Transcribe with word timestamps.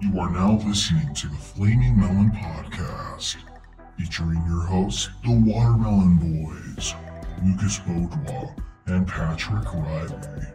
You 0.00 0.20
are 0.20 0.30
now 0.30 0.60
listening 0.64 1.12
to 1.12 1.26
the 1.26 1.36
Flaming 1.36 1.98
Melon 1.98 2.30
Podcast, 2.30 3.34
featuring 3.98 4.40
your 4.46 4.62
hosts, 4.62 5.10
the 5.24 5.32
Watermelon 5.32 6.18
Boys, 6.18 6.94
Lucas 7.44 7.80
Beaudois 7.80 8.54
and 8.86 9.08
Patrick 9.08 9.64
Riley. 9.74 10.46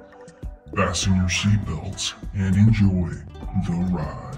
Fasten 0.74 1.18
your 1.18 1.28
seatbelts 1.28 2.14
and 2.34 2.56
enjoy 2.56 3.10
the 3.68 3.74
ride. 3.92 4.38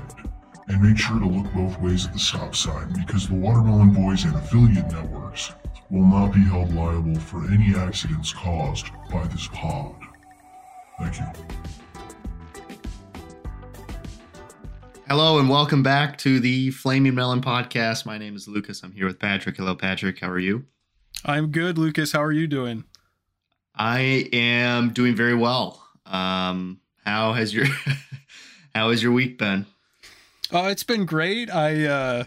And 0.70 0.82
make 0.82 0.98
sure 0.98 1.20
to 1.20 1.28
look 1.28 1.54
both 1.54 1.80
ways 1.82 2.08
at 2.08 2.14
the 2.14 2.20
stop 2.20 2.56
sign 2.56 2.92
because 2.94 3.28
the 3.28 3.36
Watermelon 3.36 3.94
Boys 3.94 4.24
and 4.24 4.36
affiliate 4.36 4.92
networks 4.92 5.52
will 5.92 6.08
not 6.08 6.34
be 6.34 6.42
held 6.42 6.74
liable 6.74 7.20
for 7.20 7.46
any 7.52 7.76
accidents 7.76 8.34
caused 8.34 8.88
by 9.12 9.28
this 9.28 9.48
pod. 9.50 9.94
Thank 10.98 11.20
you. 11.20 11.85
Hello 15.07 15.37
and 15.37 15.47
welcome 15.47 15.83
back 15.83 16.18
to 16.18 16.39
the 16.39 16.71
Flaming 16.71 17.14
Melon 17.14 17.39
podcast. 17.39 18.07
My 18.07 18.18
name 18.18 18.36
is 18.36 18.47
Lucas. 18.47 18.82
I'm 18.82 18.91
here 18.91 19.05
with 19.05 19.19
Patrick. 19.19 19.55
Hello, 19.55 19.75
Patrick. 19.75 20.19
How 20.19 20.29
are 20.29 20.39
you? 20.39 20.65
I'm 21.23 21.51
good, 21.51 21.78
Lucas. 21.78 22.11
How 22.11 22.23
are 22.23 22.31
you 22.31 22.47
doing? 22.47 22.86
I 23.75 24.28
am 24.33 24.93
doing 24.93 25.15
very 25.15 25.36
well. 25.36 25.87
Um, 26.07 26.79
how 27.05 27.33
has 27.33 27.54
your 27.54 27.68
how 28.73 28.89
has 28.89 29.04
your 29.04 29.11
week 29.11 29.37
been? 29.37 29.68
Uh, 30.51 30.69
it's 30.71 30.83
been 30.83 31.06
great. 31.06 31.51
I 31.51 31.86
uh, 31.86 32.23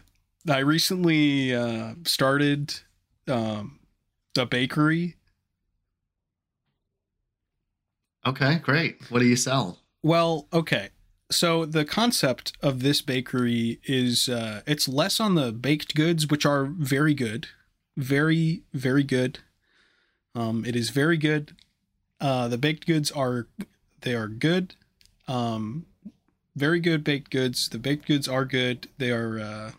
I 0.49 0.59
recently 0.59 1.53
uh, 1.53 1.95
started 2.05 2.75
um, 3.27 3.81
the 4.35 4.47
bakery. 4.47 5.17
Okay, 8.25 8.59
great. 8.59 9.01
What 9.11 9.19
do 9.19 9.27
you 9.27 9.37
sell? 9.37 9.81
Well, 10.05 10.47
okay. 10.53 10.91
So 11.31 11.67
the 11.67 11.85
concept 11.85 12.57
of 12.63 12.81
this 12.81 13.03
bakery 13.03 13.81
is 13.85 14.29
uh, 14.29 14.63
it's 14.67 14.89
less 14.89 15.21
on 15.21 15.35
the 15.35 15.53
baked 15.53 15.95
goods, 15.95 16.27
which 16.27 16.47
are 16.47 16.65
very 16.65 17.13
good, 17.13 17.49
very 17.97 18.63
very 18.73 19.05
good. 19.05 19.41
Um, 20.35 20.65
it 20.65 20.75
is 20.75 20.91
very 20.91 21.19
good. 21.19 21.55
Uh, 22.21 22.49
the 22.49 22.59
baked 22.59 22.87
goods 22.87 23.11
are 23.11 23.47
they 24.01 24.15
are 24.15 24.29
good. 24.29 24.75
Um, 25.27 25.85
very 26.57 26.81
good 26.81 27.05
baked 27.05 27.31
goods. 27.31 27.69
The 27.69 27.79
baked 27.79 28.07
goods 28.07 28.27
are 28.27 28.47
good. 28.47 28.89
They 28.97 29.11
are 29.11 29.39
uh, 29.39 29.71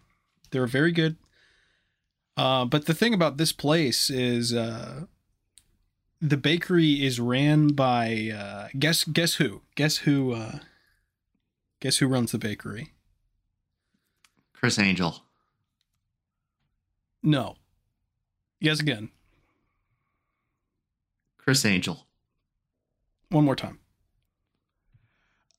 they're 0.52 0.67
very 0.67 0.91
good. 0.91 1.16
Uh, 2.38 2.66
but 2.66 2.86
the 2.86 2.94
thing 2.94 3.13
about 3.13 3.38
this 3.38 3.52
place 3.52 4.11
is 4.11 4.53
uh, 4.53 5.06
the 6.22 6.38
bakery 6.38 7.03
is 7.03 7.19
ran 7.19 7.69
by 7.69 8.31
uh, 8.34 8.67
guess 8.78 9.03
guess 9.03 9.36
who 9.36 9.61
guess 9.75 9.97
who 9.97 10.36
guess 11.80 11.97
who 11.97 12.08
runs 12.08 12.31
the 12.31 12.38
bakery? 12.38 12.94
Criss 14.53 14.77
Angel. 14.77 15.23
No. 17.23 17.55
Yes 18.59 18.80
again. 18.80 19.09
Criss 21.38 21.66
Angel. 21.66 22.05
One 23.30 23.45
more 23.45 23.55
time. 23.55 23.80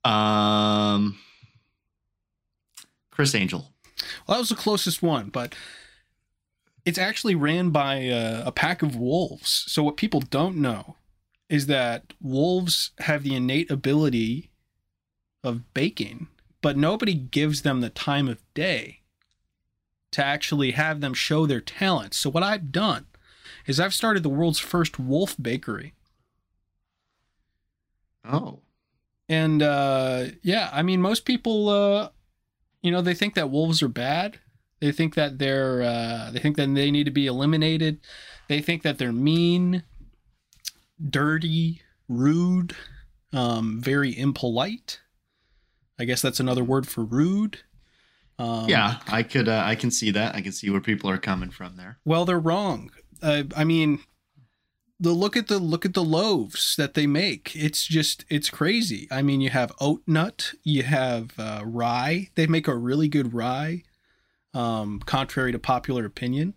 Um, 0.05 1.19
Criss 3.11 3.35
Angel. 3.35 3.73
Well, 4.27 4.37
that 4.37 4.39
was 4.41 4.49
the 4.49 4.55
closest 4.55 5.03
one, 5.03 5.29
but 5.29 5.55
it's 6.85 6.99
actually 6.99 7.35
ran 7.35 7.71
by 7.71 8.09
uh, 8.09 8.43
a 8.47 8.53
pack 8.53 8.83
of 8.83 8.97
wolves. 8.97 9.65
So 9.69 9.83
what 9.83 9.97
people 9.97 10.21
don't 10.21 10.57
know 10.57 10.97
is 11.49 11.67
that 11.67 12.15
wolves 12.21 12.93
have 13.01 13.23
the 13.23 13.35
innate 13.35 13.71
ability 13.71 14.50
of 15.43 15.73
baking, 15.75 16.29
but 16.63 16.77
nobody 16.77 17.15
gives 17.15 17.63
them 17.63 17.81
the 17.81 17.91
time 17.91 18.29
of 18.29 18.43
day 18.55 19.01
to 20.13 20.25
actually 20.25 20.73
have 20.73 21.01
them 21.01 21.15
show 21.15 21.47
their 21.47 21.61
talents. 21.61 22.17
So 22.17 22.31
what 22.31 22.43
I've 22.43 22.73
done 22.73 23.07
is 23.67 23.79
I've 23.79 23.95
started 23.95 24.23
the 24.23 24.29
world's 24.29 24.59
first 24.59 24.99
wolf 24.99 25.37
bakery. 25.41 25.95
Oh. 28.25 28.61
And 29.29 29.63
uh, 29.63 30.27
yeah, 30.43 30.71
I 30.73 30.83
mean, 30.83 31.01
most 31.01 31.25
people, 31.25 31.69
uh, 31.69 32.09
you 32.83 32.91
know, 32.91 33.01
they 33.01 33.15
think 33.15 33.35
that 33.35 33.51
wolves 33.51 33.83
are 33.83 33.89
bad. 33.89 34.41
They 34.81 34.93
think 34.93 35.15
that 35.15 35.39
they're, 35.39 35.83
uh, 35.83 36.31
they 36.33 36.41
think 36.41 36.57
that 36.57 36.75
they 36.75 36.91
need 36.91 37.05
to 37.05 37.11
be 37.11 37.27
eliminated. 37.27 38.01
They 38.49 38.61
think 38.61 38.83
that 38.83 38.99
they're 38.99 39.13
mean, 39.13 39.85
dirty, 41.09 41.83
rude, 42.09 42.75
um, 43.33 43.81
very 43.81 44.19
impolite. 44.19 45.01
I 46.01 46.05
guess 46.05 46.23
that's 46.23 46.41
another 46.41 46.65
word 46.65 46.89
for 46.89 47.05
rude. 47.05 47.59
Um, 48.39 48.71
yeah, 48.71 49.01
I 49.07 49.23
could. 49.23 49.49
Uh, 49.49 49.63
I 49.65 49.75
can 49.75 49.91
see 49.91 50.11
that. 50.13 50.35
I 50.35 50.41
can 50.41 50.53
see 50.53 50.71
where 50.71 50.81
people 50.81 51.11
are 51.11 51.19
coming 51.19 51.51
from 51.51 51.77
there. 51.77 51.99
Well, 52.07 52.25
they're 52.25 52.39
wrong. 52.39 52.91
Uh, 53.23 53.43
I 53.55 53.65
mean, 53.65 54.01
the 54.99 55.13
look 55.13 55.37
at 55.37 55.49
the 55.49 55.59
look 55.59 55.85
at 55.85 55.93
the 55.93 56.03
loaves 56.03 56.75
that 56.77 56.95
they 56.95 57.07
make. 57.07 57.55
It's 57.55 57.87
just 57.87 58.25
it's 58.31 58.49
crazy. 58.49 59.09
I 59.11 59.21
mean, 59.21 59.43
you 59.43 59.51
have 59.51 59.73
oat 59.79 60.03
nut, 60.07 60.53
you 60.65 60.85
have 60.85 61.39
uh, 61.39 61.63
rye. 61.67 62.29
They 62.35 62.47
make 62.47 62.67
a 62.67 62.75
really 62.75 63.09
good 63.09 63.35
rye, 63.35 63.83
um, 64.55 65.01
contrary 65.01 65.53
to 65.53 65.59
popular 65.59 66.07
opinion. 66.07 66.55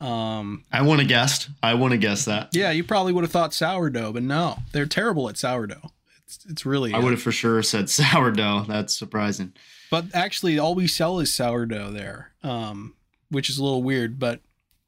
Um, 0.00 0.64
I 0.72 0.80
want 0.82 1.00
to 1.00 1.06
guess. 1.06 1.50
I 1.62 1.74
want 1.74 1.92
to 1.92 1.98
guess 1.98 2.24
that. 2.24 2.48
yeah, 2.52 2.70
you 2.70 2.82
probably 2.82 3.12
would 3.12 3.24
have 3.24 3.30
thought 3.30 3.52
sourdough, 3.52 4.12
but 4.14 4.22
no, 4.22 4.58
they're 4.72 4.86
terrible 4.86 5.28
at 5.28 5.36
sourdough. 5.36 5.90
It's 6.36 6.46
it's 6.46 6.66
really. 6.66 6.92
I 6.94 6.98
would 6.98 7.12
have 7.12 7.22
for 7.22 7.32
sure 7.32 7.62
said 7.62 7.90
sourdough. 7.90 8.64
That's 8.68 8.96
surprising. 8.96 9.52
But 9.90 10.06
actually, 10.14 10.58
all 10.58 10.74
we 10.74 10.86
sell 10.86 11.20
is 11.20 11.34
sourdough 11.34 11.92
there, 11.92 12.32
um, 12.42 12.94
which 13.30 13.50
is 13.50 13.58
a 13.58 13.64
little 13.64 13.82
weird. 13.82 14.18
But 14.18 14.40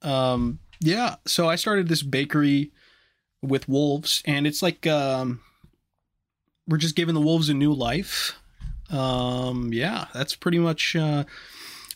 um, 0.03 0.61
yeah, 0.81 1.17
so 1.27 1.49
I 1.49 1.57
started 1.57 1.89
this 1.89 2.03
bakery 2.03 2.71
with 3.43 3.69
wolves, 3.69 4.23
and 4.27 4.47
it's 4.47 4.63
like 4.63 4.87
um, 4.87 5.41
we're 6.67 6.79
just 6.79 6.97
giving 6.97 7.15
the 7.15 7.21
wolves 7.21 7.49
a 7.49 7.55
new 7.55 7.73
life. 7.73 8.39
Um, 8.91 9.71
yeah, 9.73 10.07
that's 10.15 10.35
pretty 10.35 10.59
much. 10.59 10.97
Uh, 10.97 11.25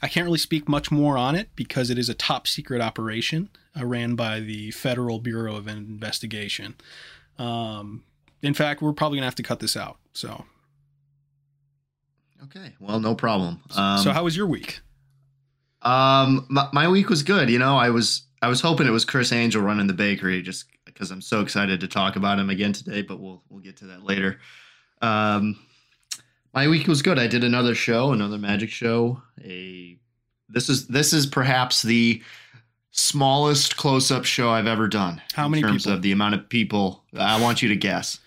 I 0.01 0.09
can't 0.09 0.27
really 0.27 0.39
speak 0.39 0.69
much 0.69 0.93
more 0.93 1.19
on 1.19 1.35
it 1.35 1.49
because 1.57 1.91
it 1.91 1.99
is 1.99 2.09
a 2.09 2.15
top 2.15 2.47
secret 2.47 2.81
operation 2.81 3.49
uh, 3.79 3.85
ran 3.85 4.15
by 4.15 4.39
the 4.39 4.71
Federal 4.71 5.19
Bureau 5.19 5.57
of 5.57 5.67
Investigation. 5.67 6.77
Um, 7.37 8.05
in 8.43 8.55
fact, 8.55 8.83
we're 8.83 8.93
probably 8.93 9.19
gonna 9.19 9.27
have 9.27 9.35
to 9.37 9.43
cut 9.43 9.61
this 9.61 9.77
out. 9.77 9.99
So, 10.13 10.45
Okay. 12.45 12.75
Well, 12.79 13.01
no 13.01 13.15
problem. 13.15 13.61
Um, 13.77 13.99
so 13.99 14.13
how 14.13 14.25
was 14.25 14.37
your 14.37 14.47
week? 14.47 14.81
Um, 15.83 16.47
my, 16.49 16.69
my 16.73 16.89
week 16.89 17.09
was 17.09 17.23
good. 17.23 17.51
You 17.51 17.59
know, 17.59 17.77
I 17.77 17.91
was 17.91 18.23
I 18.43 18.49
was 18.49 18.61
hoping 18.61 18.87
it 18.87 18.91
was 18.91 19.05
Criss 19.05 19.33
Angel 19.33 19.63
running 19.63 19.87
the 19.87 19.93
bakery, 19.93 20.43
just 20.43 20.67
because 20.85 21.11
I'm 21.11 21.21
so 21.21 21.41
excited 21.41 21.81
to 21.81 21.89
talk 21.89 22.17
about 22.17 22.39
him 22.39 22.51
again 22.51 22.73
today. 22.73 23.03
But 23.03 23.21
we'll 23.21 23.43
we'll 23.49 23.61
get 23.61 23.77
to 23.79 23.87
that 23.87 24.05
later. 24.05 24.39
Um, 25.03 25.59
my 26.55 26.69
week 26.69 26.87
was 26.89 27.03
good. 27.03 27.19
I 27.19 27.27
did 27.27 27.45
another 27.45 27.75
show, 27.75 28.13
another 28.13 28.39
magic 28.39 28.71
show. 28.71 29.21
A 29.45 29.99
this 30.49 30.69
is 30.69 30.87
this 30.87 31.13
is 31.13 31.27
perhaps 31.27 31.83
the 31.83 32.23
smallest 32.91 33.77
close 33.77 34.11
up 34.11 34.25
show 34.25 34.51
I've 34.51 34.67
ever 34.67 34.89
done. 34.89 35.21
How 35.35 35.47
in 35.47 35.53
many 35.53 35.63
terms 35.63 35.85
people? 35.85 35.97
of 35.97 36.03
the 36.03 36.13
amount 36.13 36.35
of 36.35 36.49
people? 36.49 37.05
I 37.17 37.41
want 37.41 37.63
you 37.63 37.69
to 37.69 37.77
guess. 37.77 38.21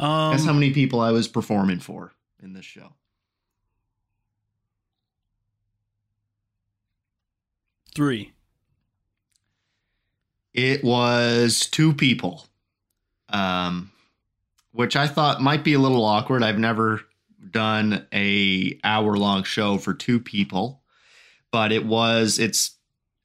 Um, 0.00 0.32
Guess 0.32 0.46
how 0.46 0.54
many 0.54 0.72
people 0.72 0.98
I 1.00 1.12
was 1.12 1.28
performing 1.28 1.78
for 1.78 2.12
in 2.42 2.54
this 2.54 2.64
show. 2.64 2.94
Three. 7.94 8.32
It 10.54 10.82
was 10.82 11.68
two 11.70 11.92
people, 11.92 12.46
um, 13.28 13.92
which 14.72 14.96
I 14.96 15.06
thought 15.06 15.42
might 15.42 15.64
be 15.64 15.74
a 15.74 15.78
little 15.78 16.04
awkward. 16.04 16.42
I've 16.42 16.58
never 16.58 17.02
done 17.50 18.06
a 18.12 18.80
hour 18.82 19.16
long 19.16 19.42
show 19.44 19.76
for 19.76 19.92
two 19.92 20.18
people, 20.18 20.80
but 21.50 21.72
it 21.72 21.84
was. 21.84 22.38
It's 22.38 22.76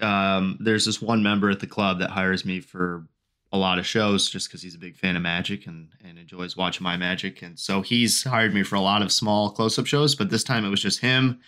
um, 0.02 0.58
there's 0.60 0.86
this 0.86 1.02
one 1.02 1.24
member 1.24 1.50
at 1.50 1.62
the 1.62 1.68
club 1.68 2.00
that 2.00 2.10
hires 2.10 2.44
me 2.44 2.60
for 2.60 3.08
a 3.56 3.58
lot 3.58 3.80
of 3.80 3.88
shows 3.88 4.30
just 4.30 4.48
because 4.48 4.62
he's 4.62 4.76
a 4.76 4.80
big 4.80 4.98
fan 4.98 5.16
of 5.16 5.22
magic 5.22 5.66
and 5.66 5.90
and 6.04 6.20
enjoys 6.20 6.56
watching 6.56 6.84
my 6.84 6.98
magic, 6.98 7.42
and 7.42 7.58
so 7.58 7.82
he's 7.82 8.24
hired 8.24 8.54
me 8.54 8.64
for 8.64 8.76
a 8.76 8.82
lot 8.82 9.02
of 9.02 9.12
small 9.12 9.50
close 9.52 9.80
up 9.80 9.88
shows. 9.88 10.16
But 10.16 10.30
this 10.30 10.44
time 10.44 10.66
it 10.66 10.70
was 10.70 10.82
just 10.82 11.00
him 11.00 11.40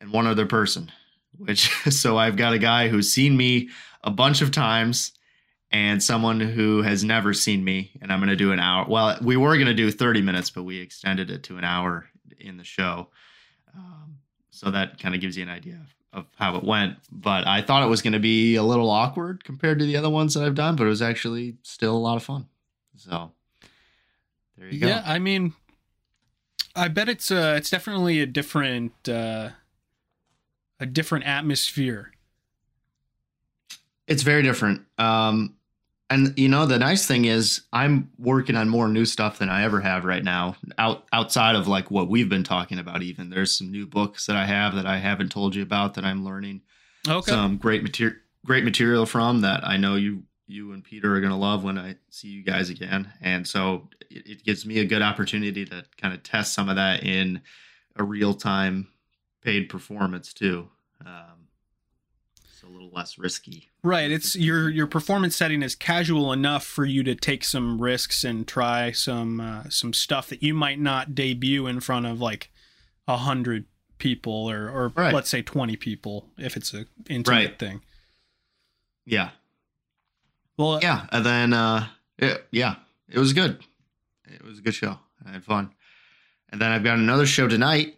and 0.00 0.12
one 0.12 0.26
other 0.26 0.46
person 0.46 0.90
which 1.36 1.70
so 1.90 2.16
I've 2.18 2.36
got 2.36 2.52
a 2.52 2.58
guy 2.58 2.88
who's 2.88 3.12
seen 3.12 3.36
me 3.36 3.70
a 4.02 4.10
bunch 4.10 4.42
of 4.42 4.50
times 4.50 5.12
and 5.70 6.02
someone 6.02 6.40
who 6.40 6.82
has 6.82 7.04
never 7.04 7.32
seen 7.32 7.64
me 7.64 7.92
and 8.00 8.12
I'm 8.12 8.18
going 8.18 8.28
to 8.28 8.36
do 8.36 8.52
an 8.52 8.60
hour. 8.60 8.86
Well, 8.88 9.18
we 9.22 9.36
were 9.36 9.54
going 9.56 9.66
to 9.66 9.74
do 9.74 9.90
30 9.90 10.22
minutes, 10.22 10.50
but 10.50 10.64
we 10.64 10.80
extended 10.80 11.30
it 11.30 11.44
to 11.44 11.58
an 11.58 11.64
hour 11.64 12.06
in 12.38 12.56
the 12.56 12.64
show. 12.64 13.08
Um, 13.74 14.18
so 14.50 14.70
that 14.70 14.98
kind 14.98 15.14
of 15.14 15.20
gives 15.20 15.36
you 15.36 15.44
an 15.44 15.48
idea 15.48 15.74
of, 15.74 15.94
of 16.12 16.26
how 16.36 16.56
it 16.56 16.64
went. 16.64 16.96
But 17.10 17.46
I 17.46 17.62
thought 17.62 17.82
it 17.82 17.88
was 17.88 18.02
going 18.02 18.12
to 18.12 18.18
be 18.18 18.56
a 18.56 18.62
little 18.62 18.90
awkward 18.90 19.44
compared 19.44 19.78
to 19.78 19.84
the 19.84 19.96
other 19.96 20.10
ones 20.10 20.34
that 20.34 20.44
I've 20.44 20.54
done, 20.54 20.76
but 20.76 20.84
it 20.84 20.90
was 20.90 21.02
actually 21.02 21.56
still 21.62 21.96
a 21.96 21.98
lot 21.98 22.16
of 22.16 22.22
fun. 22.22 22.46
So 22.96 23.32
there 24.56 24.68
you 24.68 24.80
go. 24.80 24.88
Yeah, 24.88 25.02
I 25.06 25.18
mean, 25.18 25.54
I 26.76 26.88
bet 26.88 27.08
it's 27.08 27.30
uh 27.30 27.54
it's 27.56 27.70
definitely 27.70 28.20
a 28.20 28.26
different 28.26 29.08
uh 29.08 29.50
a 30.78 30.86
different 30.86 31.26
atmosphere. 31.26 32.12
It's 34.06 34.22
very 34.22 34.42
different. 34.42 34.82
Um, 34.98 35.54
and 36.10 36.36
you 36.38 36.48
know 36.48 36.66
the 36.66 36.78
nice 36.78 37.06
thing 37.06 37.24
is 37.24 37.62
I'm 37.72 38.10
working 38.18 38.56
on 38.56 38.68
more 38.68 38.88
new 38.88 39.04
stuff 39.04 39.38
than 39.38 39.48
I 39.48 39.62
ever 39.64 39.80
have 39.80 40.04
right 40.04 40.24
now. 40.24 40.56
Out 40.78 41.06
outside 41.12 41.56
of 41.56 41.68
like 41.68 41.90
what 41.90 42.08
we've 42.08 42.28
been 42.28 42.44
talking 42.44 42.78
about, 42.78 43.02
even 43.02 43.30
there's 43.30 43.56
some 43.56 43.70
new 43.70 43.86
books 43.86 44.26
that 44.26 44.36
I 44.36 44.46
have 44.46 44.74
that 44.74 44.86
I 44.86 44.98
haven't 44.98 45.30
told 45.30 45.54
you 45.54 45.62
about 45.62 45.94
that 45.94 46.04
I'm 46.04 46.24
learning 46.24 46.62
Okay. 47.08 47.30
some 47.30 47.56
great 47.56 47.82
material 47.82 48.16
great 48.44 48.64
material 48.64 49.06
from 49.06 49.42
that 49.42 49.66
I 49.66 49.76
know 49.76 49.96
you 49.96 50.24
you 50.46 50.72
and 50.72 50.82
Peter 50.82 51.14
are 51.14 51.20
gonna 51.20 51.38
love 51.38 51.62
when 51.64 51.78
I 51.78 51.96
see 52.10 52.28
you 52.28 52.42
guys 52.42 52.70
again. 52.70 53.12
And 53.20 53.46
so 53.46 53.88
it, 54.10 54.26
it 54.26 54.44
gives 54.44 54.66
me 54.66 54.78
a 54.80 54.84
good 54.84 55.02
opportunity 55.02 55.64
to 55.66 55.84
kind 55.96 56.12
of 56.12 56.22
test 56.22 56.54
some 56.54 56.68
of 56.68 56.76
that 56.76 57.04
in 57.04 57.40
a 57.96 58.02
real 58.02 58.34
time 58.34 58.88
paid 59.42 59.68
performance 59.68 60.32
too. 60.32 60.68
Um, 61.04 61.39
a 62.70 62.72
little 62.72 62.90
less 62.92 63.18
risky. 63.18 63.70
Right. 63.82 64.10
It's 64.10 64.36
your 64.36 64.68
your 64.70 64.86
performance 64.86 65.36
setting 65.36 65.62
is 65.62 65.74
casual 65.74 66.32
enough 66.32 66.64
for 66.64 66.84
you 66.84 67.02
to 67.02 67.14
take 67.14 67.44
some 67.44 67.80
risks 67.80 68.24
and 68.24 68.46
try 68.46 68.92
some 68.92 69.40
uh, 69.40 69.64
some 69.68 69.92
stuff 69.92 70.28
that 70.28 70.42
you 70.42 70.54
might 70.54 70.78
not 70.78 71.14
debut 71.14 71.66
in 71.66 71.80
front 71.80 72.06
of 72.06 72.20
like 72.20 72.50
a 73.08 73.16
hundred 73.18 73.64
people 73.98 74.32
or 74.50 74.68
or 74.70 74.92
Right. 74.96 75.12
let's 75.12 75.28
say 75.28 75.42
twenty 75.42 75.76
people 75.76 76.30
if 76.38 76.56
it's 76.56 76.72
a 76.72 76.86
intimate 77.08 77.36
Right. 77.36 77.58
thing. 77.58 77.82
Yeah. 79.04 79.30
Well, 80.56 80.78
yeah 80.82 81.06
and 81.10 81.24
then 81.24 81.52
uh 81.54 81.86
it, 82.18 82.46
yeah 82.50 82.76
it 83.08 83.18
was 83.18 83.32
good 83.32 83.58
it 84.30 84.44
was 84.44 84.58
a 84.58 84.62
good 84.62 84.74
show 84.74 84.98
i 85.26 85.32
had 85.32 85.42
fun 85.42 85.70
and 86.50 86.60
then 86.60 86.70
i've 86.70 86.84
got 86.84 86.98
another 86.98 87.24
show 87.24 87.48
tonight 87.48 87.96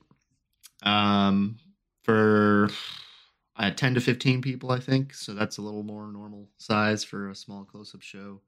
um 0.84 1.58
for 2.04 2.70
uh, 3.56 3.70
10 3.70 3.94
to 3.94 4.00
15 4.00 4.40
people 4.42 4.70
i 4.72 4.78
think 4.80 5.12
so 5.14 5.34
that's 5.34 5.58
a 5.58 5.62
little 5.62 5.82
more 5.82 6.06
normal 6.10 6.48
size 6.58 7.04
for 7.04 7.30
a 7.30 7.34
small 7.34 7.64
close-up 7.64 8.02
show 8.02 8.40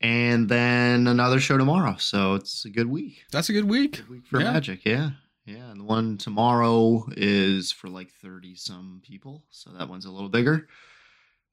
and 0.00 0.48
then 0.48 1.06
another 1.06 1.38
show 1.40 1.56
tomorrow 1.56 1.96
so 1.98 2.34
it's 2.34 2.64
a 2.64 2.70
good 2.70 2.88
week 2.88 3.24
that's 3.30 3.48
a 3.48 3.52
good 3.52 3.68
week. 3.68 3.98
good 3.98 4.08
week 4.08 4.26
for 4.26 4.40
Yeah. 4.40 4.52
magic 4.52 4.84
yeah 4.84 5.10
yeah 5.46 5.70
and 5.70 5.80
the 5.80 5.84
one 5.84 6.18
tomorrow 6.18 7.06
is 7.16 7.70
for 7.72 7.88
like 7.88 8.10
30 8.10 8.54
some 8.56 9.00
people 9.06 9.44
so 9.50 9.70
that 9.70 9.88
one's 9.88 10.04
a 10.06 10.10
little 10.10 10.28
bigger 10.28 10.68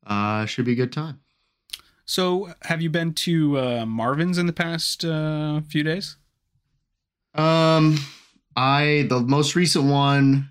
uh 0.08 0.46
should 0.46 0.66
be 0.66 0.72
a 0.74 0.76
good 0.76 0.92
time 0.94 1.20
So, 2.06 2.52
have 2.64 2.82
you 2.82 2.90
been 2.90 3.14
to 3.26 3.58
uh, 3.58 3.86
Marvin's 3.86 4.38
in 4.38 4.46
the 4.48 4.54
past 4.54 5.06
uh, 5.06 5.62
few 5.62 5.84
days? 5.84 6.18
Um, 7.36 7.96
I 8.56 9.06
the 9.08 9.22
most 9.22 9.56
recent 9.56 9.86
one, 9.86 10.50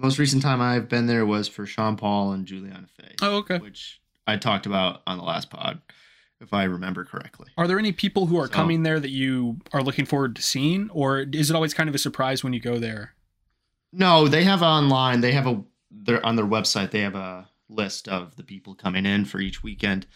the 0.00 0.06
most 0.06 0.18
recent 0.18 0.42
time 0.42 0.60
I've 0.60 0.88
been 0.88 1.06
there 1.06 1.26
was 1.26 1.46
for 1.48 1.66
Sean 1.66 1.96
Paul 1.96 2.32
and 2.32 2.46
Juliana 2.46 2.86
Fay, 2.98 3.14
Oh, 3.22 3.36
okay. 3.38 3.58
which 3.58 4.00
I 4.26 4.36
talked 4.36 4.64
about 4.66 5.02
on 5.06 5.18
the 5.18 5.24
last 5.24 5.50
pod, 5.50 5.80
if 6.40 6.54
I 6.54 6.64
remember 6.64 7.04
correctly. 7.04 7.48
Are 7.58 7.66
there 7.68 7.78
any 7.78 7.92
people 7.92 8.26
who 8.26 8.38
are 8.38 8.46
So- 8.46 8.52
coming 8.52 8.82
there 8.82 8.98
that 8.98 9.10
you 9.10 9.58
are 9.72 9.82
looking 9.82 10.06
forward 10.06 10.36
to 10.36 10.42
seeing, 10.42 10.88
or 10.90 11.18
is 11.20 11.50
it 11.50 11.54
always 11.54 11.74
kind 11.74 11.88
of 11.88 11.94
a 11.94 11.98
surprise 11.98 12.42
when 12.42 12.52
you 12.54 12.60
go 12.60 12.78
there? 12.78 13.14
No, 13.92 14.26
they 14.28 14.44
have 14.44 14.62
online. 14.62 15.20
They 15.20 15.32
have 15.32 15.46
a 15.46 15.62
they're 15.90 16.24
on 16.24 16.36
their 16.36 16.46
website. 16.46 16.92
They 16.92 17.00
have 17.00 17.16
a 17.16 17.48
list 17.68 18.06
of 18.08 18.36
the 18.36 18.44
people 18.44 18.74
coming 18.76 19.04
in 19.04 19.24
for 19.24 19.40
each 19.40 19.62
weekend. 19.62 20.06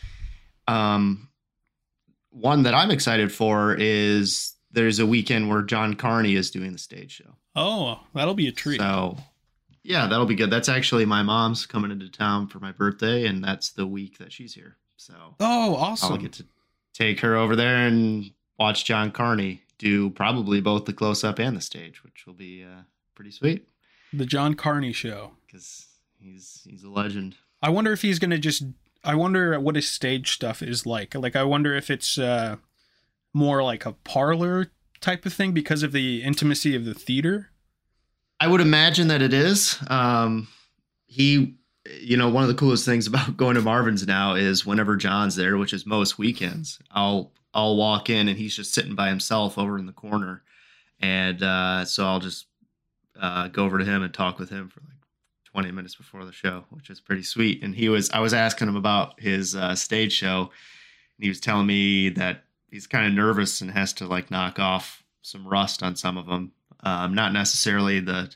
Um, 0.69 1.29
one 2.31 2.63
that 2.63 2.75
I'm 2.75 2.91
excited 2.93 3.33
for 3.33 3.75
is 3.79 4.55
there's 4.71 4.99
a 5.01 5.07
weekend 5.07 5.49
where 5.51 5.63
John 5.63 5.95
Carney 5.95 6.37
is 6.37 6.51
doing 6.53 6.73
the 6.73 6.79
stage 6.79 7.11
show. 7.13 7.35
Oh, 7.57 8.01
that'll 8.15 8.35
be 8.35 8.47
a 8.49 8.53
treat. 8.53 8.81
So, 8.81 9.19
yeah, 9.85 10.07
that'll 10.07 10.27
be 10.27 10.35
good. 10.35 10.51
That's 10.51 10.69
actually 10.69 11.05
my 11.05 11.23
mom's 11.23 11.67
coming 11.67 11.91
into 11.91 12.09
town 12.09 12.49
for 12.49 12.59
my 12.59 12.73
birthday, 12.73 13.27
and 13.27 13.45
that's 13.45 13.71
the 13.71 13.87
week 13.87 14.19
that 14.19 14.33
she's 14.33 14.55
here. 14.55 14.77
So 14.97 15.15
oh, 15.39 15.77
awesome! 15.77 16.13
I'll 16.13 16.19
get 16.19 16.33
to 16.35 16.45
take 16.95 17.21
her 17.21 17.37
over 17.37 17.55
there 17.55 17.87
and 17.87 18.33
watch 18.59 18.85
John 18.85 19.13
Carney 19.13 19.63
do 19.79 20.11
probably 20.11 20.61
both 20.61 20.87
the 20.87 20.93
close 20.93 21.23
up 21.23 21.39
and 21.39 21.57
the 21.57 21.61
stage, 21.61 22.03
which 22.03 22.27
will 22.27 22.35
be 22.35 22.65
uh, 22.65 22.83
pretty 23.15 23.31
sweet 23.31 23.69
The 24.13 24.27
John 24.27 24.55
Carney 24.55 24.93
show. 24.93 25.33
because 25.47 25.87
he's 26.19 26.63
he's 26.69 26.83
a 26.83 26.91
legend. 26.91 27.37
I 27.63 27.71
wonder 27.71 27.93
if 27.93 28.03
he's 28.03 28.19
gonna 28.19 28.39
just. 28.39 28.65
I 29.07 29.15
wonder 29.17 29.61
what 29.61 29.77
his 29.77 29.87
stage 29.87 30.33
stuff 30.33 30.63
is 30.63 30.87
like. 30.87 31.15
Like, 31.15 31.37
I 31.37 31.45
wonder 31.45 31.75
if 31.75 31.91
it's 31.91 32.17
uh, 32.17 32.57
more 33.35 33.63
like 33.63 33.85
a 33.85 33.93
parlor 33.93 34.71
type 35.03 35.27
of 35.27 35.35
thing 35.35 35.53
because 35.53 35.83
of 35.83 35.93
the 35.93 36.23
intimacy 36.23 36.75
of 36.75 36.87
the 36.87 36.95
theater. 36.95 37.51
I 38.45 38.47
would 38.47 38.61
imagine 38.61 39.09
that 39.09 39.23
it 39.23 39.33
is. 39.33 39.79
Um, 39.89 40.49
he, 41.07 41.55
you 41.99 42.19
know, 42.19 42.29
one 42.29 42.43
of 42.43 42.49
the 42.51 42.55
coolest 42.55 42.85
things 42.85 43.07
about 43.09 43.39
going 43.39 43.55
to 43.55 43.63
Marvin's 43.63 44.07
now 44.07 44.35
is 44.35 44.67
whenever 44.67 44.97
John's 44.97 45.35
there, 45.35 45.57
which 45.57 45.73
is 45.73 45.87
most 45.87 46.19
weekends, 46.19 46.79
I'll 46.91 47.33
I'll 47.55 47.77
walk 47.77 48.11
in 48.11 48.29
and 48.29 48.37
he's 48.37 48.55
just 48.55 48.75
sitting 48.75 48.95
by 48.95 49.09
himself 49.09 49.57
over 49.57 49.79
in 49.79 49.87
the 49.87 49.93
corner, 49.93 50.43
and 51.01 51.43
uh, 51.43 51.87
so 51.87 52.05
I'll 52.05 52.21
just 52.21 52.45
uh, 53.19 53.49
go 53.49 53.65
over 53.65 53.79
to 53.79 53.85
him 53.85 54.03
and 54.03 54.13
talk 54.13 54.39
with 54.39 54.51
him 54.51 54.69
for 54.69 54.81
like 54.81 54.99
20 55.47 55.71
minutes 55.71 55.95
before 55.95 56.27
the 56.27 56.33
show, 56.33 56.67
which 56.69 56.91
is 56.91 57.01
pretty 57.01 57.23
sweet. 57.23 57.63
And 57.63 57.75
he 57.75 57.89
was, 57.89 58.11
I 58.11 58.21
was 58.21 58.35
asking 58.35 58.69
him 58.69 58.77
about 58.77 59.19
his 59.19 59.57
uh, 59.57 59.75
stage 59.75 60.13
show, 60.13 60.51
and 61.17 61.23
he 61.23 61.29
was 61.29 61.41
telling 61.41 61.67
me 61.67 62.11
that 62.11 62.45
he's 62.71 62.87
kind 62.87 63.07
of 63.07 63.15
nervous 63.15 63.63
and 63.63 63.71
has 63.71 63.95
to 63.95 64.07
like 64.07 64.31
knock 64.31 64.59
off 64.59 65.03
some 65.23 65.49
rust 65.49 65.83
on 65.83 65.97
some 65.97 66.19
of 66.19 66.27
them. 66.27 66.53
Um, 66.85 67.15
not 67.15 67.33
necessarily 67.33 67.99
the 68.01 68.35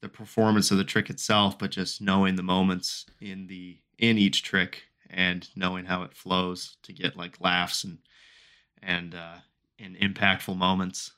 the 0.00 0.08
performance 0.08 0.70
of 0.70 0.78
the 0.78 0.84
trick 0.84 1.10
itself, 1.10 1.58
but 1.58 1.72
just 1.72 2.00
knowing 2.00 2.36
the 2.36 2.42
moments 2.42 3.04
in 3.20 3.48
the 3.48 3.78
in 3.98 4.16
each 4.16 4.42
trick 4.42 4.84
and 5.10 5.48
knowing 5.56 5.86
how 5.86 6.02
it 6.02 6.14
flows 6.14 6.76
to 6.84 6.92
get 6.92 7.16
like 7.16 7.40
laughs 7.40 7.84
and 7.84 7.98
and 8.82 9.14
uh, 9.14 9.38
and 9.78 9.96
impactful 9.96 10.56
moments. 10.56 11.12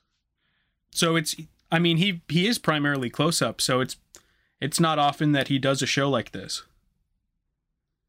So 0.91 1.15
it's. 1.15 1.35
I 1.73 1.79
mean, 1.79 1.97
he 1.97 2.21
he 2.27 2.47
is 2.47 2.57
primarily 2.57 3.09
close 3.09 3.41
up, 3.41 3.61
so 3.61 3.79
it's 3.79 3.95
it's 4.59 4.79
not 4.79 4.99
often 4.99 5.31
that 5.31 5.47
he 5.47 5.57
does 5.57 5.81
a 5.81 5.87
show 5.87 6.09
like 6.09 6.31
this. 6.31 6.63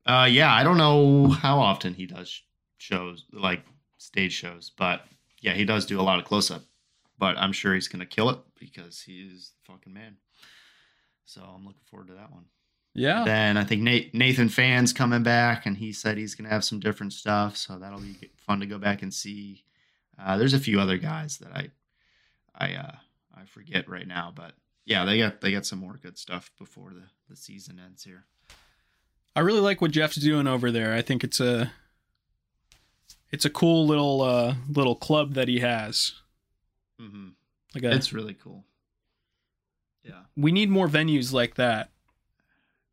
Uh, 0.04 0.26
yeah, 0.28 0.52
I 0.52 0.64
don't 0.64 0.78
know 0.78 1.28
how 1.28 1.60
often 1.60 1.94
he 1.94 2.06
does 2.06 2.42
shows 2.78 3.24
like 3.32 3.62
stage 3.98 4.32
shows, 4.32 4.72
but 4.76 5.04
yeah, 5.40 5.52
he 5.52 5.64
does 5.64 5.86
do 5.86 6.00
a 6.00 6.02
lot 6.02 6.18
of 6.18 6.24
close 6.24 6.50
up. 6.50 6.62
But 7.22 7.38
I'm 7.38 7.52
sure 7.52 7.72
he's 7.72 7.86
gonna 7.86 8.04
kill 8.04 8.30
it 8.30 8.40
because 8.58 9.00
he's 9.00 9.52
the 9.52 9.72
fucking 9.72 9.92
man. 9.92 10.16
So 11.24 11.40
I'm 11.40 11.64
looking 11.64 11.84
forward 11.88 12.08
to 12.08 12.14
that 12.14 12.32
one. 12.32 12.46
Yeah. 12.94 13.22
Then 13.24 13.56
I 13.56 13.62
think 13.62 13.82
Nate, 13.82 14.12
Nathan 14.12 14.48
Fan's 14.48 14.92
coming 14.92 15.22
back, 15.22 15.64
and 15.64 15.76
he 15.76 15.92
said 15.92 16.18
he's 16.18 16.34
gonna 16.34 16.48
have 16.48 16.64
some 16.64 16.80
different 16.80 17.12
stuff, 17.12 17.56
so 17.56 17.78
that'll 17.78 18.00
be 18.00 18.18
fun 18.44 18.58
to 18.58 18.66
go 18.66 18.76
back 18.76 19.02
and 19.02 19.14
see. 19.14 19.62
Uh, 20.18 20.36
there's 20.36 20.52
a 20.52 20.58
few 20.58 20.80
other 20.80 20.98
guys 20.98 21.38
that 21.38 21.52
I, 21.52 21.70
I, 22.56 22.74
uh, 22.74 22.96
I 23.32 23.44
forget 23.44 23.88
right 23.88 24.08
now, 24.08 24.32
but 24.34 24.54
yeah, 24.84 25.04
they 25.04 25.18
got 25.18 25.40
they 25.40 25.52
got 25.52 25.64
some 25.64 25.78
more 25.78 26.00
good 26.02 26.18
stuff 26.18 26.50
before 26.58 26.90
the 26.90 27.04
the 27.30 27.36
season 27.36 27.78
ends 27.78 28.02
here. 28.02 28.24
I 29.36 29.40
really 29.42 29.60
like 29.60 29.80
what 29.80 29.92
Jeff's 29.92 30.16
doing 30.16 30.48
over 30.48 30.72
there. 30.72 30.92
I 30.92 31.02
think 31.02 31.22
it's 31.22 31.38
a 31.38 31.70
it's 33.30 33.44
a 33.44 33.50
cool 33.50 33.86
little 33.86 34.22
uh 34.22 34.56
little 34.68 34.96
club 34.96 35.34
that 35.34 35.46
he 35.46 35.60
has. 35.60 36.14
Mm-hmm. 37.00 37.28
Like 37.74 37.84
a, 37.84 37.92
It's 37.92 38.12
really 38.12 38.34
cool. 38.34 38.64
Yeah. 40.04 40.22
we 40.36 40.50
need 40.52 40.68
more 40.68 40.88
venues 40.88 41.32
like 41.32 41.54
that. 41.56 41.90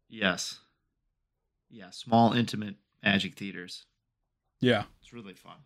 Yes. 0.07 0.59
Yeah. 1.69 1.89
Small, 1.91 2.33
intimate 2.33 2.75
magic 3.03 3.35
theaters. 3.35 3.85
Yeah. 4.59 4.83
It's 5.01 5.13
really 5.13 5.33
fun. 5.33 5.57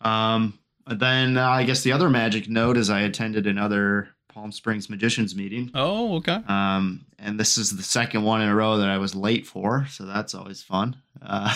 Um. 0.00 0.58
Then 0.86 1.38
uh, 1.38 1.48
I 1.48 1.64
guess 1.64 1.82
the 1.82 1.92
other 1.92 2.10
magic 2.10 2.46
note 2.48 2.76
is 2.76 2.90
I 2.90 3.00
attended 3.00 3.46
another 3.46 4.08
Palm 4.28 4.52
Springs 4.52 4.90
Magicians 4.90 5.34
meeting. 5.34 5.70
Oh, 5.74 6.16
okay. 6.16 6.40
Um, 6.46 7.06
and 7.18 7.40
this 7.40 7.56
is 7.56 7.74
the 7.74 7.82
second 7.82 8.22
one 8.22 8.42
in 8.42 8.50
a 8.50 8.54
row 8.54 8.76
that 8.76 8.90
I 8.90 8.98
was 8.98 9.14
late 9.14 9.46
for, 9.46 9.86
so 9.88 10.04
that's 10.04 10.34
always 10.34 10.62
fun. 10.62 10.96
Uh, 11.22 11.54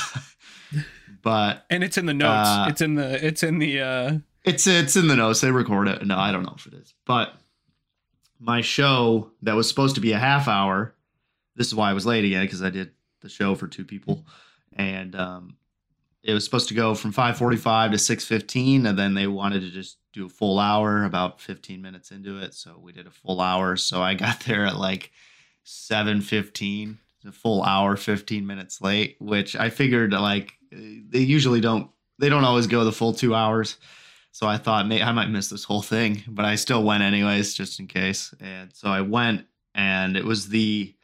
but 1.23 1.67
And 1.69 1.85
it's 1.85 1.99
in 1.99 2.07
the 2.07 2.15
notes. 2.15 2.49
Uh, 2.49 2.67
it's 2.71 2.81
in 2.81 2.95
the 2.95 3.27
it's 3.27 3.43
in 3.43 3.59
the 3.59 3.81
uh 3.83 4.19
it's 4.49 4.67
it's 4.67 4.97
in 4.97 5.09
the 5.09 5.17
notes. 5.17 5.41
They 5.41 5.51
record 5.51 5.89
it. 5.89 6.05
No, 6.07 6.17
I 6.17 6.33
don't 6.33 6.43
know 6.43 6.55
if 6.57 6.67
it 6.67 6.75
is. 6.75 6.95
But 7.05 7.35
my 8.41 8.61
show 8.61 9.31
that 9.43 9.57
was 9.57 9.69
supposed 9.69 9.97
to 9.97 10.01
be 10.01 10.13
a 10.13 10.19
half 10.19 10.49
hour. 10.49 10.95
This 11.57 11.67
is 11.67 11.75
why 11.75 11.91
I 11.91 11.93
was 11.93 12.07
late 12.07 12.25
again 12.25 12.45
because 12.45 12.63
I 12.63 12.71
did 12.71 12.93
the 13.21 13.29
show 13.29 13.55
for 13.55 13.67
two 13.67 13.85
people, 13.85 14.27
and 14.73 15.15
um, 15.17 15.57
it 16.23 16.33
was 16.33 16.45
supposed 16.45 16.69
to 16.69 16.75
go 16.75 16.95
from 16.95 17.13
five 17.13 17.37
forty 17.37 17.57
five 17.57 17.93
to 17.93 17.99
six 17.99 18.25
fifteen, 18.25 18.87
and 18.87 18.99
then 18.99 19.15
they 19.15 19.27
wanted 19.27 19.61
to 19.61 19.71
just 19.71 19.99
do 20.13 20.27
a 20.27 20.31
full 20.31 20.59
hour. 20.59 21.05
About 21.05 21.41
fifteen 21.41 21.83
minutes 21.83 22.11
into 22.11 22.39
it, 22.39 22.55
so 22.55 22.79
we 22.81 22.93
did 22.93 23.07
a 23.07 23.11
full 23.11 23.41
hour. 23.41 23.77
So 23.77 24.03
I 24.03 24.15
got 24.15 24.41
there 24.47 24.67
at 24.67 24.77
like 24.77 25.11
seven 25.65 26.21
fifteen, 26.21 26.99
a 27.27 27.33
full 27.33 27.63
hour, 27.63 27.97
fifteen 27.97 28.47
minutes 28.47 28.81
late. 28.81 29.17
Which 29.19 29.57
I 29.57 29.71
figured 29.71 30.13
like 30.13 30.53
they 30.71 31.21
usually 31.21 31.61
don't 31.61 31.91
they 32.19 32.29
don't 32.29 32.45
always 32.45 32.67
go 32.67 32.85
the 32.85 32.93
full 32.93 33.13
two 33.13 33.35
hours. 33.35 33.77
So 34.39 34.47
I 34.47 34.57
thought 34.57 34.87
may 34.87 35.03
I 35.03 35.11
might 35.11 35.31
miss 35.31 35.49
this 35.49 35.65
whole 35.65 35.83
thing, 35.83 36.23
but 36.29 36.45
I 36.45 36.55
still 36.55 36.85
went 36.85 37.03
anyways, 37.03 37.55
just 37.55 37.81
in 37.81 37.89
case. 37.89 38.33
And 38.41 38.71
so 38.73 38.89
I 38.89 39.01
went, 39.01 39.47
and 39.75 40.17
it 40.17 40.25
was 40.25 40.49
the 40.49 40.95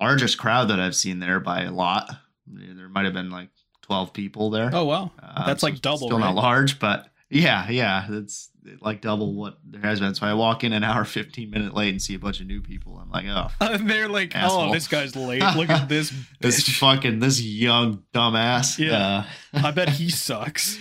largest 0.00 0.38
crowd 0.38 0.68
that 0.68 0.80
I've 0.80 0.96
seen 0.96 1.18
there 1.18 1.38
by 1.38 1.64
a 1.64 1.70
lot. 1.70 2.10
There 2.46 2.88
might 2.88 3.04
have 3.04 3.12
been 3.12 3.28
like 3.28 3.50
twelve 3.82 4.14
people 4.14 4.48
there. 4.48 4.70
Oh 4.72 4.86
wow, 4.86 5.10
Uh, 5.22 5.44
that's 5.44 5.60
so 5.60 5.66
like 5.66 5.82
double. 5.82 6.08
Still 6.08 6.18
right? 6.18 6.32
not 6.32 6.34
large, 6.34 6.78
but 6.78 7.10
yeah, 7.28 7.68
yeah, 7.68 8.06
it's 8.08 8.48
like 8.80 9.02
double 9.02 9.34
what 9.34 9.58
there 9.66 9.82
has 9.82 10.00
been. 10.00 10.14
So 10.14 10.26
I 10.26 10.32
walk 10.32 10.64
in 10.64 10.72
an 10.72 10.82
hour, 10.82 11.04
fifteen 11.04 11.50
minute 11.50 11.74
late, 11.74 11.90
and 11.90 12.00
see 12.00 12.14
a 12.14 12.18
bunch 12.18 12.40
of 12.40 12.46
new 12.46 12.62
people. 12.62 12.96
I'm 12.96 13.10
like, 13.10 13.26
oh, 13.26 13.48
And 13.66 13.86
they're 13.90 14.08
like, 14.08 14.34
Asshole. 14.34 14.70
oh, 14.70 14.72
this 14.72 14.88
guy's 14.88 15.14
late. 15.14 15.42
Look 15.56 15.68
at 15.68 15.90
this. 15.90 16.10
this 16.40 16.66
fucking 16.78 17.18
this 17.18 17.38
young 17.38 18.04
dumbass. 18.14 18.78
Yeah. 18.78 19.26
Uh, 19.52 19.60
I 19.66 19.72
bet 19.72 19.90
he 19.90 20.08
sucks. 20.26 20.78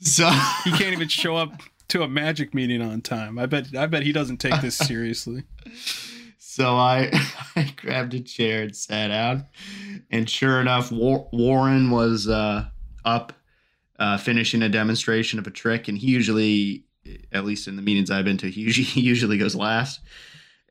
So 0.00 0.28
He 0.64 0.70
can't 0.72 0.92
even 0.92 1.08
show 1.08 1.36
up 1.36 1.60
to 1.88 2.02
a 2.02 2.08
magic 2.08 2.54
meeting 2.54 2.82
on 2.82 3.00
time. 3.00 3.38
I 3.38 3.46
bet. 3.46 3.74
I 3.76 3.86
bet 3.86 4.02
he 4.02 4.12
doesn't 4.12 4.38
take 4.38 4.60
this 4.60 4.76
seriously. 4.76 5.44
So 6.58 6.76
I, 6.76 7.10
I 7.56 7.72
grabbed 7.76 8.14
a 8.14 8.20
chair 8.20 8.62
and 8.62 8.74
sat 8.74 9.08
down, 9.08 9.46
and 10.10 10.28
sure 10.28 10.60
enough, 10.60 10.90
War- 10.90 11.28
Warren 11.32 11.92
was 11.92 12.26
uh, 12.26 12.64
up, 13.04 13.32
uh, 14.00 14.18
finishing 14.18 14.62
a 14.62 14.68
demonstration 14.68 15.38
of 15.38 15.46
a 15.46 15.52
trick, 15.52 15.86
and 15.86 15.96
he 15.96 16.08
usually, 16.08 16.84
at 17.30 17.44
least 17.44 17.68
in 17.68 17.76
the 17.76 17.82
meetings 17.82 18.10
I've 18.10 18.24
been 18.24 18.38
to, 18.38 18.50
he 18.50 18.62
usually, 18.62 18.86
he 18.86 19.02
usually 19.02 19.38
goes 19.38 19.54
last. 19.54 20.00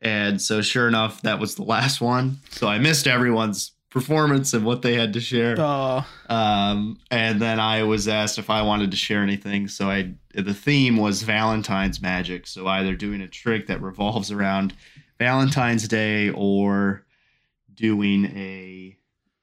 And 0.01 0.41
so, 0.41 0.61
sure 0.61 0.89
enough, 0.89 1.21
that 1.21 1.39
was 1.39 1.55
the 1.55 1.63
last 1.63 2.01
one. 2.01 2.39
So 2.49 2.67
I 2.67 2.79
missed 2.79 3.07
everyone's 3.07 3.71
performance 3.89 4.53
and 4.53 4.65
what 4.65 4.81
they 4.81 4.95
had 4.95 5.13
to 5.13 5.19
share. 5.19 5.55
Uh, 5.59 6.03
Um, 6.29 6.99
and 7.09 7.41
then 7.41 7.59
I 7.59 7.83
was 7.83 8.07
asked 8.07 8.37
if 8.37 8.49
I 8.49 8.61
wanted 8.61 8.91
to 8.91 8.97
share 8.97 9.23
anything. 9.23 9.67
So 9.67 9.89
I, 9.89 10.13
the 10.33 10.53
theme 10.53 10.97
was 10.97 11.21
Valentine's 11.23 12.01
magic. 12.01 12.47
So 12.47 12.67
either 12.67 12.95
doing 12.95 13.21
a 13.21 13.27
trick 13.27 13.67
that 13.67 13.81
revolves 13.81 14.31
around 14.31 14.73
Valentine's 15.17 15.87
Day 15.87 16.29
or 16.29 17.05
doing 17.73 18.25
a 18.25 18.97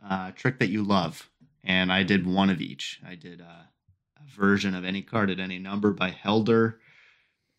uh, 0.06 0.30
trick 0.32 0.58
that 0.58 0.68
you 0.68 0.82
love. 0.82 1.30
And 1.62 1.90
I 1.90 2.02
did 2.02 2.26
one 2.26 2.50
of 2.50 2.60
each. 2.60 3.00
I 3.06 3.14
did 3.14 3.40
a, 3.40 3.68
a 4.18 4.30
version 4.36 4.74
of 4.74 4.84
any 4.84 5.00
card 5.00 5.30
at 5.30 5.40
any 5.40 5.58
number 5.58 5.92
by 5.92 6.10
Helder, 6.10 6.78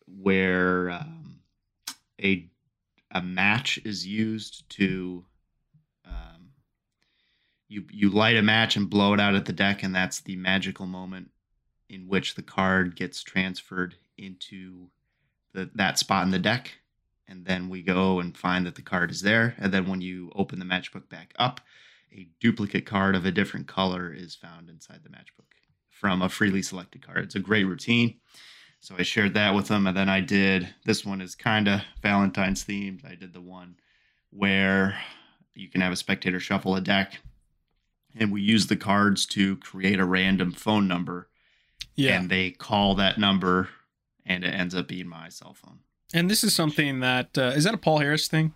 where 0.06 0.90
um, 0.90 1.40
a 2.22 2.48
a 3.10 3.22
match 3.22 3.80
is 3.84 4.06
used 4.06 4.68
to 4.70 5.24
you 7.68 7.84
you 7.90 8.10
light 8.10 8.36
a 8.36 8.42
match 8.42 8.76
and 8.76 8.88
blow 8.88 9.14
it 9.14 9.20
out 9.20 9.34
at 9.34 9.44
the 9.44 9.52
deck, 9.52 9.82
and 9.82 9.94
that's 9.94 10.20
the 10.20 10.36
magical 10.36 10.86
moment 10.86 11.30
in 11.88 12.08
which 12.08 12.34
the 12.34 12.42
card 12.42 12.96
gets 12.96 13.22
transferred 13.22 13.96
into 14.18 14.88
the, 15.52 15.70
that 15.74 15.98
spot 15.98 16.24
in 16.24 16.30
the 16.30 16.38
deck. 16.38 16.78
And 17.28 17.44
then 17.44 17.68
we 17.68 17.82
go 17.82 18.20
and 18.20 18.36
find 18.36 18.66
that 18.66 18.76
the 18.76 18.82
card 18.82 19.10
is 19.10 19.22
there. 19.22 19.54
And 19.58 19.72
then 19.72 19.86
when 19.88 20.00
you 20.00 20.30
open 20.34 20.58
the 20.58 20.64
matchbook 20.64 21.08
back 21.08 21.32
up, 21.38 21.60
a 22.12 22.28
duplicate 22.40 22.86
card 22.86 23.16
of 23.16 23.24
a 23.24 23.32
different 23.32 23.66
color 23.66 24.12
is 24.12 24.34
found 24.34 24.68
inside 24.68 25.00
the 25.02 25.08
matchbook 25.08 25.46
from 25.90 26.22
a 26.22 26.28
freely 26.28 26.62
selected 26.62 27.04
card. 27.04 27.24
It's 27.24 27.34
a 27.34 27.40
great 27.40 27.64
routine. 27.64 28.18
So 28.80 28.94
I 28.98 29.02
shared 29.02 29.34
that 29.34 29.54
with 29.54 29.68
them. 29.68 29.86
And 29.86 29.96
then 29.96 30.08
I 30.08 30.20
did 30.20 30.68
this 30.84 31.04
one 31.04 31.20
is 31.20 31.34
kind 31.34 31.66
of 31.66 31.80
Valentine's 32.00 32.64
themed. 32.64 33.04
I 33.04 33.16
did 33.16 33.32
the 33.32 33.40
one 33.40 33.76
where 34.30 34.96
you 35.54 35.68
can 35.68 35.80
have 35.80 35.92
a 35.92 35.96
spectator 35.96 36.38
shuffle 36.38 36.76
a 36.76 36.80
deck 36.80 37.18
and 38.18 38.32
we 38.32 38.40
use 38.40 38.66
the 38.66 38.76
cards 38.76 39.26
to 39.26 39.56
create 39.56 40.00
a 40.00 40.04
random 40.04 40.52
phone 40.52 40.88
number 40.88 41.28
yeah. 41.94 42.18
and 42.18 42.30
they 42.30 42.50
call 42.50 42.94
that 42.94 43.18
number 43.18 43.68
and 44.24 44.44
it 44.44 44.48
ends 44.48 44.74
up 44.74 44.88
being 44.88 45.08
my 45.08 45.28
cell 45.28 45.54
phone 45.54 45.80
And 46.14 46.30
this 46.30 46.42
is 46.44 46.54
something 46.54 47.00
that 47.00 47.36
uh, 47.36 47.52
is 47.54 47.64
that 47.64 47.74
a 47.74 47.78
Paul 47.78 47.98
Harris 47.98 48.28
thing? 48.28 48.52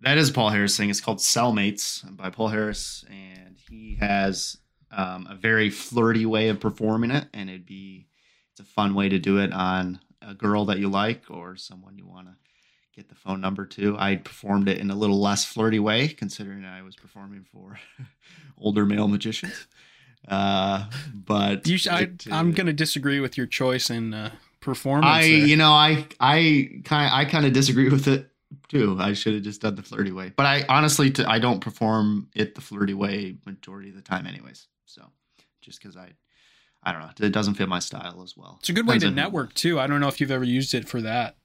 that 0.00 0.18
is 0.18 0.30
paul 0.30 0.50
harris 0.50 0.76
thing 0.76 0.90
it's 0.90 1.00
called 1.00 1.18
cellmates 1.18 2.04
by 2.16 2.30
paul 2.30 2.48
harris 2.48 3.04
and 3.10 3.56
he 3.68 3.96
has 4.00 4.56
um, 4.90 5.26
a 5.28 5.34
very 5.34 5.70
flirty 5.70 6.24
way 6.24 6.48
of 6.48 6.60
performing 6.60 7.10
it 7.10 7.26
and 7.34 7.50
it'd 7.50 7.66
be 7.66 8.08
it's 8.52 8.60
a 8.60 8.72
fun 8.72 8.94
way 8.94 9.08
to 9.08 9.18
do 9.18 9.38
it 9.38 9.52
on 9.52 10.00
a 10.22 10.34
girl 10.34 10.64
that 10.66 10.78
you 10.78 10.88
like 10.88 11.24
or 11.30 11.56
someone 11.56 11.98
you 11.98 12.06
want 12.06 12.26
to 12.26 12.32
get 12.98 13.08
the 13.08 13.14
phone 13.14 13.40
number 13.40 13.64
too. 13.64 13.96
i 13.98 14.16
performed 14.16 14.68
it 14.68 14.78
in 14.78 14.90
a 14.90 14.94
little 14.94 15.20
less 15.20 15.44
flirty 15.44 15.78
way 15.78 16.08
considering 16.08 16.64
i 16.64 16.82
was 16.82 16.96
performing 16.96 17.44
for 17.52 17.78
older 18.58 18.84
male 18.84 19.08
magicians 19.08 19.66
uh 20.26 20.84
but 21.14 21.66
You, 21.66 21.78
sh- 21.78 21.86
I, 21.86 22.08
I'm 22.30 22.52
going 22.52 22.66
to 22.66 22.72
disagree 22.72 23.20
with 23.20 23.36
your 23.38 23.46
choice 23.46 23.88
in 23.88 24.12
uh, 24.12 24.30
performance. 24.60 25.06
I, 25.06 25.22
there. 25.22 25.30
you 25.46 25.56
know, 25.56 25.70
I, 25.70 26.06
I 26.18 26.70
kind, 26.84 27.10
I 27.14 27.24
kind 27.24 27.46
of 27.46 27.52
disagree 27.52 27.88
with 27.88 28.08
it 28.08 28.28
too. 28.68 28.96
I 28.98 29.12
should 29.14 29.34
have 29.34 29.42
just 29.44 29.62
done 29.62 29.76
the 29.76 29.82
flirty 29.82 30.10
way, 30.12 30.32
but 30.36 30.44
I 30.44 30.64
honestly, 30.68 31.12
I 31.26 31.38
don't 31.38 31.60
perform 31.60 32.28
it 32.34 32.54
the 32.56 32.60
flirty 32.60 32.94
way 32.94 33.36
majority 33.46 33.90
of 33.90 33.94
the 33.94 34.02
time, 34.02 34.26
anyways. 34.26 34.66
So, 34.86 35.02
just 35.62 35.80
because 35.80 35.96
I, 35.96 36.10
I 36.82 36.92
don't 36.92 37.00
know, 37.00 37.10
it 37.26 37.30
doesn't 37.32 37.54
fit 37.54 37.68
my 37.68 37.78
style 37.78 38.20
as 38.22 38.36
well. 38.36 38.56
it's 38.60 38.68
a 38.68 38.72
good 38.72 38.86
way 38.88 38.98
to 38.98 39.10
network 39.10 39.54
too. 39.54 39.78
I 39.80 39.86
don't 39.86 40.00
know 40.00 40.08
if 40.08 40.20
you've 40.20 40.32
ever 40.32 40.44
used 40.44 40.74
it 40.74 40.88
for 40.88 41.00
that. 41.02 41.36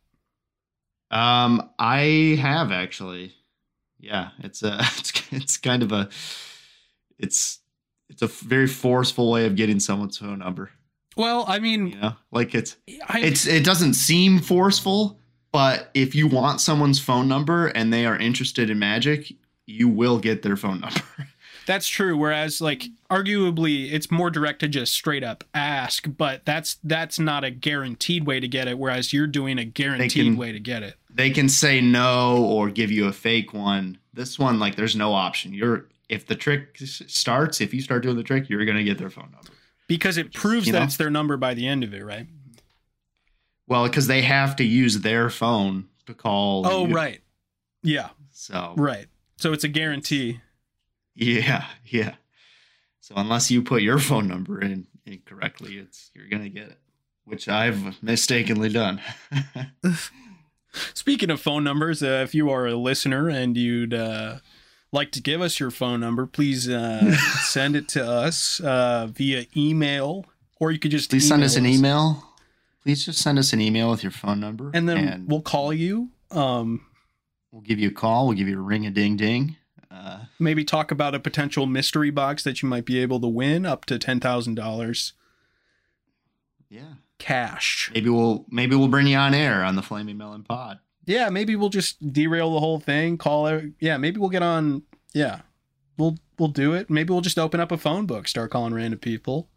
Um, 1.13 1.70
I 1.77 2.38
have 2.41 2.72
actually. 2.72 3.34
Yeah, 4.00 4.29
it's 4.39 4.63
a, 4.63 4.77
it's, 4.98 5.13
it's 5.32 5.58
kind 5.58 5.84
of 5.84 5.91
a, 5.91 6.10
it's, 7.17 7.60
it's 8.10 8.22
a 8.22 8.27
very 8.27 8.67
forceful 8.67 9.32
way 9.32 9.46
of 9.46 9.55
getting 9.55 9.79
someone's 9.79 10.17
phone 10.17 10.39
number. 10.39 10.72
Well, 11.15 11.46
I 11.48 11.60
mean, 11.60 11.88
You 11.88 11.96
know, 12.01 12.13
like 12.32 12.53
it's, 12.55 12.75
I, 13.08 13.22
it's 13.22 13.46
it 13.46 13.63
doesn't 13.63 13.93
seem 13.93 14.39
forceful 14.39 15.20
but 15.53 15.91
if 15.93 16.15
you 16.15 16.27
want 16.27 16.60
someone's 16.60 17.00
phone 17.00 17.27
number 17.27 17.67
and 17.67 17.93
they 17.93 18.05
are 18.05 18.17
interested 18.17 18.70
in 18.70 18.79
magic 18.79 19.32
you 19.65 19.88
will 19.88 20.20
get 20.20 20.41
their 20.41 20.58
phone 20.58 20.82
number 20.82 21.01
That's 21.65 21.88
true. 21.88 22.17
Whereas, 22.17 22.60
like, 22.60 22.86
arguably, 23.10 23.91
it's 23.91 24.12
more 24.12 24.29
direct 24.29 24.60
to 24.60 24.67
just 24.67 24.93
straight 24.93 25.24
up 25.24 25.43
ask, 25.53 26.05
but 26.17 26.43
that's 26.46 26.77
that's 26.84 27.20
not 27.20 27.43
a 27.43 27.51
guaranteed 27.51 28.25
way 28.25 28.39
to 28.39 28.48
get 28.48 28.67
it. 28.67 28.77
Whereas 28.77 29.13
you're 29.13 29.27
doing 29.27 29.58
a 29.58 29.65
guaranteed 29.65 30.25
can- 30.25 30.36
way 30.38 30.51
to 30.51 30.60
get 30.60 30.84
it. 30.84 30.96
they 31.10 31.29
can 31.29 31.48
say 31.48 31.79
no 31.79 32.43
or 32.43 32.70
give 32.70 32.91
you 32.91 33.08
a 33.08 33.13
fake 33.13 33.53
one 33.53 33.98
this 34.15 34.38
one 34.38 34.60
like 34.60 34.75
there's 34.75 34.96
no 34.96 35.13
option 35.13 35.53
you're 35.53 35.88
if 36.10 36.25
the 36.27 36.36
trick 36.36 36.75
starts 36.77 37.62
if 37.62 37.74
you 37.74 37.82
start 37.82 38.03
doing 38.03 38.15
the 38.15 38.22
trick 38.24 38.48
you're 38.50 38.63
going 38.65 38.77
to 38.77 38.84
get 38.84 38.98
their 39.00 39.10
phone 39.10 39.29
number 39.32 39.50
Because 39.88 40.17
it 40.17 40.34
proves 40.34 40.65
you 40.67 40.74
that 40.74 40.79
know? 40.79 40.86
it's 40.86 40.98
their 40.98 41.10
number 41.10 41.36
by 41.38 41.53
the 41.55 41.67
end 41.67 41.84
of 41.84 41.93
it, 41.93 42.03
right? 42.03 42.27
well 43.67 43.84
because 43.88 44.08
they 44.08 44.22
have 44.22 44.55
to 44.58 44.63
use 44.63 45.00
their 45.01 45.29
phone 45.29 45.88
to 46.05 46.13
call 46.13 46.67
Oh, 46.67 46.88
you. 46.88 46.93
right. 46.96 47.22
Yeah, 47.84 48.10
so 48.32 48.74
right. 48.77 49.08
So 49.38 49.51
it's 49.53 49.63
a 49.63 49.67
guarantee. 49.70 50.39
Yeah 51.15 51.65
yeah 51.86 52.15
so 53.00 53.13
unless 53.17 53.51
you 53.51 53.62
put 53.62 53.82
your 53.82 54.00
phone 54.00 54.27
number 54.27 54.62
in 54.62 54.88
incorrectly 55.05 55.77
it's 55.77 56.10
you're 56.15 56.27
going 56.29 56.43
to 56.43 56.50
get 56.50 56.67
it 56.70 56.77
which 57.25 57.48
i've 57.48 58.01
mistakenly 58.03 58.70
done 58.70 59.00
Speaking 60.96 61.29
of 61.29 61.39
phone 61.39 61.63
numbers, 61.63 62.01
uh, 62.01 62.22
if 62.24 62.34
you 62.34 62.50
are 62.50 62.65
a 62.65 62.74
listener 62.75 63.29
and 63.29 63.55
you'd 63.55 63.93
uh, 63.93 64.39
like 64.91 65.12
to 65.12 65.22
give 65.22 65.39
us 65.39 65.60
your 65.60 65.70
phone 65.70 66.00
number, 66.00 66.25
please 66.25 66.67
uh, 66.67 67.15
send 67.43 67.75
it 67.75 67.88
to 67.89 68.03
us 68.03 68.60
uh, 68.60 69.05
via 69.05 69.46
email, 69.55 70.25
or 70.60 70.72
you 70.72 70.79
could 70.79 70.89
just 70.89 71.12
Please 71.12 71.27
send 71.27 71.43
us 71.43 71.55
an 71.58 71.65
us. 71.67 71.72
email. 71.77 72.24
Please 72.82 73.05
just 73.05 73.20
send 73.22 73.38
us 73.38 73.53
an 73.53 73.62
email 73.62 73.91
with 73.91 74.01
your 74.01 74.12
phone 74.12 74.39
number, 74.39 74.72
and 74.74 74.89
then 74.89 75.25
we'll 75.27 75.43
call 75.43 75.72
you. 75.72 76.10
Um, 76.32 76.84
we'll 77.51 77.62
give 77.62 77.77
you 77.77 77.89
a 77.89 77.93
call. 77.93 78.25
We'll 78.27 78.38
give 78.38 78.48
you 78.48 78.58
a 78.58 78.62
ring 78.62 78.88
a 78.88 78.89
ding 78.89 79.15
ding. 79.15 79.58
Uh, 79.93 80.25
maybe 80.39 80.63
talk 80.65 80.89
about 80.89 81.13
a 81.13 81.19
potential 81.19 81.67
mystery 81.67 82.09
box 82.09 82.43
that 82.43 82.62
you 82.62 82.69
might 82.69 82.85
be 82.85 83.00
able 83.00 83.19
to 83.19 83.27
win 83.27 83.65
up 83.65 83.85
to 83.85 84.00
ten 84.00 84.19
thousand 84.19 84.55
dollars 84.55 85.13
yeah, 86.73 86.93
cash. 87.19 87.91
maybe 87.93 88.09
we'll 88.09 88.45
maybe 88.50 88.75
we'll 88.75 88.88
bring 88.88 89.05
you 89.05 89.17
on 89.17 89.35
air 89.35 89.63
on 89.63 89.75
the 89.75 89.83
Flaming 89.83 90.17
Melon 90.17 90.43
Pod. 90.43 90.79
Yeah, 91.05 91.29
maybe 91.29 91.55
we'll 91.55 91.69
just 91.69 92.12
derail 92.12 92.51
the 92.53 92.59
whole 92.59 92.79
thing. 92.79 93.17
Call 93.17 93.45
it. 93.47 93.65
Yeah, 93.79 93.97
maybe 93.97 94.19
we'll 94.19 94.29
get 94.29 94.41
on. 94.41 94.81
Yeah, 95.13 95.41
we'll 95.97 96.17
we'll 96.39 96.50
do 96.50 96.73
it. 96.73 96.89
Maybe 96.89 97.12
we'll 97.12 97.21
just 97.21 97.38
open 97.38 97.59
up 97.59 97.71
a 97.71 97.77
phone 97.77 98.07
book, 98.07 98.27
start 98.27 98.50
calling 98.50 98.73
random 98.73 99.00
people. 99.00 99.50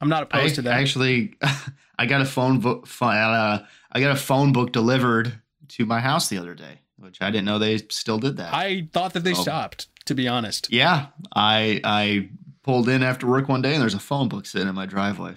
I'm 0.00 0.08
not 0.08 0.22
I, 0.32 0.38
opposed 0.38 0.56
to 0.56 0.62
that. 0.62 0.80
Actually, 0.80 1.34
I 1.98 2.06
got 2.06 2.20
a 2.20 2.26
phone 2.26 2.58
book. 2.58 2.88
Uh, 3.00 3.60
I 3.92 4.00
got 4.00 4.10
a 4.10 4.16
phone 4.16 4.52
book 4.52 4.72
delivered 4.72 5.40
to 5.68 5.86
my 5.86 6.00
house 6.00 6.28
the 6.28 6.38
other 6.38 6.56
day, 6.56 6.80
which 6.98 7.20
I 7.22 7.30
didn't 7.30 7.44
know 7.46 7.58
they 7.58 7.78
still 7.90 8.18
did 8.18 8.36
that. 8.38 8.52
I 8.54 8.88
thought 8.92 9.12
that 9.14 9.24
they 9.24 9.34
So- 9.34 9.42
stopped. 9.42 9.88
To 10.06 10.14
be 10.14 10.28
honest, 10.28 10.68
yeah, 10.70 11.06
I 11.34 11.80
I 11.82 12.28
pulled 12.62 12.88
in 12.88 13.02
after 13.02 13.26
work 13.26 13.48
one 13.48 13.60
day 13.60 13.72
and 13.74 13.82
there's 13.82 13.92
a 13.94 13.98
phone 13.98 14.28
book 14.28 14.46
sitting 14.46 14.68
in 14.68 14.74
my 14.76 14.86
driveway. 14.86 15.34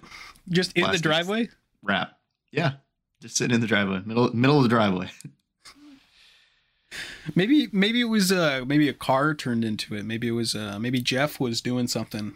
just 0.48 0.74
in 0.74 0.92
the 0.92 1.00
driveway. 1.00 1.50
Wrap. 1.82 2.20
Yeah, 2.52 2.74
just 3.20 3.36
sitting 3.36 3.56
in 3.56 3.62
the 3.62 3.68
driveway, 3.68 4.02
middle 4.06 4.32
middle 4.36 4.58
of 4.58 4.64
the 4.64 4.70
driveway. 4.70 5.10
Maybe 7.36 7.68
maybe 7.72 8.02
it 8.02 8.06
was 8.06 8.32
uh 8.32 8.64
maybe 8.66 8.88
a 8.90 8.94
car 8.94 9.36
turned 9.36 9.64
into 9.64 9.96
it. 9.96 10.04
Maybe 10.06 10.28
it 10.28 10.32
was 10.32 10.56
uh 10.56 10.80
maybe 10.80 11.00
Jeff 11.02 11.40
was 11.40 11.62
doing 11.62 11.88
something. 11.88 12.36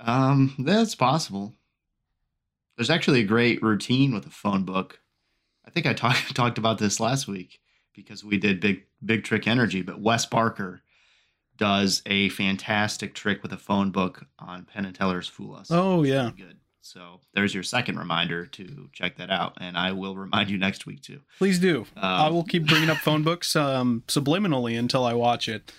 Um, 0.00 0.54
that's 0.58 0.94
possible. 0.94 1.54
there's 2.76 2.90
actually 2.90 3.20
a 3.20 3.24
great 3.24 3.62
routine 3.62 4.12
with 4.12 4.26
a 4.26 4.30
phone 4.30 4.64
book. 4.64 5.00
I 5.66 5.70
think 5.70 5.86
I 5.86 5.94
talked 5.94 6.34
talked 6.36 6.58
about 6.58 6.78
this 6.78 7.00
last 7.00 7.26
week 7.26 7.60
because 7.96 8.22
we 8.22 8.38
did 8.38 8.60
big 8.60 8.84
big 9.04 9.24
trick 9.24 9.46
energy, 9.48 9.82
but 9.82 10.00
Wes 10.00 10.26
Barker 10.26 10.82
does 11.56 12.02
a 12.06 12.28
fantastic 12.30 13.14
trick 13.14 13.42
with 13.42 13.52
a 13.52 13.56
phone 13.56 13.90
book 13.90 14.26
on 14.38 14.64
Penn 14.64 14.84
and 14.84 14.94
Teller's 14.94 15.28
Fool 15.28 15.56
Us. 15.56 15.68
Oh 15.70 16.02
yeah. 16.02 16.30
Good. 16.36 16.58
So 16.82 17.20
there's 17.34 17.52
your 17.52 17.64
second 17.64 17.98
reminder 17.98 18.46
to 18.46 18.88
check 18.92 19.16
that 19.16 19.28
out, 19.28 19.54
and 19.60 19.76
I 19.76 19.90
will 19.90 20.14
remind 20.14 20.50
you 20.50 20.56
next 20.56 20.86
week 20.86 21.02
too. 21.02 21.20
Please 21.38 21.58
do. 21.58 21.80
Um, 21.96 22.04
I 22.04 22.28
will 22.28 22.44
keep 22.44 22.66
bringing 22.66 22.90
up 22.90 22.98
phone 22.98 23.24
books 23.24 23.56
um, 23.56 24.04
subliminally 24.06 24.78
until 24.78 25.04
I 25.04 25.14
watch 25.14 25.48
it. 25.48 25.72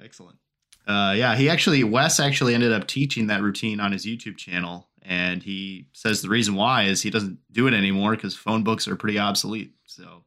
Excellent. 0.00 0.38
Uh, 0.86 1.14
yeah, 1.16 1.34
he 1.34 1.48
actually 1.48 1.82
Wes 1.82 2.20
actually 2.20 2.54
ended 2.54 2.72
up 2.72 2.86
teaching 2.86 3.26
that 3.28 3.42
routine 3.42 3.80
on 3.80 3.90
his 3.90 4.06
YouTube 4.06 4.36
channel, 4.36 4.88
and 5.02 5.42
he 5.42 5.86
says 5.92 6.22
the 6.22 6.28
reason 6.28 6.54
why 6.54 6.84
is 6.84 7.02
he 7.02 7.10
doesn't 7.10 7.38
do 7.50 7.66
it 7.66 7.74
anymore 7.74 8.12
because 8.12 8.36
phone 8.36 8.62
books 8.62 8.86
are 8.86 8.96
pretty 8.96 9.18
obsolete. 9.18 9.72
So 9.86 10.22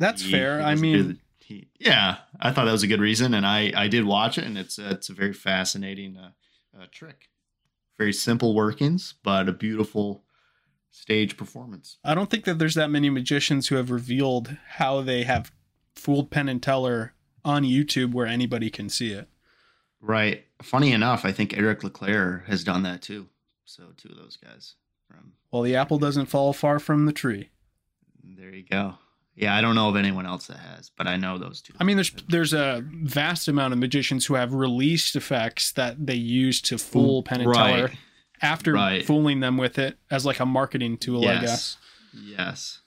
That's 0.00 0.22
he- 0.22 0.32
fair. 0.32 0.58
he 0.58 0.64
I 0.64 0.74
mean, 0.74 1.08
the- 1.08 1.18
he, 1.44 1.68
yeah, 1.78 2.16
I 2.40 2.50
thought 2.52 2.64
that 2.64 2.72
was 2.72 2.82
a 2.82 2.88
good 2.88 3.00
reason, 3.00 3.34
and 3.34 3.46
I 3.46 3.72
I 3.76 3.86
did 3.86 4.04
watch 4.04 4.36
it, 4.38 4.44
and 4.44 4.58
it's 4.58 4.78
uh, 4.78 4.88
it's 4.92 5.08
a 5.08 5.12
very 5.14 5.32
fascinating 5.32 6.16
uh, 6.16 6.30
uh, 6.76 6.86
trick. 6.90 7.28
Very 7.98 8.12
simple 8.12 8.54
workings, 8.54 9.14
but 9.22 9.48
a 9.48 9.52
beautiful 9.52 10.24
stage 10.90 11.36
performance. 11.36 11.98
I 12.02 12.14
don't 12.14 12.30
think 12.30 12.44
that 12.46 12.58
there's 12.58 12.74
that 12.74 12.90
many 12.90 13.10
magicians 13.10 13.68
who 13.68 13.76
have 13.76 13.90
revealed 13.90 14.56
how 14.78 15.02
they 15.02 15.22
have 15.24 15.52
fooled 15.94 16.30
Penn 16.30 16.48
and 16.48 16.62
Teller 16.62 17.12
on 17.44 17.62
YouTube 17.62 18.12
where 18.12 18.26
anybody 18.26 18.70
can 18.70 18.88
see 18.88 19.12
it. 19.12 19.28
Right. 20.00 20.46
Funny 20.62 20.92
enough, 20.92 21.24
I 21.26 21.32
think 21.32 21.56
Eric 21.56 21.84
LeClaire 21.84 22.44
has 22.46 22.64
done 22.64 22.82
that 22.84 23.02
too. 23.02 23.28
So 23.66 23.92
two 23.96 24.08
of 24.08 24.16
those 24.16 24.36
guys 24.36 24.74
from 25.06 25.32
Well, 25.52 25.62
the 25.62 25.76
apple 25.76 25.98
doesn't 25.98 26.26
fall 26.26 26.52
far 26.52 26.78
from 26.78 27.04
the 27.06 27.12
tree. 27.12 27.50
there 28.24 28.54
you 28.54 28.64
go. 28.64 28.94
Yeah, 29.40 29.56
I 29.56 29.60
don't 29.62 29.74
know 29.74 29.88
of 29.88 29.96
anyone 29.96 30.26
else 30.26 30.48
that 30.48 30.58
has, 30.58 30.90
but 30.98 31.06
I 31.06 31.16
know 31.16 31.38
those 31.38 31.62
two. 31.62 31.72
I 31.80 31.84
mean, 31.84 31.96
there's 31.96 32.10
there's 32.28 32.52
a 32.52 32.84
vast 33.02 33.48
amount 33.48 33.72
of 33.72 33.78
magicians 33.78 34.26
who 34.26 34.34
have 34.34 34.52
released 34.52 35.16
effects 35.16 35.72
that 35.72 36.06
they 36.06 36.14
use 36.14 36.60
to 36.62 36.76
fool 36.78 37.22
Penn 37.22 37.40
and 37.40 37.54
Teller 37.54 37.92
after 38.42 38.72
Right. 38.74 39.04
fooling 39.04 39.40
them 39.40 39.56
with 39.56 39.78
it 39.78 39.98
as 40.10 40.26
like 40.26 40.40
a 40.40 40.46
marketing 40.46 40.98
tool, 40.98 41.26
I 41.26 41.40
guess. 41.40 41.76
Yes. 42.12 42.24
Yes. 42.38 42.80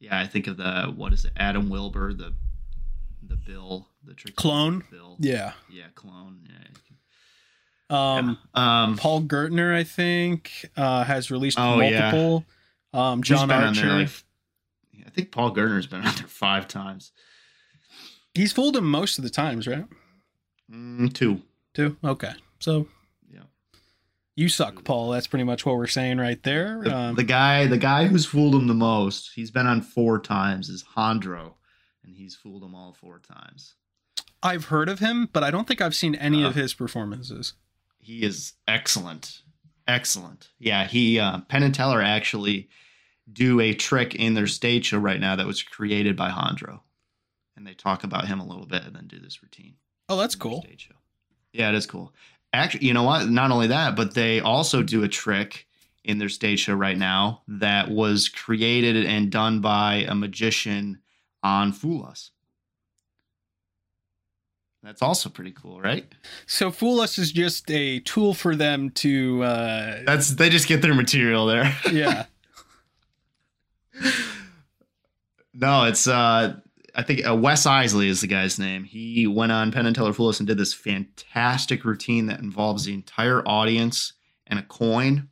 Yeah, 0.00 0.18
I 0.20 0.26
think 0.26 0.46
of 0.48 0.56
the 0.56 0.92
what 0.94 1.12
is 1.12 1.24
it? 1.24 1.32
Adam 1.36 1.68
Wilber, 1.70 2.12
the 2.12 2.34
the 3.22 3.36
Bill, 3.36 3.88
the 4.04 4.14
trick 4.14 4.34
Clone? 4.36 4.84
Bill. 4.90 5.16
Yeah. 5.20 5.52
Yeah, 5.70 5.84
clone. 5.94 6.40
Yeah. 6.48 6.54
Um, 7.90 8.38
Yeah. 8.56 8.82
Um 8.84 8.96
Paul 8.96 9.22
Gertner, 9.22 9.74
I 9.74 9.84
think, 9.84 10.68
uh, 10.76 11.04
has 11.04 11.30
released 11.30 11.58
Oh, 11.58 11.80
yeah. 11.80 12.00
multiple. 12.12 12.44
Um, 12.92 13.18
he's 13.22 13.28
John 13.28 13.50
Archer. 13.50 13.98
like, 13.98 14.10
I 15.06 15.10
think 15.10 15.32
Paul 15.32 15.50
Gardner's 15.50 15.86
been 15.86 16.02
out 16.02 16.16
there 16.16 16.26
five 16.26 16.68
times. 16.68 17.12
He's 18.34 18.52
fooled 18.52 18.76
him 18.76 18.88
most 18.90 19.18
of 19.18 19.24
the 19.24 19.30
times, 19.30 19.66
right? 19.66 19.86
Mm, 20.70 21.12
two. 21.12 21.42
Too. 21.74 21.96
Okay. 22.04 22.32
So 22.60 22.88
Yeah. 23.32 23.44
you 24.36 24.48
suck, 24.48 24.84
Paul. 24.84 25.10
That's 25.10 25.26
pretty 25.26 25.44
much 25.44 25.64
what 25.66 25.76
we're 25.76 25.86
saying 25.86 26.18
right 26.18 26.42
there. 26.42 26.80
The, 26.82 26.96
Um, 26.96 27.14
the 27.16 27.24
guy, 27.24 27.66
the 27.66 27.78
guy 27.78 28.06
who's 28.06 28.26
fooled 28.26 28.54
him 28.54 28.66
the 28.66 28.74
most, 28.74 29.32
he's 29.34 29.50
been 29.50 29.66
on 29.66 29.80
four 29.82 30.20
times, 30.20 30.68
is 30.68 30.84
Jandro, 30.96 31.54
and 32.04 32.14
he's 32.16 32.34
fooled 32.36 32.62
him 32.62 32.74
all 32.74 32.92
four 32.92 33.18
times. 33.20 33.74
I've 34.42 34.66
heard 34.66 34.88
of 34.88 34.98
him, 35.00 35.28
but 35.32 35.42
I 35.42 35.50
don't 35.50 35.66
think 35.66 35.80
I've 35.80 35.96
seen 35.96 36.14
any 36.14 36.44
Uh, 36.44 36.48
of 36.48 36.54
his 36.54 36.74
performances. 36.74 37.54
He 37.98 38.22
is 38.22 38.52
excellent, 38.68 39.42
excellent. 39.86 40.48
Yeah, 40.58 40.86
he 40.86 41.18
uh, 41.18 41.40
Penn 41.40 41.62
and 41.64 41.74
Teller 41.74 42.00
actually 42.00 42.68
do 43.32 43.60
a 43.60 43.74
trick 43.74 44.14
in 44.14 44.34
their 44.34 44.46
stage 44.46 44.86
show 44.86 44.98
right 44.98 45.20
now 45.20 45.36
that 45.36 45.46
was 45.46 45.62
created 45.62 46.16
by 46.16 46.30
Jandro, 46.30 46.80
and 47.56 47.66
they 47.66 47.74
talk 47.74 48.04
about 48.04 48.26
him 48.26 48.40
a 48.40 48.46
little 48.46 48.66
bit 48.66 48.84
and 48.84 48.94
then 48.96 49.06
do 49.06 49.18
this 49.18 49.42
routine. 49.42 49.74
Oh, 50.08 50.16
that's 50.16 50.34
cool. 50.34 50.62
Stage 50.62 50.88
show. 50.88 50.94
Yeah, 51.52 51.68
it 51.68 51.74
is 51.74 51.86
cool. 51.86 52.12
Actually, 52.52 52.86
you 52.86 52.94
know 52.94 53.02
what? 53.02 53.28
Not 53.28 53.50
only 53.50 53.66
that, 53.66 53.94
but 53.96 54.14
they 54.14 54.40
also 54.40 54.82
do 54.82 55.02
a 55.04 55.08
trick 55.08 55.66
in 56.04 56.18
their 56.18 56.30
stage 56.30 56.60
show 56.60 56.74
right 56.74 56.96
now 56.96 57.42
that 57.46 57.90
was 57.90 58.28
created 58.30 59.04
and 59.04 59.30
done 59.30 59.60
by 59.60 60.06
a 60.08 60.14
magician 60.14 61.00
on 61.42 61.72
Fool 61.72 62.04
Us. 62.06 62.30
That's 64.82 65.02
also 65.02 65.28
pretty 65.28 65.50
cool, 65.52 65.80
right? 65.80 66.06
So 66.46 66.70
Fool 66.70 67.00
Us 67.00 67.18
is 67.18 67.32
just 67.32 67.70
a 67.70 68.00
tool 68.00 68.32
for 68.32 68.54
them 68.56 68.90
to, 68.90 69.42
uh, 69.42 70.00
That's 70.06 70.30
they 70.30 70.48
just 70.48 70.68
get 70.68 70.80
their 70.82 70.94
material 70.94 71.46
there. 71.46 71.76
yeah. 71.92 72.24
no, 75.54 75.84
it's 75.84 76.06
uh 76.06 76.56
I 76.94 77.02
think 77.02 77.26
uh, 77.28 77.36
Wes 77.36 77.64
Iseli 77.64 78.08
is 78.08 78.20
the 78.22 78.26
guy's 78.26 78.58
name. 78.58 78.82
He 78.82 79.26
went 79.26 79.52
on 79.52 79.70
Penn 79.70 79.86
and 79.86 79.94
Teller 79.94 80.12
Fool 80.12 80.28
Us 80.28 80.40
and 80.40 80.46
did 80.48 80.58
this 80.58 80.74
fantastic 80.74 81.84
routine 81.84 82.26
that 82.26 82.40
involves 82.40 82.84
the 82.84 82.94
entire 82.94 83.46
audience 83.46 84.14
and 84.48 84.58
a 84.58 84.62
coin. 84.62 85.28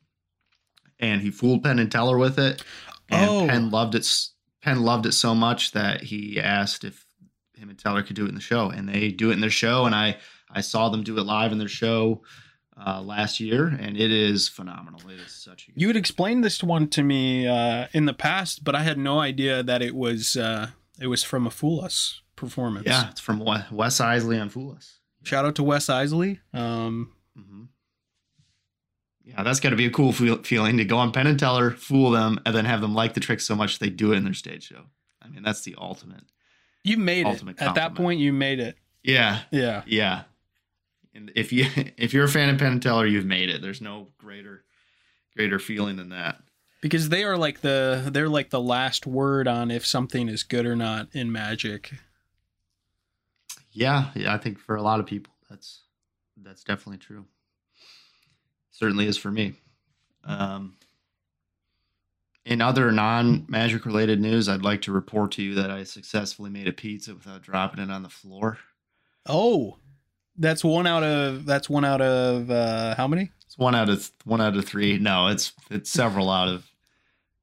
And 1.01 1.21
he 1.21 1.31
fooled 1.31 1.65
Penn 1.65 1.79
and 1.81 1.91
Teller 1.91 2.19
with 2.19 2.39
it. 2.39 2.63
And 3.09 3.29
Oh. 3.31 3.47
Penn 3.49 3.71
loved 3.71 3.95
it. 3.97 4.09
Penn 4.63 4.83
loved 4.83 5.07
it 5.07 5.13
so 5.13 5.35
much 5.35 5.73
that 5.73 6.03
he 6.03 6.41
asked 6.41 6.85
if 6.85 7.05
him 7.57 7.69
and 7.69 7.79
Teller 7.79 8.03
could 8.03 8.17
do 8.17 8.27
it 8.27 8.29
in 8.29 8.35
the 8.35 8.41
show, 8.41 8.71
and 8.71 8.89
they 8.89 9.11
do 9.11 9.31
it 9.31 9.35
in 9.35 9.41
their 9.41 9.51
show. 9.51 9.87
And 9.87 9.95
I 9.95 10.19
I 10.51 10.61
saw 10.61 10.89
them 10.89 11.03
do 11.03 11.19
it 11.19 11.23
live 11.23 11.53
in 11.53 11.59
their 11.59 11.69
show 11.69 12.23
uh, 12.85 13.01
last 13.03 13.41
year, 13.41 13.67
and 13.69 13.97
it 13.97 14.11
is 14.11 14.49
phenomenal. 14.49 15.01
It 15.09 15.19
is 15.21 15.33
such 15.33 15.69
a 15.69 15.73
You 15.75 15.87
had 15.89 15.97
explained 15.97 16.45
this 16.45 16.63
one 16.63 16.89
to 16.89 17.03
me 17.03 17.47
uh, 17.47 17.87
in 17.93 18.05
the 18.07 18.13
past, 18.15 18.65
but 18.65 18.75
I 18.75 18.83
had 18.83 18.99
no 18.99 19.19
idea 19.21 19.63
that 19.63 19.83
it 19.83 19.95
was 19.95 20.37
uh, 20.37 20.69
it 21.01 21.07
was 21.07 21.23
from 21.23 21.47
a 21.47 21.51
Fool 21.51 21.81
Us 21.83 22.21
performance. 22.37 22.87
yeah. 22.87 23.11
It's 23.11 23.21
from 23.21 23.39
Wes 23.41 23.99
Iseli 24.01 24.41
on 24.41 24.49
Fool 24.51 24.73
Us. 24.77 24.99
Shout 25.23 25.45
out 25.45 25.55
to 25.57 25.63
Wes 25.63 25.87
Iseli. 25.87 26.39
Um, 26.53 27.13
hmm 27.35 27.65
Yeah, 29.25 29.43
that's 29.43 29.59
got 29.61 29.71
to 29.71 29.77
be 29.77 29.87
a 29.87 29.91
cool 29.91 30.13
feel- 30.13 30.43
feeling 30.43 30.77
to 30.77 30.85
go 30.85 30.99
on 30.99 31.13
Penn 31.13 31.27
and 31.27 31.39
Teller, 31.39 31.71
fool 31.73 32.11
them, 32.11 32.39
and 32.47 32.55
then 32.55 32.65
have 32.65 32.81
them 32.81 32.95
like 32.95 33.15
the 33.15 33.21
trick 33.21 33.41
so 33.41 33.57
much 33.57 33.79
they 33.79 33.89
do 33.91 34.13
it 34.13 34.17
in 34.17 34.25
their 34.25 34.35
stage 34.35 34.65
show. 34.69 34.83
I 35.23 35.29
mean, 35.29 35.43
that's 35.43 35.63
the 35.63 35.75
ultimate. 35.79 36.25
you 36.85 36.97
made 36.99 37.23
it. 37.27 37.31
Ultimate 37.31 37.61
At 37.61 37.75
that 37.75 37.95
point, 37.97 38.21
you 38.21 38.33
made 38.33 38.61
it. 38.61 38.77
Yeah, 39.03 39.41
Yeah. 39.51 39.83
yeah. 39.87 40.23
And 41.17 41.33
if 41.35 41.53
you 41.53 41.67
if 41.97 42.13
you're 42.13 42.25
a 42.25 42.29
fan 42.29 42.51
of 42.51 42.59
Penn 42.59 42.73
and 42.73 42.83
Teller, 42.83 43.07
you've 43.07 43.25
made 43.25 43.49
it. 43.49 43.63
There's 43.63 43.81
no 43.81 44.09
greater 44.19 44.65
greater 45.35 45.59
feeling 45.59 45.97
than 45.97 46.11
that. 46.11 46.43
Because 46.81 47.09
they 47.09 47.25
are 47.25 47.37
like 47.37 47.63
the 47.63 48.09
they're 48.13 48.29
like 48.29 48.51
the 48.51 48.61
last 48.61 49.07
word 49.07 49.49
on 49.49 49.71
if 49.71 49.87
something 49.87 50.29
is 50.29 50.43
good 50.43 50.67
or 50.67 50.77
not 50.77 51.09
in 51.13 51.33
magic. 51.33 51.93
Yeah, 53.73 54.11
yeah. 54.15 54.33
I 54.33 54.39
think 54.39 54.59
for 54.59 54.77
a 54.77 54.83
lot 54.83 55.01
of 55.01 55.07
people, 55.07 55.33
that's 55.51 55.83
that's 56.37 56.63
definitely 56.63 56.99
true. 56.99 57.25
Certainly 58.71 59.07
is 59.07 59.17
for 59.17 59.31
me. 59.31 59.55
Um, 60.25 60.77
in 62.45 62.61
other 62.61 62.93
non-magic 62.93 63.87
related 63.87 64.21
news, 64.21 64.49
I'd 64.49 64.63
like 64.63 64.83
to 64.83 64.93
report 64.93 65.33
to 65.33 65.43
you 65.43 65.55
that 65.55 65.71
I 65.71 65.85
successfully 65.85 66.51
made 66.51 66.69
a 66.69 66.73
pizza 66.73 67.15
without 67.15 67.43
dropping 67.43 67.83
it 67.83 67.91
on 67.91 68.03
the 68.03 68.09
floor. 68.09 68.59
Oh, 69.25 69.79
that's 70.39 70.63
one 70.65 70.87
out 70.87 71.03
of 71.03 71.45
that's 71.47 71.69
one 71.69 71.85
out 71.85 72.01
of 72.01 72.51
uh, 72.51 72.95
how 72.95 73.07
many? 73.09 73.31
It's 73.47 73.59
one 73.59 73.75
out 73.75 73.89
of 73.89 74.11
one 74.25 74.41
out 74.41 74.57
of 74.57 74.65
three. 74.65 74.99
No, 74.99 75.29
it's 75.29 75.53
it's 75.71 75.91
several 75.91 76.31
out 76.31 76.49
of 76.49 76.69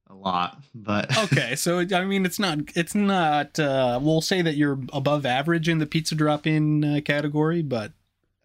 a 0.10 0.14
lot, 0.14 0.62
but 0.76 1.16
Okay, 1.26 1.56
so 1.56 1.80
I 1.80 2.06
mean 2.06 2.26
it's 2.26 2.40
not 2.40 2.60
it's 2.76 2.96
not. 2.96 3.60
Uh, 3.60 4.00
we'll 4.02 4.22
say 4.22 4.42
that 4.42 4.56
you're 4.56 4.80
above 4.92 5.26
average 5.26 5.68
in 5.70 5.80
the 5.80 5.86
pizza 5.86 6.16
drop-in 6.16 6.84
uh, 6.84 7.02
category, 7.04 7.62
but 7.62 7.94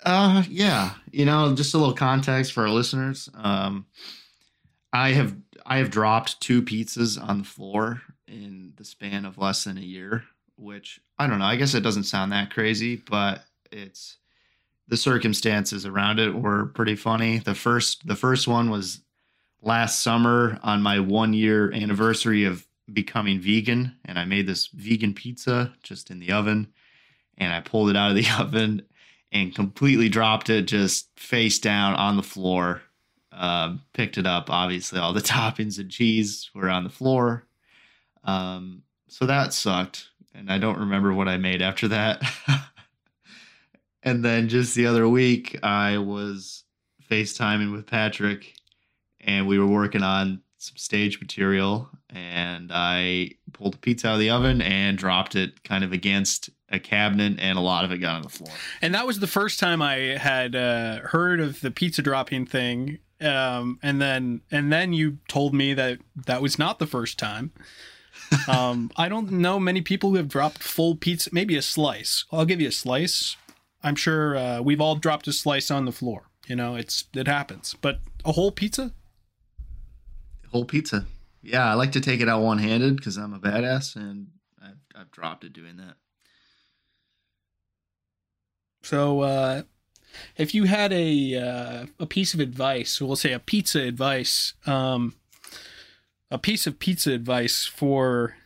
Uh, 0.02 0.42
yeah. 0.48 0.94
You 1.10 1.24
know, 1.24 1.54
just 1.54 1.74
a 1.74 1.78
little 1.78 1.94
context 1.94 2.52
for 2.52 2.62
our 2.62 2.70
listeners. 2.70 3.28
Um, 3.34 3.86
I 4.92 5.12
have 5.12 5.36
I 5.66 5.78
have 5.78 5.90
dropped 5.90 6.40
two 6.40 6.62
pizzas 6.62 7.22
on 7.22 7.38
the 7.38 7.44
floor 7.44 8.00
in 8.26 8.72
the 8.76 8.84
span 8.84 9.24
of 9.24 9.36
less 9.38 9.64
than 9.64 9.76
a 9.76 9.82
year, 9.82 10.24
which 10.56 11.00
I 11.18 11.26
don't 11.26 11.38
know. 11.38 11.44
I 11.44 11.56
guess 11.56 11.74
it 11.74 11.82
doesn't 11.82 12.04
sound 12.04 12.32
that 12.32 12.52
crazy, 12.52 12.96
but 12.96 13.42
it's 13.70 14.16
the 14.88 14.96
circumstances 14.96 15.84
around 15.86 16.18
it 16.18 16.34
were 16.34 16.66
pretty 16.66 16.96
funny. 16.96 17.38
The 17.38 17.54
first 17.54 18.06
the 18.06 18.16
first 18.16 18.48
one 18.48 18.70
was 18.70 19.02
last 19.62 20.02
summer 20.02 20.58
on 20.62 20.82
my 20.82 20.98
one 21.00 21.34
year 21.34 21.72
anniversary 21.72 22.44
of 22.44 22.66
becoming 22.92 23.40
vegan, 23.40 23.96
and 24.04 24.18
I 24.18 24.24
made 24.24 24.46
this 24.46 24.68
vegan 24.68 25.14
pizza 25.14 25.74
just 25.82 26.10
in 26.10 26.20
the 26.20 26.32
oven, 26.32 26.68
and 27.36 27.52
I 27.52 27.60
pulled 27.60 27.90
it 27.90 27.96
out 27.96 28.10
of 28.10 28.16
the 28.16 28.28
oven 28.38 28.82
and 29.30 29.54
completely 29.54 30.08
dropped 30.08 30.48
it 30.48 30.62
just 30.62 31.08
face 31.18 31.58
down 31.58 31.94
on 31.94 32.16
the 32.16 32.22
floor. 32.22 32.82
Um, 33.30 33.82
picked 33.92 34.18
it 34.18 34.26
up. 34.26 34.50
Obviously, 34.50 34.98
all 34.98 35.12
the 35.12 35.20
toppings 35.20 35.78
and 35.78 35.90
cheese 35.90 36.50
were 36.54 36.70
on 36.70 36.84
the 36.84 36.90
floor. 36.90 37.46
Um, 38.24 38.82
so 39.08 39.26
that 39.26 39.52
sucked. 39.52 40.08
And 40.34 40.50
I 40.50 40.58
don't 40.58 40.78
remember 40.78 41.12
what 41.12 41.28
I 41.28 41.36
made 41.36 41.62
after 41.62 41.88
that. 41.88 42.22
and 44.02 44.24
then 44.24 44.48
just 44.48 44.74
the 44.74 44.86
other 44.86 45.08
week, 45.08 45.58
I 45.62 45.98
was 45.98 46.64
FaceTiming 47.10 47.72
with 47.72 47.86
Patrick 47.86 48.54
and 49.20 49.46
we 49.46 49.58
were 49.58 49.66
working 49.66 50.02
on 50.02 50.40
some 50.58 50.76
stage 50.76 51.20
material, 51.20 51.88
and 52.10 52.70
I 52.72 53.32
pulled 53.52 53.76
a 53.76 53.78
pizza 53.78 54.08
out 54.08 54.14
of 54.14 54.20
the 54.20 54.30
oven 54.30 54.60
and 54.60 54.98
dropped 54.98 55.36
it 55.36 55.62
kind 55.62 55.84
of 55.84 55.92
against 55.92 56.50
a 56.68 56.78
cabinet, 56.78 57.38
and 57.38 57.56
a 57.56 57.60
lot 57.60 57.84
of 57.84 57.92
it 57.92 57.98
got 57.98 58.16
on 58.16 58.22
the 58.22 58.28
floor. 58.28 58.50
And 58.82 58.94
that 58.94 59.06
was 59.06 59.20
the 59.20 59.26
first 59.26 59.60
time 59.60 59.80
I 59.80 59.94
had 60.18 60.54
uh, 60.54 61.00
heard 61.00 61.40
of 61.40 61.60
the 61.60 61.70
pizza 61.70 62.02
dropping 62.02 62.46
thing. 62.46 62.98
Um, 63.20 63.78
and 63.82 64.00
then 64.00 64.42
and 64.50 64.72
then 64.72 64.92
you 64.92 65.18
told 65.28 65.54
me 65.54 65.74
that 65.74 65.98
that 66.26 66.40
was 66.40 66.58
not 66.58 66.78
the 66.78 66.86
first 66.86 67.18
time. 67.18 67.52
Um, 68.46 68.90
I 68.96 69.08
don't 69.08 69.32
know 69.32 69.58
many 69.58 69.80
people 69.80 70.10
who 70.10 70.16
have 70.16 70.28
dropped 70.28 70.62
full 70.62 70.96
pizza, 70.96 71.30
maybe 71.32 71.56
a 71.56 71.62
slice. 71.62 72.26
I'll 72.30 72.44
give 72.44 72.60
you 72.60 72.68
a 72.68 72.72
slice. 72.72 73.38
I'm 73.82 73.96
sure 73.96 74.36
uh, 74.36 74.60
we've 74.60 74.80
all 74.80 74.96
dropped 74.96 75.28
a 75.28 75.32
slice 75.32 75.70
on 75.70 75.84
the 75.84 75.92
floor. 75.92 76.28
You 76.46 76.56
know, 76.56 76.74
it's 76.74 77.04
it 77.14 77.28
happens. 77.28 77.76
But 77.80 78.00
a 78.24 78.32
whole 78.32 78.50
pizza? 78.50 78.92
Whole 80.50 80.64
pizza. 80.64 81.06
Yeah, 81.42 81.70
I 81.70 81.74
like 81.74 81.92
to 81.92 82.00
take 82.00 82.20
it 82.20 82.28
out 82.28 82.42
one 82.42 82.58
handed 82.58 82.96
because 82.96 83.16
I'm 83.16 83.34
a 83.34 83.38
badass, 83.38 83.96
and 83.96 84.28
I've, 84.62 84.78
I've 84.94 85.10
dropped 85.10 85.44
it 85.44 85.52
doing 85.52 85.76
that. 85.76 85.94
So, 88.82 89.20
uh, 89.20 89.62
if 90.36 90.54
you 90.54 90.64
had 90.64 90.92
a 90.92 91.36
uh, 91.36 91.86
a 92.00 92.06
piece 92.06 92.34
of 92.34 92.40
advice, 92.40 93.00
we'll 93.00 93.16
say 93.16 93.32
a 93.32 93.38
pizza 93.38 93.80
advice, 93.80 94.54
um, 94.66 95.14
a 96.30 96.38
piece 96.38 96.66
of 96.66 96.78
pizza 96.78 97.12
advice 97.12 97.66
for 97.66 98.36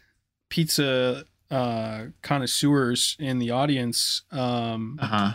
pizza 0.49 1.25
uh, 1.53 2.07
connoisseurs 2.23 3.17
in 3.21 3.39
the 3.39 3.51
audience, 3.51 4.23
um, 4.33 4.99
Uh 5.01 5.07
huh. 5.07 5.33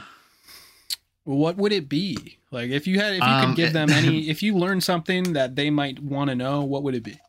what 1.23 1.57
would 1.57 1.71
it 1.71 1.87
be? 1.87 2.39
Like, 2.51 2.71
if 2.71 2.87
you 2.87 2.99
had, 2.99 3.13
if 3.13 3.19
you 3.21 3.33
Um, 3.33 3.47
could 3.49 3.55
give 3.55 3.73
them 3.73 3.89
any, 3.91 4.27
if 4.29 4.41
you 4.41 4.55
learned 4.57 4.83
something 4.83 5.33
that 5.33 5.55
they 5.55 5.69
might 5.69 5.99
want 5.99 6.29
to 6.29 6.35
know, 6.35 6.63
what 6.63 6.83
would 6.83 6.95
it 6.95 7.03
be? 7.03 7.19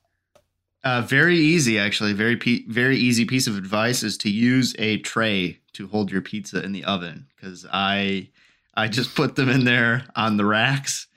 Uh, 0.84 1.02
very 1.02 1.36
easy, 1.36 1.78
actually. 1.78 2.12
Very 2.12 2.36
pe- 2.36 2.64
very 2.68 2.96
easy 2.96 3.24
piece 3.24 3.46
of 3.48 3.56
advice 3.56 4.02
is 4.04 4.16
to 4.18 4.30
use 4.30 4.74
a 4.78 4.98
tray 4.98 5.58
to 5.72 5.88
hold 5.88 6.10
your 6.10 6.22
pizza 6.22 6.62
in 6.64 6.70
the 6.72 6.84
oven 6.84 7.26
because 7.36 7.66
I 7.72 8.30
I 8.74 8.86
just 8.86 9.16
put 9.16 9.34
them 9.34 9.48
in 9.48 9.64
there 9.64 10.06
on 10.14 10.36
the 10.36 10.44
racks, 10.44 11.07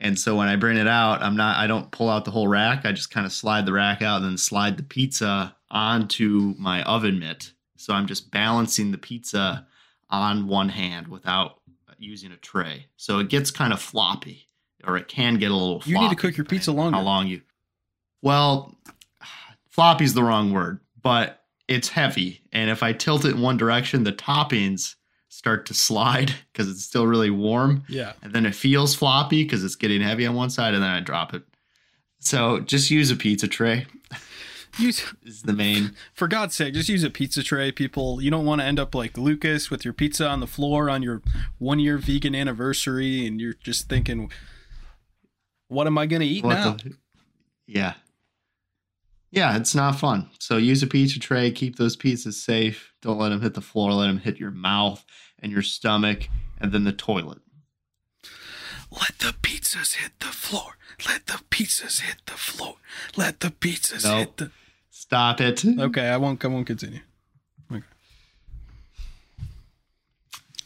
and 0.00 0.18
so 0.18 0.36
when 0.36 0.48
I 0.48 0.56
bring 0.56 0.76
it 0.76 0.88
out, 0.88 1.22
I'm 1.22 1.36
not 1.36 1.56
I 1.58 1.66
don't 1.66 1.90
pull 1.90 2.08
out 2.08 2.24
the 2.24 2.30
whole 2.30 2.48
rack. 2.48 2.84
I 2.84 2.92
just 2.92 3.10
kind 3.10 3.26
of 3.26 3.32
slide 3.32 3.66
the 3.66 3.72
rack 3.72 4.02
out 4.02 4.22
and 4.22 4.24
then 4.30 4.38
slide 4.38 4.76
the 4.76 4.82
pizza 4.82 5.54
onto 5.70 6.54
my 6.58 6.82
oven 6.82 7.18
mitt. 7.18 7.52
So 7.76 7.94
I'm 7.94 8.06
just 8.06 8.30
balancing 8.30 8.90
the 8.90 8.98
pizza 8.98 9.66
on 10.08 10.46
one 10.48 10.68
hand 10.68 11.08
without 11.08 11.60
using 11.98 12.32
a 12.32 12.36
tray. 12.36 12.86
So 12.96 13.18
it 13.18 13.28
gets 13.28 13.50
kind 13.50 13.72
of 13.72 13.80
floppy, 13.80 14.48
or 14.84 14.96
it 14.96 15.08
can 15.08 15.34
get 15.34 15.50
a 15.50 15.54
little. 15.54 15.80
Floppy. 15.80 15.90
You 15.90 16.00
need 16.00 16.10
to 16.10 16.16
cook 16.16 16.36
your 16.36 16.46
pizza 16.46 16.72
longer. 16.72 16.96
How 16.96 17.02
long 17.02 17.26
you? 17.26 17.42
Well, 18.22 18.76
floppy's 19.68 20.14
the 20.14 20.22
wrong 20.22 20.52
word, 20.52 20.80
but 21.02 21.44
it's 21.68 21.88
heavy, 21.88 22.42
and 22.52 22.68
if 22.68 22.82
I 22.82 22.92
tilt 22.92 23.24
it 23.24 23.30
in 23.36 23.40
one 23.40 23.56
direction, 23.56 24.02
the 24.02 24.12
toppings 24.12 24.96
start 25.40 25.64
to 25.64 25.72
slide 25.72 26.34
because 26.52 26.70
it's 26.70 26.84
still 26.84 27.06
really 27.06 27.30
warm, 27.30 27.82
Yeah. 27.88 28.12
and 28.22 28.34
then 28.34 28.44
it 28.44 28.54
feels 28.54 28.94
floppy 28.94 29.42
because 29.42 29.64
it's 29.64 29.74
getting 29.76 30.02
heavy 30.02 30.26
on 30.26 30.34
one 30.34 30.50
side, 30.50 30.74
and 30.74 30.82
then 30.82 30.90
I 30.90 31.00
drop 31.00 31.32
it. 31.32 31.42
So 32.18 32.60
just 32.60 32.90
use 32.90 33.10
a 33.10 33.16
pizza 33.16 33.48
tray. 33.48 33.86
Use, 34.78 35.02
Is 35.24 35.42
the 35.42 35.52
main. 35.52 35.96
for 36.14 36.28
God's 36.28 36.54
sake, 36.54 36.74
just 36.74 36.88
use 36.88 37.02
a 37.02 37.10
pizza 37.10 37.42
tray, 37.42 37.72
people. 37.72 38.22
You 38.22 38.30
don't 38.30 38.44
want 38.44 38.60
to 38.60 38.64
end 38.66 38.78
up 38.78 38.94
like 38.94 39.18
Lucas 39.18 39.68
with 39.70 39.84
your 39.84 39.92
pizza 39.94 40.28
on 40.28 40.38
the 40.40 40.46
floor 40.46 40.88
on 40.88 41.02
your 41.02 41.22
one 41.58 41.80
year 41.80 41.98
vegan 41.98 42.34
anniversary, 42.36 43.26
and 43.26 43.40
you're 43.40 43.54
just 43.54 43.88
thinking, 43.88 44.30
what 45.68 45.86
am 45.88 45.98
I 45.98 46.06
going 46.06 46.20
to 46.20 46.26
eat 46.26 46.44
What 46.44 46.54
now? 46.54 46.72
the- 46.74 46.94
yeah. 47.66 47.94
Yeah, 49.32 49.56
it's 49.56 49.74
not 49.74 49.98
fun. 49.98 50.28
So 50.38 50.56
use 50.56 50.82
a 50.82 50.86
pizza 50.86 51.18
tray. 51.18 51.50
Keep 51.50 51.76
those 51.76 51.96
pizzas 51.96 52.34
safe. 52.34 52.92
Don't 53.02 53.18
let 53.18 53.28
them 53.30 53.40
hit 53.40 53.54
the 53.54 53.60
floor. 53.60 53.92
Let 53.92 54.06
them 54.08 54.18
hit 54.18 54.38
your 54.38 54.50
mouth 54.52 55.04
and 55.42 55.50
your 55.52 55.62
stomach, 55.62 56.28
and 56.60 56.72
then 56.72 56.84
the 56.84 56.92
toilet. 56.92 57.38
Let 58.90 59.18
the 59.20 59.34
pizzas 59.42 59.94
hit 59.96 60.12
the 60.18 60.26
floor. 60.26 60.76
Let 61.08 61.26
the 61.26 61.40
pizzas 61.50 62.00
hit 62.00 62.16
the 62.26 62.32
floor. 62.32 62.74
Let 63.16 63.40
the 63.40 63.48
pizzas 63.50 64.04
Nope. 64.04 64.18
hit 64.18 64.36
the. 64.36 64.50
Stop 64.90 65.40
it. 65.40 65.64
Okay, 65.78 66.08
I 66.08 66.16
won't. 66.16 66.44
I 66.44 66.48
won't 66.48 66.66
continue. 66.66 67.00
Okay. 67.72 67.84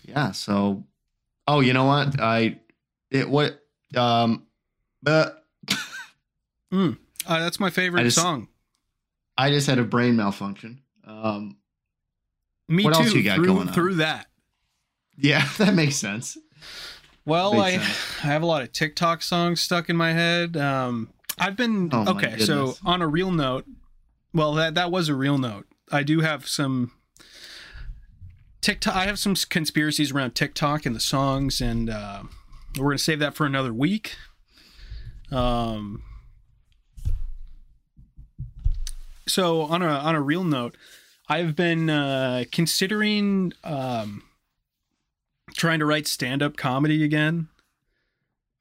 Yeah. 0.07 0.33
So, 0.33 0.85
oh, 1.47 1.61
you 1.61 1.73
know 1.73 1.85
what? 1.85 2.21
I 2.21 2.59
it 3.11 3.29
what 3.29 3.61
um, 3.97 4.47
but 5.03 5.45
Uh, 6.73 6.93
that's 7.27 7.61
my 7.61 7.71
favorite 7.71 8.01
I 8.01 8.05
just- 8.05 8.17
song. 8.19 8.49
I 9.37 9.51
just 9.51 9.67
had 9.67 9.79
a 9.79 9.85
brain 9.85 10.15
malfunction. 10.17 10.81
Um, 11.05 11.57
Me 12.69 12.85
what 12.85 12.95
too. 12.95 13.01
else 13.03 13.13
you 13.15 13.23
got 13.25 13.37
through, 13.37 13.47
going 13.47 13.69
on? 13.69 13.75
through 13.75 13.95
that. 13.97 14.27
Yeah, 15.17 15.49
that 15.59 15.75
makes 15.75 15.97
sense. 15.97 16.37
Well, 17.27 17.59
I, 17.61 17.79
sense. 17.79 18.25
I 18.25 18.27
have 18.27 18.43
a 18.43 18.47
lot 18.47 18.63
of 18.63 18.73
TikTok 18.73 19.23
songs 19.23 19.61
stuck 19.61 19.89
in 19.89 19.97
my 19.97 20.13
head. 20.13 20.57
Um, 20.57 21.11
I've 21.39 21.57
been 21.57 21.91
Oh 21.93 22.13
okay. 22.13 22.39
So 22.39 22.75
on 22.85 23.03
a 23.03 23.09
real 23.09 23.31
note, 23.31 23.67
well, 24.33 24.55
that 24.55 24.75
that 24.75 24.91
was 24.91 25.09
a 25.09 25.15
real 25.15 25.39
note. 25.39 25.67
I 25.91 26.03
do 26.03 26.21
have 26.21 26.47
some 26.47 26.93
TikTok. 28.61 28.95
I 28.95 29.05
have 29.05 29.19
some 29.19 29.35
conspiracies 29.35 30.13
around 30.13 30.35
TikTok 30.35 30.87
and 30.87 30.95
the 30.95 31.01
songs, 31.01 31.61
and 31.61 31.91
uh, 31.91 32.25
we're 32.79 32.91
gonna 32.91 32.99
save 32.99 33.19
that 33.21 33.35
for 33.35 33.47
another 33.47 33.73
week. 33.73 34.17
Um. 35.31 36.03
So 39.27 39.63
on 39.63 39.83
a 39.83 39.89
on 39.89 40.15
a 40.15 40.21
real 40.21 40.45
note, 40.45 40.77
I've 41.29 41.57
been 41.57 41.89
uh, 41.89 42.45
considering 42.53 43.53
um, 43.65 44.23
trying 45.53 45.79
to 45.81 45.87
write 45.87 46.07
stand 46.07 46.43
up 46.43 46.57
comedy 46.57 47.05
again. 47.05 47.49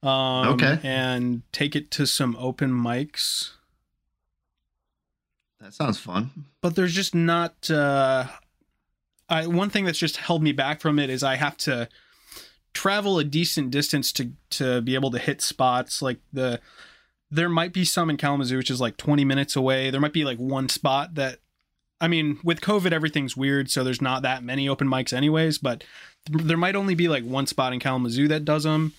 Um, 0.02 0.50
Okay. 0.50 0.80
And 0.84 1.44
take 1.52 1.76
it 1.76 1.90
to 1.92 2.06
some 2.06 2.36
open 2.38 2.72
mics. 2.72 3.52
That 5.62 5.74
sounds 5.74 5.98
fun. 5.98 6.32
But 6.62 6.76
there's 6.76 6.94
just 6.94 7.16
not. 7.16 7.70
Uh, 7.72 8.26
I, 9.30 9.48
one 9.48 9.70
thing 9.70 9.86
that's 9.86 9.98
just 9.98 10.18
held 10.18 10.44
me 10.44 10.52
back 10.52 10.82
from 10.82 11.00
it 11.00 11.10
is 11.10 11.24
I 11.24 11.36
have 11.36 11.56
to 11.60 11.88
travel 12.74 13.18
a 13.20 13.24
decent 13.24 13.72
distance 13.72 14.12
to 14.12 14.32
to 14.50 14.82
be 14.82 14.96
able 14.96 15.12
to 15.12 15.20
hit 15.20 15.42
spots 15.42 16.02
like 16.02 16.18
the 16.34 16.60
there 17.30 17.48
might 17.48 17.72
be 17.72 17.86
some 17.86 18.10
in 18.10 18.18
Kalamazoo 18.18 18.58
which 18.58 18.72
is 18.72 18.82
like 18.82 18.98
20 18.98 19.24
minutes 19.24 19.56
away 19.56 19.92
there 19.92 20.02
might 20.02 20.12
be 20.12 20.24
like 20.26 20.40
one 20.40 20.68
spot 20.68 21.14
that 21.14 21.38
I 22.02 22.08
mean 22.08 22.40
with 22.44 22.62
covid 22.62 22.92
everything's 22.92 23.38
weird 23.38 23.70
so 23.70 23.84
there's 23.84 24.02
not 24.02 24.24
that 24.24 24.44
many 24.44 24.68
open 24.68 24.88
mics 24.88 25.14
anyways 25.14 25.60
but 25.60 25.84
there 26.30 26.58
might 26.58 26.76
only 26.76 26.96
be 26.96 27.08
like 27.08 27.24
one 27.24 27.48
spot 27.48 27.74
in 27.74 27.80
Kalamazoo 27.80 28.28
that 28.30 28.46
does 28.46 28.64
them 28.64 28.94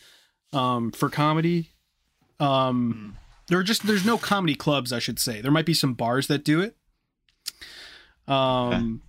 um, 0.53 0.93
for 0.93 1.09
comedy. 1.09 1.71
Um 2.41 3.17
there 3.47 3.59
are 3.59 3.63
just 3.63 3.87
there's 3.87 4.05
no 4.05 4.19
comedy 4.19 4.55
clubs 4.55 4.93
I 4.93 4.99
should 4.99 5.19
say. 5.19 5.41
There 5.41 5.53
might 5.53 5.67
be 5.67 5.75
some 5.75 5.95
bars 5.95 6.27
that 6.27 6.45
do 6.45 6.61
it. 6.61 6.77
Um 8.27 9.03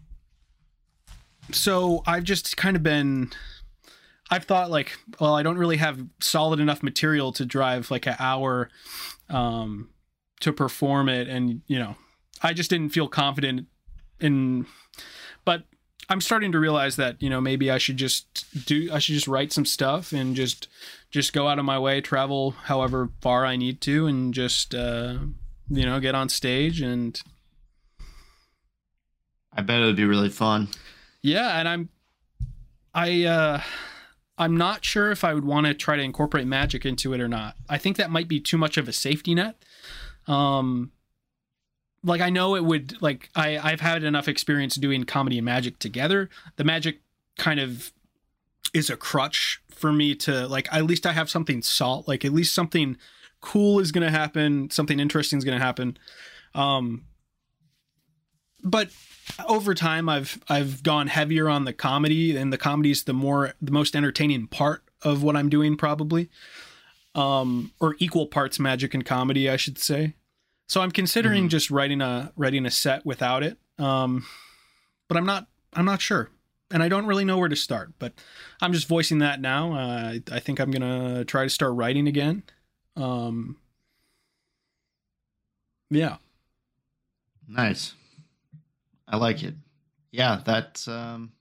so 1.52 2.04
I've 2.06 2.24
just 2.24 2.56
kind 2.58 2.76
of 2.76 2.84
been 2.84 3.32
I've 4.30 4.46
thought 4.46 4.72
like, 4.72 4.98
well, 5.20 5.36
I 5.36 5.44
don't 5.44 5.58
really 5.58 5.78
have 5.78 6.04
solid 6.20 6.60
enough 6.60 6.82
material 6.82 7.32
to 7.34 7.46
drive 7.46 7.92
like 7.92 8.06
an 8.06 8.16
hour 8.20 8.70
um 9.30 9.90
to 10.42 10.54
perform 10.54 11.10
it. 11.10 11.28
And 11.28 11.62
you 11.68 11.80
know, 11.80 11.96
I 12.42 12.54
just 12.54 12.70
didn't 12.70 12.90
feel 12.90 13.08
confident 13.08 13.68
in 14.20 14.66
but 15.46 15.64
I'm 16.10 16.22
starting 16.22 16.52
to 16.52 16.60
realize 16.60 16.96
that, 16.98 17.22
you 17.22 17.30
know, 17.30 17.42
maybe 17.42 17.72
I 17.72 17.78
should 17.78 17.98
just 17.98 18.46
do 18.66 18.90
I 18.92 19.00
should 19.00 19.16
just 19.16 19.28
write 19.28 19.52
some 19.52 19.66
stuff 19.66 20.12
and 20.12 20.36
just 20.36 20.68
just 21.12 21.34
go 21.34 21.48
out 21.48 21.60
of 21.60 21.66
my 21.66 21.80
way, 21.80 22.02
travel 22.02 22.52
however 22.52 23.10
far 23.22 23.46
I 23.46 23.56
need 23.56 23.82
to 23.82 24.08
and 24.08 24.34
just 24.34 24.76
uh 24.76 25.18
you 25.70 25.86
know, 25.86 26.00
get 26.00 26.16
on 26.16 26.30
stage 26.30 26.82
and 26.82 27.20
I 29.52 29.62
bet 29.62 29.82
it 29.82 29.86
would 29.86 29.96
be 29.96 30.06
really 30.06 30.30
fun. 30.30 30.68
Yeah, 31.22 31.60
and 31.60 31.68
I'm 31.68 31.90
I 32.94 33.24
uh 33.24 33.62
I'm 34.38 34.58
not 34.58 34.84
sure 34.86 35.12
if 35.12 35.24
I 35.24 35.34
would 35.34 35.46
want 35.46 35.66
to 35.66 35.74
try 35.74 35.96
to 35.96 36.04
incorporate 36.04 36.46
magic 36.46 36.86
into 36.86 37.14
it 37.14 37.22
or 37.22 37.28
not. 37.28 37.56
I 37.70 37.78
think 37.78 37.98
that 37.98 38.12
might 38.12 38.28
be 38.28 38.40
too 38.40 38.58
much 38.58 38.78
of 38.78 38.88
a 38.88 38.94
safety 38.94 39.34
net. 39.34 39.64
Um 40.28 40.92
like 42.06 42.22
I 42.22 42.30
know 42.30 42.56
it 42.56 42.64
would 42.64 43.02
like 43.02 43.30
I 43.36 43.58
I've 43.58 43.82
had 43.82 44.04
enough 44.04 44.28
experience 44.28 44.76
doing 44.76 45.04
comedy 45.04 45.38
and 45.40 45.46
magic 45.46 45.80
together. 45.80 46.30
The 46.56 46.64
magic 46.64 47.02
kind 47.38 47.60
of 47.60 47.92
is 48.74 48.90
a 48.90 48.96
crutch 48.98 49.62
for 49.70 49.92
me 49.92 50.16
to 50.16 50.48
like 50.48 50.68
at 50.72 50.86
least 50.86 51.06
I 51.06 51.12
have 51.14 51.30
something 51.30 51.62
salt 51.62 52.08
like 52.08 52.24
at 52.24 52.34
least 52.34 52.54
something 52.56 52.98
cool 53.42 53.80
is 53.80 53.92
going 53.92 54.04
to 54.06 54.12
happen, 54.12 54.70
something 54.70 55.00
interesting 55.00 55.38
is 55.38 55.46
going 55.46 55.58
to 55.60 55.66
happen. 55.66 55.98
Um 56.54 57.06
but 58.64 58.90
over 59.48 59.74
time 59.74 60.08
I've 60.10 60.42
I've 60.48 60.84
gone 60.84 61.08
heavier 61.08 61.50
on 61.50 61.66
the 61.66 61.74
comedy 61.74 62.38
and 62.38 62.54
the 62.54 62.58
comedy 62.58 62.92
is 62.92 63.04
the 63.04 63.14
more 63.14 63.54
the 63.62 63.72
most 63.72 63.96
entertaining 63.96 64.48
part 64.48 64.84
of 65.02 65.24
what 65.24 65.36
I'm 65.36 65.50
doing 65.50 65.76
probably. 65.78 66.30
um, 67.16 67.72
or 67.80 67.96
equal 68.00 68.28
parts 68.28 68.60
magic 68.60 68.94
and 68.94 69.06
comedy, 69.06 69.50
I 69.50 69.56
should 69.56 69.78
say. 69.78 70.16
So 70.68 70.82
I'm 70.82 70.92
considering 70.92 71.46
Mhm. 71.46 71.50
just 71.50 71.70
writing 71.70 72.02
a 72.02 72.32
writing 72.36 72.66
a 72.66 72.72
set 72.72 73.06
without 73.06 73.44
it. 73.44 73.58
Um, 73.78 74.26
but 75.08 75.18
I'm 75.18 75.26
not 75.26 75.48
I'm 75.74 75.86
not 75.86 76.02
sure, 76.02 76.30
and 76.72 76.82
I 76.82 76.88
don't 76.90 77.06
really 77.06 77.26
know 77.26 77.38
where 77.38 77.50
to 77.50 77.56
start. 77.56 77.94
But 78.00 78.14
I'm 78.62 78.74
just 78.74 78.88
voicing 78.88 79.20
that 79.20 79.42
now. 79.42 79.74
Uh, 79.74 80.14
I, 80.14 80.22
I 80.32 80.40
think 80.40 80.60
I'm 80.60 80.72
gonna 80.72 81.24
try 81.26 81.44
to 81.44 81.50
start 81.50 81.74
writing 81.76 82.08
again. 82.08 82.44
Um, 82.96 83.58
yeah. 85.90 86.18
Nice. 87.48 87.94
I 89.08 89.18
like 89.18 89.44
it. 89.44 89.54
Yeah, 90.12 90.42
that's 90.44 90.88
um, 90.88 91.34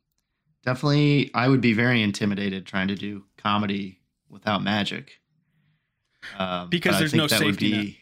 definitely. 0.65 1.31
I 1.33 1.49
would 1.49 1.61
be 1.63 1.73
very 1.73 2.03
intimidated 2.03 2.67
trying 2.67 2.89
to 2.89 2.95
do 2.95 3.25
comedy 3.39 4.01
without 4.29 4.63
magic. 4.63 5.21
Um, 6.39 6.69
Because 6.69 6.99
there's 6.99 7.15
no 7.15 7.27
safety 7.27 7.71
net. 7.71 7.95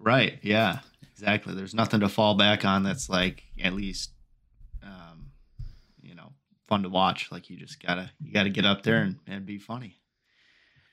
Right. 0.00 0.38
Yeah. 0.42 0.78
Exactly. 1.12 1.54
There's 1.54 1.74
nothing 1.74 2.00
to 2.00 2.08
fall 2.08 2.34
back 2.34 2.64
on 2.64 2.82
that's 2.82 3.08
like 3.10 3.42
at 3.62 3.74
least, 3.74 4.10
um, 4.82 5.30
you 6.00 6.14
know, 6.14 6.32
fun 6.66 6.82
to 6.84 6.88
watch. 6.88 7.28
Like 7.30 7.50
you 7.50 7.58
just 7.58 7.82
gotta 7.82 8.10
you 8.18 8.32
gotta 8.32 8.48
get 8.48 8.64
up 8.64 8.82
there 8.82 9.02
and, 9.02 9.16
and 9.26 9.44
be 9.44 9.58
funny. 9.58 9.98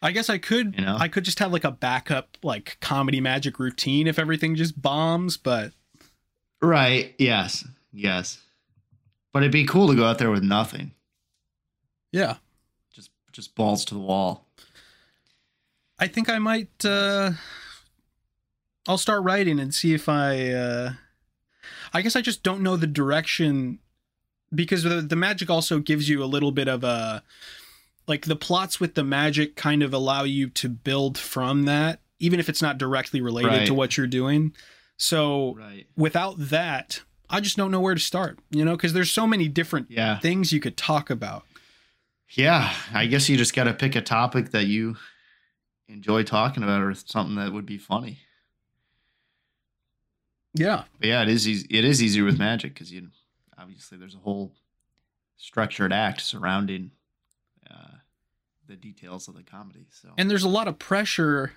I 0.02 0.12
guess 0.12 0.30
I 0.30 0.38
could 0.38 0.76
You 0.78 0.86
know? 0.86 0.98
I 1.00 1.08
could 1.08 1.24
just 1.24 1.39
have 1.39 1.52
like 1.54 1.63
a 1.63 1.72
backup 1.72 2.38
like 2.43 2.78
comedy 2.82 3.22
magic 3.22 3.58
routine 3.58 4.06
if 4.08 4.20
everything 4.20 4.56
just 4.56 4.80
bombs, 4.82 5.38
but 5.38 5.72
Right. 6.62 7.15
Yes. 7.17 7.65
Yes. 7.93 8.41
But 9.32 9.43
it'd 9.43 9.52
be 9.54 9.65
cool 9.65 9.88
to 9.88 9.96
go 9.96 10.04
out 10.06 10.17
there 10.17 10.32
with 10.32 10.43
nothing. 10.43 10.91
yeah. 12.12 12.38
Just 12.91 13.12
just 13.32 13.56
balls 13.56 13.86
to 13.86 13.93
the 13.93 14.00
wall. 14.02 14.46
I 16.00 16.08
think 16.08 16.30
I 16.30 16.39
might 16.39 16.84
uh 16.84 17.32
I'll 18.88 18.97
start 18.97 19.23
writing 19.23 19.60
and 19.60 19.73
see 19.73 19.93
if 19.93 20.08
I 20.10 20.50
uh 20.52 20.93
I 21.93 22.02
guess 22.02 22.15
I 22.15 22.21
just 22.21 22.43
don't 22.43 22.62
know 22.62 22.78
the 22.78 22.88
direction 22.88 23.80
because 24.54 24.84
the 24.84 25.02
the 25.02 25.15
magic 25.15 25.50
also 25.50 25.80
gives 25.80 26.08
you 26.10 26.23
a 26.23 26.26
little 26.26 26.52
bit 26.52 26.67
of 26.67 26.84
a 26.84 27.23
like 28.08 28.26
the 28.26 28.36
plots 28.36 28.80
with 28.80 28.95
the 28.95 29.04
magic 29.04 29.56
kind 29.56 29.84
of 29.84 29.93
allow 29.93 30.23
you 30.23 30.50
to 30.50 30.69
build 30.69 31.17
from 31.17 31.63
that 31.63 32.00
even 32.19 32.39
if 32.39 32.50
it's 32.50 32.62
not 32.62 32.78
directly 32.78 33.21
related 33.21 33.50
Right. 33.50 33.67
to 33.67 33.73
what 33.76 33.95
you're 33.97 34.08
doing. 34.08 34.56
So 34.97 35.54
Right. 35.56 35.86
without 35.95 36.36
that, 36.38 37.02
I 37.30 37.41
just 37.41 37.58
don't 37.58 37.69
know 37.69 37.80
where 37.82 37.93
to 37.93 38.00
start, 38.02 38.39
you 38.50 38.65
know, 38.65 38.76
because 38.76 38.93
there's 38.93 39.12
so 39.12 39.28
many 39.28 39.47
different 39.47 39.91
Yeah. 39.91 40.17
things 40.19 40.52
you 40.52 40.60
could 40.60 40.78
talk 40.78 41.10
about. 41.12 41.45
Yeah. 42.32 42.73
I 42.93 43.06
guess 43.06 43.30
you 43.30 43.38
just 43.38 43.54
got 43.54 43.65
to 43.65 43.73
pick 43.73 43.95
a 43.95 44.02
topic 44.02 44.50
that 44.52 44.65
you 44.65 44.95
enjoy 45.88 46.23
talking 46.23 46.63
about 46.63 46.82
or 46.82 46.93
something 46.95 47.36
that 47.36 47.54
would 47.54 47.65
be 47.67 47.78
funny. 47.78 48.19
Yeah. 50.60 50.84
But 51.00 51.08
yeah, 51.08 51.22
it 51.22 51.30
is 51.30 51.48
easy. 51.48 51.67
It 51.70 51.86
is 51.86 52.02
easier 52.02 52.24
with 52.24 52.38
magic 52.39 52.74
because 52.74 52.91
you 52.91 53.08
obviously 53.58 53.98
there's 53.98 54.15
a 54.15 54.20
whole 54.20 54.54
structured 55.38 55.93
act 55.93 56.22
surrounding 56.22 56.91
uh, 57.70 57.98
the 58.67 58.76
details 58.76 59.28
of 59.28 59.36
the 59.36 59.43
comedy. 59.43 59.88
So 59.91 60.10
And 60.17 60.30
there's 60.30 60.43
a 60.43 60.50
lot 60.50 60.67
of 60.67 60.80
pressure. 60.80 61.54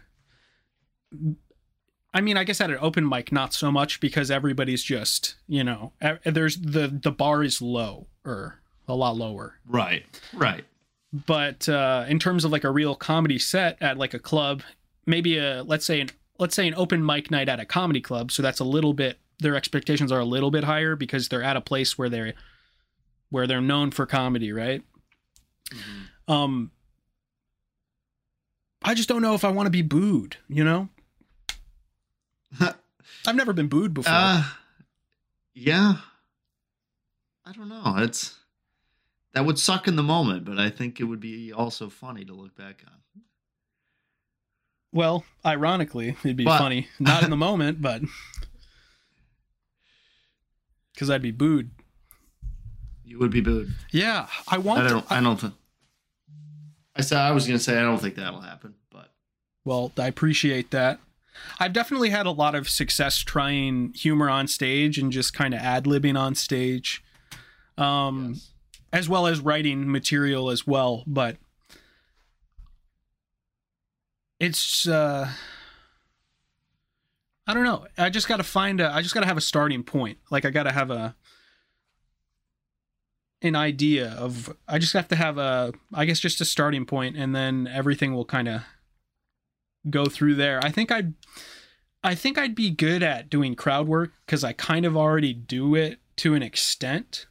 I 2.13 2.21
mean, 2.21 2.37
I 2.37 2.45
guess 2.45 2.61
at 2.61 2.71
an 2.71 2.79
open 2.81 3.09
mic, 3.09 3.33
not 3.33 3.55
so 3.55 3.71
much 3.71 4.01
because 4.01 4.31
everybody's 4.31 4.83
just, 4.83 5.37
you 5.47 5.63
know, 5.65 5.93
there's 6.25 6.57
the 6.57 6.89
the 6.89 7.13
bar 7.13 7.43
is 7.43 7.63
low 7.63 8.07
or 8.25 8.61
a 8.89 8.95
lot 8.95 9.17
lower. 9.17 9.55
right, 9.67 10.05
right, 10.33 10.65
But 11.13 11.69
uh, 11.69 12.05
in 12.09 12.19
terms 12.19 12.45
of 12.45 12.51
like 12.51 12.65
a 12.65 12.71
real 12.71 12.97
comedy 12.97 13.39
set 13.39 13.81
at 13.81 13.97
like 13.97 14.15
a 14.15 14.19
club, 14.19 14.63
maybe 15.07 15.39
a 15.39 15.63
let's 15.63 15.87
say 15.87 16.01
an 16.01 16.11
let's 16.41 16.57
say 16.57 16.67
an 16.67 16.75
open 16.75 17.05
mic 17.07 17.31
night 17.31 17.49
at 17.49 17.61
a 17.61 17.65
comedy 17.65 18.01
club. 18.01 18.33
So 18.33 18.43
that's 18.43 18.59
a 18.61 18.65
little 18.65 18.93
bit 18.95 19.19
their 19.39 19.55
expectations 19.57 20.11
are 20.13 20.19
a 20.21 20.25
little 20.25 20.51
bit 20.51 20.65
higher 20.65 20.97
because 20.97 21.29
they're 21.29 21.43
at 21.43 21.57
a 21.57 21.61
place 21.61 21.97
where 21.97 22.09
they're 22.09 22.35
where 23.31 23.47
they're 23.47 23.61
known 23.61 23.91
for 23.93 24.05
comedy, 24.07 24.53
right? 24.53 24.83
Mhm. 25.71 26.33
Um, 26.33 26.71
I 28.83 28.95
just 28.95 29.09
don't 29.09 29.23
know 29.23 29.35
if 29.35 29.45
I 29.45 29.51
want 29.51 29.67
to 29.67 29.71
be 29.71 29.83
booed. 29.83 30.37
You 30.49 30.65
know, 30.65 30.89
I've 33.27 33.37
never 33.37 33.53
been 33.53 33.69
booed 33.69 33.95
before. 33.95 34.13
uh, 34.15 34.43
yeah. 35.55 35.95
I 37.45 37.53
don't 37.53 37.69
know. 37.69 37.95
It's 37.99 38.37
that 39.33 39.45
would 39.45 39.59
suck 39.59 39.89
in 39.89 39.97
the 39.97 40.03
moment, 40.03 40.45
but 40.45 40.59
I 40.59 40.71
think 40.71 41.01
it 41.01 41.05
would 41.05 41.21
be 41.21 41.53
also 41.53 41.89
funny 41.89 42.25
to 42.25 42.33
look 42.33 42.55
back 42.57 42.83
on. 42.87 43.00
Well, 44.93 45.25
ironically, 45.45 46.17
it'd 46.25 46.37
be 46.37 46.45
But- 46.45 46.59
funny, 46.59 46.89
not 46.99 47.23
in 47.23 47.31
the 47.31 47.37
moment, 47.37 47.81
but 47.83 48.03
because 50.93 51.11
I'd 51.11 51.23
be 51.23 51.31
booed. 51.31 51.71
You 53.05 53.19
would 53.19 53.31
be 53.31 53.41
booed. 53.41 53.75
Yeah, 53.91 54.29
I 54.49 54.59
want. 54.59 54.81
I 54.85 54.89
don't. 54.89 55.09
to, 55.09 55.15
I 55.15 55.21
don't. 55.21 55.41
Th- 55.41 55.53
I 56.95 57.01
said 57.03 57.19
I 57.19 57.33
was 57.33 57.47
gonna 57.47 57.59
say 57.59 57.79
I 57.79 57.83
don't 57.83 57.99
think 57.99 58.17
that'll 58.17 58.41
happen, 58.41 58.75
but 58.91 59.11
well, 59.65 59.93
I 59.99 60.07
appreciate 60.07 60.71
that. 60.71 61.01
I've 61.59 61.73
definitely 61.73 62.11
had 62.11 62.27
a 62.27 62.31
lot 62.31 62.55
of 62.55 62.69
success 62.69 63.19
trying 63.19 63.93
humor 63.95 64.29
on 64.29 64.47
stage 64.47 64.99
and 64.99 65.11
just 65.11 65.33
kind 65.33 65.55
of 65.55 65.61
ad 65.61 65.85
libbing 65.85 66.19
on 66.19 66.35
stage, 66.35 67.03
um, 67.79 68.33
yes. 68.35 68.51
as 68.93 69.09
well 69.09 69.27
as 69.27 69.41
writing 69.41 69.91
material 69.91 70.51
as 70.51 70.67
well. 70.67 71.03
But 71.07 71.37
it's 74.41 74.89
uh, 74.89 75.31
I 77.47 77.55
don't 77.55 77.65
know. 77.65 77.87
I 77.99 78.11
just 78.11 78.29
got 78.29 78.39
to 78.39 78.43
find 78.43 78.81
a. 78.81 78.91
I 78.93 79.03
just 79.03 79.15
got 79.15 79.21
to 79.21 79.27
have 79.27 79.37
a 79.37 79.41
starting 79.43 79.83
point. 79.83 80.19
Like 80.31 80.45
I 80.45 80.51
got 80.51 80.65
to 80.65 80.73
have 80.73 80.91
a 80.91 81.15
an 83.43 83.55
idea 83.57 84.11
of. 84.19 84.57
I 84.69 84.79
just 84.79 84.93
have 84.95 85.09
to 85.09 85.17
have 85.17 85.39
a. 85.39 85.73
I 85.93 86.05
guess 86.05 86.21
just 86.21 86.41
a 86.41 86.45
starting 86.45 86.85
point, 86.87 87.17
and 87.17 87.35
then 87.35 87.67
everything 87.73 88.15
will 88.15 88.25
kind 88.25 88.49
of 88.49 88.63
go 89.89 90.07
through 90.07 90.35
there. 90.37 90.61
I 90.63 90.71
think 90.71 90.91
I'd. 90.91 91.15
I 92.03 92.15
think 92.15 92.39
I'd 92.39 92.55
be 92.55 92.71
good 92.71 93.03
at 93.03 93.29
doing 93.29 93.55
crowd 93.55 93.87
work 93.87 94.13
because 94.25 94.43
I 94.43 94.55
kind 94.55 94.87
of 94.87 94.97
already 94.97 95.35
do 95.35 95.75
it 95.75 95.99
to 96.17 96.35
an 96.35 96.43
extent 96.43 97.27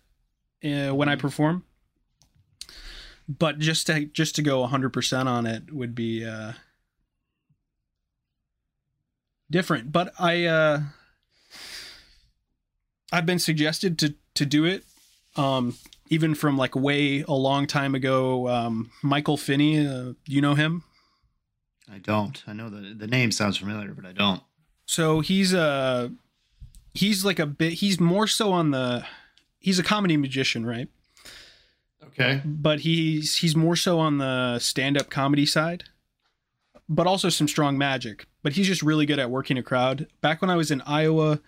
uh, 0.63 0.89
when 0.93 1.09
I 1.09 1.15
Mhm. 1.15 1.19
perform. 1.19 1.63
But 3.27 3.57
just 3.59 3.87
to 3.87 4.05
just 4.05 4.35
to 4.35 4.41
go 4.43 4.63
100% 4.63 5.27
on 5.27 5.45
it 5.47 5.71
would 5.73 5.95
be 5.95 6.23
uh 6.25 6.53
different. 9.49 9.91
But 9.91 10.13
I 10.19 10.45
uh 10.45 10.81
I've 13.11 13.25
been 13.25 13.39
suggested 13.39 13.97
to 13.99 14.15
to 14.35 14.45
do 14.45 14.65
it 14.65 14.83
um 15.35 15.75
even 16.09 16.33
from 16.35 16.57
like 16.57 16.75
way 16.75 17.21
a 17.27 17.33
long 17.33 17.67
time 17.67 17.95
ago 17.95 18.47
um 18.47 18.91
Michael 19.03 19.37
Finney, 19.37 19.85
uh, 19.85 20.13
you 20.25 20.41
know 20.41 20.55
him? 20.55 20.83
I 21.91 21.97
don't. 21.97 22.43
I 22.47 22.53
know 22.53 22.69
the 22.69 22.93
the 22.93 23.07
name 23.07 23.31
sounds 23.31 23.57
familiar, 23.57 23.93
but 23.93 24.05
I 24.05 24.11
don't. 24.11 24.41
So 24.85 25.21
he's 25.21 25.53
a 25.53 26.11
he's 26.93 27.23
like 27.25 27.39
a 27.39 27.45
bit 27.45 27.73
he's 27.73 27.99
more 27.99 28.27
so 28.27 28.51
on 28.51 28.71
the 28.71 29.05
he's 29.59 29.79
a 29.79 29.83
comedy 29.83 30.17
magician, 30.17 30.65
right? 30.65 30.87
Okay. 32.03 32.41
but 32.43 32.81
he's 32.81 33.37
he's 33.37 33.55
more 33.55 33.75
so 33.75 33.99
on 33.99 34.17
the 34.17 34.59
stand-up 34.59 35.09
comedy 35.09 35.45
side 35.45 35.83
but 36.89 37.07
also 37.07 37.29
some 37.29 37.47
strong 37.47 37.77
magic 37.77 38.25
but 38.43 38.53
he's 38.53 38.67
just 38.67 38.83
really 38.83 39.05
good 39.05 39.19
at 39.19 39.29
working 39.29 39.57
a 39.57 39.63
crowd. 39.63 40.07
Back 40.21 40.41
when 40.41 40.49
i 40.49 40.55
was 40.55 40.71
in 40.71 40.81
iowa 40.81 41.39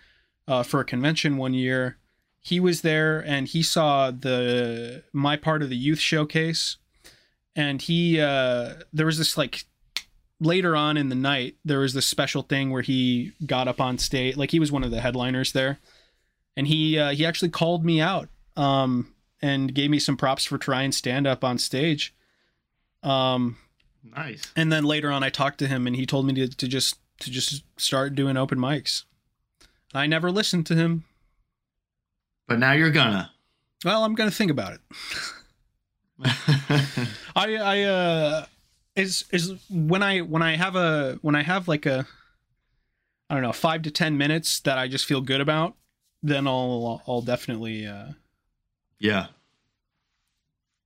uh, 0.48 0.62
for 0.62 0.80
a 0.80 0.84
convention 0.84 1.36
one 1.36 1.54
year 1.54 1.98
he 2.42 2.58
was 2.58 2.82
there 2.82 3.20
and 3.20 3.46
he 3.46 3.62
saw 3.62 4.10
the 4.10 5.04
my 5.12 5.36
part 5.36 5.62
of 5.62 5.70
the 5.70 5.76
youth 5.76 6.00
showcase. 6.00 6.76
And 7.54 7.80
he 7.80 8.20
uh 8.20 8.74
there 8.92 9.06
was 9.06 9.18
this 9.18 9.38
like 9.38 9.64
later 10.40 10.74
on 10.74 10.96
in 10.96 11.08
the 11.08 11.14
night 11.14 11.54
there 11.64 11.78
was 11.78 11.94
this 11.94 12.06
special 12.06 12.42
thing 12.42 12.70
where 12.70 12.82
he 12.82 13.32
got 13.46 13.68
up 13.68 13.80
on 13.80 13.96
stage 13.96 14.36
like 14.36 14.50
he 14.50 14.58
was 14.58 14.72
one 14.72 14.82
of 14.82 14.90
the 14.90 15.00
headliners 15.00 15.52
there. 15.52 15.78
And 16.56 16.66
he 16.66 16.98
uh, 16.98 17.10
he 17.10 17.24
actually 17.24 17.50
called 17.50 17.84
me 17.84 18.00
out 18.00 18.28
um 18.56 19.14
and 19.40 19.72
gave 19.72 19.90
me 19.90 20.00
some 20.00 20.16
props 20.16 20.44
for 20.44 20.58
trying 20.58 20.92
stand 20.92 21.26
up 21.26 21.44
on 21.44 21.58
stage. 21.58 22.14
Um, 23.02 23.56
Nice. 24.04 24.52
and 24.56 24.72
then 24.72 24.84
later 24.84 25.10
on, 25.10 25.22
I 25.22 25.30
talked 25.30 25.58
to 25.58 25.68
him, 25.68 25.86
and 25.86 25.94
he 25.94 26.06
told 26.06 26.26
me 26.26 26.34
to, 26.34 26.48
to 26.48 26.68
just 26.68 26.98
to 27.20 27.30
just 27.30 27.62
start 27.80 28.14
doing 28.14 28.36
open 28.36 28.58
mics. 28.58 29.04
I 29.94 30.06
never 30.06 30.30
listened 30.30 30.66
to 30.66 30.74
him. 30.74 31.04
But 32.48 32.58
now 32.58 32.72
you're 32.72 32.90
gonna. 32.90 33.30
Well, 33.84 34.04
I'm 34.04 34.14
gonna 34.14 34.30
think 34.30 34.50
about 34.50 34.74
it. 34.74 34.80
I 37.36 37.56
I 37.56 37.82
uh 37.82 38.46
is 38.96 39.24
is 39.30 39.54
when 39.70 40.02
I 40.02 40.20
when 40.20 40.42
I 40.42 40.56
have 40.56 40.76
a 40.76 41.18
when 41.22 41.34
I 41.34 41.42
have 41.42 41.68
like 41.68 41.86
a 41.86 42.06
I 43.30 43.34
don't 43.34 43.42
know 43.42 43.52
five 43.52 43.82
to 43.82 43.90
ten 43.90 44.16
minutes 44.16 44.60
that 44.60 44.78
I 44.78 44.88
just 44.88 45.06
feel 45.06 45.20
good 45.20 45.40
about, 45.40 45.74
then 46.22 46.46
I'll 46.46 47.02
I'll 47.06 47.22
definitely 47.22 47.86
uh 47.86 48.08
yeah. 48.98 49.28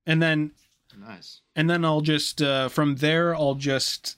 and 0.05 0.21
then 0.21 0.51
Nice. 0.99 1.41
and 1.55 1.69
then 1.69 1.85
I'll 1.85 2.01
just 2.01 2.41
uh, 2.41 2.69
from 2.69 2.97
there 2.97 3.35
I'll 3.35 3.55
just 3.55 4.17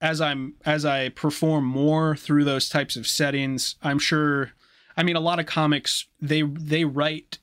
as 0.00 0.20
I'm 0.20 0.54
as 0.64 0.84
I 0.84 1.08
perform 1.08 1.64
more 1.64 2.16
through 2.16 2.44
those 2.44 2.68
types 2.68 2.96
of 2.96 3.06
settings, 3.06 3.76
I'm 3.82 3.98
sure 3.98 4.52
I 4.96 5.02
mean 5.02 5.16
a 5.16 5.20
lot 5.20 5.40
of 5.40 5.46
comics 5.46 6.06
they 6.20 6.42
they 6.42 6.84
write 6.84 7.38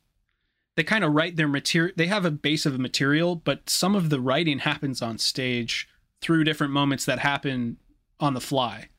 they 0.75 0.83
kind 0.83 1.03
of 1.03 1.13
write 1.13 1.35
their 1.35 1.47
material 1.47 1.93
they 1.97 2.07
have 2.07 2.25
a 2.25 2.31
base 2.31 2.65
of 2.65 2.79
material, 2.79 3.35
but 3.35 3.69
some 3.69 3.95
of 3.95 4.09
the 4.09 4.19
writing 4.19 4.59
happens 4.59 5.01
on 5.01 5.17
stage 5.17 5.87
through 6.21 6.43
different 6.43 6.73
moments 6.73 7.05
that 7.05 7.19
happen 7.19 7.77
on 8.19 8.33
the 8.33 8.41
fly. 8.41 8.89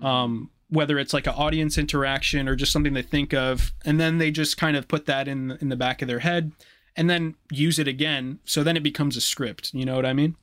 Um 0.00 0.50
whether 0.70 0.98
it's 0.98 1.12
like 1.12 1.26
an 1.26 1.34
audience 1.34 1.76
interaction 1.76 2.48
or 2.48 2.56
just 2.56 2.72
something 2.72 2.94
they 2.94 3.02
think 3.02 3.34
of 3.34 3.72
and 3.84 4.00
then 4.00 4.18
they 4.18 4.30
just 4.30 4.56
kind 4.56 4.76
of 4.76 4.88
put 4.88 5.06
that 5.06 5.28
in 5.28 5.52
in 5.60 5.68
the 5.68 5.76
back 5.76 6.02
of 6.02 6.08
their 6.08 6.20
head 6.20 6.52
and 6.96 7.08
then 7.10 7.34
use 7.50 7.78
it 7.78 7.88
again 7.88 8.38
so 8.44 8.62
then 8.62 8.76
it 8.76 8.82
becomes 8.82 9.16
a 9.16 9.20
script 9.20 9.72
you 9.74 9.84
know 9.84 9.96
what 9.96 10.06
i 10.06 10.12
mean 10.12 10.36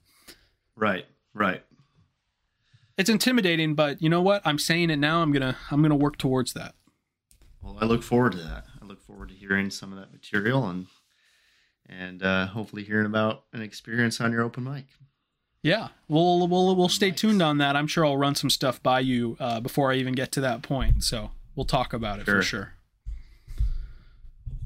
Right, 0.75 1.05
right. 1.33 1.63
it's 2.97 3.09
intimidating 3.09 3.75
but 3.75 4.01
you 4.01 4.09
know 4.09 4.21
what 4.21 4.41
i'm 4.45 4.57
saying 4.59 4.89
it 4.89 4.97
now 4.97 5.21
i'm 5.21 5.31
gonna 5.31 5.55
i'm 5.69 5.81
gonna 5.81 5.95
work 5.95 6.17
towards 6.17 6.53
that 6.53 6.73
Well, 7.61 7.77
I 7.81 7.85
look 7.85 8.03
forward 8.03 8.31
to 8.33 8.37
that. 8.39 8.65
I 8.81 8.85
look 8.85 9.01
forward 9.01 9.29
to 9.29 9.35
hearing 9.35 9.69
some 9.69 9.91
of 9.93 9.99
that 9.99 10.11
material 10.11 10.67
and 10.67 10.87
and 11.87 12.23
uh, 12.23 12.45
hopefully 12.47 12.83
hearing 12.83 13.05
about 13.05 13.43
an 13.53 13.61
experience 13.61 14.21
on 14.21 14.31
your 14.31 14.41
open 14.43 14.63
mic. 14.63 14.85
yeah 15.63 15.89
we'll 16.07 16.47
we'll 16.47 16.75
we'll 16.75 16.89
stay 16.89 17.11
tuned 17.11 17.41
on 17.41 17.57
that 17.57 17.75
i'm 17.75 17.87
sure 17.87 18.05
i'll 18.05 18.17
run 18.17 18.35
some 18.35 18.49
stuff 18.49 18.81
by 18.81 18.99
you 18.99 19.35
uh, 19.39 19.59
before 19.59 19.91
i 19.91 19.95
even 19.95 20.13
get 20.13 20.31
to 20.31 20.41
that 20.41 20.61
point 20.61 21.03
so 21.03 21.31
we'll 21.55 21.65
talk 21.65 21.93
about 21.93 22.19
it 22.19 22.25
for 22.25 22.41
Sure. 22.41 22.73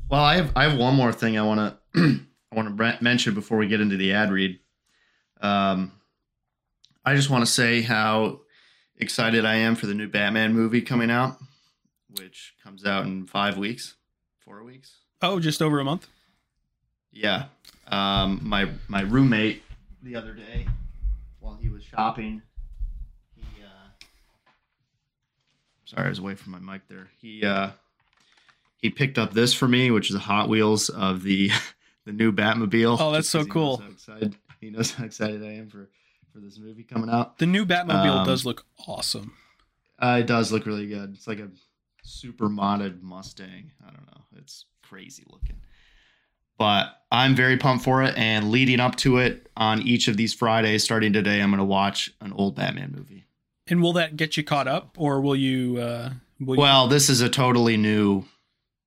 Well, 0.10 0.22
I 0.24 0.36
have 0.36 0.52
I 0.56 0.70
have 0.70 0.78
one 0.78 0.96
more 0.96 1.12
thing 1.12 1.38
I 1.38 1.42
want 1.44 1.76
to 1.96 2.20
I 2.52 2.56
want 2.56 2.78
to 2.78 2.98
mention 3.02 3.34
before 3.34 3.58
we 3.58 3.68
get 3.68 3.82
into 3.82 3.98
the 3.98 4.14
ad 4.14 4.32
read. 4.32 4.60
Um, 5.42 5.94
I 7.04 7.16
just 7.16 7.30
want 7.30 7.46
to 7.46 7.52
say 7.52 7.82
how 7.82 8.42
excited 8.98 9.46
I 9.46 9.56
am 9.56 9.76
for 9.76 9.88
the 9.88 9.94
new 9.94 10.08
Batman 10.08 10.54
movie 10.54 10.82
coming 10.82 11.12
out, 11.12 11.38
which 12.10 12.54
comes 12.64 12.86
out 12.86 13.06
in 13.06 13.26
five 13.26 13.58
weeks, 13.58 13.96
four 14.40 14.64
weeks. 14.64 14.98
oh 15.22 15.40
just 15.40 15.62
over 15.62 15.80
a 15.80 15.84
month 15.84 16.08
Yeah. 17.12 17.46
Um, 17.88 18.40
my 18.44 18.70
my 18.88 19.02
roommate 19.02 19.64
the 20.02 20.16
other 20.16 20.34
day, 20.34 20.68
while 21.40 21.56
he 21.56 21.70
was 21.70 21.84
shopping, 21.84 22.42
he 23.36 23.42
uh, 23.64 23.90
sorry, 25.86 26.06
I 26.06 26.10
was 26.10 26.20
away 26.20 26.36
from 26.36 26.52
my 26.54 26.60
mic 26.60 26.88
there. 26.88 27.10
He 27.20 27.44
uh, 27.46 27.72
he 28.86 28.90
picked 28.92 29.18
up 29.18 29.34
this 29.34 29.54
for 29.54 29.68
me, 29.68 29.92
which 29.92 30.10
is 30.10 30.16
a 30.16 30.20
Hot 30.20 30.48
Wheels 30.50 30.90
of 30.90 31.24
the 31.24 31.50
the 32.06 32.14
new 32.14 32.32
Batmobile. 32.32 32.98
Oh, 33.00 33.12
that's 33.12 33.28
so 33.30 33.40
he 33.40 33.46
knows 33.46 33.54
cool. 33.54 33.78
how 33.78 33.90
excited 33.90 34.36
he 34.62 34.70
knows 34.70 34.92
how 34.94 35.06
excited 35.06 35.44
I 35.44 35.54
am 35.54 35.70
for 35.70 35.90
for 36.34 36.40
this 36.40 36.58
movie 36.60 36.84
coming 36.84 37.10
out. 37.10 37.38
the 37.38 37.46
new 37.46 37.66
batmobile 37.66 38.20
Um, 38.20 38.26
does 38.26 38.46
look 38.46 38.66
awesome 38.88 39.34
Uh, 40.00 40.18
it 40.22 40.28
does 40.28 40.52
look 40.52 40.66
really 40.66 40.88
good. 40.88 41.14
It's 41.14 41.28
like 41.28 41.40
a 41.40 41.50
super 42.04 42.50
modded 42.50 43.02
Mustang. 43.02 43.72
I 43.82 43.92
don't 43.92 44.06
know. 44.08 44.22
It's 44.38 44.66
crazy 44.84 45.24
looking. 45.30 45.56
But 46.58 46.88
I'm 47.12 47.36
very 47.36 47.58
pumped 47.58 47.84
for 47.86 48.04
it. 48.04 48.18
And 48.18 48.52
leading 48.52 48.80
up 48.82 48.96
to 48.98 49.18
it, 49.18 49.50
on 49.58 49.82
each 49.82 50.08
of 50.10 50.18
these 50.18 50.34
Fridays, 50.34 50.84
starting 50.84 51.14
today, 51.14 51.42
I'm 51.42 51.50
going 51.52 51.60
to 51.60 51.64
watch 51.66 52.12
an 52.22 52.34
old 52.34 52.56
Batman 52.56 52.94
movie. 52.96 53.26
and 53.68 53.82
will 53.82 53.94
that 53.94 54.16
get 54.18 54.36
you 54.38 54.44
caught 54.44 54.68
up 54.68 54.96
or 54.98 55.22
will 55.22 55.36
you 55.36 55.78
uh 55.78 56.10
will 56.40 56.56
you 56.56 56.62
Well, 56.62 56.88
this 56.90 57.10
is 57.10 57.22
a 57.22 57.30
totally 57.30 57.78
new 57.78 58.26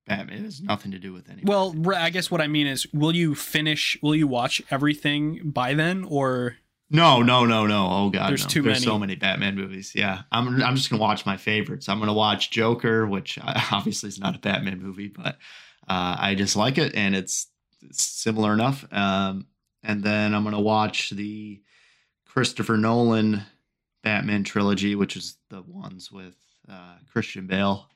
Batman. 0.09 0.39
It 0.39 0.43
has 0.43 0.61
nothing 0.61 0.91
to 0.91 0.99
do 0.99 1.13
with 1.13 1.29
any. 1.29 1.43
Well, 1.45 1.73
I 1.95 2.09
guess 2.09 2.29
what 2.29 2.41
I 2.41 2.47
mean 2.47 2.67
is, 2.67 2.85
will 2.91 3.15
you 3.15 3.35
finish? 3.35 3.97
Will 4.01 4.15
you 4.15 4.27
watch 4.27 4.61
everything 4.69 5.51
by 5.51 5.73
then, 5.73 6.03
or 6.03 6.57
no, 6.89 7.21
no, 7.21 7.45
no, 7.45 7.65
no. 7.67 7.87
Oh 7.89 8.09
god, 8.09 8.29
There's 8.29 8.43
no. 8.43 8.49
too 8.49 8.61
There's 8.63 8.77
many. 8.77 8.85
so 8.85 8.99
many 8.99 9.15
Batman 9.15 9.55
movies. 9.55 9.93
Yeah, 9.95 10.23
I'm. 10.31 10.61
I'm 10.61 10.75
just 10.75 10.89
gonna 10.89 11.01
watch 11.01 11.25
my 11.25 11.37
favorites. 11.37 11.87
I'm 11.87 11.99
gonna 11.99 12.13
watch 12.13 12.51
Joker, 12.51 13.05
which 13.07 13.37
uh, 13.41 13.61
obviously 13.71 14.09
is 14.09 14.19
not 14.19 14.35
a 14.35 14.39
Batman 14.39 14.81
movie, 14.81 15.07
but 15.07 15.37
uh, 15.87 16.17
I 16.19 16.35
just 16.35 16.55
like 16.55 16.77
it, 16.77 16.95
and 16.95 17.15
it's, 17.15 17.47
it's 17.81 18.03
similar 18.03 18.53
enough. 18.53 18.85
Um, 18.91 19.47
and 19.83 20.03
then 20.03 20.33
I'm 20.33 20.43
gonna 20.43 20.59
watch 20.59 21.11
the 21.11 21.61
Christopher 22.25 22.77
Nolan 22.77 23.43
Batman 24.03 24.43
trilogy, 24.43 24.95
which 24.95 25.15
is 25.15 25.37
the 25.49 25.61
ones 25.61 26.11
with 26.11 26.35
uh, 26.67 26.95
Christian 27.11 27.47
Bale. 27.47 27.87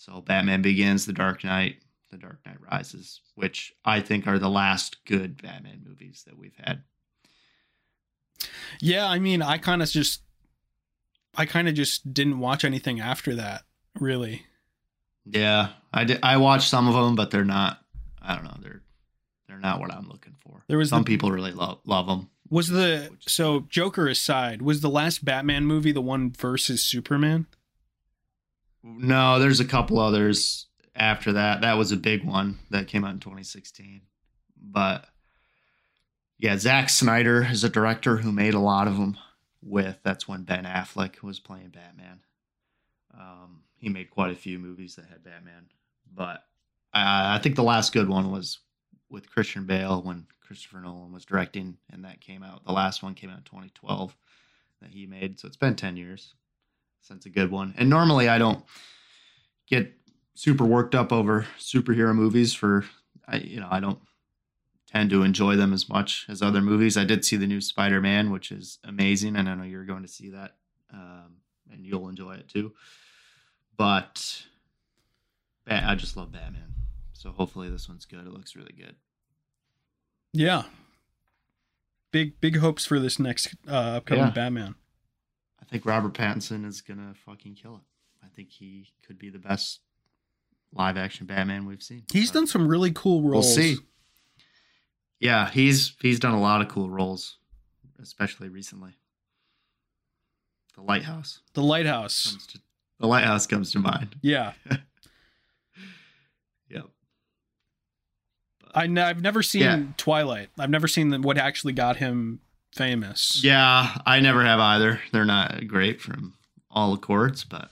So 0.00 0.22
Batman 0.22 0.62
Begins, 0.62 1.04
The 1.04 1.12
Dark 1.12 1.44
Knight, 1.44 1.76
The 2.10 2.16
Dark 2.16 2.38
Knight 2.46 2.56
Rises, 2.72 3.20
which 3.34 3.74
I 3.84 4.00
think 4.00 4.26
are 4.26 4.38
the 4.38 4.48
last 4.48 5.04
good 5.04 5.42
Batman 5.42 5.82
movies 5.86 6.24
that 6.26 6.38
we've 6.38 6.56
had. 6.58 6.84
yeah? 8.80 9.06
I 9.06 9.18
mean, 9.18 9.42
I 9.42 9.58
kind 9.58 9.82
of 9.82 9.90
just, 9.90 10.22
I 11.36 11.44
kind 11.44 11.68
of 11.68 11.74
just 11.74 12.14
didn't 12.14 12.38
watch 12.38 12.64
anything 12.64 12.98
after 12.98 13.34
that. 13.34 13.64
Really, 13.98 14.46
Yeah, 15.26 15.70
I 15.92 16.04
did. 16.04 16.20
I 16.22 16.38
watched 16.38 16.70
some 16.70 16.88
of 16.88 16.94
them, 16.94 17.14
but 17.14 17.30
they're 17.30 17.44
not. 17.44 17.80
I 18.22 18.34
don't 18.36 18.44
know. 18.44 18.56
They're 18.62 18.82
they're 19.48 19.58
not 19.58 19.80
what 19.80 19.92
I'm 19.92 20.08
looking 20.08 20.36
for. 20.40 20.64
There 20.68 20.78
was 20.78 20.88
some 20.88 21.02
the- 21.02 21.06
people 21.06 21.30
really 21.30 21.52
love 21.52 21.80
love 21.84 22.06
them. 22.06 22.30
was 22.48 22.68
the 22.68 23.10
so 23.26 23.66
Joker 23.68 24.06
aside, 24.08 24.62
was 24.62 24.80
the 24.80 24.88
last 24.88 25.24
Batman 25.24 25.66
movie 25.66 25.92
the 25.92 26.00
one 26.00 26.30
versus 26.30 26.82
Superman? 26.82 27.46
No, 28.82 29.38
there's 29.38 29.60
a 29.60 29.64
couple 29.64 29.98
others 29.98 30.66
after 30.94 31.32
that. 31.32 31.60
That 31.60 31.78
was 31.78 31.92
a 31.92 31.96
big 31.96 32.24
one 32.24 32.58
that 32.70 32.88
came 32.88 33.04
out 33.04 33.12
in 33.14 33.20
2016. 33.20 34.02
But 34.62 35.06
yeah, 36.38 36.56
Zack 36.56 36.88
Snyder 36.88 37.46
is 37.50 37.64
a 37.64 37.68
director 37.68 38.18
who 38.18 38.32
made 38.32 38.54
a 38.54 38.60
lot 38.60 38.88
of 38.88 38.96
them. 38.96 39.16
With 39.62 39.98
that's 40.02 40.26
when 40.26 40.44
Ben 40.44 40.64
Affleck 40.64 41.22
was 41.22 41.38
playing 41.38 41.68
Batman. 41.68 42.20
Um, 43.12 43.64
he 43.76 43.90
made 43.90 44.08
quite 44.08 44.32
a 44.32 44.36
few 44.36 44.58
movies 44.58 44.94
that 44.94 45.04
had 45.04 45.22
Batman, 45.22 45.66
but 46.14 46.44
I, 46.94 47.34
I 47.34 47.38
think 47.40 47.56
the 47.56 47.62
last 47.62 47.92
good 47.92 48.08
one 48.08 48.30
was 48.30 48.60
with 49.10 49.30
Christian 49.30 49.66
Bale 49.66 50.00
when 50.00 50.26
Christopher 50.40 50.80
Nolan 50.80 51.12
was 51.12 51.26
directing, 51.26 51.76
and 51.92 52.06
that 52.06 52.22
came 52.22 52.42
out. 52.42 52.64
The 52.64 52.72
last 52.72 53.02
one 53.02 53.14
came 53.14 53.28
out 53.28 53.38
in 53.38 53.44
2012 53.44 54.16
that 54.80 54.90
he 54.90 55.04
made. 55.04 55.38
So 55.38 55.46
it's 55.46 55.58
been 55.58 55.76
10 55.76 55.98
years 55.98 56.34
since 57.00 57.26
a 57.26 57.30
good 57.30 57.50
one. 57.50 57.74
And 57.76 57.88
normally 57.90 58.28
I 58.28 58.38
don't 58.38 58.64
get 59.66 59.92
super 60.34 60.64
worked 60.64 60.94
up 60.94 61.12
over 61.12 61.46
superhero 61.58 62.14
movies 62.14 62.54
for 62.54 62.84
I 63.26 63.36
you 63.36 63.60
know, 63.60 63.68
I 63.70 63.80
don't 63.80 63.98
tend 64.86 65.10
to 65.10 65.22
enjoy 65.22 65.54
them 65.56 65.72
as 65.72 65.88
much 65.88 66.26
as 66.28 66.42
other 66.42 66.60
movies. 66.60 66.96
I 66.96 67.04
did 67.04 67.24
see 67.24 67.36
the 67.36 67.46
new 67.46 67.60
Spider-Man, 67.60 68.30
which 68.30 68.50
is 68.50 68.78
amazing 68.84 69.36
and 69.36 69.48
I 69.48 69.54
know 69.54 69.62
you're 69.64 69.84
going 69.84 70.02
to 70.02 70.08
see 70.08 70.30
that 70.30 70.56
um, 70.92 71.36
and 71.72 71.84
you'll 71.86 72.08
enjoy 72.08 72.32
it 72.34 72.48
too. 72.48 72.72
But 73.76 74.42
I 75.66 75.94
just 75.94 76.16
love 76.16 76.32
Batman. 76.32 76.74
So 77.12 77.30
hopefully 77.30 77.70
this 77.70 77.88
one's 77.88 78.06
good. 78.06 78.26
It 78.26 78.32
looks 78.32 78.56
really 78.56 78.74
good. 78.76 78.96
Yeah. 80.32 80.64
Big 82.12 82.40
big 82.40 82.56
hopes 82.56 82.84
for 82.84 82.98
this 82.98 83.18
next 83.18 83.54
uh, 83.68 83.98
upcoming 83.98 84.24
Yeah. 84.24 84.30
Batman. 84.30 84.74
I 85.70 85.74
think 85.74 85.86
Robert 85.86 86.14
Pattinson 86.14 86.66
is 86.66 86.80
gonna 86.80 87.14
fucking 87.24 87.54
kill 87.54 87.76
it. 87.76 87.82
I 88.24 88.28
think 88.34 88.50
he 88.50 88.88
could 89.06 89.18
be 89.18 89.30
the 89.30 89.38
best 89.38 89.80
live 90.72 90.96
action 90.96 91.26
Batman 91.26 91.64
we've 91.64 91.82
seen. 91.82 92.02
He's 92.12 92.30
But 92.32 92.40
done 92.40 92.46
some 92.48 92.66
really 92.66 92.90
cool 92.92 93.22
roles. 93.22 93.46
We'll 93.46 93.54
see. 93.54 93.76
Yeah, 95.20 95.48
he's 95.50 95.94
he's 96.00 96.18
done 96.18 96.34
a 96.34 96.40
lot 96.40 96.60
of 96.60 96.68
cool 96.68 96.90
roles, 96.90 97.36
especially 98.02 98.48
recently. 98.48 98.92
The 100.76 100.82
Lighthouse 100.82 101.40
The 101.54 101.62
Lighthouse. 101.62 102.36
to 102.48 102.58
the 102.98 103.06
Lighthouse 103.06 103.46
comes 103.46 103.70
to 103.72 103.78
mind. 103.78 104.16
Yeah. 104.22 104.52
Yep. 106.68 106.84
I 108.74 108.84
n- 108.84 108.98
I've 108.98 109.20
never 109.22 109.42
seen 109.42 109.62
Yeah. 109.62 109.82
Twilight. 109.96 110.50
I've 110.58 110.70
never 110.70 110.86
seen 110.86 111.08
the, 111.08 111.18
what 111.20 111.36
actually 111.36 111.72
got 111.72 111.96
him 111.96 112.40
famous. 112.72 113.42
Yeah, 113.42 113.98
I 114.06 114.20
never 114.20 114.44
have 114.44 114.60
either. 114.60 115.00
They're 115.12 115.24
not 115.24 115.66
great 115.66 116.00
from 116.00 116.34
all 116.70 116.92
accords, 116.94 117.44
but 117.44 117.70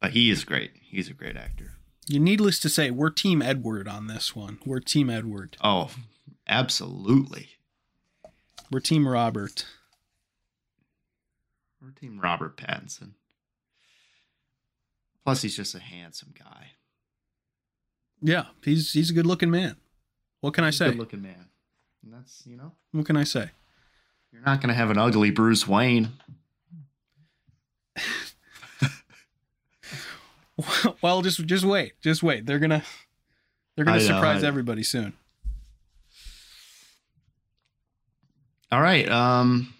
but 0.00 0.12
he 0.12 0.30
is 0.30 0.44
great. 0.44 0.72
He's 0.80 1.08
a 1.08 1.14
great 1.14 1.36
actor. 1.36 1.72
You 2.06 2.20
needless 2.20 2.58
to 2.60 2.68
say, 2.68 2.90
we're 2.90 3.10
Team 3.10 3.42
Edward 3.42 3.86
on 3.86 4.06
this 4.06 4.34
one. 4.34 4.58
We're 4.64 4.80
Team 4.80 5.10
Edward. 5.10 5.56
Oh, 5.62 5.90
absolutely. 6.46 7.50
We're 8.70 8.80
Team 8.80 9.06
Robert. 9.06 9.66
We're 11.80 11.90
team 11.90 12.20
Robert 12.20 12.56
Pattinson. 12.56 13.12
Plus, 15.24 15.42
he's 15.42 15.56
just 15.56 15.74
a 15.74 15.80
handsome 15.80 16.34
guy. 16.38 16.72
Yeah, 18.20 18.46
he's 18.64 18.92
he's 18.92 19.10
a 19.10 19.14
good 19.14 19.26
looking 19.26 19.50
man. 19.50 19.76
What 20.40 20.54
can 20.54 20.64
I 20.64 20.70
say? 20.70 20.88
Good 20.88 20.98
looking 20.98 21.22
man. 21.22 21.50
And 22.04 22.12
that's, 22.12 22.42
you 22.46 22.56
know, 22.56 22.72
What 22.92 23.06
can 23.06 23.16
I 23.16 23.24
say? 23.24 23.50
you're 24.32 24.42
not 24.42 24.60
going 24.60 24.68
to 24.68 24.74
have 24.74 24.90
an 24.90 24.98
ugly 24.98 25.30
Bruce 25.30 25.66
Wayne. 25.66 26.10
well, 31.02 31.22
just 31.22 31.44
just 31.46 31.64
wait, 31.64 31.92
just 32.02 32.22
wait. 32.22 32.46
They're 32.46 32.58
gonna 32.58 32.82
they're 33.76 33.84
gonna 33.84 33.98
I 33.98 34.00
know, 34.00 34.06
surprise 34.06 34.44
I- 34.44 34.48
everybody 34.48 34.82
soon. 34.82 35.12
All 38.70 38.82
right. 38.82 39.08
Um, 39.08 39.72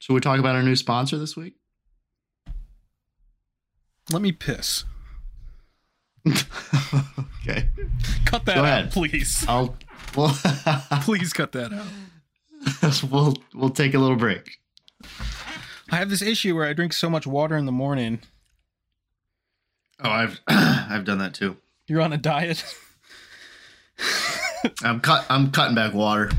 Should 0.00 0.12
we 0.12 0.20
talk 0.20 0.38
about 0.38 0.54
our 0.54 0.62
new 0.62 0.76
sponsor 0.76 1.16
this 1.18 1.34
week? 1.36 1.54
Let 4.12 4.20
me 4.20 4.32
piss. 4.32 4.84
okay. 6.28 7.68
Cut 8.26 8.44
that 8.44 8.54
Go 8.56 8.60
out, 8.60 8.64
ahead. 8.64 8.90
please. 8.92 9.46
I'll 9.48 9.76
well 10.16 10.36
Please 11.02 11.32
cut 11.32 11.52
that 11.52 11.72
out. 11.72 13.02
we'll 13.10 13.36
we'll 13.54 13.70
take 13.70 13.94
a 13.94 13.98
little 13.98 14.16
break. 14.16 14.58
I 15.90 15.96
have 15.96 16.10
this 16.10 16.22
issue 16.22 16.54
where 16.54 16.66
I 16.66 16.72
drink 16.72 16.92
so 16.92 17.10
much 17.10 17.26
water 17.26 17.56
in 17.56 17.66
the 17.66 17.72
morning. 17.72 18.20
Oh, 20.02 20.10
I've 20.10 20.40
I've 20.48 21.04
done 21.04 21.18
that 21.18 21.34
too. 21.34 21.56
You're 21.86 22.00
on 22.00 22.12
a 22.12 22.16
diet. 22.16 22.64
I'm 24.82 25.00
cut 25.00 25.26
I'm 25.28 25.50
cutting 25.50 25.74
back 25.74 25.92
water. 25.92 26.30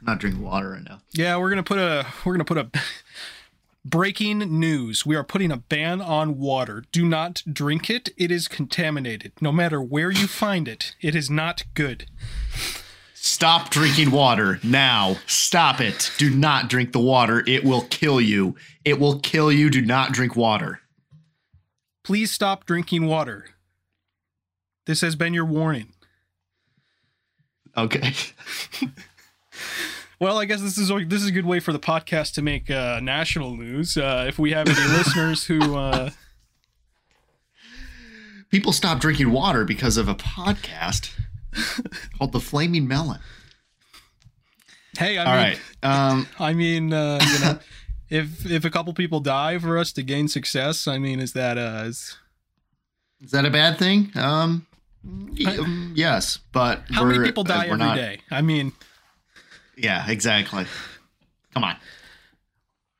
I'm 0.00 0.06
not 0.06 0.18
drinking 0.18 0.42
water 0.42 0.70
right 0.70 0.82
now. 0.82 1.00
Yeah, 1.12 1.36
we're 1.38 1.50
gonna 1.50 1.62
put 1.62 1.78
a 1.78 2.06
we're 2.24 2.34
gonna 2.34 2.44
put 2.44 2.58
a 2.58 2.70
breaking 3.84 4.38
news. 4.58 5.06
We 5.06 5.16
are 5.16 5.24
putting 5.24 5.50
a 5.50 5.56
ban 5.56 6.00
on 6.00 6.38
water. 6.38 6.84
Do 6.92 7.06
not 7.06 7.42
drink 7.50 7.88
it. 7.90 8.10
It 8.16 8.30
is 8.30 8.48
contaminated. 8.48 9.32
No 9.40 9.52
matter 9.52 9.80
where 9.80 10.10
you 10.10 10.26
find 10.26 10.68
it, 10.68 10.94
it 11.00 11.14
is 11.14 11.30
not 11.30 11.64
good. 11.74 12.06
Stop 13.14 13.70
drinking 13.70 14.10
water 14.10 14.58
now. 14.62 15.16
Stop 15.26 15.80
it. 15.80 16.10
Do 16.16 16.30
not 16.30 16.68
drink 16.68 16.92
the 16.92 17.00
water. 17.00 17.44
It 17.46 17.64
will 17.64 17.82
kill 17.82 18.20
you. 18.20 18.56
It 18.84 18.98
will 18.98 19.20
kill 19.20 19.52
you. 19.52 19.68
Do 19.68 19.82
not 19.82 20.12
drink 20.12 20.36
water. 20.36 20.80
Please 22.02 22.30
stop 22.30 22.64
drinking 22.64 23.06
water. 23.06 23.46
This 24.86 25.02
has 25.02 25.16
been 25.16 25.34
your 25.34 25.44
warning. 25.44 25.92
Okay. 27.76 28.14
Well, 30.20 30.36
I 30.38 30.44
guess 30.44 30.60
this 30.60 30.76
is 30.76 30.88
this 31.08 31.22
is 31.22 31.28
a 31.28 31.32
good 31.32 31.46
way 31.46 31.60
for 31.60 31.72
the 31.72 31.78
podcast 31.78 32.34
to 32.34 32.42
make 32.42 32.70
uh, 32.70 33.00
national 33.02 33.56
news. 33.56 33.96
Uh, 33.96 34.26
if 34.28 34.38
we 34.38 34.52
have 34.52 34.68
any 34.68 34.88
listeners 34.96 35.44
who, 35.44 35.76
uh, 35.76 36.10
People 38.50 38.72
stop 38.72 38.98
drinking 38.98 39.30
water 39.30 39.64
because 39.64 39.96
of 39.96 40.08
a 40.08 40.14
podcast 40.16 41.12
called 42.18 42.32
The 42.32 42.40
Flaming 42.40 42.88
Melon. 42.88 43.20
hey, 44.98 45.18
I 45.18 45.24
All 45.24 45.36
mean, 45.36 45.58
right. 45.82 46.10
Um, 46.10 46.26
I 46.40 46.52
mean, 46.52 46.92
uh, 46.92 47.20
you 47.32 47.38
know, 47.38 47.58
if 48.10 48.44
if 48.50 48.64
a 48.64 48.70
couple 48.70 48.92
people 48.92 49.20
die 49.20 49.56
for 49.58 49.78
us 49.78 49.92
to 49.92 50.02
gain 50.02 50.26
success, 50.26 50.88
I 50.88 50.98
mean, 50.98 51.20
is 51.20 51.32
that 51.34 51.58
uh, 51.58 51.84
is, 51.86 52.16
is 53.22 53.30
that 53.30 53.44
a 53.46 53.50
bad 53.50 53.78
thing? 53.78 54.10
Um, 54.16 54.66
y- 55.04 55.56
um, 55.56 55.92
yes, 55.94 56.40
but 56.52 56.82
how 56.90 57.04
many 57.04 57.24
people 57.24 57.44
uh, 57.44 57.46
die 57.46 57.66
every 57.68 57.94
day? 57.94 58.18
I 58.32 58.42
mean, 58.42 58.72
Yeah, 59.82 60.08
exactly. 60.10 60.66
Come 61.54 61.64
on. 61.64 61.76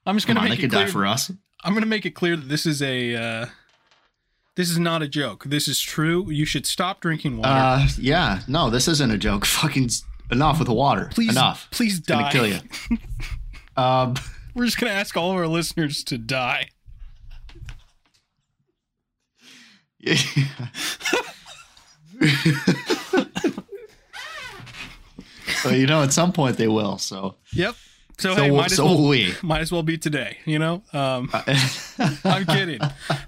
I'm 0.07 0.17
just 0.17 0.27
Come 0.27 0.35
gonna 0.37 0.45
on. 0.45 0.51
They 0.51 0.51
make 0.51 0.59
it 0.61 0.63
could 0.63 0.71
die 0.71 0.83
clear. 0.85 0.93
for 0.93 1.07
us. 1.07 1.31
I'm 1.63 1.75
gonna 1.75 1.87
make 1.87 2.07
it 2.07 2.13
clear 2.13 2.37
that 2.37 2.49
this 2.49 2.65
is 2.67 2.81
a 2.83 3.15
uh, 3.17 3.47
this 4.57 4.71
is 4.71 4.79
not 4.79 5.03
a 5.03 5.09
joke. 5.09 5.45
This 5.45 5.69
is 5.69 5.81
true. 5.81 6.31
You 6.31 6.45
should 6.45 6.67
stop 6.67 7.01
drinking 7.01 7.37
water. 7.37 7.51
Uh, 7.51 7.87
yeah. 7.99 8.41
No, 8.49 8.71
this 8.71 8.89
isn't 8.89 9.11
a 9.11 9.19
joke. 9.19 9.45
Fucking 9.47 9.91
enough 10.31 10.59
with 10.59 10.69
the 10.69 10.75
water. 10.75 11.11
please, 11.13 11.31
Enough. 11.31 11.69
please 11.71 11.99
It's 11.99 12.07
gonna 12.07 12.23
die. 12.23 12.31
kill 12.33 12.47
you. 12.49 12.59
Um, 13.77 14.15
We're 14.55 14.65
just 14.65 14.79
gonna 14.79 14.93
ask 14.93 15.17
all 15.17 15.31
of 15.33 15.37
our 15.37 15.47
listeners 15.47 16.03
to 16.05 16.19
die. 16.19 16.69
yeah. 19.99 20.17
well, 25.65 25.75
you 25.77 25.87
know, 25.87 26.03
at 26.03 26.13
some 26.13 26.33
point 26.33 26.57
they 26.57 26.69
will. 26.69 26.99
So, 26.99 27.37
Yep. 27.53 27.75
So, 28.19 28.35
so, 28.35 28.43
hey, 28.43 28.51
might 28.51 28.67
as 28.71 28.77
so 28.77 28.85
well 28.85 28.99
will 28.99 29.09
we. 29.09 29.33
might 29.43 29.61
as 29.63 29.73
well 29.73 29.83
be 29.83 29.97
today. 29.97 30.37
You 30.45 30.59
know. 30.59 30.83
Um, 30.93 31.31
I'm 32.25 32.45
kidding. 32.45 32.81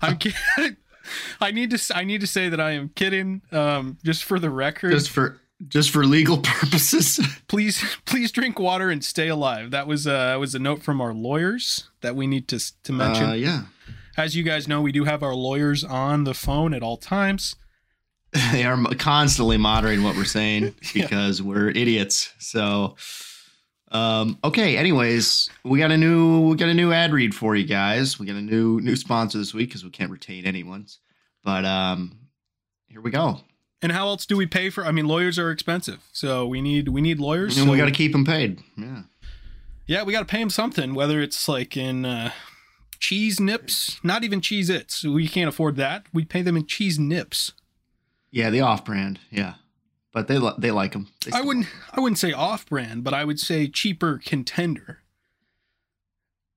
I'm 0.03 0.19
kidding. 0.19 0.77
I 1.41 1.51
need 1.51 1.71
to. 1.71 1.97
I 1.97 2.05
need 2.05 2.21
to 2.21 2.27
say 2.27 2.49
that 2.51 2.61
I 2.61 2.73
am 2.73 2.91
kidding. 2.91 3.41
Um, 3.53 3.97
just 4.05 4.25
for 4.25 4.39
the 4.39 4.51
record, 4.51 4.91
just 4.93 5.09
for 5.11 5.41
just 5.67 5.91
for 5.91 6.05
legal 6.05 6.39
purposes. 6.43 7.21
please, 7.49 7.83
please 8.05 8.31
drink 8.33 8.59
water 8.59 8.91
and 8.91 9.03
stay 9.05 9.29
alive. 9.29 9.71
That 9.71 9.87
was 9.87 10.07
uh, 10.07 10.11
that 10.27 10.41
was 10.41 10.55
a 10.55 10.59
note 10.59 10.83
from 10.83 11.01
our 11.01 11.15
lawyers 11.15 11.89
that 12.03 12.15
we 12.15 12.27
need 12.27 12.47
to 12.49 12.59
to 12.83 12.93
mention. 12.93 13.31
Uh, 13.31 13.33
yeah, 13.33 13.63
As 14.17 14.37
you 14.37 14.43
guys 14.43 14.69
know, 14.69 14.81
we 14.83 14.93
do 14.93 15.05
have 15.05 15.23
our 15.23 15.35
lawyers 15.35 15.85
on 15.85 16.25
the 16.25 16.35
phone 16.35 16.75
at 16.75 16.83
all 16.83 16.97
times. 16.99 17.57
they 18.53 18.65
are 18.65 18.77
constantly 18.95 19.57
monitoring 19.59 20.03
what 20.03 20.17
we're 20.17 20.25
saying 20.25 20.75
Yeah. 20.95 21.03
because 21.05 21.43
we're 21.43 21.69
idiots. 21.69 22.33
So, 22.39 22.97
um, 23.91 24.39
okay. 24.43 24.77
Anyways, 24.77 25.51
we 25.65 25.79
got 25.79 25.91
a 25.91 25.97
new 25.99 26.49
we 26.49 26.57
got 26.57 26.69
a 26.69 26.75
new 26.75 26.93
ad 26.93 27.13
read 27.13 27.35
for 27.35 27.55
you 27.55 27.67
guys. 27.67 28.19
We 28.19 28.27
got 28.27 28.37
a 28.37 28.43
new 28.43 28.81
new 28.81 28.97
sponsor 28.97 29.39
this 29.39 29.53
week 29.53 29.69
because 29.69 29.85
we 29.85 29.91
can't 29.91 30.11
retain 30.11 30.47
anyone's. 30.47 30.99
But 31.45 31.65
um, 31.65 32.19
here 32.89 33.01
we 33.01 33.11
go. 33.11 33.41
And 33.83 33.91
how 33.91 34.07
else 34.07 34.27
do 34.27 34.37
we 34.37 34.47
pay 34.47 34.71
for? 34.71 34.87
I 34.87 34.93
mean, 34.93 35.07
lawyers 35.07 35.39
are 35.39 35.51
expensive, 35.51 36.03
so 36.13 36.47
we 36.47 36.61
need 36.61 36.89
we 36.89 37.01
need 37.01 37.19
lawyers. 37.19 37.59
And 37.59 37.69
we 37.69 37.77
got 37.77 37.87
to 37.87 37.91
keep 37.91 38.13
them 38.13 38.25
paid. 38.25 38.61
Yeah. 38.77 39.03
Yeah, 39.87 40.05
we 40.05 40.13
got 40.13 40.21
to 40.21 40.25
pay 40.25 40.39
them 40.39 40.51
something, 40.51 40.95
whether 40.95 41.21
it's 41.21 41.49
like 41.49 41.77
in 41.77 42.05
uh, 42.05 42.31
cheese 43.01 43.41
nips, 43.41 43.99
not 44.05 44.23
even 44.23 44.41
cheese 44.41 44.71
its. 44.71 45.05
We 45.05 45.27
can't 45.27 45.49
afford 45.49 45.75
that. 45.77 46.07
We 46.15 46.25
pay 46.25 46.41
them 46.43 46.57
in 46.57 46.67
cheese 46.67 46.99
nips. 46.99 47.53
Yeah, 48.33 48.51
the 48.51 48.63
off 48.63 48.85
brand. 48.85 49.21
Yeah, 49.31 49.55
but 50.13 50.27
they 50.27 50.39
li- 50.39 50.55
they 50.59 50.71
like 50.73 50.93
them. 50.93 51.09
I 51.33 51.43
wouldn't 51.43 51.67
I 51.93 52.01
wouldn't 52.01 52.19
say 52.19 52.33
off 52.33 52.67
brand, 52.67 53.05
but 53.05 53.15
I 53.15 53.25
would 53.25 53.39
say 53.39 53.69
cheaper 53.69 54.19
contender. 54.25 54.99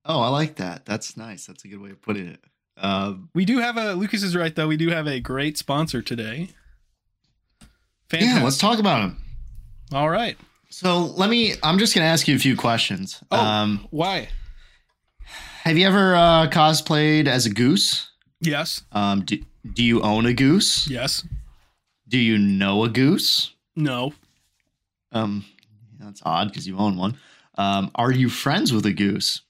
Oh, 0.06 0.22
I 0.22 0.30
like 0.30 0.56
that. 0.56 0.86
That's 0.86 1.18
nice. 1.18 1.46
That's 1.46 1.66
a 1.66 1.68
good 1.68 1.82
way 1.82 1.90
of 1.92 2.02
putting 2.02 2.28
it. 2.28 2.40
Um, 2.78 3.30
We 3.34 3.44
do 3.46 3.60
have 3.60 3.78
a 3.78 3.94
Lucas 3.94 4.24
is 4.24 4.36
right 4.36 4.56
though. 4.56 4.68
We 4.68 4.78
do 4.78 4.90
have 4.90 5.08
a 5.08 5.20
great 5.20 5.58
sponsor 5.58 6.02
today. 6.02 6.50
Fantastic. 8.10 8.38
yeah, 8.38 8.44
let's 8.44 8.58
talk 8.58 8.80
about 8.80 9.02
him. 9.02 9.18
All 9.94 10.10
right. 10.10 10.38
So 10.70 11.00
let 11.00 11.30
me. 11.30 11.54
I'm 11.64 11.78
just 11.80 11.94
gonna 11.96 12.08
ask 12.08 12.28
you 12.28 12.36
a 12.36 12.40
few 12.40 12.56
questions. 12.56 13.22
Oh. 13.32 13.38
Um, 13.40 13.88
Why? 13.92 14.30
have 15.64 15.78
you 15.78 15.88
ever 15.88 16.16
uh, 16.16 16.48
cosplayed 16.50 17.28
as 17.28 17.46
a 17.48 17.50
goose? 17.50 18.12
Yes. 18.42 18.84
Um, 18.92 19.22
do, 19.26 19.38
do 19.74 19.84
you 19.84 20.02
own 20.04 20.26
a 20.28 20.34
goose? 20.34 20.88
Yes. 20.88 21.26
Do 22.08 22.18
you 22.18 22.38
know 22.38 22.84
a 22.84 22.90
goose? 22.90 23.54
No. 23.76 24.14
Um, 25.12 25.46
that's 26.00 26.22
odd 26.26 26.50
because 26.50 26.68
you 26.68 26.78
own 26.78 26.98
one. 26.98 27.18
Um, 27.58 27.90
are 27.96 28.12
you 28.12 28.30
friends 28.30 28.72
with 28.74 28.86
a 28.86 28.94
goose? 28.94 29.42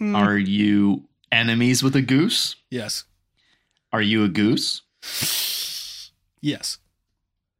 Mm, 0.00 0.16
Are 0.16 0.36
you 0.36 1.04
enemies 1.30 1.82
with 1.82 1.94
a 1.96 2.02
goose? 2.02 2.56
yes. 2.70 3.04
Are 3.92 4.02
you 4.02 4.24
a 4.24 4.28
goose? 4.28 4.82
Yes. 6.40 6.78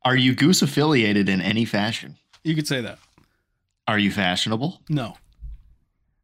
Are 0.03 0.17
you 0.17 0.35
goose 0.35 0.63
affiliated 0.63 1.29
in 1.29 1.41
any 1.41 1.65
fashion? 1.65 2.17
You 2.43 2.57
could 2.57 2.67
say 2.67 2.81
that. 2.81 2.99
Are 3.87 4.01
you 4.01 4.11
fashionable? 4.11 4.81
No. 4.89 5.17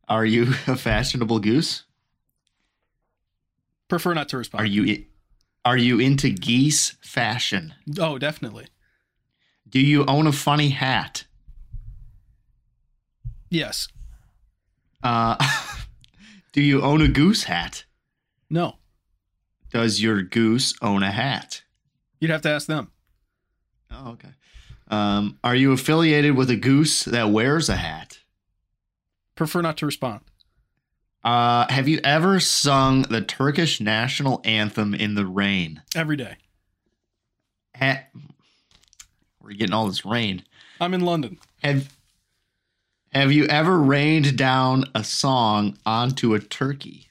Are 0.08 0.24
you 0.24 0.42
a 0.66 0.74
fashionable 0.76 1.38
goose? 1.38 1.84
Prefer 3.88 4.14
not 4.14 4.28
to 4.30 4.38
respond. 4.38 4.62
Are 4.62 4.66
you 4.66 5.04
are 5.64 5.76
you 5.76 6.00
into 6.00 6.30
geese 6.30 6.96
fashion? 7.02 7.74
Oh, 7.98 8.18
definitely. 8.18 8.66
Do 9.68 9.80
you 9.80 10.04
own 10.06 10.26
a 10.26 10.32
funny 10.32 10.70
hat? 10.70 11.24
Yes. 13.50 13.88
Uh, 15.02 15.36
do 16.52 16.60
you 16.60 16.82
own 16.82 17.00
a 17.00 17.08
goose 17.08 17.44
hat? 17.44 17.84
No. 18.48 18.76
Does 19.70 20.02
your 20.02 20.22
goose 20.22 20.74
own 20.82 21.02
a 21.02 21.10
hat? 21.10 21.62
You'd 22.20 22.30
have 22.30 22.42
to 22.42 22.50
ask 22.50 22.66
them. 22.66 22.90
Oh, 23.90 24.10
okay. 24.12 24.30
Um, 24.88 25.38
are 25.44 25.54
you 25.54 25.72
affiliated 25.72 26.36
with 26.36 26.50
a 26.50 26.56
goose 26.56 27.04
that 27.04 27.30
wears 27.30 27.68
a 27.68 27.76
hat? 27.76 28.18
Prefer 29.36 29.62
not 29.62 29.76
to 29.78 29.86
respond. 29.86 30.20
Uh, 31.22 31.66
have 31.70 31.86
you 31.86 32.00
ever 32.02 32.40
sung 32.40 33.02
the 33.02 33.20
Turkish 33.20 33.80
national 33.80 34.40
anthem 34.44 34.94
in 34.94 35.14
the 35.14 35.26
rain? 35.26 35.82
Every 35.94 36.16
day. 36.16 36.36
Ha- 37.76 38.04
We're 39.42 39.52
getting 39.52 39.74
all 39.74 39.86
this 39.86 40.04
rain. 40.06 40.42
I'm 40.80 40.94
in 40.94 41.02
London. 41.02 41.38
Have 41.62 41.92
Have 43.12 43.32
you 43.32 43.44
ever 43.46 43.78
rained 43.78 44.38
down 44.38 44.84
a 44.94 45.04
song 45.04 45.76
onto 45.84 46.32
a 46.34 46.38
turkey? 46.40 47.08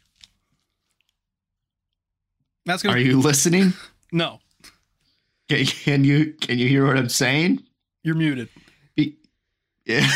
That's 2.65 2.81
gonna 2.83 2.95
Are 2.95 2.99
you 2.99 3.19
listening? 3.19 3.73
No. 4.11 4.39
Can, 5.49 5.65
can 5.67 6.03
you 6.03 6.33
Can 6.41 6.57
you 6.57 6.67
hear 6.67 6.87
what 6.87 6.97
I'm 6.97 7.09
saying? 7.09 7.61
You're 8.01 8.15
muted. 8.15 8.49
Be- 8.95 9.17
Yeah. 9.85 10.09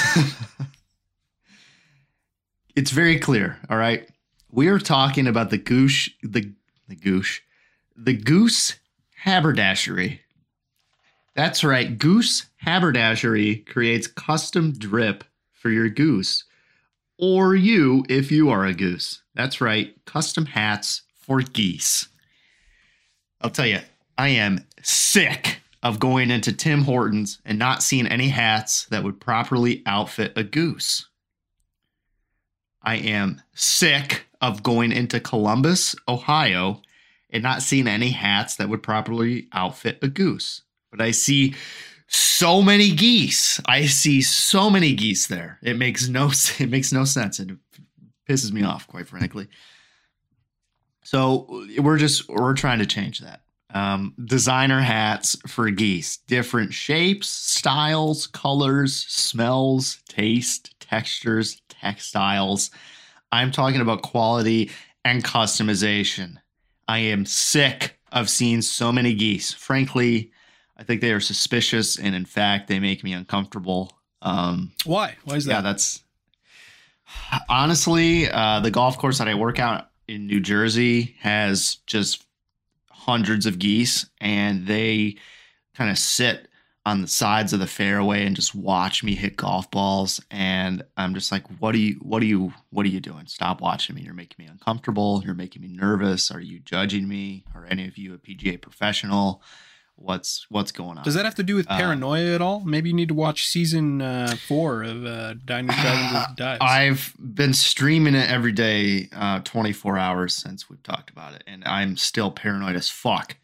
It's 2.76 2.92
very 2.92 3.20
clear, 3.20 3.60
all 3.70 3.78
right? 3.78 4.08
We 4.52 4.68
are 4.68 4.80
talking 4.80 5.28
about 5.28 5.50
the 5.50 5.58
goose 5.58 6.10
the 6.22 6.52
the 6.88 6.96
goose 6.96 7.42
the 7.96 8.14
goose 8.14 8.76
haberdashery. 9.24 10.22
That's 11.36 11.64
right, 11.64 11.98
goose 11.98 12.46
haberdashery 12.58 13.58
creates 13.68 14.08
custom 14.08 14.72
drip 14.74 15.24
for 15.52 15.70
your 15.70 15.90
goose. 15.90 16.44
or 17.18 17.56
you 17.56 18.04
if 18.10 18.32
you 18.32 18.50
are 18.50 18.66
a 18.66 18.74
goose. 18.74 19.22
That's 19.36 19.62
right, 19.62 19.94
custom 20.06 20.48
hats 20.48 21.04
for 21.16 21.42
geese. 21.42 22.08
I'll 23.42 23.50
tell 23.50 23.66
you, 23.68 23.80
I 24.18 24.30
am 24.30 24.66
sick 24.82 25.62
of 25.82 26.00
going 26.00 26.32
into 26.32 26.52
Tim 26.54 26.84
Hortons 26.84 27.40
and 27.46 27.60
not 27.60 27.84
seeing 27.84 28.08
any 28.08 28.30
hats 28.30 28.86
that 28.88 29.04
would 29.04 29.20
properly 29.20 29.84
outfit 29.86 30.34
a 30.36 30.44
goose. 30.44 31.08
I 32.84 32.96
am 32.96 33.42
sick 33.54 34.26
of 34.42 34.64
going 34.64 34.92
into 34.92 35.20
Columbus, 35.20 35.96
Ohio, 36.08 36.82
and 37.30 37.42
not 37.42 37.62
seeing 37.62 37.88
any 37.88 38.10
hats 38.10 38.58
that 38.58 38.70
would 38.70 38.84
properly 38.84 39.48
outfit 39.54 40.00
a 40.02 40.08
goose. 40.08 40.62
But 40.92 41.02
I 41.02 41.12
see 41.12 41.56
so 42.08 42.62
many 42.62 42.92
geese. 42.92 43.60
I 43.66 43.86
see 43.86 44.22
so 44.22 44.70
many 44.70 44.94
geese 44.94 45.28
there. 45.28 45.60
It 45.64 45.78
makes 45.78 46.08
no 46.08 46.32
it 46.60 46.70
makes 46.70 46.92
no 46.92 47.06
sense. 47.06 47.40
It 47.40 47.50
pisses 48.30 48.52
me 48.52 48.64
off, 48.64 48.88
quite 48.88 49.08
frankly. 49.08 49.48
So 51.04 51.66
we're 51.80 51.98
just 51.98 52.30
we're 52.30 52.54
trying 52.54 52.80
to 52.80 52.86
change 52.86 53.20
that. 53.20 53.42
Um, 53.74 54.14
designer 54.24 54.82
hats 54.82 55.36
for 55.48 55.70
geese, 55.72 56.18
different 56.18 56.74
shapes, 56.74 57.28
styles, 57.28 58.28
colors, 58.28 58.94
smells, 59.08 59.98
taste, 60.08 60.80
textures, 60.80 61.60
textiles. 61.84 62.72
I'm 63.32 63.52
talking 63.52 63.82
about 63.82 64.02
quality 64.04 64.72
and 65.04 65.24
customization. 65.24 66.38
I 66.88 67.00
am 67.00 67.26
sick 67.26 68.00
of 68.12 68.30
seeing 68.30 68.62
so 68.62 68.92
many 68.92 69.14
geese. 69.14 69.52
Frankly, 69.52 70.32
I 70.78 70.84
think 70.84 71.02
they 71.02 71.12
are 71.12 71.20
suspicious, 71.20 71.98
and 71.98 72.16
in 72.16 72.26
fact, 72.26 72.68
they 72.68 72.80
make 72.80 73.04
me 73.04 73.14
uncomfortable. 73.14 73.92
Um, 74.22 74.72
Why? 74.86 75.16
Why 75.26 75.36
is 75.36 75.46
that? 75.46 75.52
yeah, 75.52 75.62
that's 75.62 76.04
honestly 77.50 78.30
uh, 78.30 78.60
the 78.62 78.72
golf 78.72 78.98
course 78.98 79.18
that 79.18 79.28
I 79.28 79.36
work 79.36 79.60
out 79.60 79.90
in 80.08 80.28
New 80.28 80.40
Jersey 80.40 81.16
has 81.20 81.78
just 81.86 82.26
hundreds 82.90 83.46
of 83.46 83.60
geese, 83.60 84.06
and 84.22 84.68
they 84.68 85.18
kind 85.76 85.90
of 85.90 85.98
sit 85.98 86.48
on 86.86 87.02
the 87.02 87.08
sides 87.08 87.54
of 87.54 87.60
the 87.62 87.68
fairway 87.68 88.26
and 88.26 88.36
just 88.36 88.54
watch 88.54 89.04
me 89.04 89.16
hit 89.16 89.38
golf 89.38 89.72
balls. 89.72 90.20
And 90.30 90.84
I'm 90.98 91.14
just 91.14 91.32
like 91.32 91.44
what 91.60 91.74
are 91.76 91.78
you 91.80 91.96
what 92.02 92.22
are 92.22 92.26
you 92.26 92.54
what 92.72 92.86
are 92.86 92.90
you 92.90 93.00
doing? 93.00 93.26
Stop 93.28 93.62
watching 93.62 93.96
me. 93.96 94.02
You're 94.02 94.14
making 94.14 94.44
me 94.46 94.52
uncomfortable. 94.52 95.22
You're 95.26 95.34
making 95.34 95.62
me 95.62 95.70
nervous. 95.70 96.30
Are 96.30 96.42
you 96.42 96.60
judging 96.60 97.08
me? 97.08 97.46
Are 97.56 97.66
any 97.66 97.88
of 97.88 97.98
you 97.98 98.14
a 98.14 98.18
PGA 98.18 98.62
professional? 98.62 99.42
What's 99.96 100.48
what's 100.50 100.72
going 100.72 100.98
on? 100.98 101.04
Does 101.04 101.14
that 101.14 101.24
have 101.24 101.36
to 101.36 101.44
do 101.44 101.56
with 101.56 101.68
Uh, 101.70 101.78
paranoia 101.78 102.34
at 102.34 102.42
all? 102.42 102.60
Maybe 102.62 102.90
you 102.90 102.96
need 102.96 103.10
to 103.10 103.14
watch 103.14 103.48
season 103.48 104.02
uh, 104.02 104.36
four 104.48 104.82
of 104.84 105.06
uh, 105.06 105.34
Dragons, 105.46 105.74
and 105.78 106.36
Dives. 106.36 106.58
I've 106.62 107.14
been 107.20 107.54
streaming 107.54 108.16
it 108.16 108.30
every 108.30 108.52
day, 108.52 109.08
uh, 109.16 109.40
24 109.42 109.98
hours 110.00 110.36
since 110.36 110.68
we've 110.70 110.82
talked 110.84 111.12
about 111.12 111.36
it, 111.36 111.44
and 111.48 111.64
I'm 111.64 111.96
still 111.96 112.32
paranoid 112.32 112.76
as 112.76 112.90
fuck. 112.90 113.38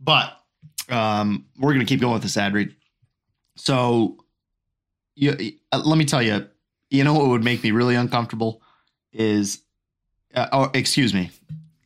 But 0.00 0.40
um, 0.88 1.46
we're 1.58 1.72
gonna 1.72 1.84
keep 1.84 2.00
going 2.00 2.14
with 2.14 2.22
this 2.22 2.36
ad 2.36 2.54
read. 2.54 2.74
So, 3.56 4.18
you, 5.14 5.52
uh, 5.72 5.82
let 5.84 5.96
me 5.96 6.04
tell 6.04 6.22
you, 6.22 6.46
you 6.90 7.04
know 7.04 7.14
what 7.14 7.28
would 7.28 7.44
make 7.44 7.62
me 7.62 7.70
really 7.70 7.94
uncomfortable 7.94 8.62
is, 9.12 9.60
uh, 10.34 10.48
oh, 10.52 10.70
excuse 10.74 11.14
me, 11.14 11.30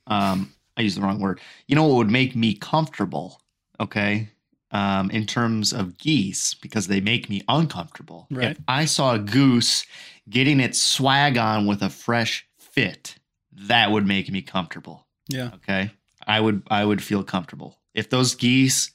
um, 0.07 0.53
I 0.77 0.83
used 0.83 0.97
the 0.97 1.03
wrong 1.03 1.21
word. 1.21 1.41
You 1.67 1.77
know 1.77 1.87
what 1.87 1.97
would 1.97 2.11
make 2.11 2.35
me 2.35 2.55
comfortable? 2.55 3.41
Okay, 3.81 4.29
um, 4.71 5.11
in 5.11 5.27
terms 5.27 5.73
of 5.73 5.99
geese 5.99 6.55
because 6.55 6.87
they 6.89 7.01
make 7.01 7.29
me 7.31 7.43
uncomfortable. 7.49 8.27
Right. 8.31 8.53
If 8.53 8.59
I 8.67 8.85
saw 8.85 9.15
a 9.15 9.19
goose 9.19 9.87
getting 10.29 10.61
its 10.61 10.79
swag 10.79 11.39
on 11.39 11.67
with 11.67 11.83
a 11.83 11.91
fresh 11.91 12.47
fit, 12.59 13.17
that 13.53 13.91
would 13.91 14.07
make 14.07 14.31
me 14.31 14.43
comfortable. 14.43 15.07
yeah. 15.29 15.51
Okay. 15.55 15.91
I 16.27 16.41
would 16.41 16.63
I 16.69 16.85
would 16.85 17.03
feel 17.03 17.25
comfortable. 17.25 17.78
If 17.95 18.11
those 18.11 18.35
geese 18.35 18.91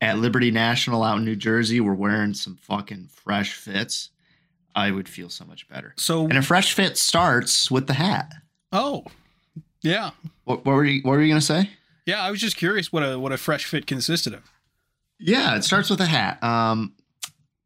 at 0.00 0.18
Liberty 0.18 0.50
National 0.50 1.02
out 1.02 1.18
in 1.18 1.24
New 1.24 1.36
Jersey 1.36 1.80
were 1.80 1.94
wearing 1.94 2.34
some 2.34 2.56
fucking 2.56 3.08
fresh 3.12 3.54
fits, 3.54 4.10
I 4.74 4.90
would 4.90 5.08
feel 5.08 5.30
so 5.30 5.44
much 5.44 5.68
better. 5.68 5.94
So, 5.96 6.24
And 6.24 6.36
a 6.36 6.42
fresh 6.42 6.74
fit 6.74 6.98
starts 6.98 7.70
with 7.70 7.86
the 7.86 7.94
hat. 7.94 8.32
oh, 8.72 9.04
yeah, 9.82 10.10
What, 10.44 10.64
what 10.66 10.74
were 10.74 10.84
you 10.84 11.00
what 11.02 11.12
were 11.12 11.22
you 11.22 11.28
gonna 11.28 11.40
say? 11.40 11.70
yeah. 12.06 12.20
I 12.22 12.30
was 12.30 12.40
just 12.40 12.56
curious 12.56 12.92
what 12.92 13.02
a 13.02 13.18
what 13.18 13.32
a 13.32 13.36
fresh 13.38 13.64
fit 13.64 13.86
consisted 13.86 14.34
of. 14.34 14.42
Yeah, 15.18 15.56
it 15.56 15.62
starts 15.64 15.88
with 15.90 16.00
a 16.00 16.06
hat. 16.06 16.42
Um, 16.42 16.92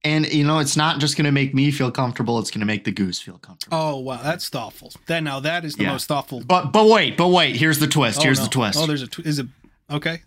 and 0.04 0.30
you 0.32 0.44
know, 0.44 0.58
it's 0.60 0.76
not 0.76 0.98
just 1.00 1.16
going 1.16 1.24
to 1.24 1.32
make 1.32 1.52
me 1.54 1.70
feel 1.70 1.90
comfortable; 1.90 2.38
it's 2.38 2.50
going 2.50 2.60
to 2.60 2.66
make 2.66 2.84
the 2.84 2.90
goose 2.92 3.20
feel 3.20 3.38
comfortable. 3.38 3.76
Oh 3.76 3.98
wow, 3.98 4.20
that's 4.22 4.48
thoughtful. 4.48 4.92
That 5.06 5.22
now 5.22 5.40
that 5.40 5.64
is 5.64 5.74
the 5.76 5.82
Yeah. 5.84 5.92
most 5.92 6.06
thoughtful. 6.08 6.42
But 6.44 6.72
but 6.72 6.86
wait, 6.88 7.16
but 7.16 7.28
wait. 7.28 7.56
Here's 7.56 7.78
the 7.80 7.86
twist. 7.88 8.20
Oh, 8.20 8.22
here's 8.22 8.38
no. 8.38 8.44
the 8.44 8.50
twist. 8.50 8.78
Oh, 8.78 8.86
there's 8.86 9.02
a 9.02 9.06
tw- 9.08 9.20
is 9.26 9.38
it 9.40 9.46
okay? 9.90 10.22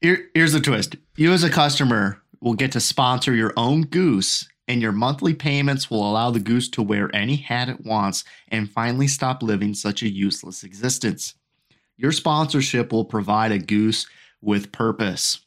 Here, 0.00 0.28
here's 0.34 0.52
the 0.52 0.60
twist. 0.60 0.96
You 1.16 1.32
as 1.32 1.42
a 1.44 1.50
customer 1.50 2.22
will 2.40 2.54
get 2.54 2.72
to 2.72 2.80
sponsor 2.80 3.34
your 3.34 3.52
own 3.56 3.82
goose, 3.82 4.48
and 4.68 4.80
your 4.80 4.92
monthly 4.92 5.34
payments 5.34 5.90
will 5.90 6.08
allow 6.08 6.30
the 6.30 6.38
goose 6.40 6.68
to 6.70 6.82
wear 6.82 7.10
any 7.14 7.36
hat 7.36 7.68
it 7.68 7.84
wants 7.84 8.22
and 8.48 8.70
finally 8.70 9.08
stop 9.08 9.42
living 9.42 9.74
such 9.74 10.02
a 10.02 10.08
useless 10.08 10.62
existence. 10.62 11.34
Your 11.96 12.12
sponsorship 12.12 12.92
will 12.92 13.04
provide 13.04 13.50
a 13.50 13.58
goose 13.58 14.06
with 14.40 14.70
purpose. 14.70 15.40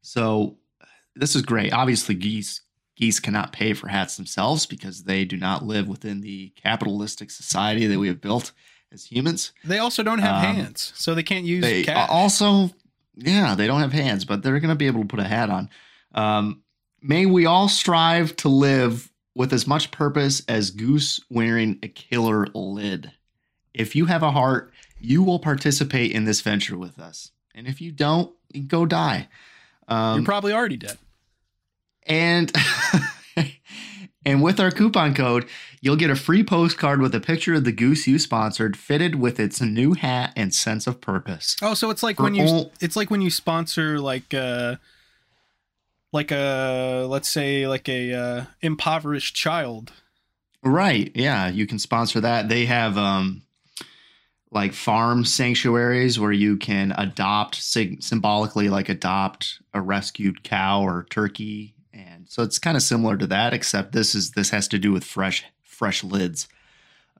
So 0.00 0.56
this 1.14 1.36
is 1.36 1.42
great. 1.42 1.72
Obviously, 1.72 2.14
geese 2.14 2.60
geese 2.96 3.20
cannot 3.20 3.52
pay 3.52 3.72
for 3.72 3.88
hats 3.88 4.16
themselves 4.16 4.66
because 4.66 5.04
they 5.04 5.24
do 5.24 5.36
not 5.36 5.64
live 5.64 5.88
within 5.88 6.20
the 6.20 6.52
capitalistic 6.62 7.30
society 7.30 7.86
that 7.86 7.98
we 7.98 8.06
have 8.08 8.20
built 8.20 8.52
as 8.92 9.04
humans. 9.04 9.52
They 9.64 9.78
also 9.78 10.02
don't 10.02 10.18
have 10.18 10.44
Um, 10.44 10.54
hands, 10.56 10.92
so 10.94 11.14
they 11.14 11.22
can't 11.22 11.44
use 11.46 11.62
They 11.62 11.84
cash. 11.84 12.08
also, 12.10 12.70
yeah, 13.16 13.54
they 13.54 13.66
don't 13.66 13.80
have 13.80 13.92
hands, 13.92 14.24
but 14.24 14.42
they're 14.42 14.60
going 14.60 14.70
to 14.70 14.74
be 14.74 14.86
able 14.86 15.02
to 15.02 15.06
put 15.06 15.20
a 15.20 15.24
hat 15.24 15.50
on. 15.50 15.70
Um, 16.14 16.62
may 17.00 17.26
we 17.26 17.46
all 17.46 17.68
strive 17.68 18.36
to 18.36 18.48
live 18.48 19.10
with 19.34 19.52
as 19.52 19.66
much 19.66 19.90
purpose 19.90 20.42
as 20.48 20.70
Goose 20.70 21.20
wearing 21.30 21.78
a 21.82 21.88
killer 21.88 22.46
lid. 22.54 23.12
If 23.74 23.96
you 23.96 24.06
have 24.06 24.22
a 24.22 24.30
heart, 24.30 24.72
you 25.00 25.22
will 25.22 25.38
participate 25.38 26.12
in 26.12 26.24
this 26.24 26.40
venture 26.40 26.76
with 26.76 26.98
us. 26.98 27.30
And 27.54 27.66
if 27.66 27.80
you 27.80 27.92
don't, 27.92 28.32
go 28.66 28.86
die. 28.86 29.28
Um, 29.88 30.16
You're 30.18 30.24
probably 30.24 30.52
already 30.52 30.76
dead. 30.76 30.98
and 32.06 32.52
and 34.24 34.42
with 34.42 34.60
our 34.60 34.70
coupon 34.70 35.14
code, 35.14 35.48
you'll 35.80 35.96
get 35.96 36.10
a 36.10 36.16
free 36.16 36.44
postcard 36.44 37.00
with 37.00 37.14
a 37.14 37.20
picture 37.20 37.54
of 37.54 37.64
the 37.64 37.72
goose 37.72 38.06
you 38.06 38.18
sponsored, 38.18 38.76
fitted 38.76 39.16
with 39.16 39.40
its 39.40 39.60
new 39.60 39.94
hat 39.94 40.32
and 40.36 40.54
sense 40.54 40.86
of 40.86 41.00
purpose. 41.00 41.56
Oh, 41.62 41.74
so 41.74 41.90
it's 41.90 42.02
like 42.02 42.16
For 42.16 42.24
when 42.24 42.34
you 42.34 42.44
all- 42.44 42.72
it's 42.80 42.96
like 42.96 43.10
when 43.10 43.20
you 43.20 43.30
sponsor 43.30 43.98
like 43.98 44.32
uh 44.32 44.76
like 46.12 46.30
a 46.30 47.06
let's 47.08 47.28
say 47.28 47.66
like 47.66 47.88
a 47.88 48.12
uh, 48.12 48.44
impoverished 48.60 49.34
child. 49.34 49.92
Right. 50.62 51.10
Yeah, 51.14 51.48
you 51.48 51.66
can 51.66 51.78
sponsor 51.78 52.20
that. 52.20 52.48
They 52.48 52.66
have 52.66 52.96
um 52.98 53.42
like 54.50 54.74
farm 54.74 55.24
sanctuaries 55.24 56.20
where 56.20 56.30
you 56.32 56.58
can 56.58 56.92
adopt 56.98 57.56
symbolically 57.56 58.68
like 58.68 58.88
adopt 58.90 59.60
a 59.72 59.80
rescued 59.80 60.42
cow 60.44 60.82
or 60.82 61.06
turkey 61.08 61.74
so 62.32 62.42
it's 62.42 62.58
kind 62.58 62.78
of 62.78 62.82
similar 62.82 63.18
to 63.18 63.26
that 63.26 63.52
except 63.52 63.92
this 63.92 64.14
is 64.14 64.30
this 64.30 64.48
has 64.48 64.66
to 64.68 64.78
do 64.78 64.90
with 64.90 65.04
fresh 65.04 65.44
fresh 65.64 66.02
lids. 66.02 66.48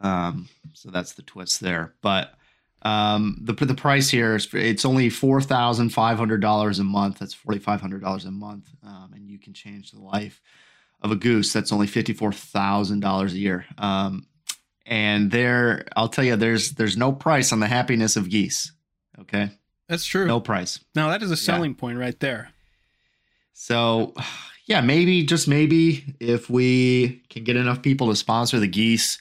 Um 0.01 0.49
so 0.73 0.91
that's 0.91 1.13
the 1.13 1.21
twist 1.21 1.61
there. 1.61 1.93
But 2.01 2.33
um 2.81 3.37
the 3.39 3.53
the 3.53 3.75
price 3.75 4.09
here 4.09 4.37
is 4.37 4.49
it's 4.55 4.87
only 4.87 5.11
$4,500 5.11 6.81
a 6.81 6.83
month. 6.83 7.19
That's 7.19 7.35
$4,500 7.35 8.27
a 8.27 8.31
month. 8.31 8.71
Um 8.83 9.11
and 9.15 9.29
you 9.29 9.39
can 9.39 9.53
change 9.53 9.91
the 9.91 10.01
life 10.01 10.41
of 11.03 11.11
a 11.11 11.17
goose 11.17 11.53
that's 11.53 11.73
only 11.73 11.89
$54,000 11.89 13.33
a 13.33 13.39
year. 13.39 13.67
Um, 13.77 14.27
and 14.87 15.31
there, 15.31 15.89
I'll 15.95 16.09
tell 16.09 16.25
you, 16.25 16.37
there's 16.37 16.71
there's 16.73 16.97
no 16.97 17.13
price 17.13 17.53
on 17.53 17.61
the 17.61 17.67
happiness 17.67 18.17
of 18.17 18.31
geese. 18.31 18.73
Okay, 19.21 19.51
That's 19.89 20.07
true. 20.07 20.27
no 20.27 20.41
price. 20.41 20.81
Now 20.95 21.11
that 21.11 21.23
is 21.23 21.31
a 21.31 21.37
selling 21.37 21.75
point 21.75 21.99
right 21.99 22.19
there. 22.19 22.51
So, 23.53 24.15
yeah, 24.67 24.81
maybe 24.81 25.25
just 25.25 25.49
maybe 25.49 26.15
if 26.21 26.49
we 26.51 27.23
can 27.31 27.45
get 27.45 27.57
enough 27.57 27.83
people 27.83 28.09
to 28.09 28.17
sponsor 28.17 28.59
the 28.61 28.67
geese, 28.69 29.21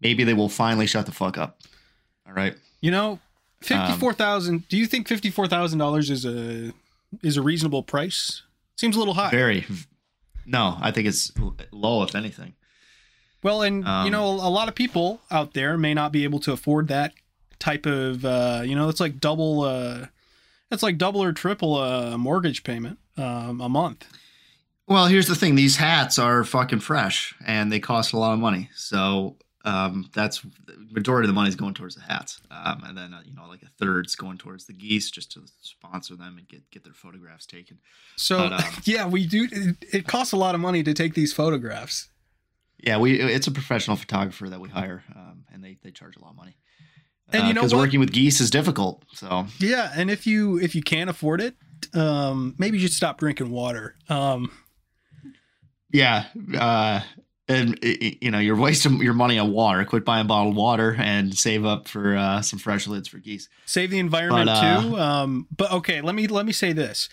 maybe 0.00 0.24
they 0.24 0.34
will 0.34 0.48
finally 0.48 0.86
shut 0.86 1.06
the 1.06 1.12
fuck 1.12 1.36
up. 1.38 1.60
All 2.26 2.32
right. 2.32 2.54
You 2.80 2.90
know, 2.90 3.18
fifty 3.60 3.92
four 3.94 4.12
thousand. 4.12 4.68
do 4.68 4.76
you 4.76 4.86
think 4.86 5.08
fifty 5.08 5.30
four 5.30 5.46
thousand 5.46 5.78
dollars 5.78 6.10
is 6.10 6.24
a 6.24 6.72
is 7.22 7.36
a 7.36 7.42
reasonable 7.42 7.82
price? 7.82 8.42
Seems 8.76 8.96
a 8.96 8.98
little 8.98 9.14
high. 9.14 9.30
Very. 9.30 9.66
No, 10.46 10.76
I 10.80 10.90
think 10.90 11.06
it's 11.06 11.30
low 11.70 12.02
if 12.02 12.14
anything. 12.16 12.54
Well, 13.42 13.62
and 13.62 13.84
you 13.84 13.88
Um, 13.90 14.10
know, 14.10 14.24
a 14.26 14.50
lot 14.50 14.68
of 14.68 14.74
people 14.74 15.20
out 15.30 15.52
there 15.54 15.76
may 15.76 15.94
not 15.94 16.10
be 16.12 16.24
able 16.24 16.38
to 16.40 16.52
afford 16.52 16.88
that 16.88 17.12
type 17.58 17.86
of. 17.86 18.24
Uh, 18.24 18.62
you 18.64 18.74
know, 18.74 18.88
it's 18.88 19.00
like 19.00 19.20
double. 19.20 19.62
Uh, 19.62 20.06
it's 20.70 20.82
like 20.82 20.96
double 20.98 21.22
or 21.22 21.32
triple 21.32 21.78
a 21.80 22.16
mortgage 22.16 22.64
payment 22.64 22.98
um, 23.16 23.60
a 23.60 23.68
month. 23.68 24.06
Well, 24.86 25.06
here's 25.06 25.28
the 25.28 25.34
thing: 25.34 25.54
these 25.54 25.76
hats 25.76 26.18
are 26.18 26.44
fucking 26.44 26.80
fresh, 26.80 27.34
and 27.44 27.70
they 27.70 27.80
cost 27.80 28.12
a 28.12 28.18
lot 28.18 28.32
of 28.32 28.38
money. 28.38 28.68
So 28.74 29.36
um, 29.64 30.10
that's 30.12 30.40
the 30.40 30.86
majority 30.90 31.26
of 31.26 31.28
the 31.28 31.34
money 31.34 31.48
is 31.48 31.56
going 31.56 31.74
towards 31.74 31.94
the 31.94 32.02
hats, 32.02 32.40
um, 32.50 32.82
and 32.84 32.98
then 32.98 33.14
uh, 33.14 33.22
you 33.24 33.34
know 33.34 33.46
like 33.46 33.62
a 33.62 33.68
third's 33.78 34.16
going 34.16 34.38
towards 34.38 34.66
the 34.66 34.72
geese 34.72 35.10
just 35.10 35.32
to 35.32 35.42
sponsor 35.60 36.16
them 36.16 36.36
and 36.38 36.48
get 36.48 36.68
get 36.70 36.84
their 36.84 36.92
photographs 36.92 37.46
taken. 37.46 37.78
So 38.16 38.38
But, 38.38 38.52
um, 38.52 38.72
yeah, 38.84 39.06
we 39.06 39.26
do. 39.26 39.48
It, 39.50 39.76
it 39.92 40.06
costs 40.06 40.32
a 40.32 40.36
lot 40.36 40.54
of 40.54 40.60
money 40.60 40.82
to 40.82 40.94
take 40.94 41.14
these 41.14 41.32
photographs. 41.32 42.08
Yeah, 42.78 42.98
we 42.98 43.20
it's 43.20 43.46
a 43.46 43.52
professional 43.52 43.96
photographer 43.96 44.48
that 44.48 44.60
we 44.60 44.68
hire, 44.68 45.04
um, 45.14 45.44
and 45.52 45.62
they 45.62 45.78
they 45.82 45.92
charge 45.92 46.16
a 46.16 46.20
lot 46.20 46.30
of 46.30 46.36
money. 46.36 46.56
And 47.32 47.48
you 47.48 47.54
know 47.54 47.62
because 47.62 47.74
working 47.74 48.00
with 48.00 48.12
geese 48.12 48.40
is 48.40 48.50
difficult. 48.50 49.04
So 49.14 49.46
Yeah, 49.60 49.92
and 49.94 50.10
if 50.10 50.26
you 50.26 50.58
if 50.58 50.74
you 50.74 50.82
can't 50.82 51.08
afford 51.08 51.40
it, 51.40 51.54
um, 51.94 52.56
maybe 52.58 52.78
you 52.78 52.82
should 52.86 52.94
stop 52.94 53.18
drinking 53.18 53.50
water. 53.50 53.94
Um, 54.08 54.50
yeah, 55.92 56.24
uh, 56.58 57.00
and 57.48 57.78
you 57.82 58.30
know 58.30 58.38
you're 58.38 58.56
wasting 58.56 59.00
your 59.02 59.14
money 59.14 59.38
on 59.38 59.52
water. 59.52 59.84
Quit 59.84 60.04
buying 60.04 60.26
bottled 60.26 60.56
water 60.56 60.96
and 60.98 61.36
save 61.36 61.64
up 61.64 61.88
for 61.88 62.16
uh, 62.16 62.40
some 62.42 62.58
fresh 62.58 62.86
lids 62.86 63.08
for 63.08 63.18
geese. 63.18 63.48
save 63.66 63.90
the 63.90 63.98
environment 63.98 64.46
But, 64.46 64.52
uh, 64.64 64.82
too. 64.82 64.98
Um, 64.98 65.46
but 65.56 65.70
okay, 65.72 66.00
let 66.00 66.14
me 66.14 66.26
let 66.26 66.46
me 66.46 66.52
say 66.52 66.72
this. 66.72 67.08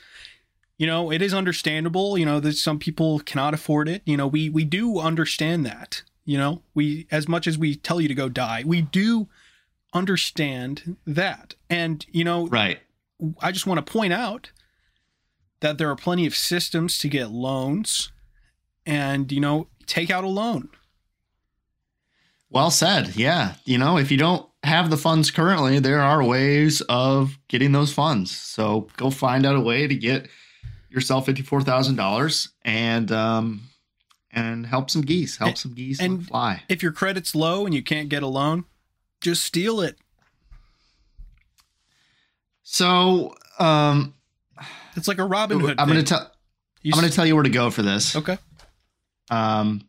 You 0.78 0.88
know, 0.88 1.12
it 1.12 1.22
is 1.22 1.34
understandable. 1.34 2.18
You 2.18 2.26
know 2.26 2.40
that 2.40 2.54
some 2.54 2.80
people 2.80 3.20
cannot 3.20 3.54
afford 3.54 3.90
it. 3.90 4.02
You 4.06 4.16
know, 4.18 4.28
we 4.28 4.50
we 4.50 4.64
do 4.64 5.00
understand 5.00 5.66
that. 5.66 6.04
You 6.26 6.38
know, 6.38 6.62
we 6.74 7.08
as 7.12 7.28
much 7.28 7.48
as 7.48 7.58
we 7.58 7.76
tell 7.76 8.00
you 8.00 8.08
to 8.08 8.14
go 8.14 8.30
die, 8.30 8.64
we 8.66 8.82
do 8.82 9.28
understand 9.94 10.96
that. 11.06 11.56
And 11.70 12.06
you 12.12 12.24
know, 12.24 12.48
Right. 12.48 12.80
I 13.42 13.52
just 13.52 13.68
want 13.68 13.86
to 13.86 13.92
point 13.92 14.14
out 14.14 14.52
that 15.60 15.78
there 15.78 15.90
are 15.90 15.96
plenty 15.96 16.26
of 16.26 16.36
systems 16.36 16.98
to 17.00 17.10
get 17.10 17.32
loans, 17.32 18.12
and 18.90 19.32
you 19.32 19.40
know, 19.40 19.68
take 19.86 20.10
out 20.10 20.24
a 20.24 20.28
loan. 20.28 20.70
Well 22.50 22.72
said. 22.72 23.16
Yeah. 23.16 23.54
You 23.66 23.78
know, 23.78 23.98
if 23.98 24.10
you 24.12 24.18
don't 24.18 24.48
have 24.64 24.90
the 24.90 24.98
funds 24.98 25.30
currently, 25.32 25.80
there 25.80 26.02
are 26.02 26.24
ways 26.24 26.82
of 26.82 27.38
getting 27.48 27.72
those 27.72 27.94
funds. 27.94 28.36
So 28.36 28.88
go 28.98 29.10
find 29.12 29.46
out 29.46 29.56
a 29.56 29.62
way 29.62 29.88
to 29.88 29.96
get 29.96 30.28
yourself 30.90 31.28
fifty 31.28 31.44
four 31.44 31.62
thousand 31.62 31.96
dollars 31.96 32.50
and 32.66 33.12
um 33.12 33.62
and 34.32 34.66
help 34.66 34.90
some 34.90 35.02
geese. 35.02 35.38
Help 35.38 35.50
And- 35.50 35.58
some 35.58 35.74
geese 35.74 36.00
and- 36.00 36.26
fly. 36.28 36.64
If 36.70 36.82
your 36.84 36.92
credit's 36.92 37.36
low 37.36 37.66
and 37.66 37.74
you 37.76 37.84
can't 37.84 38.10
get 38.10 38.24
a 38.24 38.28
loan, 38.28 38.66
just 39.22 39.44
steal 39.44 39.80
it. 39.82 39.98
So 42.64 43.36
um 43.60 44.14
It's 44.96 45.08
like 45.08 45.20
a 45.20 45.26
Robin 45.26 45.60
Hood. 45.60 45.80
I'm 45.80 45.88
gonna 45.88 46.04
tell 46.04 46.32
I'm 46.86 46.92
gonna 46.92 47.10
tell 47.10 47.26
you 47.26 47.36
where 47.36 47.44
to 47.44 47.50
go 47.50 47.70
for 47.70 47.82
this. 47.84 48.16
Okay. 48.16 48.38
Um, 49.30 49.82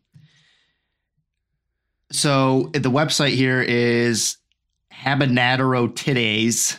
so 2.13 2.71
the 2.73 2.91
website 2.91 3.35
here 3.35 3.63
is 3.63 4.37
habanero 4.93 5.95
today's 5.95 6.77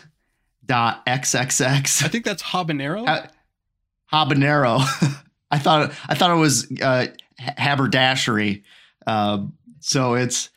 dot 0.66 1.06
xxx. 1.06 2.04
I 2.04 2.08
think 2.08 2.26
that's 2.26 2.44
habanero. 2.44 3.08
Uh, 3.08 3.28
habanero. 4.12 4.80
I 5.52 5.58
thought 5.58 5.92
I 6.08 6.16
thought 6.16 6.32
it 6.32 6.40
was 6.40 6.72
uh, 6.82 7.08
haberdashery. 7.40 8.64
Um, 9.08 9.54
so 9.80 10.14
it's 10.14 10.50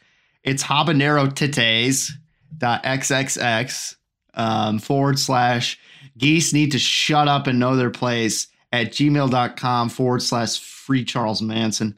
it's 0.43 0.63
habanero 0.63 1.33
today's 1.33 2.13
dot 2.57 2.83
xxx 2.85 3.97
um, 4.35 4.79
forward 4.79 5.19
slash 5.19 5.79
geese 6.19 6.53
need 6.53 6.73
to 6.73 6.79
shut 6.79 7.29
up 7.29 7.47
and 7.47 7.59
know 7.59 7.77
their 7.77 7.91
place 7.91 8.49
at 8.73 8.93
gmail.com 8.93 9.89
forward 9.89 10.23
slash 10.23 10.59
free 10.85 11.05
Charles 11.05 11.41
Manson. 11.41 11.97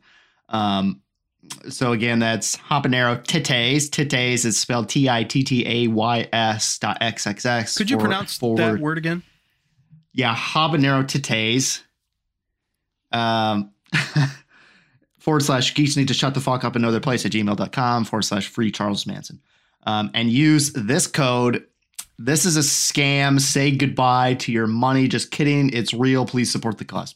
Um, 0.48 1.02
so 1.68 1.92
again, 1.92 2.18
that's 2.20 2.56
habanero 2.56 3.22
titties. 3.24 3.88
Titties 3.88 4.44
is 4.44 4.58
spelled 4.58 4.88
T 4.88 5.08
I 5.08 5.24
T 5.24 5.42
T 5.42 5.66
A 5.66 5.88
Y 5.88 6.28
S 6.32 6.78
dot 6.78 7.00
XXX. 7.00 7.76
Could 7.76 7.90
you 7.90 7.98
pronounce 7.98 8.36
forward- 8.36 8.58
that 8.58 8.78
word 8.80 8.98
again? 8.98 9.22
yeah, 10.12 10.34
habanero 10.34 11.04
titties. 11.04 11.82
Um, 13.12 13.72
forward 15.18 15.42
slash 15.42 15.74
geeks 15.74 15.96
need 15.96 16.08
to 16.08 16.14
shut 16.14 16.34
the 16.34 16.40
fuck 16.40 16.64
up 16.64 16.74
and 16.74 16.82
know 16.82 16.90
their 16.90 17.00
place 17.00 17.24
at 17.26 17.32
gmail.com 17.32 18.04
forward 18.04 18.22
slash 18.22 18.48
free 18.48 18.70
Charles 18.70 19.06
Manson. 19.06 19.40
Um, 19.84 20.10
and 20.14 20.30
use 20.30 20.72
this 20.72 21.06
code. 21.06 21.64
This 22.18 22.44
is 22.44 22.56
a 22.56 22.60
scam. 22.60 23.38
Say 23.40 23.70
goodbye 23.76 24.34
to 24.34 24.52
your 24.52 24.66
money. 24.66 25.06
Just 25.06 25.30
kidding. 25.30 25.70
It's 25.72 25.92
real. 25.94 26.24
Please 26.26 26.50
support 26.50 26.78
the 26.78 26.84
cause. 26.84 27.14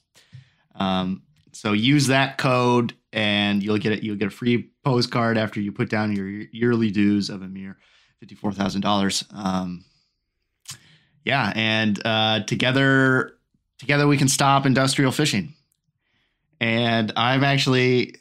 Um, 0.75 1.23
so 1.61 1.75
use 1.75 2.07
that 2.07 2.39
code 2.39 2.95
and 3.13 3.63
you'll 3.63 3.77
get 3.77 3.93
it. 3.93 4.03
You'll 4.03 4.17
get 4.17 4.29
a 4.29 4.31
free 4.31 4.71
postcard 4.83 5.37
after 5.37 5.61
you 5.61 5.73
put 5.73 5.91
down 5.91 6.17
your 6.17 6.27
yearly 6.27 6.91
dues 6.91 7.29
of 7.29 7.43
a 7.43 7.49
mere 7.49 7.77
fifty-four 8.19 8.53
thousand 8.53 8.81
dollars. 8.81 9.25
Um, 9.31 9.85
yeah, 11.23 11.53
and 11.55 12.01
uh, 12.07 12.45
together, 12.45 13.35
together 13.79 14.07
we 14.07 14.17
can 14.17 14.29
stop 14.29 14.65
industrial 14.65 15.13
fishing. 15.13 15.53
And 16.61 17.13
I'm 17.15 17.45
actually, 17.45 18.15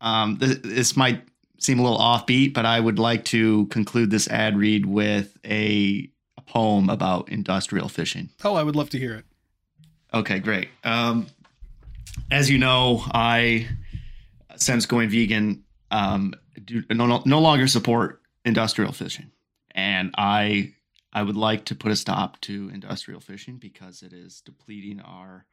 um, 0.00 0.38
this, 0.38 0.56
this 0.62 0.96
might 0.96 1.22
seem 1.58 1.80
a 1.80 1.82
little 1.82 1.98
offbeat, 1.98 2.54
but 2.54 2.64
I 2.64 2.80
would 2.80 2.98
like 2.98 3.26
to 3.26 3.66
conclude 3.66 4.10
this 4.10 4.26
ad 4.28 4.56
read 4.56 4.86
with 4.86 5.36
a, 5.44 6.10
a 6.38 6.40
poem 6.40 6.88
about 6.88 7.28
industrial 7.28 7.90
fishing. 7.90 8.30
Oh, 8.42 8.54
I 8.54 8.62
would 8.62 8.74
love 8.74 8.88
to 8.90 8.98
hear 8.98 9.16
it. 9.16 9.26
Okay, 10.14 10.38
great. 10.38 10.70
Um, 10.82 11.26
as 12.30 12.50
you 12.50 12.58
know, 12.58 13.02
I, 13.12 13.68
since 14.56 14.86
going 14.86 15.10
vegan, 15.10 15.64
um, 15.90 16.34
do 16.64 16.82
no, 16.90 17.22
no, 17.24 17.40
longer 17.40 17.66
support 17.66 18.22
industrial 18.44 18.92
fishing, 18.92 19.30
and 19.74 20.14
I 20.16 20.74
I 21.12 21.22
would 21.22 21.36
like 21.36 21.64
to 21.66 21.74
put 21.74 21.92
a 21.92 21.96
stop 21.96 22.40
to 22.42 22.70
industrial 22.72 23.20
fishing 23.20 23.56
because 23.56 24.02
it 24.02 24.12
is 24.12 24.40
depleting 24.40 25.00
our 25.00 25.46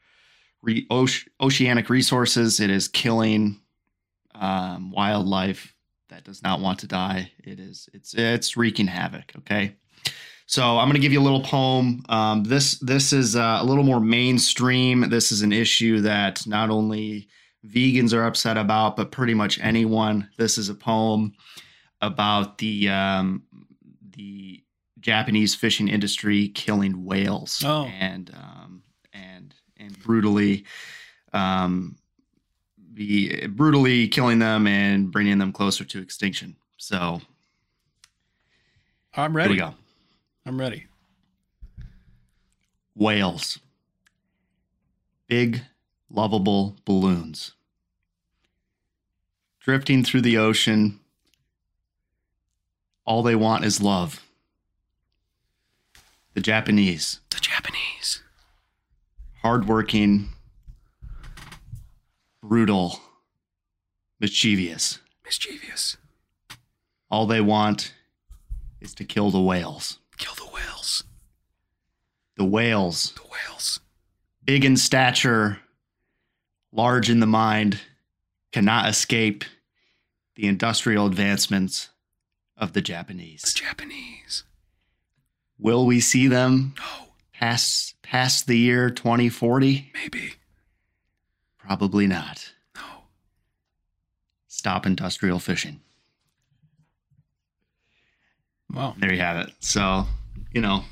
re- 0.62 0.88
oce- 0.89 1.28
oceanic 1.41 1.89
resources. 1.89 2.60
It 2.60 2.70
is 2.70 2.88
killing 2.88 3.60
um, 4.36 4.91
wildlife 4.91 5.74
that 6.10 6.24
does 6.24 6.43
not 6.43 6.60
want 6.60 6.80
to 6.80 6.88
die. 6.88 7.32
It 7.43 7.60
is 7.60 7.89
it's 7.93 8.14
it's 8.14 8.55
wreaking 8.55 8.88
havoc. 8.88 9.32
Okay. 9.39 9.76
So 10.50 10.78
I'm 10.80 10.88
going 10.88 10.93
to 10.95 11.00
give 11.02 11.12
you 11.12 11.20
a 11.20 11.28
little 11.28 11.41
poem. 11.43 12.04
Um, 12.08 12.43
this 12.45 12.80
this 12.80 13.12
is 13.12 13.36
uh, 13.36 13.58
a 13.62 13.66
little 13.66 13.84
more 13.84 14.00
mainstream. 14.00 15.10
This 15.10 15.32
is 15.32 15.41
an 15.41 15.52
issue 15.52 16.00
that 16.02 16.48
not 16.48 16.70
only 16.70 17.28
vegans 17.66 18.14
are 18.14 18.24
upset 18.26 18.56
about, 18.58 18.95
but 18.95 19.12
pretty 19.12 19.34
much 19.34 19.60
anyone. 19.60 20.30
This 20.38 20.58
is 20.58 20.70
a 20.70 20.74
poem 20.74 21.34
about 22.02 22.60
the 22.60 22.88
um, 22.89 23.43
the 24.12 24.64
Japanese 25.02 25.54
fishing 25.54 25.89
industry 25.89 26.48
killing 26.50 27.04
whales 27.04 27.62
Oh. 27.66 27.86
and 28.00 28.32
um, 28.34 28.84
and 29.12 29.54
and 29.76 30.00
brutally 30.00 30.64
um, 31.34 31.98
be 32.93 33.48
brutally 33.48 34.08
killing 34.08 34.39
them 34.39 34.66
and 34.66 35.12
bringing 35.12 35.39
them 35.39 35.52
closer 35.52 35.84
to 35.84 36.00
extinction. 36.02 36.56
So 36.78 37.20
I'm 39.14 39.36
ready. 39.36 39.56
here 39.56 39.66
we 39.66 39.72
go. 39.72 39.78
I'm 40.48 40.62
ready. 40.62 40.86
Whales. 42.95 43.60
Big, 45.28 45.64
lovable 46.10 46.78
balloons. 46.86 47.52
Drifting 49.60 50.06
through 50.06 50.22
the 50.22 50.38
ocean. 50.38 51.02
All 53.04 53.24
they 53.24 53.36
want 53.36 53.66
is 53.66 53.82
love. 53.82 54.26
The 56.34 56.39
Japanese. 56.39 57.20
The 57.30 57.41
Japanese. 57.41 58.24
Hardworking, 59.41 60.30
brutal, 62.41 63.02
mischievous. 64.22 65.00
Mischievous. 65.26 65.98
All 67.12 67.28
they 67.28 67.41
want 67.41 67.93
is 68.80 68.93
to 68.95 69.04
kill 69.04 69.30
the 69.30 69.41
whales. 69.41 70.00
Kill 70.18 70.34
the 70.36 70.45
whales. 70.53 71.03
The 72.38 72.45
whales 72.45 73.11
The 73.15 73.22
whales. 73.24 73.80
big 74.43 74.63
in 74.65 74.78
stature, 74.78 75.59
large 76.72 77.09
in 77.09 77.20
the 77.20 77.26
mind, 77.28 77.80
cannot 78.51 78.89
escape 78.89 79.43
the 80.36 80.47
industrial 80.47 81.05
advancements 81.07 81.89
of 82.55 82.74
the 82.74 82.82
Japanese. 82.82 83.41
The 83.41 83.59
Japanese. 83.61 84.43
Will 85.59 85.86
we 85.86 85.99
see 85.99 86.28
them 86.28 86.76
No, 86.78 87.07
past 87.34 87.95
past 88.03 88.47
the 88.47 88.57
year 88.57 88.89
2040? 88.89 89.91
maybe. 89.93 90.34
Probably 91.57 92.07
not. 92.07 92.53
No. 92.76 92.82
Stop 94.47 94.86
industrial 94.86 95.39
fishing. 95.39 95.82
Wow. 98.74 98.95
There 98.97 99.13
you 99.13 99.20
have 99.22 99.38
it. 99.38 99.53
So, 99.59 100.05
you 100.53 100.61
know, 100.61 100.84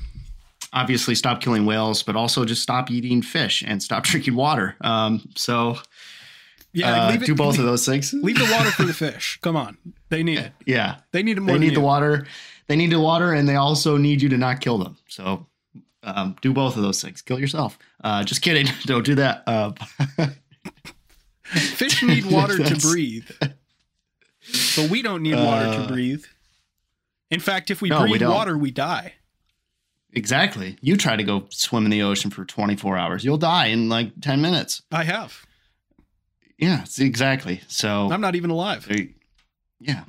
obviously 0.72 1.14
stop 1.14 1.40
killing 1.40 1.66
whales, 1.66 2.02
but 2.02 2.16
also 2.16 2.44
just 2.44 2.62
stop 2.62 2.90
eating 2.90 3.22
fish 3.22 3.62
and 3.66 3.82
stop 3.82 4.04
drinking 4.10 4.34
water. 4.34 4.76
Um, 4.80 5.28
so 5.36 5.78
Yeah, 6.72 7.06
uh, 7.06 7.10
leave 7.12 7.22
it, 7.22 7.26
do 7.26 7.34
both 7.34 7.52
leave, 7.52 7.60
of 7.60 7.66
those 7.66 7.84
things. 7.86 8.12
Leave 8.22 8.38
the 8.38 8.50
water 8.52 8.70
for 8.70 8.84
the 8.84 8.94
fish. 9.06 9.38
Come 9.42 9.56
on, 9.56 9.76
they 10.08 10.22
need 10.22 10.38
it. 10.38 10.52
Yeah, 10.66 10.96
They 11.12 11.22
need 11.22 11.36
it 11.38 11.40
more. 11.40 11.54
they 11.54 11.58
need 11.60 11.70
the 11.74 11.80
you. 11.80 11.86
water. 11.86 12.26
They 12.68 12.76
need 12.76 12.90
the 12.90 12.98
water, 13.00 13.32
and 13.32 13.48
they 13.48 13.54
also 13.56 13.96
need 13.96 14.20
you 14.20 14.28
to 14.30 14.36
not 14.36 14.60
kill 14.60 14.76
them. 14.78 14.96
So 15.08 15.46
um, 16.02 16.34
do 16.42 16.52
both 16.52 16.76
of 16.76 16.82
those 16.82 17.00
things. 17.00 17.22
Kill 17.22 17.38
yourself. 17.38 17.78
Uh, 18.02 18.24
just 18.24 18.42
kidding. 18.42 18.66
Don't 18.86 19.04
do 19.04 19.14
that. 19.16 19.44
Uh, 19.46 19.72
Fish 21.44 22.02
need 22.02 22.26
water 22.26 22.58
to 22.58 22.74
breathe, 22.80 23.28
but 23.40 24.90
we 24.90 25.00
don't 25.00 25.22
need 25.22 25.36
water 25.36 25.66
to 25.66 25.84
Uh, 25.84 25.86
breathe. 25.88 26.24
In 27.30 27.40
fact, 27.40 27.70
if 27.70 27.80
we 27.82 27.88
no, 27.88 28.00
breathe 28.00 28.20
don't. 28.20 28.32
water, 28.32 28.56
we 28.56 28.70
die. 28.70 29.14
exactly. 30.12 30.76
You 30.80 30.96
try 30.96 31.16
to 31.16 31.22
go 31.24 31.46
swim 31.50 31.84
in 31.84 31.90
the 31.90 32.02
ocean 32.02 32.30
for 32.30 32.44
24 32.44 32.96
hours, 32.96 33.24
you'll 33.24 33.36
die 33.38 33.66
in 33.66 33.88
like 33.88 34.20
10 34.20 34.40
minutes. 34.40 34.82
I 34.92 35.04
have. 35.04 35.44
Yeah, 36.58 36.84
exactly. 36.98 37.60
So 37.68 38.10
I'm 38.10 38.20
not 38.20 38.34
even 38.36 38.50
alive. 38.50 38.86
there- 38.88 39.08
yeah, 39.78 40.04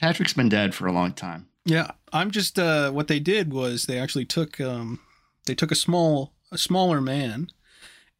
Patrick's 0.00 0.32
been 0.34 0.48
dead 0.48 0.74
for 0.74 0.86
a 0.86 0.92
long 0.92 1.12
time. 1.12 1.48
Yeah, 1.64 1.90
I'm 2.12 2.30
just. 2.30 2.56
Uh, 2.58 2.90
what 2.92 3.08
they 3.08 3.18
did 3.18 3.52
was 3.52 3.84
they 3.84 3.98
actually 3.98 4.24
took 4.24 4.60
um, 4.60 5.00
they 5.46 5.54
took 5.56 5.72
a 5.72 5.74
small 5.74 6.32
a 6.52 6.56
smaller 6.56 7.00
man, 7.00 7.48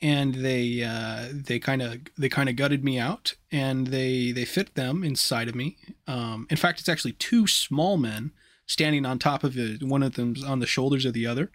and 0.03 0.35
they 0.35 0.83
uh, 0.83 1.29
they 1.33 1.61
kind 1.61 1.81
of 1.83 1.99
they 2.19 2.29
kind 2.29 2.49
of 2.49 2.57
gutted 2.57 2.83
me 2.85 2.99
out, 2.99 3.37
and 3.53 3.87
they 3.87 4.33
they 4.33 4.45
fit 4.45 4.75
them 4.75 5.05
inside 5.05 5.49
of 5.49 5.55
me. 5.55 5.77
Um, 6.09 6.49
in 6.51 6.57
fact, 6.57 6.81
it's 6.81 6.89
actually 6.89 7.13
two 7.13 7.47
small 7.47 7.97
men 7.97 8.33
standing 8.69 9.05
on 9.05 9.19
top 9.19 9.43
of 9.43 9.59
it. 9.59 9.83
One 9.83 10.05
of 10.05 10.15
them's 10.15 10.45
on 10.45 10.61
the 10.61 10.67
shoulders 10.67 11.05
of 11.05 11.13
the 11.15 11.27
other, 11.27 11.51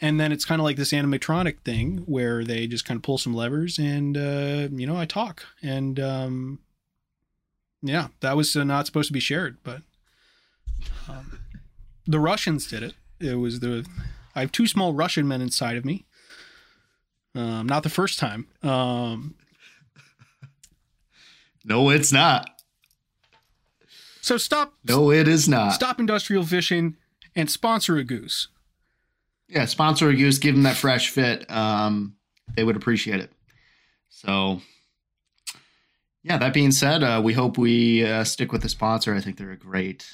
and 0.00 0.20
then 0.20 0.30
it's 0.30 0.44
kind 0.44 0.60
of 0.60 0.64
like 0.64 0.76
this 0.76 0.92
animatronic 0.92 1.60
thing 1.64 2.04
where 2.06 2.44
they 2.44 2.68
just 2.68 2.84
kind 2.84 2.96
of 2.98 3.02
pull 3.02 3.18
some 3.18 3.34
levers, 3.34 3.78
and 3.78 4.16
uh, 4.16 4.68
you 4.70 4.86
know 4.86 4.96
I 4.96 5.06
talk, 5.06 5.44
and 5.60 5.98
um, 5.98 6.60
yeah, 7.82 8.08
that 8.20 8.36
was 8.36 8.54
uh, 8.54 8.62
not 8.62 8.86
supposed 8.86 9.08
to 9.08 9.12
be 9.12 9.20
shared, 9.20 9.58
but. 9.64 9.82
Um, 11.08 11.40
the 12.06 12.20
Russians 12.20 12.66
did 12.66 12.82
it. 12.82 12.94
It 13.18 13.34
was 13.34 13.60
the 13.60 13.86
I 14.34 14.40
have 14.40 14.52
two 14.52 14.66
small 14.66 14.94
Russian 14.94 15.28
men 15.28 15.42
inside 15.42 15.76
of 15.76 15.84
me. 15.84 16.06
Um, 17.34 17.66
not 17.66 17.82
the 17.82 17.90
first 17.90 18.18
time. 18.18 18.46
Um, 18.62 19.34
No, 21.64 21.90
it's 21.90 22.12
not. 22.12 22.59
So 24.30 24.36
stop 24.36 24.74
No, 24.84 25.10
it 25.10 25.26
is 25.26 25.48
not. 25.48 25.70
stop 25.72 25.98
industrial 25.98 26.44
fishing 26.44 26.96
and 27.34 27.50
sponsor 27.50 27.96
a 27.96 28.04
goose. 28.04 28.46
Yeah, 29.48 29.64
sponsor 29.64 30.08
a 30.08 30.14
goose, 30.14 30.38
give 30.38 30.54
them 30.54 30.62
that 30.62 30.76
fresh 30.76 31.10
fit. 31.10 31.50
Um, 31.50 32.14
they 32.54 32.62
would 32.62 32.76
appreciate 32.76 33.18
it. 33.18 33.32
So, 34.08 34.60
yeah. 36.22 36.38
That 36.38 36.54
being 36.54 36.70
said, 36.70 37.02
uh, 37.02 37.20
we 37.24 37.32
hope 37.32 37.58
we 37.58 38.04
uh, 38.04 38.22
stick 38.22 38.52
with 38.52 38.62
the 38.62 38.68
sponsor. 38.68 39.12
I 39.16 39.20
think 39.20 39.36
they're 39.36 39.50
a 39.50 39.56
great, 39.56 40.06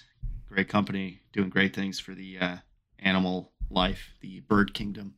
great 0.48 0.68
company 0.70 1.20
doing 1.34 1.50
great 1.50 1.74
things 1.76 2.00
for 2.00 2.14
the 2.14 2.38
uh, 2.40 2.56
animal 2.98 3.52
life, 3.68 4.14
the 4.22 4.40
bird 4.40 4.72
kingdom. 4.72 5.16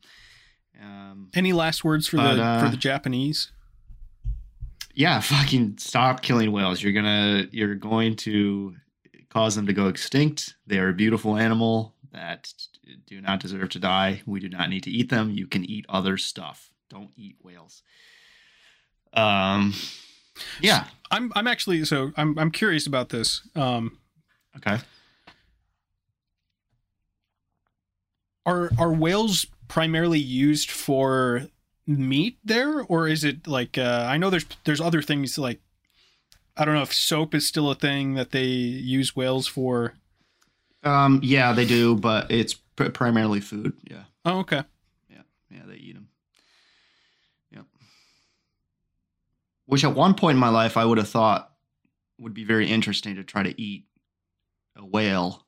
Um, 0.83 1.29
Any 1.33 1.53
last 1.53 1.85
words 1.85 2.05
for 2.07 2.17
But, 2.17 2.35
the 2.35 2.43
uh, 2.43 2.63
for 2.65 2.69
the 2.69 2.75
Japanese? 2.77 3.53
yeah, 4.93 5.19
fucking 5.21 5.77
stop 5.77 6.21
killing 6.21 6.51
whales. 6.51 6.83
You're 6.83 6.91
gonna, 6.91 7.45
you're 7.51 7.75
going 7.75 8.17
to 8.17 8.75
cause 9.29 9.55
them 9.55 9.67
to 9.67 9.73
go 9.73 9.87
extinct. 9.87 10.55
They 10.67 10.79
are 10.79 10.89
a 10.89 10.93
beautiful 10.93 11.37
animal 11.37 11.95
that 12.11 12.51
do 13.05 13.21
not 13.21 13.39
deserve 13.39 13.69
to 13.69 13.79
die. 13.79 14.21
We 14.25 14.39
do 14.39 14.49
not 14.49 14.69
need 14.69 14.83
to 14.83 14.91
eat 14.91 15.09
them. 15.09 15.31
You 15.31 15.47
can 15.47 15.63
eat 15.63 15.85
other 15.89 16.17
stuff. 16.17 16.71
Don't 16.89 17.11
eat 17.15 17.37
whales. 17.43 17.83
Um, 19.13 19.73
yeah. 20.59 20.85
I'm 21.11 21.31
I'm 21.35 21.47
actually 21.47 21.85
so 21.85 22.11
I'm 22.17 22.37
I'm 22.39 22.51
curious 22.51 22.87
about 22.87 23.09
this. 23.09 23.41
Um, 23.55 23.97
Okay. 24.57 24.77
are 28.45 28.71
are 28.77 28.91
whales 28.91 29.45
primarily 29.67 30.19
used 30.19 30.69
for 30.71 31.47
meat 31.85 32.37
there, 32.43 32.81
or 32.81 33.07
is 33.07 33.23
it 33.23 33.47
like 33.47 33.77
uh, 33.77 34.05
I 34.09 34.17
know 34.17 34.29
there's 34.29 34.45
there's 34.63 34.81
other 34.81 35.01
things 35.01 35.37
like 35.37 35.59
I 36.59 36.65
don't 36.65 36.73
know 36.75 36.81
if 36.81 36.93
soap 36.93 37.33
is 37.33 37.47
still 37.47 37.71
a 37.71 37.75
thing 37.75 38.15
that 38.15 38.31
they 38.31 38.43
use 38.43 39.15
whales 39.15 39.47
for. 39.47 39.93
Um, 40.83 41.21
yeah, 41.23 41.53
they 41.53 41.65
do, 41.65 41.95
but 41.95 42.29
it's 42.29 42.53
pr- 42.53 42.89
primarily 42.89 43.39
food. 43.39 43.77
Yeah. 43.89 44.03
Oh, 44.25 44.39
okay. 44.39 44.63
Yeah, 45.09 45.21
yeah, 45.49 45.61
they 45.65 45.75
eat 45.75 45.93
them. 45.93 46.09
Yep. 47.51 47.65
Which 49.67 49.85
at 49.85 49.95
one 49.95 50.13
point 50.15 50.35
in 50.35 50.39
my 50.39 50.49
life 50.49 50.75
I 50.75 50.83
would 50.83 50.97
have 50.97 51.07
thought 51.07 51.49
would 52.19 52.33
be 52.33 52.43
very 52.43 52.67
interesting 52.69 53.15
to 53.15 53.23
try 53.23 53.41
to 53.41 53.61
eat 53.61 53.85
a 54.75 54.85
whale 54.85 55.45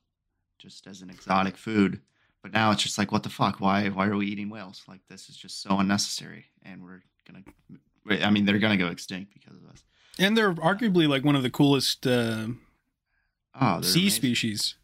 just 0.58 0.86
as 0.86 1.02
an 1.02 1.10
exotic 1.10 1.58
food. 1.58 2.00
But 2.42 2.54
now 2.54 2.70
it's 2.70 2.82
just 2.82 2.96
like, 2.96 3.12
what 3.12 3.22
the 3.22 3.28
fuck? 3.28 3.60
Why? 3.60 3.90
Why 3.90 4.06
are 4.06 4.16
we 4.16 4.26
eating 4.28 4.48
whales? 4.48 4.82
Like 4.88 5.00
this 5.10 5.28
is 5.28 5.36
just 5.36 5.60
so 5.60 5.78
unnecessary, 5.78 6.46
and 6.62 6.82
we're 6.82 7.02
gonna. 7.30 8.24
I 8.24 8.30
mean, 8.30 8.46
they're 8.46 8.58
gonna 8.58 8.78
go 8.78 8.88
extinct 8.88 9.34
because 9.34 9.56
of 9.62 9.68
us. 9.70 9.84
And 10.18 10.36
they're 10.36 10.52
arguably 10.54 11.08
like 11.08 11.24
one 11.24 11.36
of 11.36 11.42
the 11.42 11.50
coolest 11.50 12.06
uh, 12.06 12.46
Oh, 13.60 13.80
sea 13.82 14.00
amazing. 14.02 14.10
species. 14.10 14.74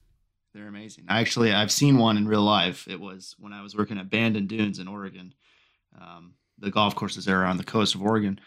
They're 0.54 0.68
amazing. 0.68 1.04
Actually, 1.08 1.52
I've 1.52 1.70
seen 1.72 1.98
one 1.98 2.16
in 2.16 2.26
real 2.28 2.42
life. 2.42 2.86
It 2.88 3.00
was 3.00 3.34
when 3.38 3.52
I 3.52 3.62
was 3.62 3.76
working 3.76 3.98
at 3.98 4.10
Bandon 4.10 4.46
Dunes 4.46 4.78
in 4.78 4.88
Oregon. 4.88 5.34
Um, 6.00 6.34
the 6.58 6.70
golf 6.70 6.94
courses 6.94 7.24
there 7.24 7.42
are 7.42 7.46
on 7.46 7.56
the 7.58 7.64
coast 7.64 7.94
of 7.94 8.02
Oregon, 8.02 8.40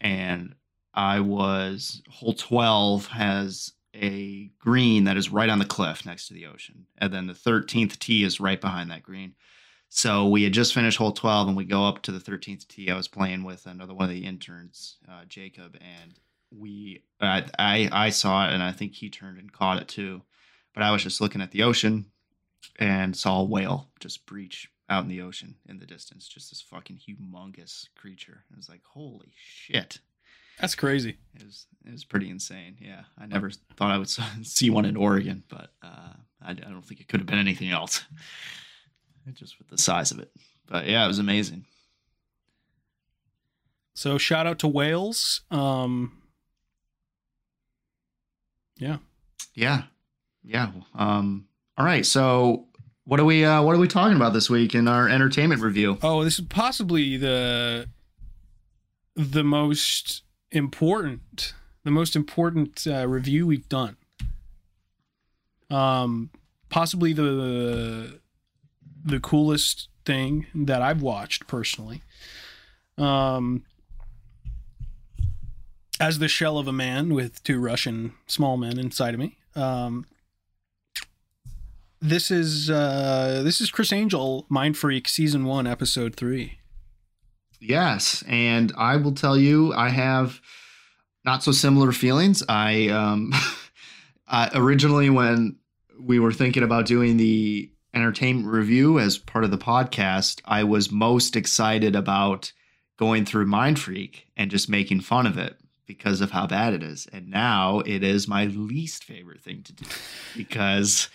and 0.00 0.54
I 0.92 1.20
was 1.20 2.02
hole 2.10 2.34
twelve 2.34 3.06
has 3.08 3.72
a 3.94 4.50
green 4.58 5.04
that 5.04 5.16
is 5.16 5.30
right 5.30 5.48
on 5.48 5.58
the 5.60 5.64
cliff 5.64 6.04
next 6.04 6.28
to 6.28 6.34
the 6.34 6.46
ocean, 6.46 6.86
and 6.98 7.12
then 7.12 7.26
the 7.26 7.34
thirteenth 7.34 7.98
tee 7.98 8.22
is 8.24 8.40
right 8.40 8.60
behind 8.60 8.90
that 8.90 9.02
green. 9.02 9.34
So 9.88 10.28
we 10.28 10.42
had 10.42 10.52
just 10.52 10.74
finished 10.74 10.98
hole 10.98 11.12
twelve, 11.12 11.48
and 11.48 11.56
we 11.56 11.64
go 11.64 11.86
up 11.86 12.02
to 12.02 12.12
the 12.12 12.20
thirteenth 12.20 12.68
tee. 12.68 12.90
I 12.90 12.96
was 12.96 13.08
playing 13.08 13.44
with 13.44 13.66
another 13.66 13.94
one 13.94 14.04
of 14.04 14.14
the 14.14 14.26
interns, 14.26 14.98
uh, 15.08 15.24
Jacob, 15.26 15.76
and 15.80 16.14
we 16.56 17.02
I, 17.20 17.44
I 17.58 17.88
I 17.92 18.10
saw 18.10 18.46
it, 18.46 18.52
and 18.52 18.62
I 18.62 18.72
think 18.72 18.94
he 18.94 19.10
turned 19.10 19.38
and 19.38 19.52
caught 19.52 19.80
it 19.80 19.88
too 19.88 20.22
but 20.74 20.82
I 20.82 20.90
was 20.90 21.02
just 21.02 21.20
looking 21.20 21.40
at 21.40 21.52
the 21.52 21.62
ocean 21.62 22.06
and 22.78 23.16
saw 23.16 23.40
a 23.40 23.44
whale 23.44 23.90
just 24.00 24.26
breach 24.26 24.68
out 24.90 25.04
in 25.04 25.08
the 25.08 25.22
ocean 25.22 25.54
in 25.66 25.78
the 25.78 25.86
distance. 25.86 26.28
Just 26.28 26.50
this 26.50 26.60
fucking 26.60 26.98
humongous 26.98 27.86
creature. 27.96 28.44
It 28.50 28.56
was 28.56 28.68
like, 28.68 28.82
holy 28.84 29.32
shit. 29.36 30.00
That's 30.60 30.74
crazy. 30.74 31.18
It 31.34 31.44
was 31.44 31.66
it 31.84 31.92
was 31.92 32.04
pretty 32.04 32.28
insane. 32.28 32.76
Yeah, 32.80 33.02
I 33.18 33.26
never 33.26 33.50
thought 33.50 33.90
I 33.90 33.98
would 33.98 34.08
see 34.42 34.70
one 34.70 34.84
in 34.84 34.96
Oregon, 34.96 35.42
but 35.48 35.70
uh, 35.82 36.12
I, 36.42 36.50
I 36.50 36.54
don't 36.54 36.84
think 36.84 37.00
it 37.00 37.08
could 37.08 37.20
have 37.20 37.26
been 37.26 37.38
anything 37.38 37.70
else. 37.70 38.04
Just 39.32 39.58
with 39.58 39.68
the 39.68 39.78
size 39.78 40.10
of 40.10 40.18
it, 40.18 40.30
but 40.66 40.86
yeah, 40.86 41.02
it 41.02 41.08
was 41.08 41.18
amazing. 41.18 41.64
So 43.94 44.18
shout 44.18 44.46
out 44.46 44.58
to 44.58 44.68
whales. 44.68 45.40
Um, 45.50 46.23
yeah. 48.76 48.98
Yeah, 49.54 49.84
yeah. 50.42 50.70
Um, 50.94 51.46
all 51.76 51.86
right, 51.86 52.04
so 52.04 52.66
what 53.04 53.20
are 53.20 53.24
we 53.24 53.44
uh, 53.44 53.62
what 53.62 53.74
are 53.74 53.78
we 53.78 53.88
talking 53.88 54.16
about 54.16 54.32
this 54.32 54.48
week 54.48 54.74
in 54.74 54.88
our 54.88 55.08
entertainment 55.08 55.60
review? 55.60 55.98
Oh, 56.02 56.24
this 56.24 56.38
is 56.38 56.46
possibly 56.46 57.16
the 57.16 57.88
the 59.14 59.44
most 59.44 60.22
important 60.50 61.54
the 61.84 61.90
most 61.90 62.16
important 62.16 62.86
uh, 62.86 63.06
review 63.06 63.46
we've 63.46 63.68
done. 63.68 63.96
Um, 65.70 66.30
possibly 66.68 67.12
the 67.12 68.20
the 69.04 69.20
coolest 69.20 69.88
thing 70.04 70.46
that 70.54 70.82
I've 70.82 71.02
watched 71.02 71.46
personally. 71.46 72.02
Um, 72.96 73.64
as 76.00 76.18
the 76.18 76.28
shell 76.28 76.58
of 76.58 76.66
a 76.66 76.72
man 76.72 77.14
with 77.14 77.42
two 77.42 77.60
Russian 77.60 78.14
small 78.26 78.56
men 78.56 78.78
inside 78.78 79.14
of 79.14 79.20
me. 79.20 79.36
Um, 79.54 80.06
this 82.00 82.30
is 82.30 82.68
uh, 82.68 83.42
this 83.44 83.60
is 83.60 83.70
Criss 83.70 83.92
Angel, 83.92 84.46
Mindfreak, 84.50 85.06
season 85.06 85.44
one, 85.44 85.66
episode 85.66 86.16
three. 86.16 86.58
Yes, 87.60 88.22
and 88.28 88.72
I 88.76 88.96
will 88.96 89.12
tell 89.12 89.38
you, 89.38 89.72
I 89.72 89.88
have 89.88 90.40
not 91.24 91.42
so 91.42 91.52
similar 91.52 91.92
feelings. 91.92 92.42
I 92.48 92.88
um, 92.88 93.32
I, 94.28 94.50
originally 94.54 95.08
when 95.10 95.56
we 95.98 96.18
were 96.18 96.32
thinking 96.32 96.62
about 96.62 96.86
doing 96.86 97.16
the 97.16 97.70
entertainment 97.94 98.48
review 98.48 98.98
as 98.98 99.16
part 99.16 99.44
of 99.44 99.50
the 99.50 99.58
podcast, 99.58 100.40
I 100.44 100.64
was 100.64 100.90
most 100.90 101.36
excited 101.36 101.94
about 101.94 102.52
going 102.98 103.24
through 103.24 103.46
Mindfreak 103.46 104.24
and 104.36 104.50
just 104.50 104.68
making 104.68 105.00
fun 105.00 105.26
of 105.26 105.38
it 105.38 105.56
because 105.86 106.20
of 106.20 106.30
how 106.30 106.46
bad 106.46 106.72
it 106.72 106.82
is. 106.82 107.06
And 107.12 107.30
now 107.30 107.80
it 107.80 108.02
is 108.02 108.28
my 108.28 108.46
least 108.46 109.04
favorite 109.04 109.42
thing 109.42 109.62
to 109.64 109.72
do 109.72 109.84
because 110.36 111.08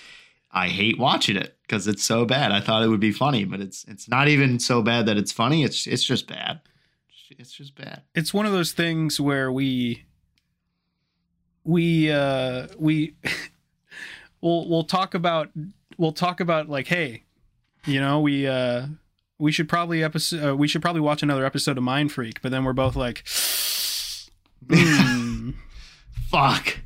I 0.52 0.68
hate 0.68 0.98
watching 0.98 1.36
it 1.36 1.58
because 1.62 1.88
it's 1.88 2.04
so 2.04 2.26
bad. 2.26 2.52
I 2.52 2.60
thought 2.60 2.84
it 2.84 2.88
would 2.88 3.00
be 3.00 3.12
funny, 3.12 3.46
but 3.46 3.60
it's 3.60 3.84
it's 3.86 4.08
not 4.08 4.28
even 4.28 4.60
so 4.60 4.82
bad 4.82 5.06
that 5.06 5.18
it's 5.18 5.32
funny. 5.32 5.64
It's 5.64 5.86
it's 5.88 6.04
just 6.04 6.28
bad. 6.28 6.62
It's 7.38 7.52
just 7.52 7.76
bad. 7.76 8.02
It's 8.16 8.34
one 8.34 8.46
of 8.46 8.52
those 8.52 8.72
things 8.72 9.20
where 9.20 9.52
we 9.52 10.06
we 11.64 12.12
uh 12.12 12.68
we 12.78 13.16
we'll 14.42 14.68
we'll 14.68 14.84
talk 14.84 15.14
about 15.14 15.50
we'll 15.98 16.12
talk 16.12 16.40
about 16.40 16.68
like 16.68 16.88
hey, 16.88 17.24
you 17.86 18.00
know, 18.00 18.20
we 18.20 18.48
uh 18.48 18.88
we 19.38 19.52
should 19.52 19.70
probably 19.70 20.04
episode 20.04 20.50
uh, 20.50 20.56
we 20.56 20.68
should 20.68 20.82
probably 20.82 21.02
watch 21.02 21.22
another 21.22 21.46
episode 21.46 21.78
of 21.78 21.84
Mindfreak, 21.84 22.40
but 22.42 22.52
then 22.52 22.64
we're 22.64 22.74
both 22.74 22.96
like 22.96 23.24
Fuck. 26.30 26.80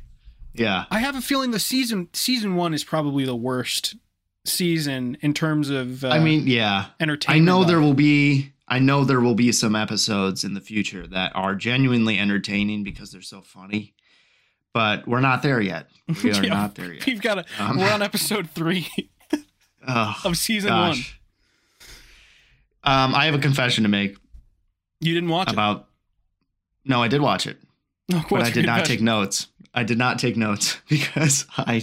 Yeah. 0.54 0.84
I 0.90 1.00
have 1.00 1.16
a 1.16 1.20
feeling 1.20 1.50
the 1.50 1.58
season 1.58 2.08
season 2.12 2.56
1 2.56 2.74
is 2.74 2.84
probably 2.84 3.24
the 3.24 3.34
worst 3.36 3.96
season 4.44 5.16
in 5.20 5.34
terms 5.34 5.70
of 5.70 6.04
uh, 6.04 6.08
I 6.08 6.18
mean, 6.18 6.46
yeah. 6.46 6.86
Entertainment. 7.00 7.00
I 7.00 7.02
entertainment. 7.02 7.44
know 7.46 7.64
there 7.64 7.76
value. 7.76 7.86
will 7.88 7.94
be 7.94 8.52
I 8.68 8.78
know 8.78 9.04
there 9.04 9.20
will 9.20 9.34
be 9.34 9.52
some 9.52 9.76
episodes 9.76 10.42
in 10.44 10.54
the 10.54 10.60
future 10.60 11.06
that 11.08 11.32
are 11.34 11.54
genuinely 11.54 12.18
entertaining 12.18 12.82
because 12.84 13.10
they're 13.12 13.20
so 13.22 13.42
funny. 13.42 13.94
But 14.72 15.06
we're 15.06 15.20
not 15.20 15.42
there 15.42 15.60
yet. 15.60 15.88
We 16.22 16.30
are 16.32 16.42
Yeah, 16.42 16.48
not 16.54 16.74
there 16.74 16.92
yet. 16.94 17.06
We've 17.06 17.20
got 17.20 17.38
a, 17.38 17.44
Um, 17.58 17.78
we're 17.78 17.90
on 17.92 18.02
episode 18.10 18.50
3 18.50 18.88
Oh, 19.86 20.14
of 20.24 20.36
season 20.38 20.72
1. 20.72 20.96
Um, 22.84 23.14
I 23.14 23.26
have 23.26 23.34
a 23.34 23.38
confession 23.38 23.82
to 23.84 23.88
make 23.90 24.16
You 25.00 25.14
didn't 25.14 25.28
watch 25.30 25.52
about. 25.52 25.88
No, 26.86 27.02
I 27.02 27.08
did 27.08 27.20
watch 27.22 27.46
it, 27.46 27.58
it. 28.08 28.24
but 28.30 28.42
I 28.42 28.50
did 28.50 28.66
not 28.66 28.84
take 28.84 29.00
notes. 29.00 29.48
I 29.74 29.82
did 29.84 29.98
not 29.98 30.18
take 30.18 30.36
notes 30.36 30.78
because 30.88 31.46
I 31.56 31.82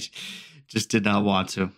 just 0.67 0.89
did 0.89 1.03
not 1.03 1.23
want 1.23 1.49
to. 1.49 1.71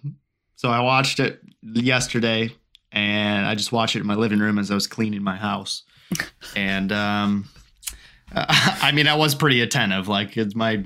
So 0.56 0.70
I 0.70 0.80
watched 0.82 1.20
it 1.20 1.42
yesterday, 1.62 2.56
and 2.92 3.46
I 3.46 3.56
just 3.56 3.72
watched 3.72 3.96
it 3.96 4.00
in 4.02 4.08
my 4.08 4.16
living 4.16 4.40
room 4.40 4.60
as 4.60 4.70
I 4.72 4.76
was 4.76 4.88
cleaning 4.88 5.24
my 5.24 5.36
house. 5.36 5.84
and 6.56 6.92
um, 6.92 7.50
I 8.36 8.92
mean, 8.94 9.08
I 9.08 9.16
was 9.16 9.36
pretty 9.36 9.62
attentive. 9.62 10.08
Like, 10.08 10.38
it's 10.38 10.56
my 10.56 10.84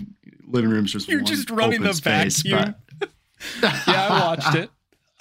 living 0.47 0.69
room's 0.69 0.91
just 0.93 1.07
You're 1.07 1.21
just 1.21 1.49
running 1.49 1.81
the 1.81 1.93
space, 1.93 2.41
vacuum. 2.41 2.75
but- 2.99 3.09
Yeah, 3.61 4.07
I 4.09 4.19
watched 4.21 4.55
it. 4.55 4.69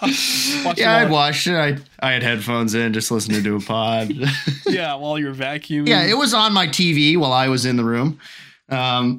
Yeah, 0.03 0.95
I 0.95 1.07
watched 1.07 1.47
it. 1.47 1.55
I 1.55 1.79
I 2.07 2.13
had 2.13 2.23
headphones 2.23 2.75
in, 2.75 2.93
just 2.93 3.11
listening 3.11 3.43
to 3.45 3.57
a 3.57 3.61
pod. 3.61 4.13
Yeah, 4.69 4.95
while 4.97 5.19
you're 5.19 5.33
vacuuming. 5.35 5.89
yeah, 5.89 6.03
it 6.05 6.19
was 6.19 6.35
on 6.35 6.53
my 6.53 6.67
TV 6.67 7.17
while 7.17 7.33
I 7.33 7.49
was 7.49 7.65
in 7.65 7.77
the 7.77 7.85
room. 7.85 8.19
Um, 8.69 9.19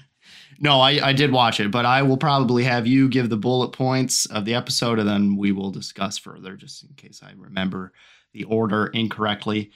no, 0.60 0.80
I, 0.80 1.08
I 1.08 1.12
did 1.12 1.32
watch 1.32 1.58
it, 1.60 1.70
but 1.70 1.84
I 1.84 2.02
will 2.02 2.16
probably 2.16 2.62
have 2.64 2.86
you 2.86 3.08
give 3.08 3.28
the 3.28 3.36
bullet 3.36 3.72
points 3.72 4.26
of 4.26 4.44
the 4.44 4.54
episode, 4.54 4.98
and 5.00 5.08
then 5.08 5.36
we 5.36 5.52
will 5.52 5.70
discuss 5.70 6.16
further, 6.18 6.56
just 6.56 6.82
in 6.84 6.94
case 6.94 7.20
I 7.22 7.32
remember 7.36 7.92
the 8.32 8.44
order 8.44 8.86
incorrectly. 8.86 9.70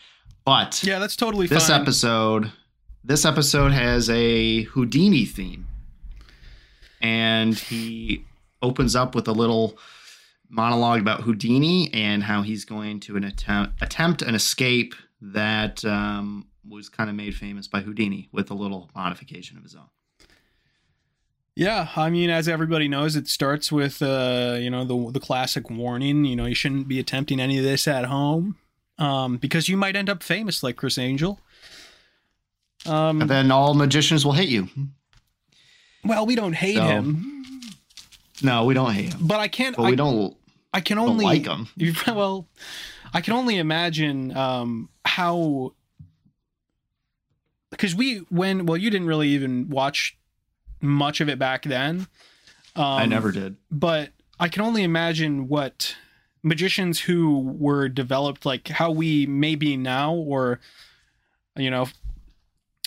But 0.45 0.83
Yeah, 0.85 1.01
that's 1.01 1.17
totally 1.17 1.49
this 1.49 1.69
fine. 1.69 1.83
episode, 1.83 2.53
this 3.05 3.25
episode 3.27 3.73
has 3.73 4.09
a 4.09 4.63
Houdini 4.63 5.27
theme, 5.27 5.67
and 7.01 7.55
he 7.59 8.25
opens 8.63 8.95
up 8.95 9.15
with 9.15 9.27
a 9.29 9.33
little 9.33 9.77
monologue 10.51 11.01
about 11.01 11.23
Houdini 11.23 11.89
and 11.95 12.23
how 12.25 12.43
he's 12.43 12.65
going 12.65 13.01
to 13.01 13.17
an 13.17 13.25
attempt 13.25 13.81
attempt 13.83 14.21
an 14.23 14.35
escape 14.35 14.95
that 15.23 15.85
um, 15.85 16.47
was 16.69 16.89
kind 16.89 17.09
of 17.09 17.17
made 17.17 17.35
famous 17.35 17.69
by 17.69 17.81
Houdini 17.81 18.29
with 18.33 18.51
a 18.51 18.55
little 18.55 18.91
modification 18.95 19.57
of 19.57 19.63
his 19.63 19.75
own. 19.75 19.89
Yeah, 21.57 21.89
I 21.97 22.11
mean, 22.11 22.31
as 22.31 22.49
everybody 22.49 22.89
knows, 22.89 23.17
it 23.17 23.29
starts 23.29 23.71
with 23.71 24.01
uh, 24.03 24.57
you 24.61 24.71
know 24.71 24.85
the 24.85 25.11
the 25.13 25.21
classic 25.21 25.69
warning. 25.71 26.25
You 26.25 26.37
know, 26.37 26.47
you 26.47 26.55
shouldn't 26.55 26.89
be 26.89 26.99
attempting 26.99 27.39
any 27.41 27.59
of 27.59 27.65
this 27.65 27.87
at 27.87 28.07
home, 28.07 28.57
um, 28.99 29.37
because 29.37 29.69
you 29.69 29.77
might 29.77 29.95
end 29.97 30.09
up 30.09 30.23
famous 30.23 30.63
like 30.63 30.77
Criss 30.77 30.97
Angel. 30.99 31.39
Um, 32.87 33.21
And 33.21 33.29
then 33.31 33.51
all 33.51 33.75
magicians 33.75 34.25
will 34.25 34.33
hate 34.33 34.49
you. 34.49 34.69
well, 36.03 36.25
we 36.25 36.35
don't 36.35 36.55
hate 36.55 36.77
So- 36.77 36.87
him, 36.87 37.43
No, 38.43 38.65
we 38.65 38.73
don't 38.73 38.95
hate 38.95 39.13
him, 39.13 39.27
but 39.27 39.39
I 39.39 39.49
can't. 39.49 39.77
but 39.77 39.83
I, 39.83 39.91
we 39.91 39.97
don't, 39.97 40.35
I 40.73 40.81
can 40.81 40.99
only 40.99 41.25
like. 41.25 41.47
You- 41.77 41.95
well, 42.07 42.47
I 43.13 43.21
can 43.21 43.35
only 43.35 43.59
imagine 43.59 44.37
um, 44.37 44.89
how 45.05 45.75
because 47.71 47.95
we 47.95 48.19
when 48.31 48.67
well 48.67 48.77
you 48.77 48.91
didn't 48.91 49.07
really 49.07 49.29
even 49.31 49.69
watch 49.69 50.17
much 50.81 51.21
of 51.21 51.29
it 51.29 51.39
back 51.39 51.63
then. 51.65 52.07
Um, 52.77 52.85
I 52.85 53.07
never 53.07 53.33
did. 53.33 53.57
but 53.71 54.11
I 54.39 54.49
can 54.49 54.63
only 54.63 54.83
imagine 54.85 55.49
what 55.49 55.97
magicians 56.43 57.01
who 57.01 57.55
were 57.59 57.89
developed 57.89 58.47
like 58.47 58.69
how 58.69 58.91
we 58.91 59.27
may 59.27 59.55
be 59.57 59.77
now 59.77 60.15
or 60.15 60.59
you 61.57 61.71
know 61.71 61.87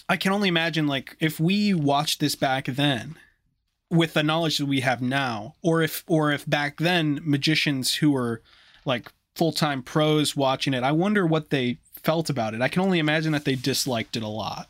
I 0.10 0.18
can 0.18 0.32
only 0.32 0.48
imagine 0.48 0.88
like 0.88 1.16
if 1.20 1.40
we 1.40 1.74
watched 1.74 2.20
this 2.20 2.36
back 2.36 2.66
then 2.66 3.16
with 3.94 4.14
the 4.14 4.24
knowledge 4.24 4.58
that 4.58 4.66
we 4.66 4.82
have 4.82 5.02
now 5.02 5.56
or 5.62 5.82
if 5.82 6.04
or 6.08 6.32
if 6.32 6.50
back 6.50 6.78
then 6.78 7.20
magicians 7.24 7.96
who 7.96 8.12
were 8.12 8.42
like 8.86 9.12
full-time 9.36 9.82
pros 9.82 10.36
watching 10.36 10.74
it 10.74 10.84
I 10.84 10.92
wonder 10.92 11.26
what 11.26 11.50
they 11.50 11.78
felt 12.02 12.30
about 12.30 12.54
it 12.54 12.62
I 12.62 12.68
can 12.68 12.82
only 12.82 13.00
imagine 13.00 13.32
that 13.32 13.46
they 13.46 13.56
disliked 13.56 14.16
it 14.18 14.24
a 14.24 14.28
lot 14.28 14.70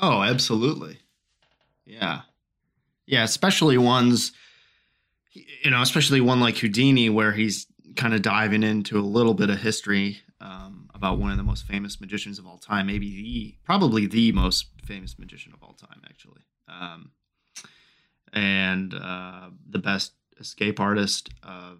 Oh, 0.00 0.22
absolutely. 0.22 0.98
Yeah. 1.84 2.22
Yeah, 3.06 3.24
especially 3.24 3.76
ones 3.76 4.32
you 5.32 5.70
know, 5.70 5.80
especially 5.80 6.20
one 6.20 6.40
like 6.40 6.58
Houdini 6.58 7.08
where 7.08 7.32
he's 7.32 7.66
kind 7.96 8.14
of 8.14 8.22
diving 8.22 8.64
into 8.64 8.98
a 8.98 9.02
little 9.02 9.34
bit 9.34 9.48
of 9.48 9.60
history 9.60 10.18
um, 10.40 10.88
about 10.92 11.18
one 11.18 11.30
of 11.30 11.36
the 11.36 11.42
most 11.42 11.66
famous 11.66 12.00
magicians 12.00 12.38
of 12.38 12.46
all 12.46 12.58
time, 12.58 12.86
maybe 12.86 13.10
the 13.10 13.54
probably 13.64 14.06
the 14.06 14.32
most 14.32 14.66
famous 14.84 15.18
magician 15.18 15.52
of 15.52 15.62
all 15.62 15.74
time 15.74 16.02
actually. 16.04 16.42
Um, 16.68 17.12
and 18.32 18.94
uh, 18.94 19.50
the 19.68 19.78
best 19.78 20.12
escape 20.38 20.80
artist 20.80 21.30
of 21.42 21.78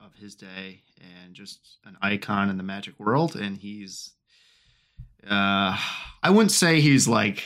of 0.00 0.14
his 0.14 0.34
day 0.34 0.82
and 1.00 1.34
just 1.34 1.78
an 1.84 1.96
icon 2.02 2.50
in 2.50 2.56
the 2.56 2.62
magic 2.62 2.98
world 2.98 3.36
and 3.36 3.56
he's 3.58 4.12
uh 5.28 5.78
I 6.22 6.30
wouldn't 6.30 6.52
say 6.52 6.80
he's 6.80 7.06
like 7.08 7.44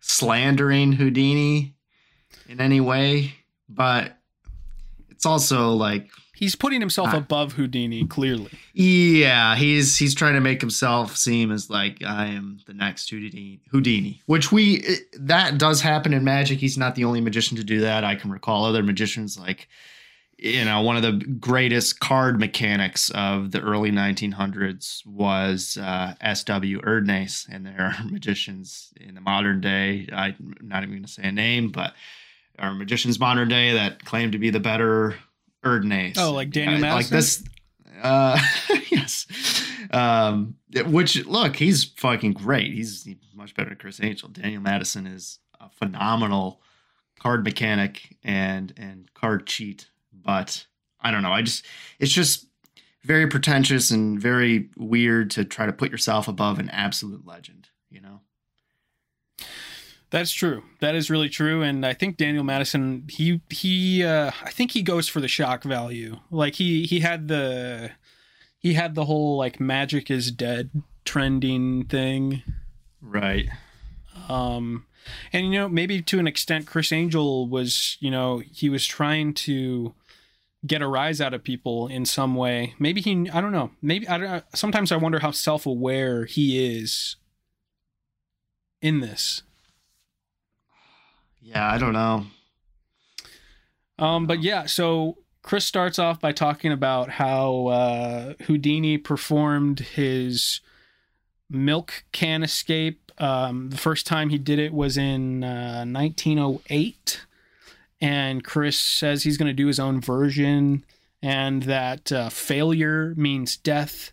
slandering 0.00 0.92
Houdini 0.92 1.74
in 2.48 2.60
any 2.60 2.80
way, 2.80 3.34
but 3.68 4.16
it's 5.16 5.26
also 5.26 5.72
like 5.72 6.08
he's 6.34 6.54
putting 6.54 6.80
himself 6.80 7.08
Ah. 7.12 7.16
above 7.16 7.54
Houdini 7.54 8.06
clearly 8.06 8.50
yeah, 8.74 9.56
he's 9.56 9.96
he's 9.96 10.14
trying 10.14 10.34
to 10.34 10.40
make 10.40 10.60
himself 10.60 11.16
seem 11.16 11.50
as 11.50 11.68
like 11.70 12.04
I 12.04 12.26
am 12.26 12.58
the 12.66 12.74
next 12.74 13.08
Houdini, 13.10 13.60
Houdini, 13.70 14.20
which 14.26 14.52
we 14.52 14.84
that 15.18 15.56
does 15.58 15.80
happen 15.80 16.12
in 16.12 16.22
magic. 16.24 16.58
He's 16.58 16.76
not 16.76 16.94
the 16.94 17.04
only 17.04 17.22
magician 17.22 17.56
to 17.56 17.64
do 17.64 17.80
that. 17.80 18.04
I 18.04 18.14
can 18.16 18.30
recall 18.30 18.66
other 18.66 18.82
magicians 18.82 19.38
like 19.38 19.66
you 20.38 20.62
know 20.66 20.82
one 20.82 20.96
of 20.98 21.02
the 21.02 21.24
greatest 21.40 22.00
card 22.00 22.38
mechanics 22.38 23.08
of 23.14 23.52
the 23.52 23.60
early 23.62 23.90
1900s 23.90 25.06
was 25.06 25.78
uh, 25.80 26.14
S.W. 26.20 26.82
Erdnase, 26.82 27.48
and 27.50 27.64
there 27.64 27.80
are 27.80 28.04
magicians 28.10 28.92
in 29.00 29.14
the 29.14 29.22
modern 29.22 29.62
day. 29.62 30.06
I'm 30.12 30.54
not 30.60 30.82
even 30.82 30.96
going 30.96 31.04
to 31.04 31.08
say 31.10 31.22
a 31.24 31.32
name, 31.32 31.70
but 31.70 31.94
are 32.58 32.74
magicians 32.74 33.18
modern 33.20 33.48
day 33.48 33.72
that 33.74 34.04
claim 34.04 34.32
to 34.32 34.38
be 34.38 34.50
the 34.50 34.60
better 34.60 35.16
Erdnase. 35.64 36.16
Oh, 36.18 36.32
like 36.32 36.50
Daniel 36.50 36.84
Uh, 36.84 36.94
like 36.94 37.08
this 37.08 37.42
uh 38.02 38.38
yes. 38.90 39.26
Um 39.90 40.56
which 40.86 41.24
look 41.26 41.56
he's 41.56 41.84
fucking 41.84 42.34
great. 42.34 42.72
He's 42.72 43.08
much 43.34 43.54
better 43.54 43.70
than 43.70 43.78
Criss 43.78 44.00
Angel. 44.02 44.28
Daniel 44.28 44.62
madison 44.62 45.06
is 45.06 45.38
a 45.60 45.68
phenomenal 45.70 46.60
card 47.18 47.44
mechanic 47.44 48.16
and 48.22 48.72
and 48.76 49.12
card 49.14 49.46
cheat 49.46 49.88
but 50.12 50.66
i 51.00 51.10
don't 51.10 51.22
know. 51.22 51.32
I 51.32 51.42
just 51.42 51.64
it's 51.98 52.12
just 52.12 52.46
very 53.02 53.26
pretentious 53.28 53.90
and 53.90 54.20
very 54.20 54.68
weird 54.76 55.30
to 55.30 55.44
try 55.44 55.64
to 55.66 55.72
put 55.72 55.90
yourself 55.90 56.28
above 56.28 56.58
an 56.58 56.68
absolute 56.70 57.24
legend 57.26 57.68
you 57.90 58.00
know 58.00 58.20
That's 60.10 60.32
true. 60.32 60.62
That 60.80 60.94
is 60.94 61.10
really 61.10 61.28
true. 61.28 61.62
And 61.62 61.84
I 61.84 61.92
think 61.92 62.16
Daniel 62.16 62.44
Madison, 62.44 63.04
he 63.08 63.40
he 63.50 64.04
uh 64.04 64.30
I 64.42 64.50
think 64.50 64.72
he 64.72 64.82
goes 64.82 65.08
for 65.08 65.20
the 65.20 65.28
shock 65.28 65.64
value. 65.64 66.18
Like 66.30 66.54
he 66.54 66.84
he 66.84 67.00
had 67.00 67.28
the 67.28 67.90
he 68.58 68.74
had 68.74 68.94
the 68.94 69.04
whole 69.06 69.36
like 69.36 69.60
magic 69.60 70.10
is 70.10 70.30
dead 70.30 70.70
trending 71.04 71.84
thing. 71.86 72.42
right 73.00 73.48
Um 74.28 74.86
and 75.32 75.46
you 75.46 75.58
know, 75.60 75.68
maybe 75.68 76.02
to 76.02 76.18
an 76.18 76.26
extent 76.26 76.66
Criss 76.66 76.92
Angel 76.92 77.48
was, 77.48 77.96
you 78.00 78.10
know, 78.10 78.42
he 78.52 78.68
was 78.68 78.86
trying 78.86 79.34
to 79.34 79.94
get 80.66 80.82
a 80.82 80.88
rise 80.88 81.20
out 81.20 81.34
of 81.34 81.44
people 81.44 81.86
in 81.86 82.04
some 82.04 82.34
way. 82.34 82.74
Maybe 82.78 83.00
he 83.00 83.28
I 83.30 83.40
don't 83.40 83.52
know. 83.52 83.70
Maybe 83.82 84.06
I 84.08 84.18
don't 84.18 84.44
sometimes 84.54 84.92
I 84.92 84.96
wonder 84.96 85.18
how 85.18 85.32
self-aware 85.32 86.26
he 86.26 86.78
is 86.78 87.16
in 88.80 89.00
this. 89.00 89.42
Yeah 91.46 91.70
i 91.70 91.78
don't 91.78 91.92
know 91.92 92.26
Um, 93.98 94.26
but 94.26 94.42
yeah, 94.42 94.66
so 94.66 95.16
Criss 95.42 95.64
starts 95.64 95.98
off 95.98 96.20
by 96.20 96.32
talking 96.32 96.72
about 96.72 97.08
how 97.08 97.68
uh, 97.68 98.34
Houdini 98.42 98.98
performed 98.98 99.80
his 99.80 100.60
milk 101.48 102.04
can 102.12 102.42
escape. 102.42 103.10
Um, 103.18 103.70
the 103.70 103.78
first 103.78 104.06
time 104.06 104.28
he 104.28 104.38
did 104.38 104.58
it 104.58 104.74
was 104.74 104.98
in 104.98 105.42
uh, 105.44 105.84
1908, 105.86 107.24
and 108.00 108.44
Criss 108.44 108.78
says 108.78 109.22
he's 109.22 109.38
going 109.38 109.48
to 109.48 109.54
do 109.54 109.68
his 109.68 109.80
own 109.80 110.00
version, 110.00 110.84
and 111.22 111.62
that 111.62 112.12
uh, 112.12 112.28
failure 112.28 113.14
means 113.16 113.56
death. 113.56 114.12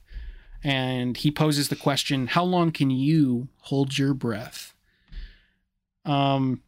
And 0.64 1.18
he 1.18 1.30
poses 1.32 1.68
the 1.68 1.76
question, 1.76 2.28
"How 2.28 2.46
long 2.46 2.72
can 2.72 2.90
you 2.90 3.50
hold 3.64 3.98
your 3.98 4.14
breath?" 4.14 4.74
Um, 6.06 6.62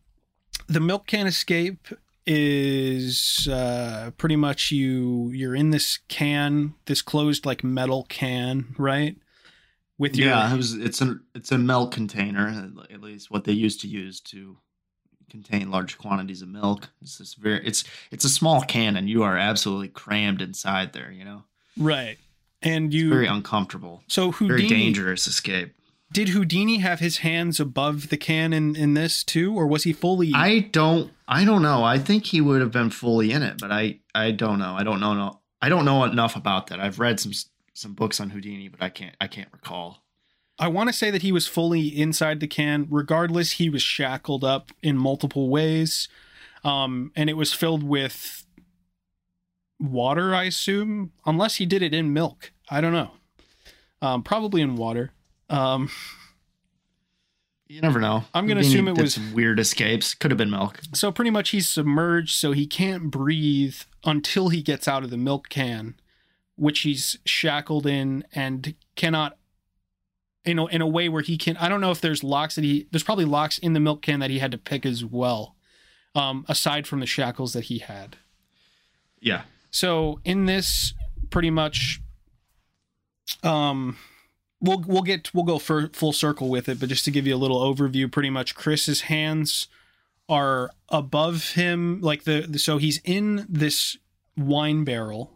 the 0.67 0.79
milk 0.79 1.07
can 1.07 1.27
escape 1.27 1.87
is 2.25 3.47
uh, 3.51 4.11
pretty 4.17 4.35
much 4.35 4.71
you 4.71 5.29
you're 5.31 5.55
in 5.55 5.69
this 5.69 5.99
can, 6.07 6.73
this 6.85 7.01
closed 7.01 7.45
like 7.45 7.63
metal 7.63 8.05
can, 8.09 8.75
right? 8.77 9.15
With 9.97 10.17
your 10.17 10.29
yeah, 10.29 10.53
it 10.53 10.57
was, 10.57 10.73
it's 10.73 11.01
a 11.01 11.19
it's 11.33 11.51
a 11.51 11.57
milk 11.57 11.91
container, 11.93 12.71
at 12.91 13.01
least 13.01 13.31
what 13.31 13.45
they 13.45 13.53
used 13.53 13.79
to 13.81 13.87
use 13.87 14.19
to 14.21 14.57
contain 15.29 15.71
large 15.71 15.97
quantities 15.97 16.41
of 16.41 16.49
milk. 16.49 16.89
It's 17.01 17.17
this 17.17 17.33
very 17.35 17.65
it's 17.65 17.83
it's 18.11 18.25
a 18.25 18.29
small 18.29 18.61
can, 18.61 18.97
and 18.97 19.09
you 19.09 19.23
are 19.23 19.37
absolutely 19.37 19.87
crammed 19.89 20.41
inside 20.41 20.91
there. 20.93 21.11
You 21.11 21.23
know, 21.23 21.43
right, 21.77 22.17
and 22.61 22.93
you 22.93 23.09
very 23.09 23.27
uncomfortable. 23.27 24.03
So 24.07 24.31
Houdini, 24.31 24.67
very 24.67 24.67
dangerous 24.67 25.27
escape. 25.27 25.73
Did 26.11 26.29
Houdini 26.29 26.77
have 26.77 26.99
his 26.99 27.17
hands 27.17 27.59
above 27.59 28.09
the 28.09 28.17
can 28.17 28.53
in, 28.53 28.75
in 28.75 28.93
this 28.93 29.23
too, 29.23 29.55
or 29.55 29.67
was 29.67 29.83
he 29.83 29.93
fully? 29.93 30.31
I 30.33 30.59
don't. 30.59 31.11
I 31.27 31.43
don't 31.45 31.61
know. 31.61 31.83
I 31.83 31.97
think 31.97 32.27
he 32.27 32.41
would 32.41 32.61
have 32.61 32.71
been 32.71 32.89
fully 32.89 33.31
in 33.31 33.43
it, 33.43 33.57
but 33.59 33.71
I. 33.71 33.99
I 34.13 34.31
don't 34.31 34.59
know. 34.59 34.75
I 34.75 34.83
don't 34.83 34.99
know. 34.99 35.13
No, 35.13 35.41
I 35.61 35.69
don't 35.69 35.83
know 35.83 36.03
enough 36.03 36.35
about 36.35 36.67
that. 36.67 36.79
I've 36.79 36.99
read 36.99 37.19
some 37.19 37.33
some 37.73 37.93
books 37.93 38.19
on 38.19 38.29
Houdini, 38.29 38.69
but 38.69 38.81
I 38.81 38.89
can't. 38.89 39.15
I 39.19 39.27
can't 39.27 39.49
recall. 39.51 40.03
I 40.57 40.69
want 40.69 40.87
to 40.87 40.93
say 40.93 41.11
that 41.11 41.21
he 41.21 41.33
was 41.33 41.47
fully 41.47 41.87
inside 41.87 42.39
the 42.39 42.47
can. 42.47 42.87
Regardless, 42.89 43.53
he 43.53 43.69
was 43.69 43.81
shackled 43.81 44.43
up 44.43 44.71
in 44.81 44.97
multiple 44.97 45.49
ways, 45.49 46.07
um, 46.63 47.11
and 47.15 47.29
it 47.29 47.35
was 47.35 47.51
filled 47.51 47.83
with 47.83 48.45
water. 49.79 50.33
I 50.33 50.43
assume, 50.43 51.11
unless 51.25 51.55
he 51.55 51.65
did 51.65 51.81
it 51.81 51.93
in 51.93 52.13
milk. 52.13 52.53
I 52.69 52.79
don't 52.79 52.93
know. 52.93 53.11
Um, 54.01 54.23
probably 54.23 54.61
in 54.61 54.75
water. 54.75 55.11
Um, 55.49 55.89
you 57.67 57.81
never 57.81 57.99
know. 57.99 58.23
I'm 58.33 58.45
going 58.47 58.57
to 58.57 58.65
assume 58.65 58.87
it 58.87 58.97
was 58.97 59.19
weird 59.33 59.59
escapes. 59.59 60.13
Could 60.13 60.31
have 60.31 60.37
been 60.37 60.51
milk. 60.51 60.79
So 60.93 61.11
pretty 61.11 61.31
much 61.31 61.49
he's 61.49 61.67
submerged, 61.67 62.35
so 62.35 62.51
he 62.51 62.67
can't 62.67 63.09
breathe 63.09 63.77
until 64.03 64.49
he 64.49 64.61
gets 64.61 64.87
out 64.87 65.03
of 65.03 65.09
the 65.09 65.17
milk 65.17 65.49
can, 65.49 65.95
which 66.55 66.81
he's 66.81 67.17
shackled 67.25 67.87
in 67.87 68.23
and 68.33 68.75
cannot. 68.95 69.37
You 70.45 70.53
know, 70.53 70.67
in 70.67 70.81
a 70.81 70.87
way 70.87 71.09
where 71.09 71.23
he 71.23 71.39
can, 71.39 71.57
I 71.57 71.67
don't 71.67 71.81
know 71.81 71.89
if 71.89 72.01
there's 72.01 72.23
locks 72.23 72.53
that 72.53 72.63
he, 72.63 72.87
there's 72.91 73.01
probably 73.01 73.25
locks 73.25 73.57
in 73.57 73.73
the 73.73 73.79
milk 73.79 74.03
can 74.03 74.19
that 74.19 74.29
he 74.29 74.37
had 74.37 74.51
to 74.51 74.59
pick 74.59 74.85
as 74.85 75.03
well, 75.03 75.55
um, 76.13 76.45
aside 76.47 76.85
from 76.85 76.99
the 76.99 77.07
shackles 77.07 77.53
that 77.53 77.63
he 77.63 77.79
had. 77.79 78.17
Yeah. 79.19 79.41
So 79.71 80.19
in 80.23 80.45
this, 80.45 80.93
pretty 81.31 81.49
much, 81.49 81.99
um, 83.41 83.97
we'll 84.61 84.83
we'll 84.85 85.01
get 85.01 85.33
we'll 85.33 85.43
go 85.43 85.59
for 85.59 85.89
full 85.89 86.13
circle 86.13 86.49
with 86.49 86.69
it, 86.69 86.79
but 86.79 86.89
just 86.89 87.05
to 87.05 87.11
give 87.11 87.27
you 87.27 87.35
a 87.35 87.37
little 87.37 87.61
overview, 87.61 88.11
pretty 88.11 88.29
much 88.29 88.55
Criss's 88.55 89.01
hands 89.01 89.67
are 90.27 90.71
above 90.89 91.51
him, 91.51 92.01
like 92.01 92.23
the, 92.23 92.45
the 92.47 92.59
so 92.59 92.77
he's 92.77 92.99
in 93.03 93.45
this 93.47 93.97
wine 94.37 94.83
barrel. 94.83 95.31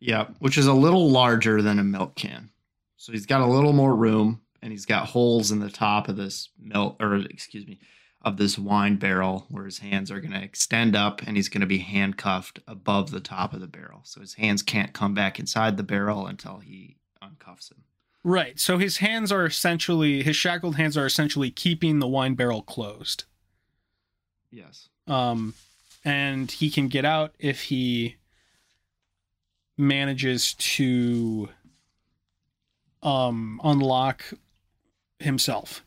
Yeah, 0.00 0.28
which 0.38 0.58
is 0.58 0.66
a 0.66 0.72
little 0.74 1.10
larger 1.10 1.60
than 1.62 1.78
a 1.78 1.84
milk 1.84 2.14
can. 2.14 2.50
So 2.96 3.12
he's 3.12 3.26
got 3.26 3.40
a 3.40 3.46
little 3.46 3.72
more 3.72 3.94
room, 3.94 4.40
and 4.62 4.72
he's 4.72 4.86
got 4.86 5.08
holes 5.08 5.50
in 5.50 5.60
the 5.60 5.70
top 5.70 6.08
of 6.08 6.16
this 6.16 6.50
milk, 6.58 6.96
or 7.00 7.16
excuse 7.16 7.66
me, 7.66 7.78
of 8.22 8.36
this 8.36 8.58
wine 8.58 8.96
barrel 8.96 9.46
where 9.48 9.64
his 9.64 9.78
hands 9.78 10.10
are 10.10 10.20
going 10.20 10.32
to 10.32 10.42
extend 10.42 10.94
up, 10.94 11.22
and 11.26 11.36
he's 11.36 11.48
going 11.48 11.60
to 11.60 11.66
be 11.66 11.78
handcuffed 11.78 12.60
above 12.66 13.10
the 13.10 13.20
top 13.20 13.52
of 13.52 13.60
the 13.60 13.66
barrel. 13.66 14.00
So 14.04 14.20
his 14.20 14.34
hands 14.34 14.62
can't 14.62 14.92
come 14.92 15.14
back 15.14 15.38
inside 15.38 15.76
the 15.76 15.82
barrel 15.82 16.26
until 16.26 16.58
he 16.58 16.96
uncuffs 17.22 17.70
him. 17.70 17.84
Right. 18.24 18.58
So 18.58 18.78
his 18.78 18.98
hands 18.98 19.30
are 19.30 19.46
essentially 19.46 20.22
his 20.22 20.36
shackled 20.36 20.76
hands 20.76 20.96
are 20.96 21.06
essentially 21.06 21.50
keeping 21.50 21.98
the 21.98 22.08
wine 22.08 22.34
barrel 22.34 22.62
closed. 22.62 23.24
Yes. 24.50 24.88
Um 25.06 25.54
and 26.04 26.50
he 26.50 26.70
can 26.70 26.88
get 26.88 27.04
out 27.04 27.34
if 27.38 27.64
he 27.64 28.16
manages 29.76 30.54
to 30.54 31.48
um 33.02 33.60
unlock 33.62 34.24
himself. 35.20 35.84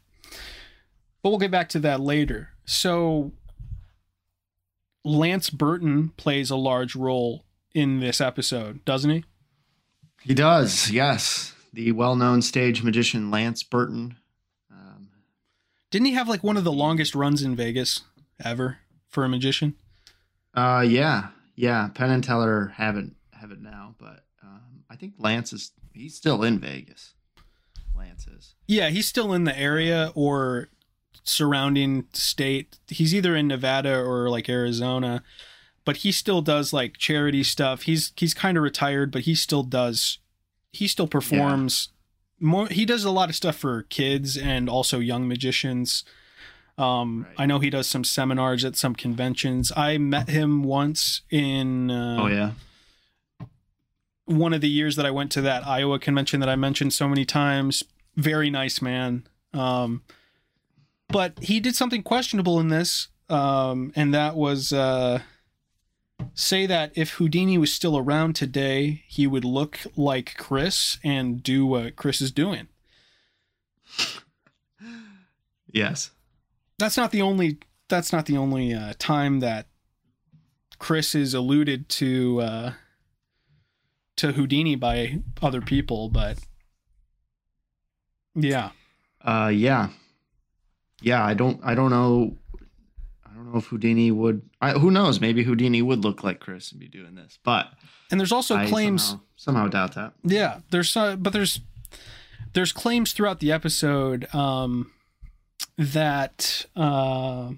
But 1.21 1.29
we'll 1.29 1.39
get 1.39 1.51
back 1.51 1.69
to 1.69 1.79
that 1.79 1.99
later. 1.99 2.49
So 2.65 3.33
Lance 5.03 5.49
Burton 5.49 6.09
plays 6.15 6.49
a 6.49 6.55
large 6.55 6.95
role 6.95 7.43
in 7.73 7.99
this 7.99 8.21
episode, 8.21 8.83
doesn't 8.85 9.09
he? 9.09 9.25
He 10.21 10.33
does. 10.33 10.89
Yes 10.89 11.53
the 11.73 11.91
well-known 11.91 12.41
stage 12.41 12.83
magician 12.83 13.31
Lance 13.31 13.63
Burton. 13.63 14.17
Um, 14.71 15.09
Didn't 15.89 16.07
he 16.07 16.13
have 16.13 16.27
like 16.27 16.43
one 16.43 16.57
of 16.57 16.63
the 16.63 16.71
longest 16.71 17.15
runs 17.15 17.41
in 17.41 17.55
Vegas 17.55 18.01
ever 18.43 18.79
for 19.09 19.23
a 19.23 19.29
magician? 19.29 19.75
Uh, 20.53 20.83
yeah, 20.85 21.29
yeah. 21.55 21.89
Penn 21.93 22.11
and 22.11 22.23
Teller 22.23 22.73
haven't 22.75 23.15
have 23.31 23.51
it 23.51 23.61
now, 23.61 23.95
but 23.97 24.25
um, 24.43 24.83
I 24.89 24.95
think 24.95 25.13
Lance 25.17 25.53
is 25.53 25.71
he's 25.93 26.15
still 26.15 26.43
in 26.43 26.59
Vegas. 26.59 27.13
Lance 27.95 28.27
is. 28.27 28.55
Yeah, 28.67 28.89
he's 28.89 29.07
still 29.07 29.33
in 29.33 29.45
the 29.45 29.57
area 29.57 30.11
or 30.15 30.69
surrounding 31.23 32.05
state. 32.13 32.77
He's 32.87 33.13
either 33.15 33.35
in 33.35 33.47
Nevada 33.47 33.97
or 33.99 34.29
like 34.29 34.49
Arizona, 34.49 35.23
but 35.85 35.97
he 35.97 36.11
still 36.11 36.41
does 36.41 36.73
like 36.73 36.97
charity 36.97 37.43
stuff. 37.43 37.83
He's 37.83 38.11
he's 38.17 38.33
kind 38.33 38.57
of 38.57 38.63
retired, 38.63 39.11
but 39.11 39.21
he 39.21 39.35
still 39.35 39.63
does 39.63 40.19
he 40.71 40.87
still 40.87 41.07
performs 41.07 41.89
yeah. 42.39 42.47
more 42.47 42.67
he 42.67 42.85
does 42.85 43.03
a 43.03 43.11
lot 43.11 43.29
of 43.29 43.35
stuff 43.35 43.55
for 43.55 43.83
kids 43.83 44.37
and 44.37 44.69
also 44.69 44.99
young 44.99 45.27
magicians 45.27 46.03
um, 46.77 47.25
right. 47.27 47.43
I 47.43 47.45
know 47.45 47.59
he 47.59 47.69
does 47.69 47.85
some 47.85 48.03
seminars 48.03 48.65
at 48.65 48.75
some 48.75 48.95
conventions. 48.95 49.71
I 49.75 49.97
met 49.99 50.29
him 50.29 50.63
once 50.63 51.21
in 51.29 51.91
uh, 51.91 52.17
Oh 52.21 52.27
yeah. 52.27 52.51
One 54.25 54.53
of 54.53 54.61
the 54.61 54.69
years 54.69 54.95
that 54.95 55.05
I 55.05 55.11
went 55.11 55.31
to 55.33 55.41
that 55.41 55.67
Iowa 55.67 55.99
convention 55.99 56.39
that 56.39 56.49
I 56.49 56.55
mentioned 56.55 56.93
so 56.93 57.07
many 57.07 57.25
times. 57.25 57.83
Very 58.15 58.49
nice 58.49 58.81
man. 58.81 59.27
Um, 59.53 60.03
but 61.09 61.37
he 61.39 61.59
did 61.59 61.75
something 61.75 62.01
questionable 62.01 62.59
in 62.59 62.69
this 62.69 63.09
um, 63.31 63.93
and 63.95 64.13
that 64.13 64.35
was 64.35 64.73
uh, 64.73 65.21
say 66.33 66.65
that 66.65 66.91
if 66.95 67.11
Houdini 67.11 67.57
was 67.57 67.73
still 67.73 67.97
around 67.97 68.35
today, 68.35 69.03
he 69.07 69.27
would 69.27 69.45
look 69.45 69.79
like 69.95 70.37
Criss 70.37 70.97
and 71.03 71.41
do 71.43 71.65
what 71.65 71.95
Criss 71.95 72.21
is 72.21 72.31
doing. 72.31 72.67
Yes. 75.71 76.11
That's 76.77 76.97
not 76.97 77.11
the 77.11 77.21
only 77.21 77.59
that's 77.87 78.11
not 78.13 78.25
the 78.25 78.37
only 78.37 78.73
uh, 78.73 78.93
time 78.97 79.39
that 79.41 79.67
Criss 80.79 81.13
is 81.13 81.33
alluded 81.33 81.89
to 81.89 82.41
uh, 82.41 82.73
to 84.17 84.31
Houdini 84.31 84.75
by 84.75 85.21
other 85.41 85.61
people, 85.61 86.09
but 86.09 86.39
yeah. 88.35 88.71
Uh 89.23 89.51
yeah. 89.53 89.89
Yeah, 91.01 91.23
I 91.23 91.33
don't 91.33 91.59
I 91.63 91.75
don't 91.75 91.91
know 91.91 92.37
know 93.51 93.59
if 93.59 93.65
Houdini 93.65 94.11
would. 94.11 94.41
I, 94.61 94.71
who 94.71 94.91
knows? 94.91 95.19
Maybe 95.19 95.43
Houdini 95.43 95.81
would 95.81 96.03
look 96.03 96.23
like 96.23 96.39
Criss 96.39 96.71
and 96.71 96.79
be 96.79 96.87
doing 96.87 97.15
this. 97.15 97.39
But 97.43 97.67
and 98.09 98.19
there's 98.19 98.31
also 98.31 98.55
I 98.55 98.67
claims 98.67 99.03
somehow, 99.03 99.23
somehow, 99.35 99.67
doubt 99.67 99.95
that. 99.95 100.13
Yeah, 100.23 100.59
there's 100.69 100.95
uh, 100.95 101.15
but 101.15 101.33
there's 101.33 101.61
there's 102.53 102.71
claims 102.71 103.13
throughout 103.13 103.39
the 103.39 103.51
episode 103.51 104.33
um, 104.33 104.91
that 105.77 106.65
uh, 106.75 107.51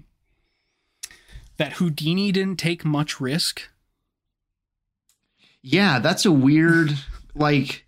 that 1.56 1.74
Houdini 1.74 2.32
didn't 2.32 2.58
take 2.58 2.84
much 2.84 3.20
risk. 3.20 3.62
Yeah, 5.62 5.98
that's 5.98 6.24
a 6.24 6.32
weird 6.32 6.98
like 7.34 7.84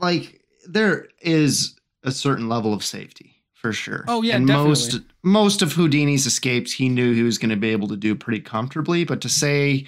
like 0.00 0.40
there 0.66 1.08
is 1.20 1.78
a 2.02 2.10
certain 2.10 2.48
level 2.48 2.72
of 2.72 2.84
safety 2.84 3.29
for 3.60 3.72
sure. 3.72 4.04
Oh 4.08 4.22
yeah, 4.22 4.36
and 4.36 4.46
definitely. 4.46 4.68
most 4.70 5.00
most 5.22 5.62
of 5.62 5.74
Houdini's 5.74 6.26
escapes 6.26 6.72
he 6.72 6.88
knew 6.88 7.12
he 7.12 7.22
was 7.22 7.38
going 7.38 7.50
to 7.50 7.56
be 7.56 7.70
able 7.70 7.88
to 7.88 7.96
do 7.96 8.14
pretty 8.14 8.40
comfortably, 8.40 9.04
but 9.04 9.20
to 9.20 9.28
say 9.28 9.86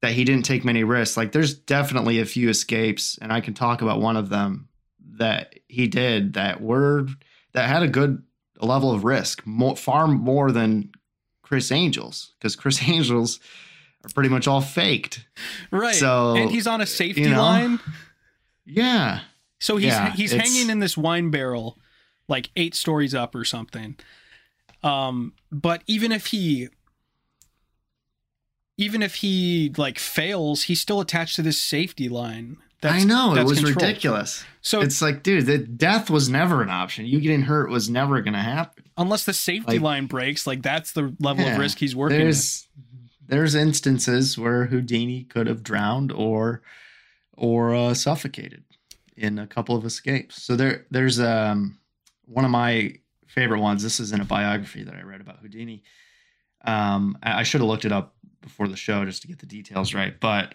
that 0.00 0.12
he 0.12 0.24
didn't 0.24 0.44
take 0.44 0.64
many 0.64 0.84
risks, 0.84 1.16
like 1.16 1.32
there's 1.32 1.54
definitely 1.54 2.20
a 2.20 2.24
few 2.24 2.48
escapes 2.48 3.18
and 3.20 3.32
I 3.32 3.40
can 3.40 3.54
talk 3.54 3.82
about 3.82 4.00
one 4.00 4.16
of 4.16 4.30
them 4.30 4.68
that 5.16 5.54
he 5.68 5.86
did 5.86 6.34
that 6.34 6.60
were 6.60 7.06
that 7.52 7.68
had 7.68 7.82
a 7.82 7.88
good 7.88 8.22
level 8.60 8.92
of 8.92 9.04
risk, 9.04 9.46
more, 9.46 9.76
far 9.76 10.06
more 10.06 10.50
than 10.50 10.90
Criss 11.42 11.70
Angel's 11.70 12.32
because 12.38 12.56
Criss 12.56 12.82
Angel's 12.88 13.38
are 14.04 14.10
pretty 14.14 14.30
much 14.30 14.48
all 14.48 14.60
faked. 14.60 15.26
Right. 15.70 15.94
So, 15.94 16.36
and 16.36 16.50
he's 16.50 16.66
on 16.66 16.80
a 16.80 16.86
safety 16.86 17.22
you 17.22 17.30
know, 17.30 17.42
line. 17.42 17.80
Yeah. 18.64 19.20
So 19.60 19.76
he's 19.76 19.88
Yeah, 19.88 20.10
he's 20.10 20.32
hanging 20.32 20.70
in 20.70 20.78
this 20.78 20.96
wine 20.96 21.30
barrel 21.30 21.78
like 22.28 22.50
8 22.56 22.74
stories 22.74 23.14
up 23.14 23.34
or 23.34 23.44
something. 23.44 23.96
Um 24.82 25.32
but 25.52 25.82
even 25.86 26.12
if 26.12 26.26
he 26.26 26.68
even 28.76 29.02
if 29.02 29.16
he 29.16 29.72
like 29.76 29.98
fails, 29.98 30.64
he's 30.64 30.80
still 30.80 31.00
attached 31.00 31.36
to 31.36 31.42
this 31.42 31.58
safety 31.60 32.08
line. 32.08 32.56
I 32.82 33.02
know 33.04 33.32
it 33.32 33.36
that's 33.36 33.48
was 33.48 33.58
controlled. 33.60 33.82
ridiculous. 33.82 34.44
So 34.60 34.82
It's 34.82 35.00
like, 35.00 35.22
dude, 35.22 35.46
the 35.46 35.56
death 35.56 36.10
was 36.10 36.28
never 36.28 36.60
an 36.60 36.68
option. 36.68 37.06
You 37.06 37.18
getting 37.18 37.42
hurt 37.42 37.70
was 37.70 37.88
never 37.88 38.20
going 38.20 38.34
to 38.34 38.40
happen. 38.40 38.84
unless 38.98 39.24
the 39.24 39.32
safety 39.32 39.74
like- 39.74 39.80
line 39.80 40.06
breaks, 40.06 40.46
like 40.46 40.62
that's 40.62 40.92
the 40.92 41.14
level 41.18 41.46
of 41.46 41.56
risk 41.58 41.78
he's 41.78 41.96
working. 41.96 42.18
There's 42.18 42.66
there's 43.26 43.54
instances 43.54 44.36
where 44.36 44.66
Houdini 44.66 45.24
could 45.24 45.46
have 45.46 45.62
drowned 45.62 46.12
or 46.12 46.60
or 47.32 47.74
uh, 47.74 47.94
suffocated 47.94 48.64
in 49.16 49.38
a 49.38 49.46
couple 49.46 49.74
of 49.76 49.84
escapes. 49.86 50.42
So 50.42 50.54
there 50.56 50.84
there's 50.90 51.18
um 51.18 51.78
one 52.26 52.44
of 52.44 52.50
my 52.50 52.94
favorite 53.26 53.60
ones. 53.60 53.82
This 53.82 54.00
is 54.00 54.12
in 54.12 54.20
a 54.20 54.24
biography 54.24 54.84
that 54.84 54.94
I 54.94 55.02
read 55.02 55.20
about 55.20 55.38
Houdini. 55.40 55.82
Um, 56.64 57.18
I, 57.22 57.42
should 57.42 57.60
have 57.60 57.68
looked 57.68 57.84
it 57.84 57.92
up 57.92 58.14
before 58.40 58.68
the 58.68 58.76
show 58.76 59.04
just 59.04 59.22
to 59.22 59.28
get 59.28 59.38
the 59.38 59.46
details 59.46 59.92
right, 59.92 60.18
but 60.18 60.54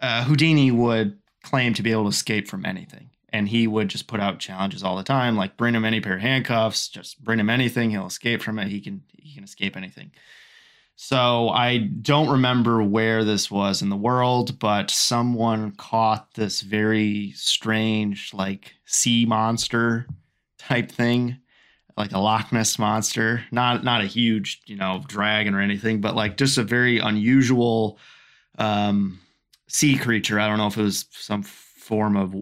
uh, 0.00 0.24
Houdini 0.24 0.70
would 0.70 1.18
claim 1.42 1.74
to 1.74 1.82
be 1.82 1.92
able 1.92 2.04
to 2.04 2.08
escape 2.08 2.48
from 2.48 2.64
anything. 2.64 3.10
And 3.32 3.48
he 3.48 3.66
would 3.66 3.88
just 3.88 4.06
put 4.06 4.18
out 4.18 4.38
challenges 4.40 4.82
all 4.82 4.96
the 4.96 5.04
time, 5.04 5.36
like 5.36 5.56
bring 5.56 5.74
him 5.74 5.84
any 5.84 6.00
pair 6.00 6.14
of 6.14 6.20
handcuffs, 6.20 6.88
just 6.88 7.22
bring 7.22 7.38
him 7.38 7.50
anything, 7.50 7.90
he'll 7.90 8.06
escape 8.06 8.42
from 8.42 8.58
it. 8.58 8.68
He 8.68 8.80
can 8.80 9.02
he 9.16 9.34
can 9.34 9.44
escape 9.44 9.76
anything. 9.76 10.10
So 10.96 11.48
I 11.48 11.78
don't 11.78 12.28
remember 12.28 12.82
where 12.82 13.24
this 13.24 13.50
was 13.50 13.82
in 13.82 13.88
the 13.88 13.96
world, 13.96 14.58
but 14.58 14.90
someone 14.90 15.70
caught 15.72 16.34
this 16.34 16.60
very 16.60 17.32
strange, 17.36 18.34
like 18.34 18.74
sea 18.84 19.24
monster 19.26 20.06
type 20.60 20.92
thing, 20.92 21.38
like 21.96 22.12
a 22.12 22.18
Loch 22.18 22.52
Ness 22.52 22.78
monster. 22.78 23.44
Not 23.50 23.82
not 23.84 24.00
a 24.02 24.06
huge, 24.06 24.60
you 24.66 24.76
know, 24.76 25.02
dragon 25.08 25.54
or 25.54 25.60
anything, 25.60 26.00
but 26.00 26.14
like 26.14 26.36
just 26.36 26.58
a 26.58 26.62
very 26.62 26.98
unusual 26.98 27.98
um, 28.58 29.20
sea 29.68 29.96
creature. 29.96 30.38
I 30.38 30.46
don't 30.48 30.58
know 30.58 30.66
if 30.66 30.76
it 30.76 30.82
was 30.82 31.06
some 31.12 31.42
form 31.42 32.16
of 32.16 32.34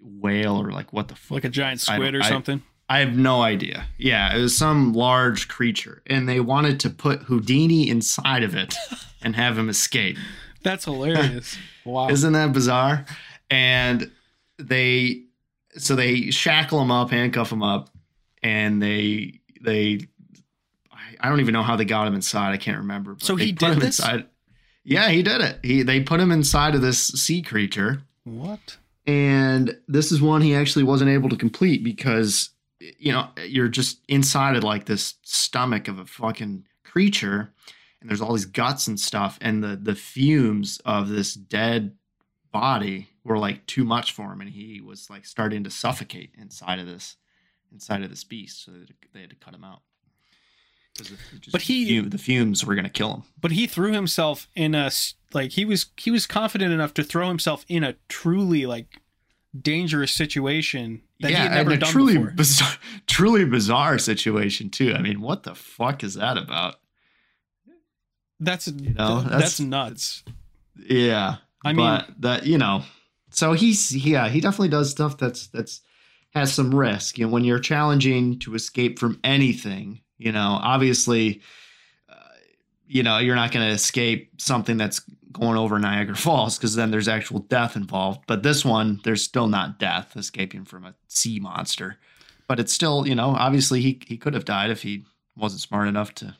whale 0.00 0.56
or 0.60 0.70
like 0.72 0.92
what 0.92 1.08
the 1.08 1.14
fuck. 1.16 1.36
like 1.36 1.44
a 1.44 1.48
giant 1.48 1.84
I- 1.88 1.94
squid 1.96 2.14
or 2.14 2.22
I- 2.22 2.28
something. 2.28 2.62
I 2.86 2.98
have 2.98 3.16
no 3.16 3.40
idea. 3.40 3.86
Yeah, 3.96 4.36
it 4.36 4.40
was 4.42 4.54
some 4.58 4.92
large 4.92 5.48
creature, 5.48 6.02
and 6.06 6.28
they 6.28 6.38
wanted 6.38 6.78
to 6.80 6.90
put 6.90 7.22
Houdini 7.22 7.88
inside 7.88 8.42
of 8.42 8.54
it 8.54 8.74
and 9.22 9.34
have 9.34 9.56
him 9.56 9.70
escape. 9.70 10.18
That's 10.62 10.84
hilarious. 10.84 11.56
wow. 11.86 12.10
Isn't 12.10 12.34
that 12.34 12.52
bizarre? 12.52 13.06
And 13.50 14.10
they, 14.58 15.22
so 15.76 15.94
they 15.96 16.30
shackle 16.30 16.80
him 16.80 16.90
up, 16.90 17.10
handcuff 17.10 17.50
him 17.52 17.62
up, 17.62 17.90
and 18.42 18.82
they 18.82 19.40
they, 19.62 20.00
I- 21.20 21.28
don't 21.28 21.40
even 21.40 21.52
know 21.54 21.62
how 21.62 21.76
they 21.76 21.84
got 21.84 22.06
him 22.06 22.14
inside. 22.14 22.52
I 22.52 22.56
can't 22.56 22.78
remember. 22.78 23.14
but 23.14 23.22
So 23.22 23.36
he 23.36 23.52
did 23.52 23.70
him 23.72 23.78
this? 23.78 23.98
inside. 23.98 24.26
Yeah, 24.84 25.08
he 25.08 25.22
did 25.22 25.40
it. 25.40 25.58
He 25.62 25.82
they 25.82 26.00
put 26.00 26.20
him 26.20 26.30
inside 26.30 26.74
of 26.74 26.82
this 26.82 26.98
sea 27.08 27.40
creature 27.42 28.02
what? 28.24 28.76
and 29.06 29.76
this 29.88 30.12
is 30.12 30.20
one 30.20 30.40
he 30.42 30.54
actually 30.54 30.82
wasn't 30.84 31.10
able 31.10 31.28
to 31.30 31.36
complete 31.36 31.82
because 31.84 32.50
you 32.80 33.12
know 33.12 33.28
you're 33.46 33.68
just 33.68 34.00
inside 34.08 34.56
of 34.56 34.62
like 34.64 34.84
this 34.86 35.14
stomach 35.22 35.88
of 35.88 35.98
a 35.98 36.04
fucking 36.06 36.64
creature 36.84 37.50
and 38.00 38.10
there's 38.10 38.20
all 38.20 38.34
these 38.34 38.44
guts 38.44 38.86
and 38.86 39.00
stuff 39.00 39.38
and 39.40 39.62
the 39.64 39.76
the 39.76 39.94
fumes 39.94 40.80
of 40.84 41.08
this 41.08 41.32
dead 41.34 41.94
body 42.52 43.08
were 43.24 43.38
like 43.38 43.64
too 43.66 43.84
much 43.84 44.12
for 44.12 44.32
him 44.32 44.40
and 44.40 44.50
he 44.50 44.80
was 44.80 45.08
like 45.10 45.24
starting 45.24 45.64
to 45.64 45.70
suffocate 45.70 46.30
inside 46.38 46.78
of 46.78 46.86
this 46.86 47.16
inside 47.72 48.02
of 48.02 48.10
this 48.10 48.22
beast 48.24 48.64
so 48.64 48.70
they 48.70 48.78
had 48.80 48.88
to, 48.88 48.94
they 49.14 49.20
had 49.22 49.30
to 49.30 49.36
cut 49.36 49.54
him 49.54 49.64
out 49.64 49.80
But 51.52 51.62
he- 51.62 52.00
the 52.00 52.08
the 52.10 52.18
fumes 52.18 52.64
were 52.64 52.74
going 52.74 52.84
to 52.84 52.90
kill 52.90 53.12
him 53.14 53.22
But 53.40 53.52
he 53.52 53.66
threw 53.66 53.92
himself 53.92 54.48
in 54.54 54.74
a 54.74 54.90
like 55.32 55.52
he 55.52 55.64
was 55.64 55.86
he 55.96 56.10
was 56.10 56.26
confident 56.26 56.72
enough 56.72 56.94
to 56.94 57.02
throw 57.02 57.28
himself 57.28 57.64
in 57.68 57.82
a 57.82 57.94
truly 58.08 58.66
like 58.66 59.00
dangerous 59.60 60.12
situation 60.12 61.02
that 61.20 61.28
he 61.30 61.34
had 61.34 61.52
never 61.52 61.70
and 61.72 61.82
a 61.82 61.84
done 61.84 61.92
truly 61.92 62.14
before. 62.18 62.30
bizarre, 62.32 62.76
truly 63.06 63.44
bizarre 63.44 63.98
situation 63.98 64.68
too. 64.68 64.92
I 64.92 65.00
mean, 65.00 65.20
what 65.20 65.44
the 65.44 65.54
fuck 65.54 66.02
is 66.04 66.14
that 66.14 66.36
about? 66.36 66.74
That's 68.40 68.66
you 68.68 68.94
know, 68.94 69.20
that's- 69.22 69.40
that's 69.40 69.60
nuts. 69.60 70.22
Yeah, 70.76 71.36
I 71.64 71.72
mean- 71.72 72.02
that 72.18 72.46
you 72.46 72.58
know, 72.58 72.82
so 73.34 73.52
he's 73.52 73.94
yeah, 73.94 74.28
he 74.28 74.40
definitely 74.40 74.68
does 74.68 74.90
stuff 74.90 75.18
that's 75.18 75.48
that's 75.48 75.82
has 76.34 76.52
some 76.52 76.74
risk. 76.74 77.18
You 77.18 77.26
know, 77.26 77.32
when 77.32 77.44
you're 77.44 77.58
challenging 77.58 78.38
to 78.40 78.54
escape 78.54 78.98
from 78.98 79.20
anything, 79.24 80.00
you 80.18 80.32
know, 80.32 80.58
obviously, 80.62 81.42
uh, 82.08 82.14
you 82.86 83.02
know, 83.02 83.18
you're 83.18 83.36
not 83.36 83.52
going 83.52 83.66
to 83.66 83.72
escape 83.72 84.40
something 84.40 84.76
that's 84.76 85.00
going 85.32 85.58
over 85.58 85.78
Niagara 85.78 86.16
Falls 86.16 86.56
because 86.56 86.76
then 86.76 86.90
there's 86.90 87.08
actual 87.08 87.40
death 87.40 87.76
involved. 87.76 88.20
But 88.26 88.42
this 88.42 88.64
one, 88.64 89.00
there's 89.04 89.22
still 89.22 89.48
not 89.48 89.78
death 89.78 90.16
escaping 90.16 90.64
from 90.64 90.84
a 90.84 90.94
sea 91.08 91.40
monster. 91.40 91.98
But 92.46 92.60
it's 92.60 92.72
still, 92.72 93.06
you 93.06 93.14
know, 93.14 93.30
obviously 93.30 93.80
he 93.80 94.00
he 94.06 94.16
could 94.16 94.34
have 94.34 94.44
died 94.44 94.70
if 94.70 94.82
he 94.82 95.04
wasn't 95.36 95.62
smart 95.62 95.88
enough 95.88 96.14
to 96.16 96.36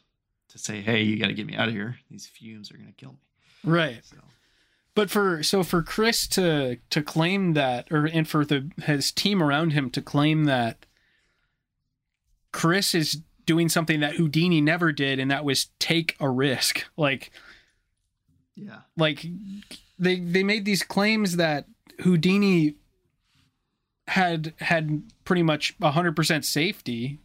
to 0.51 0.59
say, 0.59 0.81
"Hey, 0.81 1.03
you 1.03 1.19
got 1.19 1.29
to 1.29 1.35
get 1.35 1.47
me 1.47 1.57
out 1.57 1.69
of 1.69 1.75
here. 1.75 1.99
These 2.11 2.27
fumes 2.27 2.71
are 2.71 2.77
going 2.77 2.89
to 2.89 2.93
kill 2.93 3.13
me." 3.13 3.19
Right. 3.65 4.05
So. 4.05 4.17
But 4.95 5.11
for 5.11 5.43
so 5.43 5.63
for 5.63 5.83
Criss 5.83 6.27
to 6.29 6.77
to 6.91 7.03
claim 7.03 7.55
that 7.55 7.89
or 7.91 8.07
and 8.07 8.29
for 8.29 8.45
the 8.45 8.71
his 8.83 9.11
team 9.11 9.43
around 9.43 9.71
him 9.73 9.91
to 9.91 10.01
claim 10.01 10.45
that 10.45 10.87
Criss 12.53 12.95
is 12.95 13.23
doing 13.47 13.69
something 13.69 14.01
that 14.01 14.15
Houdini 14.15 14.61
never 14.61 14.93
did 14.93 15.19
and 15.19 15.31
that 15.31 15.45
was 15.45 15.69
take 15.79 16.17
a 16.21 16.31
risk. 16.31 16.85
Like 16.97 17.33
Yeah. 18.55 18.81
like 18.97 19.27
they 19.99 20.21
they 20.21 20.45
made 20.45 20.65
these 20.65 20.85
claims 20.85 21.37
that 21.37 21.67
Houdini 22.01 22.77
had 24.07 24.55
had 24.59 25.03
pretty 25.25 25.43
much 25.43 25.77
100% 25.81 26.45
safety 26.45 27.19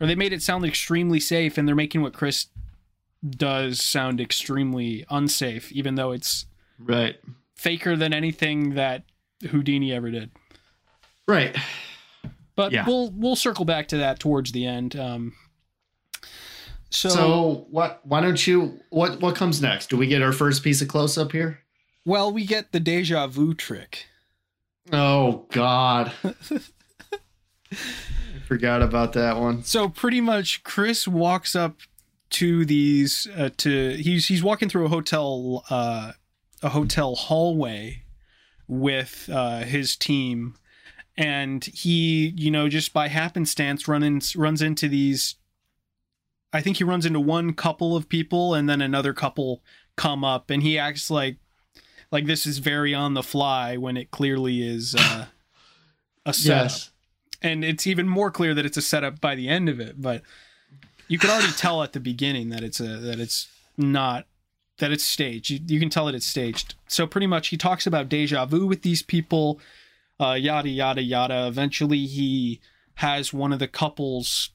or 0.00 0.06
they 0.06 0.14
made 0.14 0.32
it 0.34 0.42
sound 0.42 0.64
extremely 0.66 1.20
safe 1.20 1.56
and 1.56 1.66
they're 1.66 1.74
making 1.74 2.02
what 2.02 2.12
Criss 2.12 2.48
does 3.26 3.80
sound 3.80 4.20
extremely 4.20 5.06
unsafe 5.08 5.72
even 5.72 5.94
though 5.94 6.12
it's 6.12 6.44
Right. 6.78 7.16
faker 7.54 7.96
than 7.96 8.12
anything 8.12 8.74
that 8.74 9.04
Houdini 9.50 9.92
ever 9.92 10.10
did. 10.10 10.30
Right. 11.26 11.56
But 12.54 12.72
Yeah. 12.72 12.84
we'll 12.86 13.10
we'll 13.10 13.36
circle 13.36 13.64
back 13.64 13.88
to 13.88 13.96
that 13.98 14.18
towards 14.20 14.52
the 14.52 14.66
end. 14.66 14.94
Um 14.96 15.32
so, 16.90 17.08
So, 17.08 17.66
what 17.70 18.00
why 18.04 18.20
don't 18.20 18.46
you 18.46 18.80
what 18.90 19.20
what 19.20 19.34
comes 19.36 19.60
next? 19.60 19.90
Do 19.90 19.96
we 19.96 20.06
get 20.06 20.22
our 20.22 20.32
first 20.32 20.62
piece 20.62 20.80
of 20.82 20.88
close 20.88 21.18
up 21.18 21.32
here? 21.32 21.60
well 22.04 22.32
we 22.32 22.44
get 22.46 22.70
the 22.72 22.78
deja 22.80 23.26
vu 23.26 23.52
trick. 23.54 24.06
Oh 24.92 25.46
god. 25.50 26.12
I 27.72 28.38
forgot 28.46 28.80
about 28.82 29.12
that 29.14 29.38
one. 29.38 29.64
So 29.64 29.88
pretty 29.88 30.20
much, 30.20 30.62
Criss 30.62 31.08
walks 31.08 31.56
up 31.56 31.78
to 32.30 32.64
these 32.64 33.26
uh, 33.36 33.50
to 33.58 33.96
he's 33.96 34.26
he's 34.28 34.42
walking 34.42 34.68
through 34.68 34.86
a 34.86 34.88
hotel 34.88 35.64
uh, 35.70 36.12
a 36.62 36.70
hotel 36.70 37.14
hallway 37.14 38.04
with 38.68 39.28
uh, 39.32 39.60
his 39.60 39.96
team, 39.96 40.54
and 41.16 41.64
he 41.64 42.32
you 42.36 42.50
know 42.50 42.68
just 42.68 42.92
by 42.92 43.08
happenstance 43.08 43.88
run 43.88 44.02
in, 44.02 44.20
runs 44.36 44.62
into 44.62 44.88
these. 44.88 45.36
I 46.52 46.60
think 46.62 46.78
he 46.78 46.84
runs 46.84 47.04
into 47.04 47.20
one 47.20 47.52
couple 47.52 47.96
of 47.96 48.08
people, 48.08 48.54
and 48.54 48.68
then 48.68 48.80
another 48.80 49.12
couple 49.12 49.62
come 49.96 50.24
up, 50.24 50.50
and 50.50 50.62
he 50.62 50.78
acts 50.78 51.10
like 51.10 51.36
like 52.10 52.26
this 52.26 52.46
is 52.46 52.58
very 52.58 52.94
on 52.94 53.14
the 53.14 53.22
fly 53.22 53.76
when 53.76 53.96
it 53.96 54.10
clearly 54.10 54.66
is 54.66 54.94
uh, 54.94 55.26
a 56.26 56.32
setup. 56.32 56.72
And 57.42 57.64
it's 57.64 57.86
even 57.86 58.08
more 58.08 58.30
clear 58.30 58.54
that 58.54 58.64
it's 58.64 58.78
a 58.78 58.82
setup 58.82 59.20
by 59.20 59.34
the 59.34 59.48
end 59.48 59.68
of 59.68 59.78
it 59.78 60.00
but 60.00 60.22
you 61.08 61.18
could 61.18 61.30
already 61.30 61.52
tell 61.52 61.82
at 61.82 61.92
the 61.92 62.00
beginning 62.00 62.50
that 62.50 62.62
it's 62.62 62.80
a 62.80 62.96
that 62.98 63.20
it's 63.20 63.48
not 63.76 64.26
that 64.78 64.92
it's 64.92 65.04
staged. 65.04 65.50
You, 65.50 65.60
you 65.66 65.80
can 65.80 65.90
tell 65.90 66.06
that 66.06 66.14
it's 66.14 66.26
staged. 66.26 66.74
So 66.88 67.06
pretty 67.06 67.26
much 67.26 67.48
he 67.48 67.56
talks 67.56 67.86
about 67.86 68.08
deja 68.08 68.44
vu 68.46 68.66
with 68.66 68.82
these 68.82 69.02
people 69.02 69.60
uh, 70.18 70.32
yada 70.32 70.68
yada 70.68 71.02
yada. 71.02 71.46
Eventually 71.46 72.06
he 72.06 72.60
has 72.96 73.32
one 73.32 73.52
of 73.52 73.58
the 73.58 73.68
couples 73.68 74.50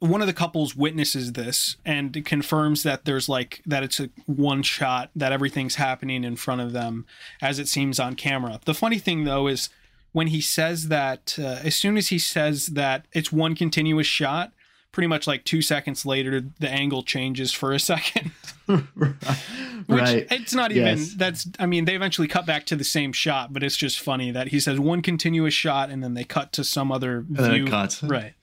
one 0.00 0.20
of 0.20 0.26
the 0.26 0.34
couples 0.34 0.76
witnesses 0.76 1.32
this 1.32 1.76
and 1.84 2.24
confirms 2.26 2.82
that 2.82 3.06
there's 3.06 3.28
like 3.28 3.62
that 3.64 3.82
it's 3.82 4.00
a 4.00 4.10
one 4.26 4.62
shot 4.62 5.10
that 5.16 5.32
everything's 5.32 5.76
happening 5.76 6.24
in 6.24 6.36
front 6.36 6.60
of 6.60 6.72
them 6.72 7.06
as 7.40 7.58
it 7.58 7.68
seems 7.68 7.98
on 7.98 8.14
camera. 8.14 8.60
The 8.64 8.74
funny 8.74 8.98
thing 8.98 9.24
though 9.24 9.46
is 9.46 9.70
when 10.12 10.26
he 10.26 10.40
says 10.40 10.88
that 10.88 11.36
uh, 11.38 11.60
as 11.64 11.74
soon 11.74 11.96
as 11.96 12.08
he 12.08 12.18
says 12.18 12.66
that 12.68 13.06
it's 13.12 13.32
one 13.32 13.54
continuous 13.54 14.06
shot 14.06 14.52
pretty 14.94 15.08
much 15.08 15.26
like 15.26 15.44
two 15.44 15.60
seconds 15.60 16.06
later, 16.06 16.40
the 16.60 16.70
angle 16.70 17.02
changes 17.02 17.52
for 17.52 17.72
a 17.72 17.78
second. 17.92 18.30
Which 18.66 20.00
right. 20.00 20.26
it's 20.30 20.54
not 20.54 20.70
even 20.72 20.98
Yes. 20.98 21.14
that's 21.14 21.46
I 21.58 21.66
mean, 21.66 21.84
they 21.84 21.94
eventually 21.96 22.28
cut 22.28 22.46
back 22.46 22.64
to 22.66 22.76
the 22.76 22.84
same 22.84 23.12
shot, 23.12 23.52
but 23.52 23.62
it's 23.62 23.76
just 23.76 24.00
funny 24.00 24.30
that 24.30 24.48
he 24.48 24.60
says 24.60 24.78
one 24.80 25.02
continuous 25.02 25.52
shot 25.52 25.90
and 25.90 26.02
then 26.02 26.14
they 26.14 26.24
cut 26.24 26.52
to 26.52 26.64
some 26.64 26.90
other 26.90 27.18
And 27.18 27.36
then 27.36 27.52
view. 27.52 27.64
it 27.66 27.70
cuts. 27.70 28.02
Right. 28.02 28.34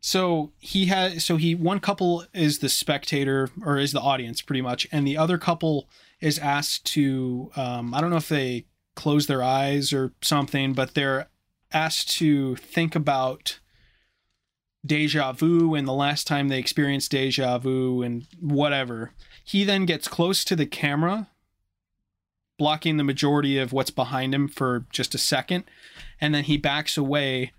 So 0.00 0.52
he 0.58 0.86
has 0.86 1.24
so 1.24 1.36
he 1.36 1.54
one 1.54 1.80
couple 1.80 2.24
is 2.32 2.60
the 2.60 2.68
spectator 2.68 3.50
or 3.64 3.78
is 3.78 3.92
the 3.92 4.00
audience 4.00 4.40
pretty 4.40 4.62
much, 4.62 4.86
and 4.92 5.06
the 5.06 5.16
other 5.16 5.36
couple 5.38 5.88
is 6.20 6.38
asked 6.38 6.86
to 6.94 7.50
um, 7.56 7.92
I 7.92 8.00
don't 8.00 8.10
know 8.10 8.16
if 8.16 8.28
they 8.28 8.64
close 8.94 9.26
their 9.26 9.42
eyes 9.42 9.92
or 9.92 10.12
something, 10.22 10.72
but 10.72 10.94
they're 10.94 11.28
asked 11.72 12.10
to 12.18 12.54
think 12.56 12.94
about 12.94 13.58
deja 14.84 15.32
vu 15.32 15.74
and 15.74 15.86
the 15.86 15.92
last 15.92 16.26
time 16.26 16.48
they 16.48 16.58
experienced 16.58 17.10
deja 17.10 17.58
vu 17.58 18.02
and 18.02 18.26
whatever. 18.40 19.12
He 19.44 19.64
then 19.64 19.86
gets 19.86 20.08
close 20.08 20.44
to 20.44 20.56
the 20.56 20.66
camera, 20.66 21.28
blocking 22.58 22.96
the 22.96 23.04
majority 23.04 23.58
of 23.58 23.72
what's 23.72 23.90
behind 23.90 24.34
him 24.34 24.48
for 24.48 24.86
just 24.90 25.14
a 25.14 25.18
second, 25.18 25.64
and 26.20 26.34
then 26.34 26.44
he 26.44 26.56
backs 26.56 26.96
away 26.96 27.52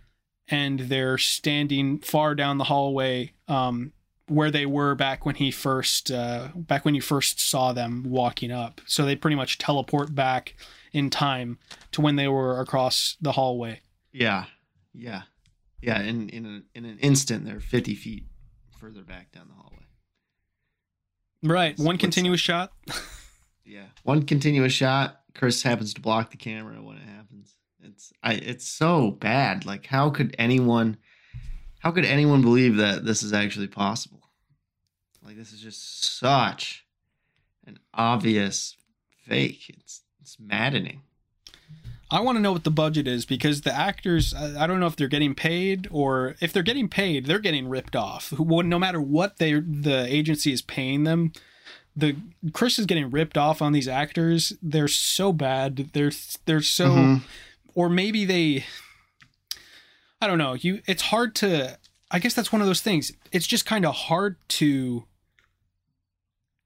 and 0.48 0.80
they're 0.82 1.18
standing 1.18 2.00
far 2.00 2.36
down 2.36 2.58
the 2.58 2.66
hallway 2.66 3.34
um, 3.48 3.94
where 4.28 4.52
they 4.52 4.66
were 4.66 4.96
back 4.96 5.26
when 5.26 5.36
he 5.36 5.52
first 5.52 6.12
uh, 6.12 6.50
back 6.56 6.86
when 6.86 6.96
you 6.96 7.02
first 7.02 7.40
saw 7.40 7.74
them 7.74 8.04
walking 8.08 8.52
up. 8.52 8.82
So 8.86 9.06
they 9.06 9.16
pretty 9.16 9.36
much 9.36 9.58
teleport 9.58 10.16
back 10.16 10.56
in 10.92 11.10
time 11.10 11.60
to 11.92 12.02
when 12.02 12.16
they 12.16 12.28
were 12.28 12.60
across 12.60 13.18
the 13.22 13.34
hallway. 13.34 13.82
Yeah. 14.12 14.46
Yeah. 14.94 15.24
Yeah. 15.82 16.02
In 16.02 16.30
in 16.30 16.46
an 16.46 16.66
in 16.76 16.86
an 16.86 16.98
instant, 17.00 17.46
they're 17.46 17.60
fifty 17.60 17.96
feet 17.96 18.26
further 18.80 19.02
back 19.02 19.32
down 19.32 19.48
the 19.48 19.54
hallway. 19.56 19.76
Right, 21.44 21.78
one 21.78 21.86
What's- 21.88 22.02
continuous 22.02 22.42
shot. 22.42 22.72
Yeah. 23.66 23.86
One 24.02 24.24
continuous 24.26 24.74
shot. 24.74 25.22
Criss 25.36 25.62
happens 25.62 25.94
to 25.94 26.02
block 26.02 26.32
the 26.32 26.38
camera 26.38 26.82
when 26.82 26.98
it 26.98 27.04
happens. 27.04 27.54
It's 27.84 28.12
I 28.24 28.34
it's 28.34 28.68
so 28.68 29.12
bad. 29.12 29.64
Like 29.64 29.86
how 29.86 30.10
could 30.10 30.36
anyone 30.40 30.98
how 31.78 31.92
could 31.92 32.04
anyone 32.04 32.42
believe 32.42 32.78
that 32.78 33.06
this 33.06 33.22
is 33.22 33.32
actually 33.32 33.68
possible? 33.68 34.24
Like 35.24 35.38
this 35.38 35.54
is 35.54 35.62
just 35.62 36.18
such 36.18 36.84
an 37.68 37.78
obvious 37.94 38.76
fake. 39.28 39.66
It's 39.78 40.02
it's 40.20 40.38
maddening. 40.40 41.04
I 42.12 42.22
want 42.22 42.38
to 42.38 42.42
know 42.42 42.52
what 42.52 42.64
the 42.64 42.72
budget 42.72 43.08
is 43.08 43.26
because 43.26 43.62
the 43.62 43.74
actors, 43.76 44.34
I 44.34 44.66
don't 44.66 44.80
know 44.80 44.88
if 44.88 44.96
they're 44.96 45.08
getting 45.08 45.36
paid 45.36 45.88
or 45.92 46.36
if 46.42 46.52
they're 46.52 46.64
getting 46.64 46.90
paid, 46.90 47.26
they're 47.28 47.38
getting 47.40 47.70
ripped 47.70 47.96
off. 47.96 48.34
No 48.40 48.80
matter 48.80 49.00
what 49.00 49.38
they 49.38 49.54
the 49.60 50.06
agency 50.08 50.52
is 50.52 50.64
paying 50.64 51.04
them, 51.04 51.34
the 51.96 52.16
Criss 52.52 52.80
is 52.80 52.86
getting 52.88 53.12
ripped 53.12 53.38
off 53.38 53.62
on 53.62 53.74
these 53.74 53.88
actors. 53.88 54.54
They're 54.62 54.88
so 54.88 55.32
bad. 55.32 55.92
They're 55.94 56.12
they're 56.46 56.62
so, 56.62 56.90
Mhm. 56.90 57.22
or 57.76 57.90
maybe 57.90 58.26
they, 58.26 58.66
I 60.22 60.26
don't 60.28 60.38
know. 60.40 60.54
You, 60.54 60.82
it's 60.88 61.04
hard 61.04 61.36
to. 61.36 61.78
I 62.12 62.18
guess 62.18 62.34
that's 62.34 62.52
one 62.52 62.62
of 62.62 62.68
those 62.68 62.82
things. 62.82 63.12
It's 63.32 63.46
just 63.46 63.68
kind 63.68 63.86
of 63.86 63.94
hard 63.94 64.38
to 64.50 65.04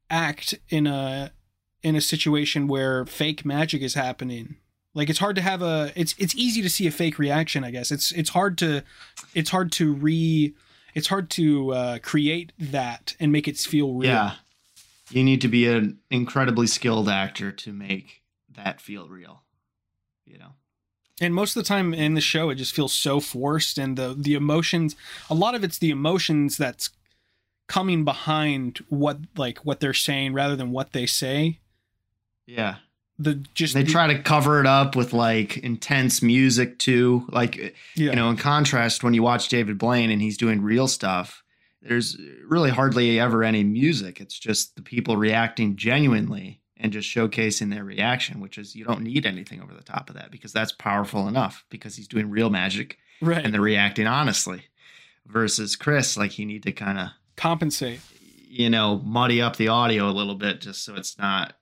act 0.10 0.53
in 0.70 0.88
a 0.88 1.32
in 1.82 1.95
a 1.98 2.02
situation 2.02 2.68
where 2.68 3.06
fake 3.06 3.44
magic 3.44 3.82
is 3.82 3.94
happening 3.95 4.56
like 4.94 5.10
it's 5.10 5.20
hard 5.20 5.36
to 5.36 5.41
have 5.41 5.61
a 5.61 5.91
it's 5.95 6.15
it's 6.18 6.36
easy 6.36 6.61
to 6.61 6.70
see 6.70 6.86
a 6.88 6.91
fake 6.91 7.18
reaction 7.20 7.64
i 7.64 7.72
guess 7.72 7.91
it's 7.91 8.11
it's 8.11 8.30
hard 8.30 8.57
to 8.57 8.82
it's 9.34 9.49
hard 9.49 9.72
to 9.74 9.94
re 9.94 10.53
it's 10.95 11.07
hard 11.07 11.30
to 11.32 11.72
uh, 11.74 11.98
create 11.99 12.52
that 12.60 13.15
and 13.20 13.32
make 13.32 13.48
it 13.48 13.57
feel 13.57 13.94
real 13.94 14.10
Yeah. 14.10 14.32
You 15.10 15.24
need 15.24 15.41
to 15.41 15.48
be 15.48 15.68
an 15.68 15.99
incredibly 16.10 16.65
skilled 16.68 17.10
actor 17.10 17.52
to 17.52 17.74
make 17.74 18.22
that 18.56 18.80
feel 18.82 19.07
real. 19.07 19.44
You 20.26 20.38
know. 20.40 20.53
and 21.22 21.34
most 21.36 21.56
of 21.56 21.64
the 21.64 21.68
time 21.68 21.94
in 21.94 22.14
the 22.15 22.22
show 22.22 22.49
it 22.49 22.56
just 22.56 22.74
feels 22.76 22.94
so 22.94 23.20
forced 23.20 23.78
and 23.78 23.98
the 23.98 24.15
the 24.18 24.34
emotions 24.36 24.95
a 25.30 25.36
lot 25.36 25.53
of 25.56 25.64
it's 25.64 25.78
the 25.78 25.90
emotions 25.91 26.57
that's 26.57 26.90
coming 27.68 28.03
behind 28.03 28.84
what 28.90 29.18
like 29.36 29.60
what 29.60 29.80
they're 29.80 29.94
saying 29.94 30.34
rather 30.34 30.56
than 30.56 30.72
what 30.72 30.91
they 30.94 31.06
say 31.06 31.60
Yeah. 32.45 32.76
The 33.19 33.35
just 33.53 33.73
They 33.73 33.84
the- 33.84 33.91
try 33.91 34.07
to 34.07 34.22
cover 34.22 34.60
it 34.60 34.65
up 34.65 34.95
with 34.95 35.14
like 35.14 35.57
intense 35.57 36.22
music 36.22 36.80
too. 36.80 37.27
Like 37.30 37.57
yeah. 37.57 37.72
you 37.95 38.15
know, 38.15 38.30
in 38.30 38.38
contrast, 38.38 39.03
when 39.03 39.14
you 39.14 39.23
watch 39.23 39.49
David 39.49 39.77
Blaine 39.77 40.10
and 40.10 40.22
he's 40.22 40.38
doing 40.38 40.61
real 40.61 40.88
stuff, 40.88 41.44
there's 41.81 42.18
really 42.48 42.72
hardly 42.72 43.19
ever 43.19 43.44
any 43.44 43.64
music. 43.64 44.19
It's 44.19 44.38
just 44.38 44.76
the 44.76 44.81
people 44.81 45.18
reacting 45.18 45.76
genuinely 45.76 46.61
and 46.77 46.91
just 46.91 47.07
showcasing 47.10 47.69
their 47.69 47.84
reaction, 47.84 48.40
which 48.40 48.57
is 48.57 48.76
you 48.76 48.84
don't 48.84 49.02
need 49.02 49.26
anything 49.26 49.61
over 49.61 49.73
the 49.73 49.84
top 49.84 50.10
of 50.10 50.15
that 50.15 50.31
because 50.31 50.52
that's 50.52 50.72
powerful 50.72 51.27
enough 51.27 51.65
because 51.69 51.95
he's 51.95 52.07
doing 52.07 52.30
real 52.30 52.49
magic 52.49 52.98
right 53.22 53.45
and 53.45 53.53
they're 53.53 53.61
reacting 53.61 54.07
honestly. 54.07 54.64
Versus 55.26 55.77
Criss, 55.77 56.18
like 56.18 56.38
you 56.38 56.45
need 56.45 56.64
to 56.64 56.73
kind 56.73 56.99
of 56.99 57.10
compensate 57.38 58.02
you 58.53 58.69
know, 58.69 59.02
muddy 59.03 59.41
up 59.41 59.56
the 59.56 59.68
audio 59.68 60.07
a 60.07 60.11
little 60.14 60.35
bit 60.35 60.61
just 60.61 60.85
so 60.85 60.94
it's 60.94 61.18
not 61.18 61.53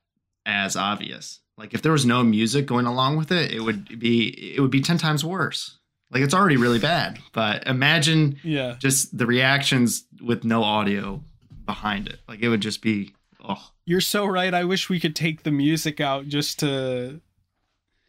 as 0.45 0.75
obvious. 0.75 1.39
Like 1.61 1.75
if 1.75 1.83
there 1.83 1.91
was 1.91 2.07
no 2.07 2.23
music 2.23 2.65
going 2.65 2.87
along 2.87 3.17
with 3.17 3.31
it, 3.31 3.51
it 3.51 3.59
would 3.59 3.99
be 3.99 4.55
it 4.55 4.59
would 4.61 4.71
be 4.71 4.81
10 4.81 4.97
times 4.97 5.23
worse. 5.23 5.77
Like 6.09 6.23
it's 6.23 6.33
already 6.33 6.57
really 6.57 6.79
bad, 6.79 7.19
but 7.33 7.67
imagine 7.67 8.39
yeah 8.43 8.77
just 8.79 9.15
the 9.15 9.27
reactions 9.27 10.05
with 10.19 10.43
no 10.43 10.63
audio 10.63 11.23
behind 11.67 12.07
it. 12.07 12.19
Like 12.27 12.39
it 12.41 12.49
would 12.49 12.61
just 12.61 12.81
be 12.81 13.13
oh. 13.47 13.71
you're 13.85 14.01
so 14.01 14.25
right 14.25 14.53
i 14.53 14.63
wish 14.63 14.89
we 14.89 14.99
could 14.99 15.15
take 15.15 15.43
the 15.43 15.51
music 15.51 15.99
out 15.99 16.27
just 16.27 16.59
to 16.59 17.21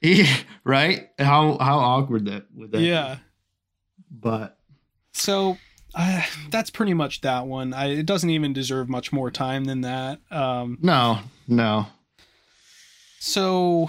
yeah, 0.03 0.37
right? 0.65 1.11
How 1.19 1.59
how 1.59 1.79
awkward 1.79 2.25
that 2.25 2.47
would 2.55 2.73
that 2.73 2.79
be? 2.79 2.85
yeah 2.85 3.19
But 4.11 4.59
So 5.13 5.59
uh, 5.95 6.23
that's 6.51 6.71
pretty 6.71 6.95
much 6.95 7.21
that 7.21 7.47
one. 7.47 7.75
I, 7.75 7.99
it 7.99 8.07
doesn't 8.07 8.31
even 8.31 8.53
deserve 8.53 8.89
much 8.89 9.13
more 9.13 9.31
time 9.31 9.65
than 9.65 9.83
that. 9.83 10.21
Um, 10.31 10.79
no, 10.81 11.21
no. 11.47 11.87
So 13.25 13.89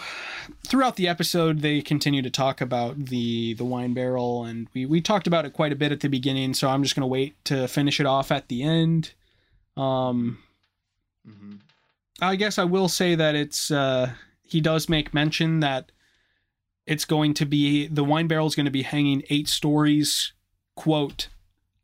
throughout 0.67 0.95
the 0.95 1.07
episode, 1.07 1.61
they 1.61 1.81
continue 1.81 2.21
to 2.21 2.29
talk 2.29 2.61
about 2.61 3.05
the 3.05 3.55
the 3.55 3.65
wine 3.65 3.95
barrel, 3.95 4.45
and 4.45 4.67
we 4.75 4.85
we 4.85 5.01
talked 5.01 5.25
about 5.25 5.43
it 5.45 5.53
quite 5.53 5.71
a 5.71 5.75
bit 5.75 5.91
at 5.91 6.01
the 6.01 6.07
beginning. 6.07 6.53
So 6.53 6.69
I'm 6.69 6.83
just 6.83 6.93
gonna 6.95 7.07
wait 7.07 7.33
to 7.45 7.67
finish 7.67 7.99
it 7.99 8.05
off 8.05 8.31
at 8.31 8.47
the 8.47 8.61
end. 8.61 9.13
Um, 9.75 10.37
Mhm. 11.27 11.59
I 12.21 12.35
guess 12.35 12.59
I 12.59 12.63
will 12.65 12.87
say 12.89 13.15
that 13.15 13.33
it's 13.33 13.71
uh, 13.71 14.11
he 14.43 14.61
does 14.61 14.87
make 14.87 15.15
mention 15.15 15.61
that 15.61 15.91
it's 16.85 17.05
going 17.05 17.33
to 17.35 17.45
be 17.45 17.87
the 17.87 18.03
wine 18.03 18.27
barrel 18.27 18.45
is 18.45 18.53
going 18.55 18.65
to 18.65 18.71
be 18.71 18.83
hanging 18.83 19.23
eight 19.31 19.47
stories, 19.47 20.33
quote, 20.75 21.29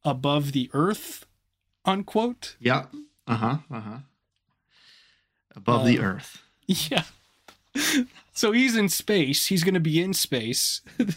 above 0.04 0.52
the 0.52 0.70
earth, 0.74 1.26
unquote. 1.86 2.58
Yeah. 2.60 2.86
Uh-huh. 3.26 3.58
Uh-huh. 3.72 4.00
Above 5.56 5.88
the 5.88 5.98
Uh, 5.98 6.04
earth. 6.04 6.44
Yeah. 6.68 7.06
So 8.34 8.52
he's 8.52 8.76
in 8.76 8.90
space. 8.90 9.48
He's 9.48 9.64
going 9.64 9.74
to 9.74 9.80
be 9.80 10.02
in 10.02 10.14
space. 10.14 10.82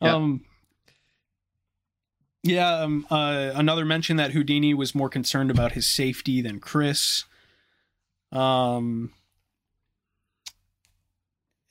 Yeah. 0.00 0.14
Um. 0.16 0.44
Yeah. 2.42 2.78
Um. 2.80 3.06
Uh. 3.08 3.52
Another 3.54 3.84
mention 3.84 4.16
that 4.16 4.32
Houdini 4.32 4.74
was 4.74 4.96
more 4.96 5.08
concerned 5.08 5.48
about 5.48 5.72
his 5.72 5.86
safety 5.86 6.40
than 6.42 6.58
Criss. 6.58 7.24
Um. 8.32 9.12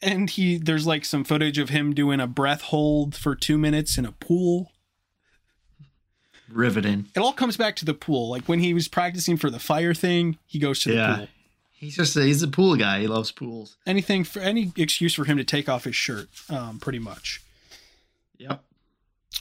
And 0.02 0.30
he, 0.30 0.58
there's 0.58 0.88
like 0.88 1.04
some 1.06 1.24
footage 1.26 1.58
of 1.60 1.70
him 1.70 1.94
doing 1.94 2.20
a 2.22 2.26
breath 2.28 2.62
hold 2.62 3.16
for 3.16 3.36
two 3.36 3.58
minutes 3.58 3.98
in 3.98 4.06
a 4.06 4.14
pool. 4.14 4.72
Riveting. 6.50 7.08
It 7.16 7.20
all 7.20 7.34
comes 7.34 7.56
back 7.58 7.76
to 7.78 7.86
the 7.86 7.94
pool. 7.94 8.30
Like 8.30 8.46
when 8.46 8.60
he 8.62 8.74
was 8.74 8.88
practicing 8.88 9.36
for 9.38 9.50
the 9.50 9.60
fire 9.60 9.94
thing, 9.94 10.38
he 10.48 10.58
goes 10.58 10.82
to 10.84 10.90
the 10.90 10.96
Yeah. 10.96 11.16
pool. 11.18 11.28
He's 11.82 11.96
just 11.96 12.16
a, 12.16 12.22
he's 12.24 12.44
a 12.44 12.48
pool 12.48 12.76
guy. 12.76 13.00
He 13.02 13.08
loves 13.08 13.32
pools. 13.32 13.76
Anything 13.88 14.24
for 14.24 14.40
any 14.40 14.72
excuse 14.78 15.16
for 15.16 15.26
him 15.26 15.38
to 15.38 15.44
take 15.44 15.68
off 15.68 15.84
his 15.86 15.96
shirt, 15.96 16.30
um, 16.50 16.78
pretty 16.80 17.00
much. 17.00 17.42
Yep. 18.38 18.64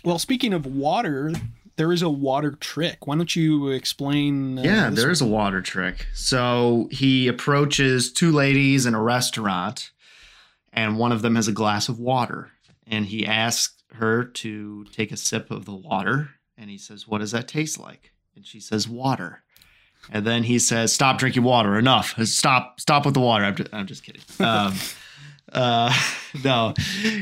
Well, 0.04 0.18
speaking 0.18 0.54
of 0.54 0.64
water, 0.64 1.32
there 1.76 1.92
is 1.92 2.00
a 2.00 2.08
water 2.08 2.52
trick. 2.52 3.06
Why 3.06 3.16
don't 3.16 3.36
you 3.36 3.68
explain? 3.68 4.58
Uh, 4.58 4.62
Yeah, 4.62 4.88
there 4.90 5.04
one? 5.06 5.12
is 5.12 5.20
a 5.20 5.26
water 5.26 5.60
trick. 5.60 6.06
So 6.14 6.88
he 6.90 7.28
approaches 7.28 8.10
two 8.10 8.32
ladies 8.32 8.86
in 8.86 8.94
a 8.94 9.02
restaurant, 9.02 9.90
and 10.72 10.96
one 10.98 11.12
of 11.12 11.20
them 11.20 11.36
has 11.36 11.46
a 11.46 11.52
glass 11.52 11.90
of 11.90 11.98
water. 11.98 12.52
And 12.86 13.04
he 13.06 13.26
asks 13.26 13.82
her 13.96 14.24
to 14.24 14.84
take 14.92 15.12
a 15.12 15.16
sip 15.18 15.50
of 15.50 15.66
the 15.66 15.74
water. 15.74 16.30
And 16.56 16.70
he 16.70 16.78
says, 16.78 17.06
What 17.06 17.18
does 17.18 17.32
that 17.32 17.48
taste 17.48 17.78
like? 17.78 18.12
And 18.34 18.46
she 18.46 18.60
says, 18.60 18.88
Water. 18.88 19.42
And 20.08 20.26
then 20.26 20.42
he 20.42 20.58
says, 20.58 20.92
Stop 20.92 21.18
drinking 21.18 21.42
water. 21.42 21.78
Enough. 21.78 22.14
Stop. 22.24 22.80
Stop 22.80 23.04
with 23.04 23.14
the 23.14 23.20
water. 23.20 23.44
I'm 23.44 23.54
just, 23.56 23.74
I'm 23.74 23.86
just 23.86 24.02
kidding. 24.02 24.22
Um, 24.40 24.74
Uh, 25.52 25.92
no, 26.44 26.74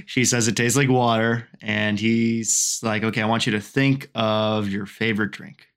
she 0.06 0.24
says 0.24 0.48
it 0.48 0.56
tastes 0.56 0.76
like 0.76 0.88
water, 0.88 1.48
and 1.60 1.98
he's 1.98 2.80
like, 2.82 3.02
"Okay, 3.02 3.22
I 3.22 3.26
want 3.26 3.46
you 3.46 3.52
to 3.52 3.60
think 3.60 4.10
of 4.14 4.68
your 4.68 4.86
favorite 4.86 5.30
drink. 5.30 5.68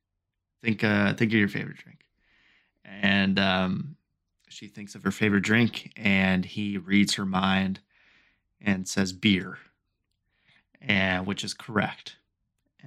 Think, 0.64 0.84
uh, 0.84 1.14
think 1.14 1.32
of 1.32 1.40
your 1.40 1.48
favorite 1.48 1.78
drink." 1.78 2.00
And 2.86 3.40
um, 3.40 3.96
she 4.50 4.68
thinks 4.68 4.96
of 4.96 5.04
her 5.04 5.12
favorite 5.12 5.44
drink, 5.44 5.94
and 5.96 6.44
he 6.44 6.78
reads 6.78 7.16
her 7.16 7.26
mind 7.26 7.80
and 8.60 8.88
says 8.88 9.14
beer, 9.14 9.58
and 10.82 11.26
which 11.26 11.44
is 11.44 11.54
correct. 11.54 12.18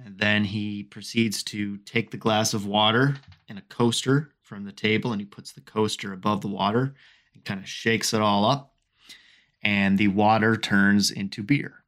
And 0.03 0.17
then 0.17 0.43
he 0.43 0.83
proceeds 0.83 1.43
to 1.43 1.77
take 1.77 2.11
the 2.11 2.17
glass 2.17 2.53
of 2.53 2.65
water 2.65 3.15
and 3.47 3.57
a 3.57 3.63
coaster 3.63 4.31
from 4.41 4.65
the 4.65 4.71
table, 4.71 5.11
and 5.11 5.21
he 5.21 5.25
puts 5.25 5.51
the 5.51 5.61
coaster 5.61 6.13
above 6.13 6.41
the 6.41 6.47
water 6.47 6.93
and 7.33 7.45
kind 7.45 7.59
of 7.59 7.67
shakes 7.67 8.13
it 8.13 8.21
all 8.21 8.45
up 8.45 8.75
and 9.65 9.97
the 9.97 10.07
water 10.07 10.55
turns 10.55 11.09
into 11.09 11.43
beer. 11.43 11.83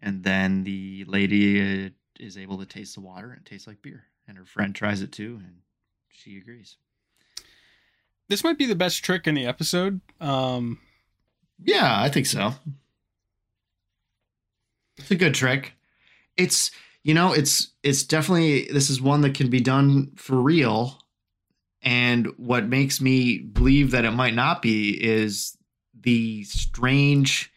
And 0.00 0.24
then 0.24 0.64
the 0.64 1.04
lady 1.06 1.86
uh, 1.86 1.90
is 2.18 2.38
able 2.38 2.58
to 2.58 2.66
taste 2.66 2.94
the 2.94 3.02
water 3.02 3.30
and 3.30 3.40
it 3.40 3.48
tastes 3.48 3.66
like 3.66 3.82
beer. 3.82 4.04
And 4.26 4.38
her 4.38 4.46
friend 4.46 4.74
tries 4.74 5.02
it 5.02 5.12
too, 5.12 5.40
and 5.44 5.58
she 6.10 6.36
agrees. 6.36 6.76
This 8.28 8.42
might 8.42 8.58
be 8.58 8.66
the 8.66 8.74
best 8.74 9.04
trick 9.04 9.28
in 9.28 9.36
the 9.36 9.46
episode. 9.46 10.00
Um, 10.20 10.80
Yeah, 11.62 12.00
I 12.02 12.08
think 12.08 12.26
so. 12.26 12.54
It's 14.98 15.10
a 15.12 15.16
good 15.16 15.34
trick. 15.34 15.74
It's 16.36 16.72
you 17.06 17.14
know, 17.14 17.32
it's 17.32 17.68
it's 17.84 18.02
definitely 18.02 18.64
this 18.64 18.90
is 18.90 19.00
one 19.00 19.20
that 19.20 19.34
can 19.34 19.48
be 19.48 19.60
done 19.60 20.10
for 20.16 20.42
real. 20.42 21.00
And 21.80 22.26
what 22.36 22.66
makes 22.66 23.00
me 23.00 23.38
believe 23.38 23.92
that 23.92 24.04
it 24.04 24.10
might 24.10 24.34
not 24.34 24.60
be 24.60 24.90
is 24.90 25.56
the 25.94 26.42
strange 26.42 27.52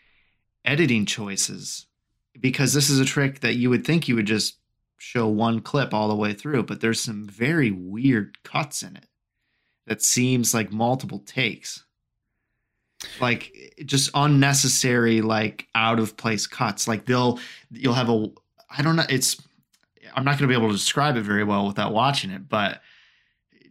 editing 0.64 1.08
choices. 1.08 1.88
Because 2.40 2.76
this 2.76 2.92
is 2.92 3.00
a 3.00 3.06
trick 3.06 3.40
that 3.40 3.56
you 3.56 3.72
would 3.72 3.88
think 3.88 4.08
you 4.08 4.14
would 4.14 4.28
just 4.28 4.60
show 5.00 5.28
one 5.28 5.62
clip 5.62 5.96
all 5.96 6.10
the 6.10 6.16
way 6.16 6.34
through, 6.34 6.62
but 6.62 6.80
there's 6.80 7.02
some 7.02 7.28
very 7.28 7.72
weird 7.72 8.38
cuts 8.44 8.84
in 8.84 8.96
it 8.98 9.08
that 9.88 10.04
seems 10.04 10.54
like 10.54 10.72
multiple 10.72 11.24
takes 11.26 11.86
like 13.22 13.74
just 13.86 14.12
unnecessary 14.14 15.22
like 15.22 15.68
out 15.74 16.00
of 16.00 16.18
place 16.18 16.46
cuts 16.46 16.86
like 16.86 17.06
they'll 17.06 17.40
you'll 17.72 17.94
have 17.94 18.10
a 18.10 18.28
i 18.76 18.82
don't 18.82 18.96
know 18.96 19.06
it's 19.10 19.42
i'm 20.16 20.24
not 20.24 20.32
going 20.32 20.48
to 20.48 20.48
be 20.48 20.54
able 20.54 20.68
to 20.68 20.74
describe 20.74 21.16
it 21.16 21.22
very 21.22 21.44
well 21.44 21.68
without 21.68 21.94
watching 21.94 22.30
it 22.30 22.48
but 22.50 22.82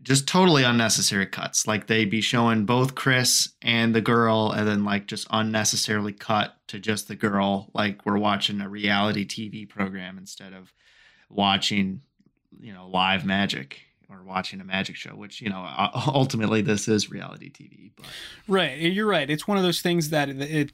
just 0.03 0.29
totally 0.29 0.63
unnecessary 0.63 1.27
cuts 1.27 1.67
like 1.67 1.87
they'd 1.87 2.11
be 2.11 2.21
showing 2.21 2.65
both 2.65 2.95
criss 2.95 3.51
and 3.63 3.95
the 3.95 4.01
girl 4.01 4.53
and 4.53 4.67
then 4.67 4.85
like 4.85 5.07
just 5.07 5.27
unnecessarily 5.31 6.13
cut 6.13 6.55
to 6.69 6.79
just 6.79 7.09
the 7.09 7.17
girl 7.17 7.71
like 7.75 8.05
we're 8.07 8.19
watching 8.19 8.61
a 8.61 8.69
reality 8.69 9.27
tv 9.27 9.69
program 9.69 10.17
instead 10.19 10.53
of 10.53 10.73
watching 11.29 12.01
you 12.61 12.73
know 12.73 12.89
live 12.89 13.25
magic 13.25 13.81
or 14.09 14.23
watching 14.25 14.61
a 14.61 14.65
magic 14.65 14.97
show 14.97 15.11
which 15.11 15.41
you 15.41 15.51
know 15.51 15.67
ultimately 16.07 16.63
this 16.63 16.89
is 16.89 17.11
reality 17.11 17.51
tv 17.51 17.89
but 17.99 18.07
right, 18.47 18.79
you're 18.79 19.07
right. 19.07 19.29
It's 19.29 19.47
one 19.47 19.59
of 19.59 19.65
those 19.65 19.81
things 19.81 20.11
that 20.11 20.29
it 20.29 20.73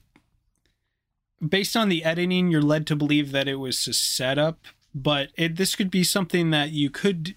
based 1.49 1.77
on 1.77 1.89
the 1.89 2.05
editing, 2.05 2.51
you're 2.51 2.63
led 2.63 2.87
to 2.89 2.97
believe 2.97 3.33
that 3.33 3.49
it 3.49 3.57
was 3.57 3.87
a 3.87 3.93
setup, 3.93 4.59
but 4.95 5.31
it 5.37 5.57
this 5.57 5.75
could 5.75 5.91
be 5.91 6.05
something 6.05 6.51
that 6.51 6.71
you 6.71 6.91
could. 6.91 7.35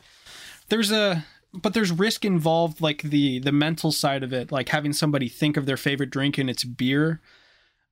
There's 0.69 0.91
a 0.91 1.25
but 1.53 1.73
there's 1.73 1.91
risk 1.91 2.25
involved, 2.25 2.81
like 2.81 3.01
the 3.01 3.39
the 3.39 3.51
mental 3.51 3.91
side 3.91 4.23
of 4.23 4.33
it, 4.33 4.51
like 4.51 4.69
having 4.69 4.93
somebody 4.93 5.29
think 5.29 5.57
of 5.57 5.65
their 5.65 5.77
favorite 5.77 6.09
drink 6.09 6.37
and 6.37 6.49
it's 6.49 6.63
beer. 6.63 7.21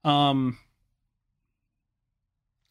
Um, 0.04 0.60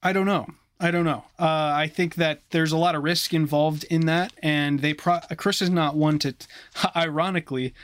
I 0.02 0.12
don't 0.12 0.26
know. 0.26 0.46
I 0.80 0.90
don't 0.90 1.04
know. 1.04 1.24
Uh, 1.38 1.72
I 1.74 1.90
think 1.92 2.16
that 2.16 2.42
there's 2.50 2.72
a 2.72 2.76
lot 2.76 2.94
of 2.94 3.02
risk 3.02 3.32
involved 3.32 3.84
in 3.84 4.06
that, 4.06 4.32
and 4.42 4.80
they 4.80 4.92
pro- 4.92 5.20
Criss 5.36 5.62
is 5.62 5.70
not 5.70 5.96
one 5.96 6.18
to. 6.20 6.34
Ironically, 6.96 7.74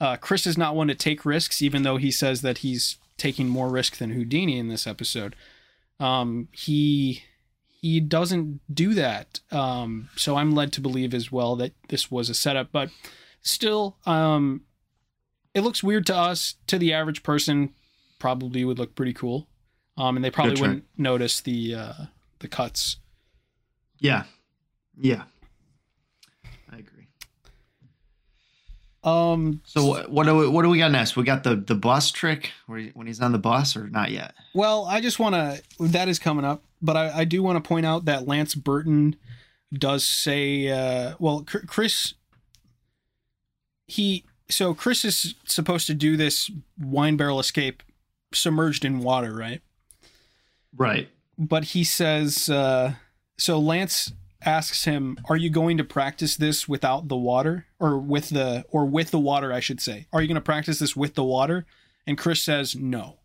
uh, 0.00 0.16
Criss 0.16 0.46
is 0.46 0.58
not 0.58 0.74
one 0.74 0.88
to 0.88 0.94
take 0.94 1.24
risks, 1.24 1.62
even 1.62 1.82
though 1.82 1.96
he 1.96 2.10
says 2.10 2.42
that 2.42 2.58
he's 2.58 2.98
taking 3.20 3.48
more 3.48 3.68
risk 3.68 3.98
than 3.98 4.10
Houdini 4.10 4.58
in 4.58 4.68
this 4.68 4.86
episode. 4.86 5.36
Um, 6.00 6.48
he 6.52 7.22
he 7.80 8.00
doesn't 8.00 8.60
do 8.72 8.94
that. 8.94 9.40
Um, 9.50 10.08
so 10.16 10.36
I'm 10.36 10.52
led 10.52 10.72
to 10.72 10.80
believe 10.80 11.12
as 11.14 11.30
well 11.30 11.54
that 11.56 11.72
this 11.88 12.10
was 12.10 12.30
a 12.30 12.34
setup, 12.34 12.72
but 12.72 12.88
still, 13.42 13.98
um, 14.06 14.62
it 15.54 15.60
looks 15.60 15.82
weird 15.82 16.06
to 16.06 16.16
us. 16.16 16.54
To 16.68 16.78
the 16.78 16.94
average 16.94 17.22
person, 17.22 17.74
probably 18.18 18.64
would 18.64 18.78
look 18.78 18.94
pretty 18.94 19.12
cool. 19.12 19.46
Um, 19.98 20.16
and 20.16 20.24
they 20.24 20.30
probably 20.30 20.54
Good 20.54 20.60
wouldn't 20.60 20.84
notice 20.96 21.40
the 21.42 21.74
uh, 21.74 21.92
the 22.38 22.48
cuts. 22.48 22.96
Yeah. 23.98 24.24
Yeah. 24.98 25.24
I 26.72 26.78
agree. 26.78 27.08
Um, 29.02 29.62
So 29.64 29.86
what 29.86 30.10
what 30.10 30.26
do 30.26 30.36
we, 30.36 30.48
what 30.48 30.62
do 30.62 30.68
we 30.68 30.78
got 30.78 30.92
next? 30.92 31.16
We 31.16 31.24
got 31.24 31.42
the 31.42 31.56
the 31.56 31.74
bus 31.74 32.10
trick 32.10 32.52
he, 32.68 32.90
when 32.94 33.06
he's 33.06 33.20
on 33.20 33.32
the 33.32 33.38
bus 33.38 33.76
or 33.76 33.88
not 33.88 34.10
yet? 34.10 34.34
Well, 34.54 34.84
I 34.84 35.00
just 35.00 35.18
want 35.18 35.34
to. 35.34 35.62
That 35.80 36.08
is 36.08 36.18
coming 36.18 36.44
up, 36.44 36.62
but 36.82 36.96
I, 36.96 37.20
I 37.20 37.24
do 37.24 37.42
want 37.42 37.62
to 37.62 37.66
point 37.66 37.86
out 37.86 38.04
that 38.04 38.28
Lance 38.28 38.54
Burton 38.54 39.16
does 39.72 40.04
say. 40.04 40.68
Uh, 40.68 41.14
well, 41.18 41.44
Chr- 41.46 41.66
Criss. 41.66 42.14
He 43.86 44.24
so 44.50 44.74
Criss 44.74 45.04
is 45.04 45.34
supposed 45.46 45.86
to 45.86 45.94
do 45.94 46.16
this 46.16 46.50
wine 46.78 47.16
barrel 47.16 47.40
escape 47.40 47.82
submerged 48.32 48.84
in 48.84 49.00
water, 49.00 49.34
right? 49.34 49.62
Right. 50.76 51.08
But 51.38 51.64
he 51.64 51.84
says. 51.84 52.50
Uh, 52.50 52.94
so 53.38 53.58
Lance 53.58 54.12
asks 54.42 54.84
him, 54.84 55.18
"Are 55.28 55.36
you 55.36 55.50
going 55.50 55.76
to 55.78 55.84
practice 55.84 56.36
this 56.36 56.68
without 56.68 57.08
the 57.08 57.16
water, 57.16 57.66
or 57.78 57.98
with 57.98 58.30
the, 58.30 58.64
or 58.70 58.84
with 58.86 59.10
the 59.10 59.18
water? 59.18 59.52
I 59.52 59.60
should 59.60 59.80
say. 59.80 60.06
Are 60.12 60.20
you 60.20 60.28
going 60.28 60.34
to 60.36 60.40
practice 60.40 60.78
this 60.78 60.96
with 60.96 61.14
the 61.14 61.24
water?" 61.24 61.66
And 62.06 62.16
Criss 62.18 62.42
says, 62.42 62.74
"No." 62.74 63.18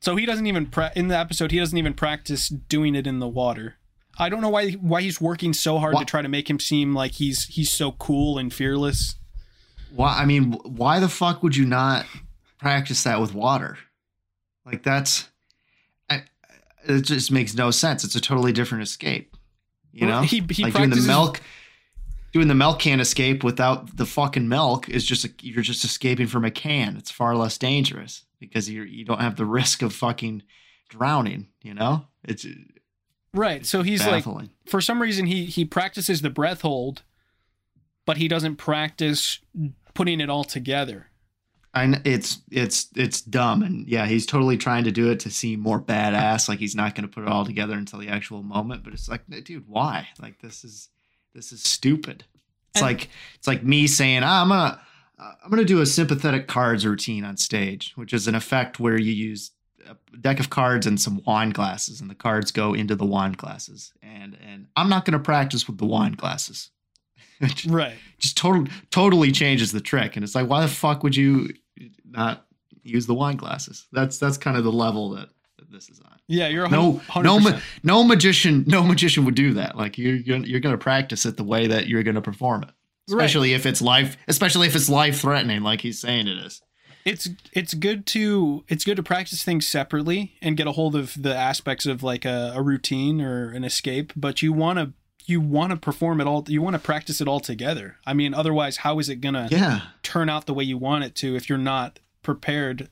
So 0.00 0.16
he 0.16 0.26
doesn't 0.26 0.46
even 0.46 0.66
pra- 0.66 0.92
in 0.94 1.08
the 1.08 1.16
episode 1.16 1.50
he 1.50 1.58
doesn't 1.58 1.78
even 1.78 1.94
practice 1.94 2.48
doing 2.48 2.94
it 2.94 3.06
in 3.06 3.18
the 3.18 3.28
water. 3.28 3.76
I 4.18 4.28
don't 4.28 4.40
know 4.40 4.48
why 4.48 4.72
why 4.72 5.02
he's 5.02 5.20
working 5.20 5.52
so 5.52 5.78
hard 5.78 5.96
to 5.96 6.04
try 6.04 6.22
to 6.22 6.28
make 6.28 6.48
him 6.48 6.60
seem 6.60 6.94
like 6.94 7.12
he's 7.12 7.46
he's 7.46 7.70
so 7.70 7.92
cool 7.92 8.38
and 8.38 8.52
fearless. 8.52 9.16
Why? 9.94 10.18
I 10.18 10.24
mean, 10.24 10.52
why 10.64 11.00
the 11.00 11.08
fuck 11.08 11.42
would 11.42 11.56
you 11.56 11.64
not 11.66 12.06
practice 12.58 13.04
that 13.04 13.20
with 13.20 13.34
water? 13.34 13.78
Like 14.64 14.82
that's, 14.82 15.28
it 16.88 17.02
just 17.02 17.30
makes 17.30 17.54
no 17.54 17.70
sense. 17.70 18.04
It's 18.04 18.14
a 18.14 18.20
totally 18.20 18.52
different 18.52 18.82
escape. 18.82 19.36
You 19.92 20.06
know, 20.06 20.22
he- 20.22 20.44
he 20.50 20.64
like 20.64 20.74
doing 20.74 20.90
the 20.90 20.96
milk, 21.06 21.40
doing 22.32 22.48
the 22.48 22.54
milk 22.54 22.78
can 22.80 23.00
escape 23.00 23.42
without 23.42 23.96
the 23.96 24.04
fucking 24.06 24.48
milk 24.48 24.88
is 24.88 25.04
just 25.06 25.24
a, 25.24 25.30
you're 25.40 25.62
just 25.62 25.84
escaping 25.84 26.26
from 26.26 26.44
a 26.44 26.50
can. 26.50 26.96
It's 26.96 27.10
far 27.10 27.34
less 27.34 27.56
dangerous 27.58 28.24
because 28.38 28.68
you 28.68 28.82
you 28.82 29.04
don't 29.04 29.20
have 29.20 29.36
the 29.36 29.46
risk 29.46 29.82
of 29.82 29.94
fucking 29.94 30.42
drowning. 30.90 31.48
You 31.62 31.74
know, 31.74 32.06
it's 32.24 32.44
uh, 32.44 32.50
Right. 33.32 33.64
So 33.66 33.82
he's 33.82 34.02
like 34.12 34.24
for 34.66 34.80
some 34.80 35.00
reason 35.00 35.26
he 35.26 35.46
he 35.46 35.64
practices 35.64 36.20
the 36.22 36.30
breath 36.30 36.60
hold, 36.62 37.02
but 38.04 38.16
he 38.18 38.28
doesn't 38.28 38.56
practice 38.56 39.38
putting 39.94 40.20
it 40.20 40.28
all 40.30 40.44
together. 40.44 41.08
I 41.76 42.00
it's 42.04 42.38
it's 42.50 42.88
it's 42.96 43.20
dumb 43.20 43.62
and 43.62 43.86
yeah 43.86 44.06
he's 44.06 44.24
totally 44.26 44.56
trying 44.56 44.84
to 44.84 44.90
do 44.92 45.10
it 45.10 45.20
to 45.20 45.30
seem 45.30 45.60
more 45.60 45.80
badass 45.80 46.48
like 46.48 46.58
he's 46.58 46.74
not 46.74 46.94
going 46.94 47.06
to 47.08 47.12
put 47.14 47.22
it 47.24 47.28
all 47.28 47.44
together 47.44 47.74
until 47.74 47.98
the 47.98 48.08
actual 48.08 48.42
moment 48.42 48.82
but 48.82 48.92
it's 48.92 49.08
like 49.08 49.22
dude 49.44 49.68
why? 49.68 50.08
Like 50.20 50.40
this 50.40 50.64
is 50.64 50.88
this 51.34 51.52
is 51.52 51.62
stupid. 51.62 52.24
It's 52.70 52.80
And- 52.80 52.86
like 52.86 53.08
it's 53.34 53.46
like 53.46 53.62
me 53.62 53.86
saying 53.86 54.22
ah, 54.24 54.42
I'm 54.42 54.48
gonna 54.48 54.80
uh, 55.18 55.32
I'm 55.44 55.50
gonna 55.50 55.64
do 55.64 55.80
a 55.80 55.86
sympathetic 55.86 56.46
cards 56.48 56.86
routine 56.86 57.24
on 57.24 57.36
stage 57.36 57.92
which 57.94 58.12
is 58.12 58.26
an 58.28 58.34
effect 58.34 58.80
where 58.80 58.98
you 58.98 59.12
use 59.12 59.50
a 59.88 59.96
deck 60.18 60.40
of 60.40 60.50
cards 60.50 60.86
and 60.86 61.00
some 61.00 61.22
wine 61.26 61.50
glasses 61.50 62.00
and 62.00 62.10
the 62.10 62.14
cards 62.14 62.50
go 62.50 62.74
into 62.74 62.96
the 62.96 63.06
wine 63.06 63.32
glasses 63.32 63.92
and 64.02 64.36
and 64.46 64.66
I'm 64.76 64.88
not 64.88 65.04
gonna 65.04 65.18
practice 65.20 65.66
with 65.68 65.78
the 65.78 65.86
wine 65.86 66.12
glasses 66.12 66.70
Right. 67.68 67.94
just 68.18 68.36
totally 68.36 68.70
totally 68.90 69.32
changes 69.32 69.72
the 69.72 69.80
trick 69.80 70.16
and 70.16 70.24
it's 70.24 70.34
like 70.34 70.48
why 70.48 70.60
the 70.62 70.68
fuck 70.68 71.02
would 71.02 71.14
you 71.16 71.50
not 72.08 72.46
use 72.82 73.06
the 73.06 73.14
wine 73.14 73.36
glasses 73.36 73.86
that's 73.92 74.18
that's 74.18 74.38
kind 74.38 74.56
of 74.56 74.64
the 74.64 74.72
level 74.72 75.10
that, 75.10 75.28
that 75.58 75.70
this 75.70 75.88
is 75.88 76.00
on 76.00 76.12
Yeah, 76.28 76.48
you're 76.48 76.64
a 76.64 76.70
no 76.70 77.00
no 77.16 77.38
100%. 77.38 77.42
ma- 77.52 77.60
no 77.82 78.04
magician 78.04 78.64
no 78.66 78.82
magician 78.82 79.24
would 79.24 79.34
do 79.34 79.54
that 79.54 79.76
like 79.76 79.98
you're 79.98 80.18
gonna, 80.18 80.46
you're 80.46 80.60
gonna 80.60 80.78
practice 80.78 81.26
it 81.26 81.36
the 81.36 81.44
way 81.44 81.66
that 81.66 81.88
you're 81.88 82.02
gonna 82.02 82.22
perform 82.22 82.62
it 82.62 82.70
Right. 83.08 83.18
especially 83.24 83.52
if 83.54 83.66
it's 83.66 83.80
life 83.82 84.16
especially 84.26 84.66
if 84.66 84.74
it's 84.74 84.88
life 84.88 85.20
threatening 85.20 85.62
like 85.62 85.80
he's 85.82 86.00
saying 86.00 86.26
it 86.28 86.38
is 86.38 86.62
it's 87.04 87.28
it's 87.52 87.72
good 87.74 88.04
to 88.06 88.64
it's 88.68 88.84
good 88.84 88.96
to 88.96 89.02
practice 89.02 89.44
things 89.44 89.64
separately 89.68 90.32
and 90.42 90.56
get 90.56 90.66
a 90.66 90.72
hold 90.72 90.96
of 90.96 91.14
the 91.22 91.32
aspects 91.34 91.86
of 91.86 92.02
like 92.02 92.24
a, 92.24 92.52
a 92.56 92.62
routine 92.62 93.20
or 93.20 93.50
an 93.52 93.62
escape 93.62 94.12
but 94.16 94.42
you 94.42 94.52
want 94.52 94.78
to 94.80 94.92
you 95.26 95.40
want 95.40 95.70
to 95.70 95.76
perform 95.76 96.20
it 96.20 96.26
all 96.26 96.44
you 96.48 96.62
want 96.62 96.74
to 96.74 96.78
practice 96.80 97.20
it 97.20 97.28
all 97.28 97.40
together 97.40 97.96
i 98.06 98.14
mean 98.14 98.32
otherwise 98.32 98.78
how 98.78 98.98
is 98.98 99.08
it 99.08 99.16
gonna 99.16 99.48
yeah 99.50 99.80
turn 100.02 100.28
out 100.28 100.46
the 100.46 100.54
way 100.54 100.62
you 100.64 100.78
want 100.78 101.02
it 101.04 101.14
to 101.14 101.34
if 101.36 101.48
you're 101.48 101.58
not 101.58 101.98
prepared 102.22 102.88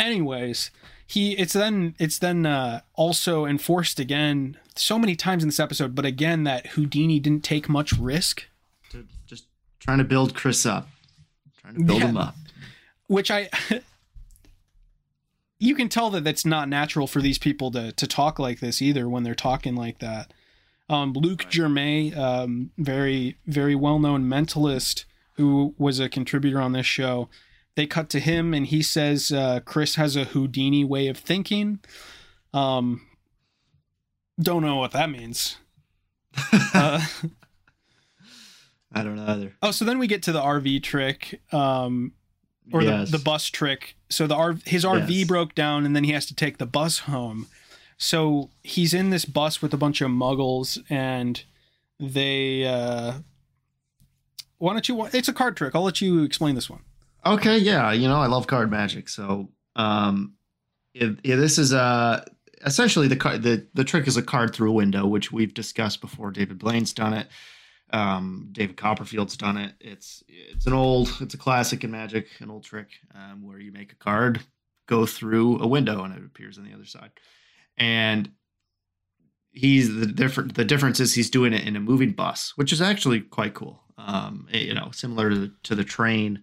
Anyways, 0.00 0.70
he 1.08 1.32
it's 1.32 1.54
then 1.54 1.96
it's 1.98 2.20
then 2.20 2.46
uh, 2.46 2.82
also 2.94 3.44
enforced 3.46 3.98
again 3.98 4.56
so 4.76 4.96
many 4.96 5.16
times 5.16 5.42
in 5.42 5.48
this 5.48 5.58
episode, 5.58 5.96
but 5.96 6.04
again 6.04 6.44
that 6.44 6.68
Houdini 6.68 7.18
didn't 7.18 7.42
take 7.42 7.68
much 7.68 7.92
risk, 7.94 8.46
To 8.90 9.04
just 9.26 9.46
trying 9.80 9.98
to 9.98 10.04
build 10.04 10.36
Criss 10.36 10.64
up, 10.64 10.86
trying 11.60 11.74
to 11.74 11.80
build 11.82 12.00
Yeah. 12.00 12.06
him 12.10 12.16
up. 12.16 12.36
which 13.08 13.28
I 13.32 13.48
you 15.58 15.74
can 15.74 15.88
tell 15.88 16.10
that 16.10 16.22
that's 16.24 16.46
not 16.46 16.68
natural 16.68 17.06
for 17.06 17.20
these 17.20 17.38
people 17.38 17.70
to 17.72 17.90
to 17.92 18.06
talk 18.06 18.38
like 18.38 18.60
this 18.60 18.80
either 18.80 19.08
when 19.08 19.24
they're 19.24 19.34
talking 19.34 19.74
like 19.74 19.98
that. 19.98 20.32
Um, 20.90 21.12
Luke 21.12 21.44
Right. 21.44 21.52
Jermay, 21.52 22.16
um, 22.16 22.70
very 22.78 23.36
very 23.46 23.74
well 23.74 23.98
known 23.98 24.24
mentalist 24.24 25.04
who 25.34 25.74
was 25.78 26.00
a 26.00 26.08
contributor 26.08 26.60
on 26.60 26.72
this 26.72 26.86
show. 26.86 27.28
They 27.76 27.86
cut 27.86 28.08
to 28.10 28.20
him 28.20 28.54
and 28.54 28.66
he 28.66 28.82
says 28.82 29.30
uh, 29.30 29.60
Criss 29.60 29.94
has 29.96 30.16
a 30.16 30.24
Houdini 30.24 30.84
way 30.84 31.06
of 31.08 31.16
thinking. 31.16 31.78
Um, 32.52 33.06
don't 34.40 34.62
know 34.62 34.76
what 34.76 34.92
that 34.92 35.10
means. 35.10 35.56
Uh, 36.74 37.00
I 38.92 39.02
don't 39.02 39.16
know 39.16 39.26
either. 39.26 39.52
oh, 39.62 39.70
so 39.70 39.84
then 39.84 39.98
we 39.98 40.06
get 40.06 40.22
to 40.24 40.32
the 40.32 40.40
RV 40.40 40.82
trick. 40.82 41.40
Um, 41.52 42.12
or 42.72 42.82
Yes. 42.82 43.10
the, 43.10 43.18
the 43.18 43.24
bus 43.24 43.46
trick. 43.48 43.96
So 44.08 44.26
the 44.26 44.34
R, 44.34 44.56
his 44.64 44.84
RV 44.84 45.08
Yes. 45.10 45.28
broke 45.28 45.54
down, 45.54 45.84
and 45.86 45.94
then 45.94 46.04
he 46.04 46.12
has 46.12 46.26
to 46.26 46.34
take 46.34 46.58
the 46.58 46.66
bus 46.66 47.00
home. 47.00 47.46
So 47.98 48.50
he's 48.62 48.94
in 48.94 49.10
this 49.10 49.24
bus 49.24 49.60
with 49.60 49.74
a 49.74 49.76
bunch 49.76 50.00
of 50.00 50.10
muggles, 50.10 50.82
and 50.88 51.42
they. 52.00 52.64
Uh, 52.64 53.18
why 54.58 54.72
don't 54.72 54.88
you? 54.88 55.04
It's 55.06 55.28
a 55.28 55.32
card 55.32 55.56
trick. 55.56 55.74
I'll 55.74 55.82
let 55.82 56.00
you 56.00 56.22
explain 56.22 56.54
this 56.54 56.70
one. 56.70 56.80
Okay, 57.26 57.58
yeah, 57.58 57.92
you 57.92 58.08
know 58.08 58.20
I 58.20 58.26
love 58.26 58.46
card 58.46 58.70
magic, 58.70 59.08
so 59.08 59.50
um, 59.76 60.34
if, 60.94 61.18
if 61.24 61.38
this 61.38 61.58
is 61.58 61.72
uh 61.72 62.24
essentially 62.64 63.08
the 63.08 63.16
card 63.16 63.42
the 63.42 63.66
the 63.74 63.84
trick 63.84 64.06
is 64.06 64.16
a 64.16 64.22
card 64.22 64.54
through 64.54 64.70
a 64.70 64.74
window, 64.74 65.06
which 65.06 65.32
we've 65.32 65.54
discussed 65.54 66.00
before. 66.00 66.30
David 66.30 66.58
Blaine's 66.58 66.92
done 66.92 67.12
it. 67.12 67.28
Um, 67.90 68.50
David 68.52 68.76
Copperfield's 68.76 69.36
done 69.36 69.56
it. 69.56 69.74
It's 69.80 70.22
it's 70.28 70.66
an 70.66 70.72
old, 70.72 71.12
it's 71.20 71.34
a 71.34 71.38
classic 71.38 71.84
in 71.84 71.90
Magic, 71.90 72.28
an 72.40 72.50
old 72.50 72.64
trick 72.64 72.88
um, 73.14 73.46
where 73.46 73.58
you 73.58 73.72
make 73.72 73.92
a 73.92 73.96
card 73.96 74.40
go 74.86 75.06
through 75.06 75.60
a 75.60 75.66
window 75.66 76.04
and 76.04 76.14
it 76.14 76.24
appears 76.24 76.58
on 76.58 76.64
the 76.64 76.74
other 76.74 76.84
side. 76.84 77.10
And 77.78 78.30
he's 79.50 79.94
the 79.94 80.06
different. 80.06 80.54
The 80.54 80.64
difference 80.64 81.00
is 81.00 81.14
he's 81.14 81.30
doing 81.30 81.52
it 81.52 81.66
in 81.66 81.76
a 81.76 81.80
moving 81.80 82.12
bus, 82.12 82.52
which 82.56 82.72
is 82.72 82.82
actually 82.82 83.20
quite 83.20 83.54
cool. 83.54 83.82
Um, 83.96 84.46
you 84.52 84.74
know, 84.74 84.90
similar 84.92 85.30
to 85.30 85.38
the, 85.38 85.52
to 85.64 85.74
the 85.74 85.84
train 85.84 86.42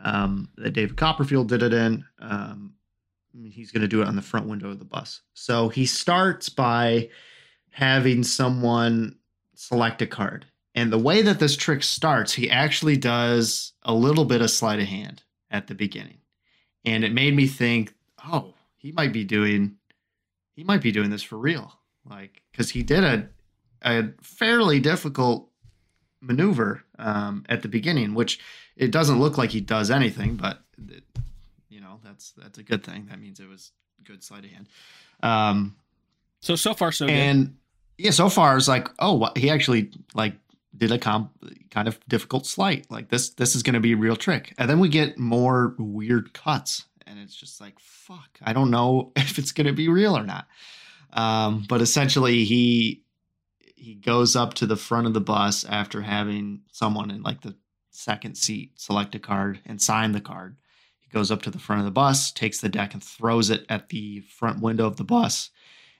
um, 0.00 0.48
that 0.56 0.70
David 0.72 0.96
Copperfield 0.96 1.48
did 1.48 1.62
it 1.62 1.72
in. 1.72 2.04
Um, 2.20 2.74
he's 3.32 3.72
going 3.72 3.82
to 3.82 3.88
do 3.88 4.02
it 4.02 4.08
on 4.08 4.16
the 4.16 4.22
front 4.22 4.46
window 4.46 4.70
of 4.70 4.78
the 4.78 4.84
bus. 4.84 5.22
So 5.34 5.68
he 5.68 5.86
starts 5.86 6.48
by 6.48 7.08
having 7.70 8.22
someone 8.22 9.16
select 9.54 10.02
a 10.02 10.06
card. 10.06 10.46
And 10.74 10.92
the 10.92 10.98
way 10.98 11.22
that 11.22 11.38
this 11.38 11.56
trick 11.56 11.82
starts, 11.82 12.32
he 12.32 12.50
actually 12.50 12.96
does 12.96 13.72
a 13.82 13.94
little 13.94 14.24
bit 14.24 14.42
of 14.42 14.50
sleight 14.50 14.80
of 14.80 14.86
hand 14.86 15.22
at 15.50 15.66
the 15.66 15.74
beginning. 15.74 16.18
And 16.84 17.04
it 17.04 17.12
made 17.12 17.36
me 17.36 17.46
think, 17.46 17.94
oh, 18.26 18.54
he 18.76 18.92
might 18.92 19.12
be 19.12 19.24
doing 19.24 19.76
he 20.54 20.64
might 20.64 20.82
be 20.82 20.92
doing 20.92 21.10
this 21.10 21.22
for 21.22 21.38
real. 21.38 21.72
Like 22.08 22.42
cuz 22.52 22.70
he 22.70 22.82
did 22.82 23.04
a 23.04 23.28
a 23.82 24.10
fairly 24.22 24.78
difficult 24.80 25.48
maneuver 26.20 26.84
um, 26.98 27.44
at 27.48 27.62
the 27.62 27.68
beginning, 27.68 28.14
which 28.14 28.38
it 28.76 28.90
doesn't 28.92 29.18
look 29.18 29.36
like 29.38 29.50
he 29.50 29.60
does 29.60 29.90
anything, 29.90 30.36
but 30.36 30.62
it, 30.88 31.02
you 31.68 31.80
know 31.80 31.98
that's 32.04 32.30
that's 32.32 32.58
a 32.58 32.62
good 32.62 32.84
thing. 32.84 33.06
That 33.10 33.20
means 33.20 33.40
it 33.40 33.48
was 33.48 33.72
good 34.04 34.22
sleight 34.22 34.44
of 34.44 34.50
hand. 34.50 34.68
Um, 35.22 35.76
So 36.40 36.56
so 36.56 36.74
far 36.74 36.92
so 36.92 37.06
good. 37.06 37.12
and 37.14 37.56
yeah, 37.98 38.10
so 38.10 38.28
far 38.28 38.56
it's 38.56 38.68
like, 38.68 38.88
oh, 38.98 39.14
what, 39.14 39.36
he 39.36 39.50
actually 39.50 39.90
like 40.14 40.34
did 40.76 40.90
a 40.90 40.98
comp, 40.98 41.30
kind 41.70 41.86
of 41.86 42.00
difficult 42.08 42.46
sleight. 42.46 42.90
Like 42.90 43.10
this, 43.10 43.30
this 43.30 43.54
is 43.54 43.62
going 43.62 43.74
to 43.74 43.80
be 43.80 43.92
a 43.92 43.96
real 43.96 44.16
trick. 44.16 44.54
And 44.58 44.68
then 44.68 44.80
we 44.80 44.88
get 44.88 45.18
more 45.18 45.74
weird 45.78 46.32
cuts, 46.32 46.86
and 47.12 47.20
it's 47.20 47.36
just 47.36 47.60
like, 47.60 47.78
fuck, 47.78 48.38
I 48.42 48.52
don't 48.52 48.70
know 48.70 49.12
if 49.16 49.38
it's 49.38 49.52
going 49.52 49.66
to 49.66 49.72
be 49.72 49.88
real 49.88 50.16
or 50.16 50.24
not. 50.24 50.46
Um, 51.12 51.66
but 51.68 51.80
essentially, 51.80 52.44
he 52.44 53.04
he 53.58 53.94
goes 53.94 54.36
up 54.36 54.54
to 54.54 54.66
the 54.66 54.76
front 54.76 55.06
of 55.06 55.14
the 55.14 55.20
bus 55.20 55.64
after 55.64 56.00
having 56.00 56.62
someone 56.70 57.10
in 57.10 57.22
like 57.22 57.42
the 57.42 57.56
second 57.90 58.36
seat 58.36 58.72
select 58.76 59.14
a 59.14 59.18
card 59.18 59.60
and 59.66 59.82
sign 59.82 60.12
the 60.12 60.20
card. 60.20 60.56
He 61.00 61.08
goes 61.10 61.30
up 61.30 61.42
to 61.42 61.50
the 61.50 61.58
front 61.58 61.80
of 61.80 61.84
the 61.84 61.90
bus, 61.90 62.32
takes 62.32 62.60
the 62.60 62.68
deck, 62.68 62.94
and 62.94 63.02
throws 63.02 63.50
it 63.50 63.66
at 63.68 63.88
the 63.88 64.20
front 64.20 64.62
window 64.62 64.86
of 64.86 64.96
the 64.96 65.04
bus 65.04 65.50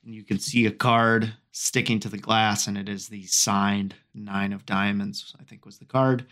and 0.04 0.14
you 0.14 0.24
can 0.24 0.38
see 0.38 0.66
a 0.66 0.70
card 0.70 1.34
sticking 1.52 2.00
to 2.00 2.08
the 2.08 2.18
glass 2.18 2.66
and 2.66 2.76
it 2.76 2.88
is 2.88 3.08
the 3.08 3.24
signed 3.24 3.94
nine 4.14 4.52
of 4.52 4.66
diamonds 4.66 5.34
i 5.40 5.44
think 5.44 5.64
was 5.64 5.78
the 5.78 5.84
card 5.84 6.26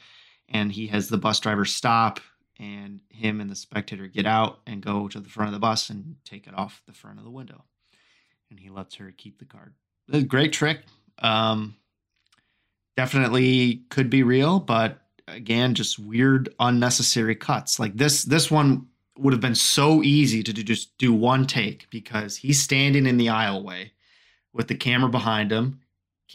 and 0.49 0.73
he 0.73 0.87
has 0.87 1.09
the 1.09 1.19
bus 1.19 1.41
driver 1.41 1.65
stop 1.65 2.21
and 2.61 3.01
him 3.09 3.41
and 3.41 3.51
the 3.51 3.57
spectator 3.57 4.07
get 4.07 4.27
out 4.27 4.61
and 4.67 4.83
go 4.83 5.09
to 5.09 5.19
the 5.19 5.29
front 5.29 5.49
of 5.49 5.55
the 5.55 5.59
bus 5.59 5.91
and 5.91 6.17
take 6.25 6.47
it 6.47 6.55
off 6.55 6.83
the 6.87 6.93
front 6.93 7.19
of 7.19 7.25
the 7.25 7.31
window 7.31 7.65
and 8.51 8.61
he 8.61 8.69
lets 8.69 8.95
her 8.97 9.13
keep 9.17 9.39
the 9.39 9.45
card 9.45 9.75
great 10.29 10.53
trick 10.53 10.83
um, 11.19 11.75
definitely 12.97 13.83
could 13.89 14.11
be 14.11 14.23
real 14.23 14.61
but 14.61 15.03
again 15.27 15.75
just 15.75 15.99
weird 15.99 16.49
unnecessary 16.61 17.35
cuts 17.35 17.81
like 17.81 17.97
this 17.97 18.23
this 18.25 18.51
one 18.51 18.87
would 19.21 19.33
have 19.33 19.41
been 19.41 19.55
so 19.55 20.03
easy 20.03 20.43
to 20.43 20.53
do, 20.53 20.63
just 20.63 20.97
do 20.99 21.13
one 21.13 21.47
take 21.47 21.89
because 21.91 22.37
he's 22.37 22.63
standing 22.63 23.07
in 23.07 23.19
the 23.19 23.27
aisleway 23.27 23.91
with 24.53 24.69
the 24.69 24.75
camera 24.75 25.11
behind 25.11 25.53
him, 25.53 25.81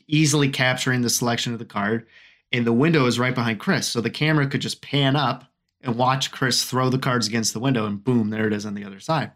easily 0.07 0.49
capturing 0.49 1.01
the 1.01 1.09
selection 1.09 1.53
of 1.53 1.59
the 1.59 1.65
card. 1.65 2.05
And 2.51 2.65
the 2.65 2.73
window 2.73 3.05
is 3.07 3.19
right 3.19 3.35
behind 3.35 3.59
Criss. 3.59 3.87
So 3.87 4.01
the 4.01 4.09
camera 4.09 4.47
could 4.47 4.61
just 4.61 4.81
pan 4.81 5.15
up 5.15 5.45
and 5.85 5.95
watch 5.95 6.31
Criss 6.31 6.63
throw 6.63 6.89
the 6.89 6.99
cards 6.99 7.27
against 7.27 7.53
the 7.53 7.59
window, 7.59 7.85
and 7.85 8.03
boom, 8.03 8.29
there 8.29 8.47
it 8.47 8.53
is 8.53 8.65
on 8.65 8.73
the 8.73 8.83
other 8.83 8.99
side. 8.99 9.31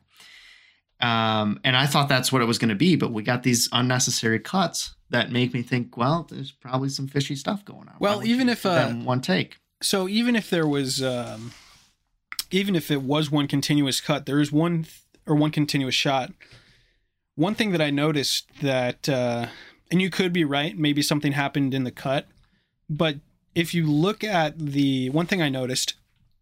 Um, 1.01 1.61
and 1.63 1.77
I 1.77 1.85
thought 1.85 2.09
that's 2.09 2.31
what 2.31 2.41
it 2.41 2.45
was 2.45 2.57
going 2.57 2.69
to 2.69 2.75
be, 2.75 2.97
but 2.97 3.13
we 3.13 3.23
got 3.23 3.43
these 3.43 3.69
unnecessary 3.71 4.39
cuts 4.39 4.95
that 5.11 5.31
make 5.31 5.53
me 5.53 5.61
think, 5.61 5.95
well, 5.95 6.27
there's 6.29 6.51
probably 6.51 6.89
some 6.89 7.07
fishy 7.07 7.35
stuff 7.35 7.63
going 7.63 7.87
on. 7.87 7.95
Well, 7.99 8.25
even 8.25 8.49
if, 8.49 8.65
uh, 8.65 8.89
one 8.89 9.21
take, 9.21 9.57
so 9.81 10.09
even 10.09 10.35
if 10.35 10.49
there 10.49 10.67
was 10.67 11.01
um, 11.01 11.53
even 12.51 12.75
if 12.75 12.89
it 12.91 13.01
was 13.01 13.31
one 13.31 13.47
continuous 13.47 14.01
cut 14.01 14.25
there 14.25 14.39
is 14.39 14.51
one 14.51 14.83
th- 14.83 15.01
or 15.25 15.35
one 15.35 15.51
continuous 15.51 15.95
shot 15.95 16.31
one 17.35 17.55
thing 17.55 17.71
that 17.71 17.81
i 17.81 17.89
noticed 17.89 18.49
that 18.61 19.07
uh, 19.07 19.47
and 19.91 20.01
you 20.01 20.09
could 20.09 20.33
be 20.33 20.43
right 20.43 20.77
maybe 20.77 21.01
something 21.01 21.31
happened 21.31 21.73
in 21.73 21.83
the 21.83 21.91
cut 21.91 22.27
but 22.89 23.17
if 23.55 23.73
you 23.73 23.85
look 23.85 24.23
at 24.23 24.57
the 24.57 25.09
one 25.09 25.25
thing 25.25 25.41
i 25.41 25.49
noticed 25.49 25.95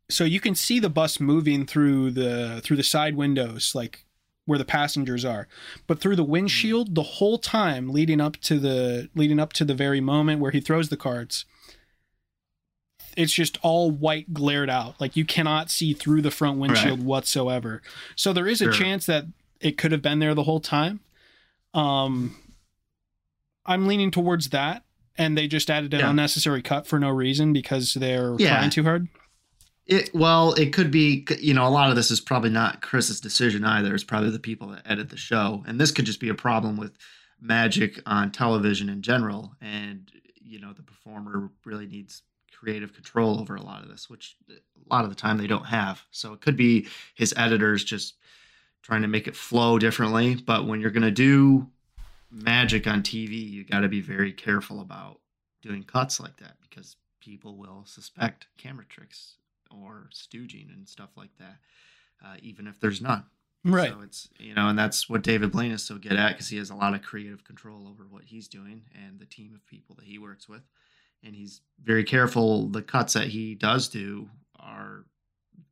so 0.09 0.23
you 0.23 0.39
can 0.39 0.55
see 0.55 0.79
the 0.79 0.89
bus 0.89 1.19
moving 1.19 1.65
through 1.65 2.11
the 2.11 2.61
through 2.63 2.77
the 2.77 2.83
side 2.83 3.15
windows 3.15 3.73
like 3.75 4.05
where 4.45 4.57
the 4.57 4.65
passengers 4.65 5.25
are 5.25 5.47
but 5.87 5.99
through 5.99 6.15
the 6.15 6.23
windshield 6.23 6.95
the 6.95 7.03
whole 7.03 7.37
time 7.37 7.89
leading 7.89 8.21
up 8.21 8.37
to 8.37 8.59
the 8.59 9.09
leading 9.15 9.39
up 9.39 9.51
to 9.53 9.65
the 9.65 9.73
very 9.75 9.99
moment 9.99 10.39
where 10.39 10.51
he 10.51 10.61
throws 10.61 10.87
the 10.89 10.95
cards 10.97 11.43
it's 13.15 13.33
just 13.33 13.57
all 13.61 13.91
white 13.91 14.33
glared 14.33 14.69
out 14.69 14.99
like 15.01 15.15
you 15.15 15.25
cannot 15.25 15.69
see 15.69 15.93
through 15.93 16.21
the 16.21 16.31
front 16.31 16.57
windshield 16.57 17.03
whatsoever 17.03 17.81
so 18.15 18.31
there 18.31 18.47
is 18.47 18.61
a 18.61 18.65
Sure. 18.65 18.73
chance 18.73 19.05
that 19.07 19.25
it 19.59 19.77
could 19.77 19.91
have 19.91 20.01
been 20.01 20.19
there 20.19 20.33
the 20.35 20.43
whole 20.43 20.59
time 20.61 21.01
um 21.73 22.37
i'm 23.65 23.87
leaning 23.87 24.11
towards 24.11 24.49
that 24.49 24.83
and 25.17 25.37
they 25.37 25.47
just 25.47 25.69
added 25.69 25.93
an 25.93 25.99
Yeah. 25.99 26.09
unnecessary 26.11 26.61
cut 26.61 26.85
for 26.87 26.99
no 26.99 27.09
reason 27.09 27.51
because 27.51 27.95
they're 27.95 28.35
Yeah. 28.39 28.49
trying 28.57 28.69
too 28.69 28.83
hard 28.83 29.07
It 29.87 30.13
well, 30.13 30.53
it 30.53 30.73
could 30.73 30.91
be. 30.91 31.25
You 31.39 31.53
know, 31.53 31.67
a 31.67 31.69
lot 31.69 31.89
of 31.89 31.95
this 31.95 32.11
is 32.11 32.19
probably 32.19 32.49
not 32.49 32.81
Criss's 32.81 33.21
decision 33.21 33.63
either. 33.63 33.95
It's 33.95 34.03
probably 34.03 34.31
the 34.31 34.39
people 34.39 34.67
that 34.69 34.83
edit 34.85 35.09
the 35.09 35.17
show, 35.17 35.63
and 35.65 35.79
this 35.79 35.91
could 35.91 36.05
just 36.05 36.19
be 36.19 36.29
a 36.29 36.35
problem 36.35 36.77
with 36.77 36.97
magic 37.39 38.01
on 38.05 38.31
television 38.31 38.89
in 38.89 39.01
general. 39.01 39.53
And 39.61 40.11
you 40.41 40.59
know, 40.59 40.73
the 40.73 40.83
performer 40.83 41.51
really 41.65 41.87
needs 41.87 42.23
creative 42.51 42.93
control 42.93 43.39
over 43.39 43.55
a 43.55 43.61
lot 43.61 43.83
of 43.83 43.89
this, 43.89 44.09
which 44.09 44.35
a 44.49 44.93
lot 44.93 45.03
of 45.03 45.09
the 45.09 45.15
time 45.15 45.37
they 45.37 45.47
don't 45.47 45.65
have. 45.65 46.01
So 46.11 46.33
it 46.33 46.41
could 46.41 46.57
be 46.57 46.87
his 47.15 47.33
editors 47.37 47.83
just 47.83 48.15
trying 48.81 49.03
to 49.03 49.07
make 49.07 49.27
it 49.27 49.35
flow 49.35 49.77
differently. 49.77 50.35
But 50.35 50.65
when 50.65 50.81
you're 50.81 50.91
going 50.91 51.03
to 51.03 51.11
do 51.11 51.67
magic 52.31 52.87
on 52.87 53.03
TV, 53.03 53.49
you 53.49 53.63
got 53.63 53.81
to 53.81 53.87
be 53.87 54.01
very 54.01 54.33
careful 54.33 54.81
about 54.81 55.19
doing 55.61 55.83
cuts 55.83 56.19
like 56.19 56.37
that 56.37 56.55
because 56.61 56.95
people 57.19 57.57
will 57.57 57.83
suspect 57.85 58.47
camera 58.57 58.85
tricks 58.85 59.35
or 59.71 60.09
stooging 60.13 60.73
and 60.73 60.87
stuff 60.87 61.09
like 61.15 61.35
that, 61.39 61.57
uh, 62.25 62.35
even 62.41 62.67
if 62.67 62.79
there's 62.79 63.01
none. 63.01 63.25
right 63.63 63.91
So 63.91 64.01
it's 64.01 64.29
you 64.39 64.53
know, 64.53 64.69
and 64.69 64.77
that's 64.77 65.09
what 65.09 65.23
David 65.23 65.51
Blaine 65.51 65.71
is 65.71 65.83
so 65.83 65.97
good 65.97 66.13
at 66.13 66.33
because 66.33 66.49
he 66.49 66.57
has 66.57 66.69
a 66.69 66.75
lot 66.75 66.93
of 66.93 67.01
creative 67.01 67.43
control 67.43 67.87
over 67.87 68.05
what 68.09 68.23
he's 68.25 68.47
doing 68.47 68.83
and 68.93 69.19
the 69.19 69.25
team 69.25 69.53
of 69.53 69.65
people 69.65 69.95
that 69.95 70.05
he 70.05 70.17
works 70.17 70.47
with, 70.47 70.63
and 71.23 71.35
he's 71.35 71.61
very 71.83 72.03
careful. 72.03 72.67
The 72.67 72.81
cuts 72.81 73.13
that 73.13 73.27
he 73.27 73.55
does 73.55 73.87
do 73.89 74.29
are 74.59 75.05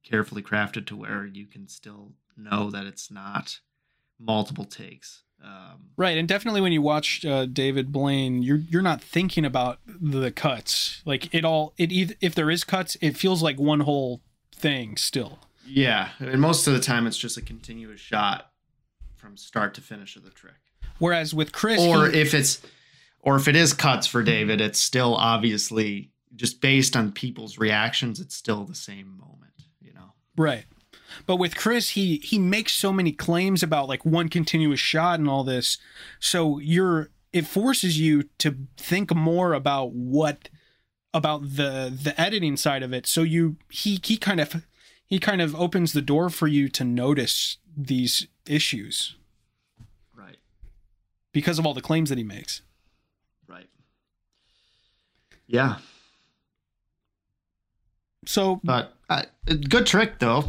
carefully 0.04 0.42
crafted 0.42 0.86
to 0.88 0.96
where 0.96 1.26
you 1.26 1.48
can 1.48 1.68
still 1.68 2.14
know 2.38 2.70
that 2.72 2.86
it's 2.86 3.12
not 3.12 3.60
multiple 4.20 4.66
takes. 4.66 5.24
Um, 5.44 5.82
Right, 5.98 6.18
and 6.18 6.28
definitely 6.28 6.60
when 6.60 6.74
you 6.74 6.82
watch 6.82 7.24
uh, 7.24 7.46
David 7.46 7.92
Blaine, 7.92 8.42
you're 8.44 8.58
you're 8.58 8.82
not 8.82 9.02
thinking 9.02 9.46
about 9.46 9.80
the 9.88 10.30
cuts. 10.32 11.02
Like 11.06 11.34
it 11.34 11.46
all, 11.46 11.74
it 11.78 12.18
if 12.20 12.36
there 12.36 12.50
is 12.52 12.64
cuts, 12.66 12.98
it 13.02 13.16
feels 13.16 13.42
like 13.42 13.58
one 13.60 13.82
whole 13.82 14.22
thing 14.54 14.98
still. 14.98 15.40
yeah, 15.66 16.10
and 16.20 16.42
most 16.42 16.68
of 16.68 16.74
the 16.74 16.80
time 16.82 17.08
it's 17.08 17.18
just 17.18 17.38
a 17.38 17.42
continuous 17.42 18.02
shot 18.02 18.52
from 19.16 19.38
start 19.38 19.74
to 19.76 19.82
finish 19.82 20.16
of 20.18 20.24
the 20.24 20.32
trick. 20.32 20.56
Whereas 21.00 21.34
with 21.34 21.52
Criss, 21.54 21.80
or 21.82 22.10
he- 22.10 22.20
if 22.20 22.34
it's 22.34 22.62
or 23.22 23.38
if 23.38 23.48
it 23.48 23.56
is 23.56 23.72
cuts 23.74 24.06
for 24.06 24.22
David, 24.22 24.60
it's 24.62 24.80
still 24.80 25.16
obviously 25.16 26.12
just 26.36 26.60
based 26.60 26.98
on 26.98 27.12
people's 27.14 27.58
reactions. 27.58 28.20
It's 28.20 28.36
still 28.36 28.66
the 28.66 28.76
same 28.76 29.18
moment, 29.18 29.54
you 29.82 29.94
know. 29.94 30.12
right, 30.36 30.66
but 31.26 31.38
with 31.38 31.56
Criss, 31.56 31.92
he 31.92 32.18
he 32.18 32.38
makes 32.40 32.74
so 32.74 32.92
many 32.92 33.12
claims 33.12 33.64
about 33.64 33.88
like 33.88 34.06
one 34.06 34.30
continuous 34.30 34.80
shot 34.80 35.20
and 35.20 35.28
all 35.30 35.44
this, 35.44 35.78
so 36.20 36.60
you're 36.60 37.10
it 37.34 37.46
forces 37.46 38.00
you 38.00 38.24
to 38.38 38.56
think 38.78 39.14
more 39.14 39.54
about 39.54 39.92
what 39.92 40.50
about 41.14 41.42
the 41.42 41.92
the 42.04 42.14
editing 42.20 42.58
side 42.58 42.84
of 42.84 42.94
it. 42.94 43.06
So 43.08 43.24
you 43.24 43.58
he 43.70 44.00
he 44.04 44.18
kind 44.18 44.40
of 44.40 44.66
he 45.06 45.20
kind 45.20 45.42
of 45.42 45.56
opens 45.56 45.94
the 45.94 46.02
door 46.02 46.30
for 46.30 46.48
you 46.48 46.68
to 46.70 46.84
notice 46.84 47.58
these 47.78 48.28
issues 48.48 49.16
Right. 50.16 50.38
because 51.34 51.60
of 51.60 51.66
all 51.66 51.74
the 51.74 51.82
claims 51.82 52.10
that 52.10 52.18
he 52.18 52.24
makes. 52.24 52.62
Right. 53.48 53.70
Yeah, 55.48 55.78
So 58.26 58.60
but 58.64 58.94
uh, 59.10 59.24
good 59.70 59.86
trick 59.86 60.20
though, 60.20 60.46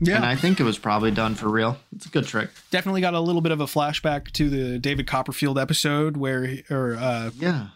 yeah, 0.00 0.16
and 0.16 0.24
I 0.26 0.36
think 0.36 0.60
it 0.60 0.64
was 0.64 0.78
probably 0.78 1.10
done 1.10 1.34
for 1.34 1.48
real. 1.48 1.78
It's 1.94 2.06
a 2.06 2.08
good 2.10 2.26
trick. 2.26 2.50
definitely 2.70 3.00
got 3.00 3.14
a 3.14 3.20
little 3.20 3.40
bit 3.40 3.52
of 3.52 3.60
a 3.60 3.66
flashback 3.66 4.30
to 4.32 4.48
the 4.50 4.78
David 4.78 5.06
Copperfield 5.06 5.58
episode 5.58 6.16
where 6.16 6.58
or 6.70 6.96
uh 6.96 7.30
Yeah. 7.38 7.68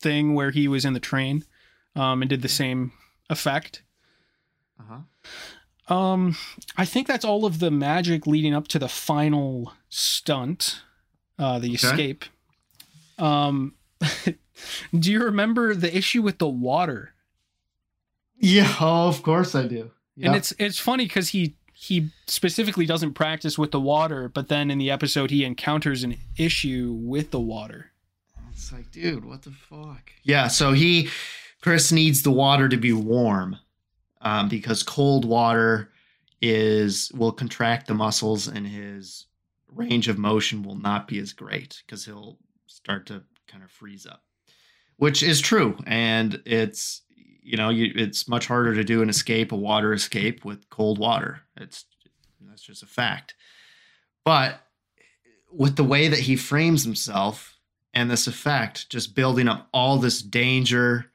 thing 0.00 0.34
where 0.34 0.50
he 0.50 0.68
was 0.68 0.84
in 0.84 0.92
the 0.92 1.00
train 1.00 1.44
um 1.96 2.22
and 2.22 2.28
did 2.28 2.42
the 2.42 2.48
same 2.48 2.92
effect. 3.30 3.82
Uh 4.78 4.82
huh. 5.88 5.94
Um 5.94 6.36
I 6.76 6.84
think 6.84 7.06
that's 7.06 7.24
all 7.24 7.44
of 7.44 7.58
the 7.58 7.70
magic 7.70 8.26
leading 8.26 8.54
up 8.54 8.68
to 8.68 8.78
the 8.78 8.88
final 8.88 9.72
stunt, 9.88 10.82
uh 11.38 11.58
the 11.58 11.68
Okay. 11.74 11.74
escape. 11.86 12.24
Um 13.18 13.74
do 14.98 15.10
you 15.12 15.22
remember 15.22 15.74
the 15.74 15.94
issue 15.96 16.22
with 16.22 16.38
the 16.38 16.48
water? 16.48 17.12
Yeah. 18.38 18.74
Oh, 18.80 19.08
of 19.14 19.22
course 19.22 19.54
I 19.54 19.66
do. 19.66 19.90
And 20.20 20.34
it's 20.36 20.52
it's 20.58 20.78
funny 20.78 21.08
cuz 21.08 21.30
he 21.30 21.56
he 21.82 22.10
specifically 22.28 22.86
doesn't 22.86 23.14
practice 23.14 23.58
with 23.58 23.72
the 23.72 23.80
water, 23.80 24.28
but 24.28 24.46
then 24.46 24.70
in 24.70 24.78
the 24.78 24.88
episode 24.88 25.32
he 25.32 25.44
encounters 25.44 26.04
an 26.04 26.16
issue 26.36 26.96
with 26.96 27.32
the 27.32 27.40
water. 27.40 27.90
It's 28.52 28.72
like, 28.72 28.92
dude, 28.92 29.24
what 29.24 29.42
the 29.42 29.50
fuck? 29.50 30.12
Yeah, 30.22 30.46
so 30.46 30.70
he, 30.70 31.08
Criss 31.60 31.90
needs 31.90 32.22
the 32.22 32.30
water 32.30 32.68
to 32.68 32.76
be 32.76 32.92
warm, 32.92 33.56
um, 34.20 34.48
because 34.48 34.84
cold 34.84 35.24
water 35.24 35.90
is 36.40 37.10
will 37.14 37.32
contract 37.32 37.88
the 37.88 37.94
muscles 37.94 38.46
and 38.46 38.64
his 38.64 39.26
range 39.66 40.06
of 40.06 40.18
motion 40.18 40.62
will 40.62 40.76
not 40.76 41.08
be 41.08 41.18
as 41.18 41.32
great 41.32 41.82
because 41.84 42.04
he'll 42.04 42.38
start 42.68 43.06
to 43.06 43.24
kind 43.48 43.64
of 43.64 43.72
freeze 43.72 44.06
up, 44.06 44.22
which 44.98 45.20
is 45.20 45.40
true, 45.40 45.76
and 45.84 46.40
it's 46.46 47.02
you 47.42 47.56
know 47.56 47.68
you, 47.68 47.92
it's 47.94 48.28
much 48.28 48.46
harder 48.46 48.74
to 48.74 48.84
do 48.84 49.02
an 49.02 49.08
escape, 49.08 49.52
a 49.52 49.56
water 49.56 49.92
escape 49.92 50.44
with 50.44 50.68
cold 50.70 50.98
water. 50.98 51.40
It's 51.56 51.84
that's 52.48 52.62
just 52.62 52.82
a 52.82 52.86
fact, 52.86 53.34
but 54.24 54.60
with 55.52 55.76
the 55.76 55.84
way 55.84 56.08
that 56.08 56.20
he 56.20 56.36
frames 56.36 56.84
himself 56.84 57.58
and 57.94 58.10
this 58.10 58.26
effect 58.26 58.88
just 58.88 59.14
building 59.14 59.48
up 59.48 59.68
all 59.72 59.98
this 59.98 60.22
danger 60.22 61.06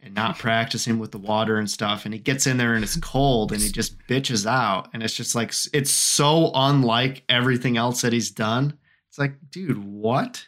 and 0.00 0.14
not 0.14 0.38
practicing 0.38 0.98
with 0.98 1.12
the 1.12 1.18
water 1.18 1.58
and 1.58 1.70
stuff 1.70 2.04
and 2.04 2.12
he 2.12 2.20
gets 2.20 2.46
in 2.46 2.56
there 2.56 2.74
and 2.74 2.84
it's 2.84 2.96
cold 2.96 3.52
and 3.52 3.62
he 3.62 3.70
just 3.70 3.96
bitches 4.06 4.46
out 4.46 4.88
and 4.92 5.02
it's 5.02 5.14
just 5.14 5.34
like 5.34 5.52
it's 5.72 5.90
so 5.90 6.50
unlike 6.54 7.24
everything 7.28 7.76
else 7.76 8.02
that 8.02 8.12
he's 8.12 8.30
done. 8.30 8.76
It's 9.08 9.18
like 9.18 9.34
dude 9.50 9.82
what? 9.82 10.46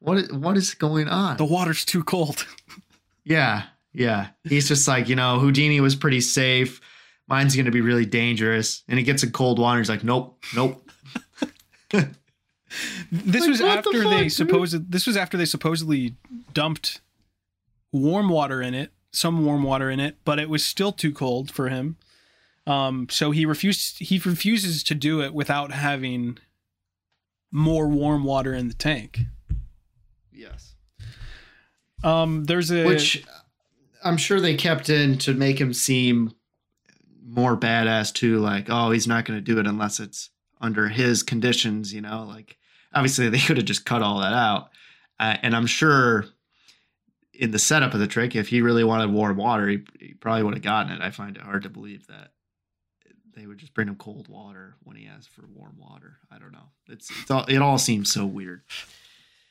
What 0.00 0.18
is, 0.18 0.32
what 0.32 0.56
is 0.56 0.74
going 0.74 1.08
on? 1.08 1.36
The 1.36 1.44
water's 1.44 1.84
too 1.84 2.04
cold. 2.04 2.46
yeah 3.24 3.64
yeah. 3.98 4.28
He's 4.44 4.68
just 4.68 4.86
like 4.88 5.08
you 5.08 5.16
know 5.16 5.38
houdini 5.38 5.80
was 5.80 5.96
pretty 5.96 6.20
safe. 6.20 6.80
Mine's 7.28 7.54
going 7.54 7.66
to 7.66 7.72
be 7.72 7.82
really 7.82 8.06
dangerous. 8.06 8.82
And 8.88 8.98
he 8.98 9.04
gets 9.04 9.22
in 9.22 9.32
cold 9.32 9.58
water 9.58 9.78
he's 9.78 9.88
like 9.88 10.04
nope 10.04 10.42
nope. 10.54 10.90
This 13.10 13.40
Like, 13.42 13.50
was 13.50 13.60
what 13.62 13.66
the 13.66 13.78
after 13.78 14.02
fuck, 14.02 14.10
they 14.12 14.28
supposed 14.28 14.92
this 14.92 15.06
was 15.06 15.16
after 15.16 15.36
they 15.38 15.46
supposedly 15.46 16.14
dumped 16.52 17.00
warm 17.92 18.28
water 18.28 18.60
in 18.60 18.74
it, 18.74 18.92
some 19.10 19.44
warm 19.44 19.62
water 19.62 19.88
in 19.90 20.00
it, 20.00 20.18
but 20.24 20.38
it 20.38 20.50
was 20.50 20.62
still 20.62 20.92
too 20.92 21.12
cold 21.12 21.50
for 21.50 21.70
him. 21.70 21.96
Um, 22.66 23.06
so 23.10 23.30
he 23.30 23.46
refused 23.46 24.00
he 24.00 24.18
refuses 24.18 24.82
to 24.84 24.94
do 24.94 25.22
it 25.22 25.32
without 25.32 25.72
having 25.72 26.36
more 27.50 27.88
warm 27.88 28.24
water 28.24 28.52
in 28.52 28.68
the 28.68 28.74
tank. 28.74 29.20
yes. 30.30 30.74
Um, 32.04 32.44
there's 32.44 32.70
a 32.70 32.84
which 32.84 33.24
I'm 34.04 34.16
sure 34.16 34.40
they 34.40 34.54
kept 34.54 34.88
in 34.90 35.18
to 35.18 35.34
make 35.34 35.60
him 35.60 35.72
seem 35.72 36.32
more 37.24 37.56
badass 37.56 38.12
too. 38.12 38.38
Like, 38.38 38.66
oh, 38.68 38.90
he's 38.90 39.06
not 39.06 39.24
going 39.24 39.38
to 39.38 39.44
do 39.44 39.58
it 39.58 39.66
unless 39.66 40.00
it's 40.00 40.30
under 40.60 40.88
his 40.88 41.22
conditions. 41.22 41.92
You 41.92 42.00
know, 42.00 42.24
like 42.24 42.56
obviously 42.94 43.28
they 43.28 43.38
could 43.46 43.56
have 43.56 43.66
just 43.66 43.84
cut 43.84 44.02
all 44.02 44.20
that 44.20 44.32
out. 44.32 44.70
Uh, 45.20 45.36
and 45.42 45.54
I'm 45.54 45.66
sure 45.66 46.26
in 47.34 47.50
the 47.50 47.58
setup 47.58 47.94
of 47.94 48.00
the 48.00 48.06
trick, 48.06 48.34
if 48.34 48.48
he 48.48 48.62
really 48.62 48.84
wanted 48.84 49.10
warm 49.10 49.36
water, 49.36 49.68
he, 49.68 49.80
he 49.98 50.14
probably 50.14 50.42
would 50.42 50.54
have 50.54 50.62
gotten 50.62 50.92
it. 50.92 51.00
I 51.00 51.10
find 51.10 51.36
it 51.36 51.42
hard 51.42 51.62
to 51.64 51.68
believe 51.68 52.06
that 52.06 52.32
they 53.34 53.46
would 53.46 53.58
just 53.58 53.74
bring 53.74 53.88
him 53.88 53.96
cold 53.96 54.28
water 54.28 54.74
when 54.82 54.96
he 54.96 55.06
asked 55.06 55.30
for 55.30 55.44
warm 55.54 55.76
water. 55.78 56.18
I 56.30 56.38
don't 56.38 56.52
know. 56.52 56.70
It's, 56.88 57.10
it's 57.22 57.30
all, 57.30 57.44
it 57.46 57.58
all 57.58 57.78
seems 57.78 58.12
so 58.12 58.26
weird. 58.26 58.62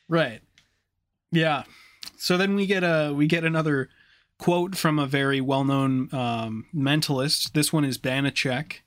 Right. 0.09 0.41
Yeah. 1.31 1.63
So 2.17 2.37
then 2.37 2.55
we 2.55 2.65
get 2.65 2.83
a 2.83 3.13
we 3.13 3.27
get 3.27 3.43
another 3.43 3.89
quote 4.39 4.75
from 4.75 4.99
a 4.99 5.07
very 5.07 5.41
well-known 5.41 6.13
um, 6.13 6.65
mentalist. 6.75 7.53
This 7.53 7.73
one 7.73 7.85
is 7.85 7.97
Banachek. 7.97 8.77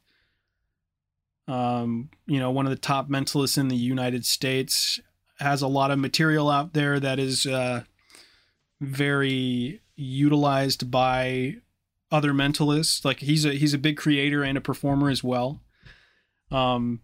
Um, 1.48 2.10
you 2.26 2.38
know, 2.38 2.50
one 2.50 2.66
of 2.66 2.70
the 2.70 2.76
top 2.76 3.08
mentalists 3.08 3.58
in 3.58 3.68
the 3.68 3.76
United 3.76 4.24
States 4.24 5.00
has 5.40 5.62
a 5.62 5.68
lot 5.68 5.90
of 5.90 5.98
material 5.98 6.50
out 6.50 6.74
there 6.74 7.00
that 7.00 7.18
is 7.18 7.46
uh, 7.46 7.82
very 8.80 9.80
utilized 9.96 10.90
by 10.90 11.56
other 12.12 12.32
mentalists. 12.32 13.04
Like 13.04 13.20
he's 13.20 13.44
a 13.44 13.52
he's 13.52 13.74
a 13.74 13.78
big 13.78 13.96
creator 13.96 14.42
and 14.42 14.56
a 14.56 14.60
performer 14.60 15.10
as 15.10 15.24
well. 15.24 15.60
Um, 16.50 17.00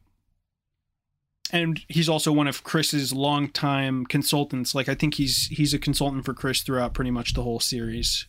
and 1.52 1.80
he's 1.88 2.08
also 2.08 2.32
one 2.32 2.48
of 2.48 2.64
Criss's 2.64 3.12
longtime 3.12 4.06
consultants. 4.06 4.74
Like 4.74 4.88
I 4.88 4.94
think 4.94 5.14
he's 5.14 5.46
he's 5.46 5.74
a 5.74 5.78
consultant 5.78 6.24
for 6.24 6.34
Criss 6.34 6.62
throughout 6.62 6.94
pretty 6.94 7.10
much 7.10 7.34
the 7.34 7.42
whole 7.42 7.60
series. 7.60 8.26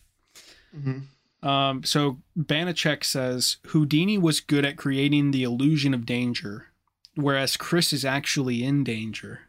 Um, 1.42 1.84
so 1.84 2.18
Banachek 2.38 3.04
says 3.04 3.58
Houdini 3.68 4.18
was 4.18 4.40
good 4.40 4.64
at 4.64 4.76
creating 4.76 5.30
the 5.30 5.42
illusion 5.44 5.94
of 5.94 6.04
danger, 6.06 6.66
whereas 7.14 7.56
Criss 7.56 7.92
is 7.92 8.04
actually 8.04 8.62
in 8.64 8.82
danger. 8.84 9.42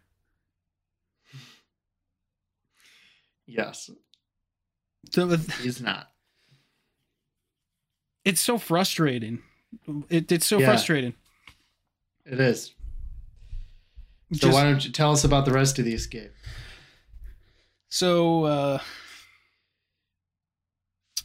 Yes, 3.46 3.90
So 5.12 5.36
he's 5.62 5.82
not. 5.82 6.12
it's 8.24 8.41
so 8.41 8.58
frustrating. 8.60 9.41
It, 10.10 10.32
it's 10.32 10.46
so 10.46 10.60
Yeah. 10.60 10.68
frustrating. 10.68 11.16
It 12.26 12.40
is. 12.40 12.74
So 14.34 14.40
Just- 14.41 14.54
why 14.54 14.64
don't 14.66 14.86
you 14.86 14.91
tell 14.91 15.12
us 15.12 15.24
about 15.24 15.46
the 15.46 15.52
rest 15.52 15.80
of 15.80 15.86
the 15.86 15.94
escape? 15.94 16.32
So 17.90 18.44
uh 18.44 18.80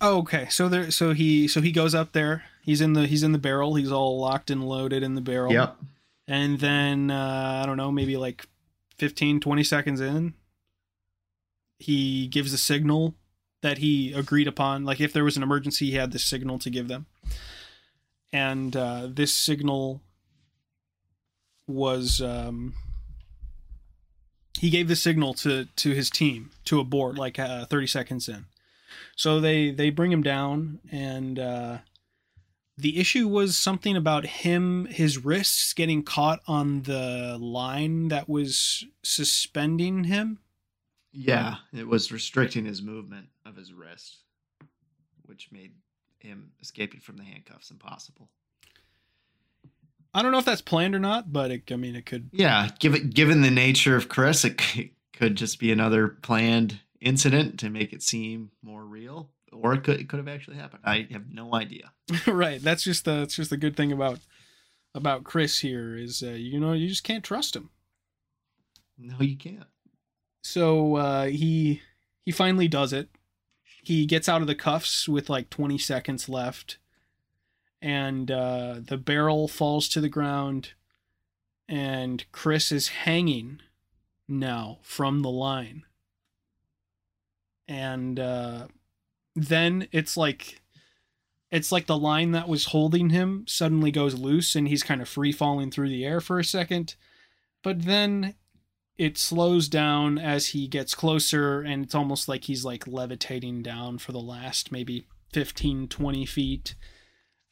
oh, 0.01 0.19
okay. 0.19 0.47
So 0.51 0.69
there 0.69 0.91
so 0.91 1.12
he 1.12 1.49
so 1.49 1.61
he 1.61 1.73
goes 1.73 1.95
up 1.95 2.12
there. 2.12 2.45
He's 2.62 2.81
in 2.81 2.93
the 2.95 3.07
he's 3.07 3.23
in 3.23 3.33
the 3.33 3.39
barrel. 3.39 3.75
He's 3.75 3.93
all 3.93 4.19
locked 4.19 4.51
and 4.51 4.66
loaded 4.66 5.03
in 5.03 5.15
the 5.15 5.21
barrel. 5.21 5.53
Yep. 5.53 5.77
And 6.27 6.59
then 6.61 7.11
uh 7.11 7.61
I 7.62 7.66
don't 7.66 7.77
know, 7.77 7.93
maybe 7.93 8.16
like 8.16 8.47
15 8.99 9.41
20 9.41 9.65
seconds 9.65 10.01
in 10.01 10.35
he 11.79 12.29
gives 12.29 12.53
a 12.53 12.59
signal 12.59 13.15
that 13.62 13.79
he 13.79 14.12
agreed 14.12 14.47
upon 14.47 14.85
like 14.85 15.01
if 15.01 15.12
there 15.12 15.25
was 15.25 15.37
an 15.37 15.43
emergency 15.43 15.91
he 15.91 15.97
had 15.97 16.12
this 16.12 16.25
signal 16.25 16.59
to 16.61 16.71
give 16.71 16.89
them. 16.89 17.07
And 18.33 18.77
uh 18.77 19.09
this 19.11 19.33
signal 19.33 20.01
was 21.66 22.21
um 22.21 22.75
he 24.59 24.71
gave 24.71 24.89
the 24.89 24.97
signal 24.97 25.35
to 25.35 25.66
to 25.77 25.91
his 25.91 26.09
team 26.11 26.51
to 26.65 26.81
abort 26.81 27.16
like 27.16 27.39
uh, 27.39 27.66
30 27.66 27.87
seconds 27.87 28.29
in 28.29 28.47
so 29.16 29.41
they 29.41 29.71
they 29.71 29.91
bring 29.91 30.12
him 30.12 30.23
down 30.23 30.81
and 30.91 31.39
uh 31.39 31.79
The 32.77 32.99
issue 32.99 33.29
was 33.29 33.57
something 33.57 33.97
about 33.97 34.27
him, 34.27 34.87
his 34.87 35.25
wrists 35.25 35.73
getting 35.75 36.03
caught 36.03 36.41
on 36.49 36.83
the 36.83 37.39
line 37.41 38.09
that 38.09 38.29
was 38.29 38.85
suspending 39.05 40.05
him. 40.05 40.41
Yeah, 41.12 41.59
it 41.73 41.87
was 41.87 42.11
restricting 42.11 42.65
his 42.65 42.83
movement 42.83 43.29
of 43.47 43.55
his 43.55 43.73
wrist, 43.73 44.25
which 45.27 45.53
made 45.53 45.75
him 46.19 46.51
escaping 46.61 46.99
from 47.01 47.16
the 47.16 47.23
handcuffs 47.23 47.71
impossible. 47.71 48.29
I 50.12 50.23
don't 50.23 50.33
know 50.33 50.39
if 50.39 50.45
that's 50.45 50.62
planned 50.62 50.95
or 50.97 51.01
not, 51.01 51.33
but 51.33 51.53
it, 51.53 51.71
I 51.71 51.77
mean, 51.77 51.95
it 51.95 52.07
could. 52.07 52.31
Yeah, 52.33 52.71
given 52.81 53.11
given 53.11 53.43
the 53.43 53.51
nature 53.51 53.95
of 53.95 54.09
Criss, 54.09 54.45
it 54.45 54.61
could 55.12 55.37
just 55.37 55.61
be 55.61 55.71
another 55.71 56.09
planned 56.09 56.81
incident 57.05 57.59
to 57.60 57.70
make 57.70 57.93
it 57.93 58.02
seem 58.02 58.51
more 58.62 58.85
real, 58.85 59.31
or 59.52 59.74
it 59.74 59.85
could 59.85 60.01
it 60.01 60.09
could 60.09 60.18
have 60.18 60.28
actually 60.28 60.56
happened. 60.56 60.82
I 60.85 61.06
have 61.12 61.31
no 61.31 61.55
idea. 61.55 61.93
right. 62.26 62.60
That's 62.60 62.82
just 62.82 63.05
the 63.05 63.20
that's 63.20 63.36
just 63.36 63.51
the 63.51 63.56
good 63.56 63.76
thing 63.76 63.93
about 63.93 64.20
about 64.94 65.24
Criss 65.24 65.60
here 65.60 65.97
is 65.97 66.22
uh, 66.22 66.31
you 66.31 66.59
know 66.59 66.72
you 66.72 66.89
just 66.89 67.05
can't 67.05 67.24
trust 67.24 67.55
him. 67.55 67.70
No, 68.98 69.16
you 69.20 69.36
can't. 69.36 69.66
So 70.43 70.97
uh, 70.97 71.24
he 71.26 71.82
he 72.24 72.32
finally 72.32 72.68
does 72.68 72.93
it. 72.93 73.09
He 73.82 74.06
gets 74.06 74.28
out 74.28 74.40
of 74.40 74.47
the 74.47 74.55
cuffs 74.55 75.09
with 75.09 75.28
like 75.28 75.51
20 75.51 75.76
seconds 75.76 76.28
left, 76.28 76.78
and 77.82 78.31
uh, 78.31 78.76
the 78.81 78.97
barrel 78.97 79.47
falls 79.47 79.89
to 79.90 80.01
the 80.01 80.09
ground, 80.09 80.70
and 81.68 82.24
Criss 82.32 82.72
is 82.72 82.89
hanging 82.89 83.60
now 84.26 84.78
from 84.82 85.20
the 85.20 85.31
line. 85.31 85.85
And 87.69 88.19
uh, 88.20 88.66
then 89.35 89.89
it's 89.93 90.16
like 90.16 90.61
it's 91.51 91.70
like 91.70 91.86
the 91.86 91.97
line 91.99 92.32
that 92.32 92.49
was 92.49 92.66
holding 92.66 93.11
him 93.11 93.45
suddenly 93.47 93.91
goes 93.91 94.15
loose 94.19 94.57
and 94.57 94.66
he's 94.69 94.82
kind 94.82 95.01
of 95.01 95.09
free 95.09 95.32
falling 95.32 95.70
through 95.70 95.89
the 95.89 96.05
air 96.05 96.20
for 96.20 96.39
a 96.39 96.45
second. 96.45 96.97
But 97.62 97.82
then 97.82 98.35
it 98.97 99.16
slows 99.19 99.69
down 99.69 100.19
as 100.19 100.49
he 100.49 100.66
gets 100.69 100.95
closer 100.95 101.61
and 101.61 101.85
it's 101.85 101.95
almost 101.95 102.28
like 102.28 102.45
he's 102.45 102.65
like 102.65 102.86
levitating 102.86 103.62
down 103.62 103.99
for 103.99 104.12
the 104.12 104.20
last 104.20 104.70
maybe 104.70 105.07
15 105.32 105.89
20 105.89 106.27
feet 106.27 106.74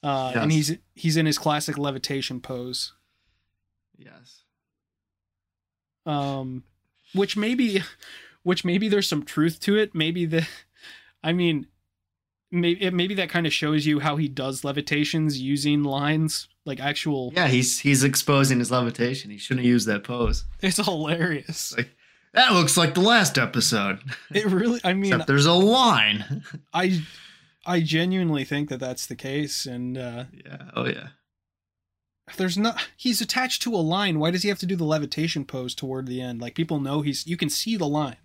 uh, 0.05 0.33
and 0.37 0.53
he's 0.53 0.77
he's 0.95 1.17
in 1.17 1.27
his 1.27 1.39
classic 1.39 1.77
levitation 1.77 2.41
pose 2.41 2.93
Yes. 3.99 4.45
um 6.07 6.63
which 7.13 7.37
maybe 7.37 7.83
which 8.43 8.65
maybe 8.65 8.89
there's 8.89 9.09
some 9.09 9.23
truth 9.25 9.61
to 9.61 9.77
it 9.77 9.95
maybe 9.95 10.25
the 10.25 10.47
i 11.23 11.33
mean 11.33 11.67
maybe 12.51 12.91
maybe 12.91 13.15
that 13.15 13.31
kind 13.31 13.47
of 13.47 13.53
shows 13.53 13.87
you 13.87 14.01
how 14.01 14.17
he 14.17 14.29
does 14.29 14.63
levitations 14.63 15.39
using 15.41 15.83
lines 15.83 16.49
like 16.65 16.79
actual 16.81 17.33
Yeah, 17.35 17.49
he's 17.49 17.81
he's 17.81 18.05
exposing 18.05 18.61
his 18.61 18.71
levitation. 18.71 19.33
He 19.33 19.39
shouldn't 19.39 19.67
use 19.67 19.85
that 19.87 20.05
pose. 20.05 20.45
it's 20.61 20.77
hilarious 20.77 21.75
Like 21.77 21.91
that 22.35 22.53
looks 22.53 22.77
like 22.77 22.95
the 22.95 23.01
last 23.01 23.37
episode. 23.37 23.99
it 24.31 24.47
really 24.47 24.81
i 24.85 24.93
mean 24.93 25.13
Except 25.13 25.27
there's 25.27 25.47
a 25.47 25.53
line. 25.53 26.45
i 26.73 27.01
i 27.67 27.81
genuinely 27.81 28.45
think 28.45 28.69
that 28.69 28.79
that's 28.81 29.07
the 29.07 29.17
case 29.17 29.67
and 29.67 29.97
uh 29.99 30.25
yeah. 30.33 30.71
Oh 30.77 30.85
yeah. 30.87 31.09
there's 32.37 32.57
not 32.59 32.81
he's 32.97 33.21
attached 33.21 33.63
to 33.63 33.75
a 33.75 33.83
line 33.83 34.19
why 34.19 34.31
does 34.31 34.43
he 34.43 34.49
have 34.49 34.59
to 34.61 34.67
do 34.67 34.77
the 34.77 34.85
levitation 34.85 35.45
pose 35.45 35.75
toward 35.75 36.07
the 36.07 36.21
end 36.21 36.41
like 36.41 36.55
people 36.55 36.79
know 36.81 37.01
he's 37.03 37.27
you 37.27 37.37
can 37.37 37.51
see 37.51 37.77
the 37.77 37.89
line 37.89 38.17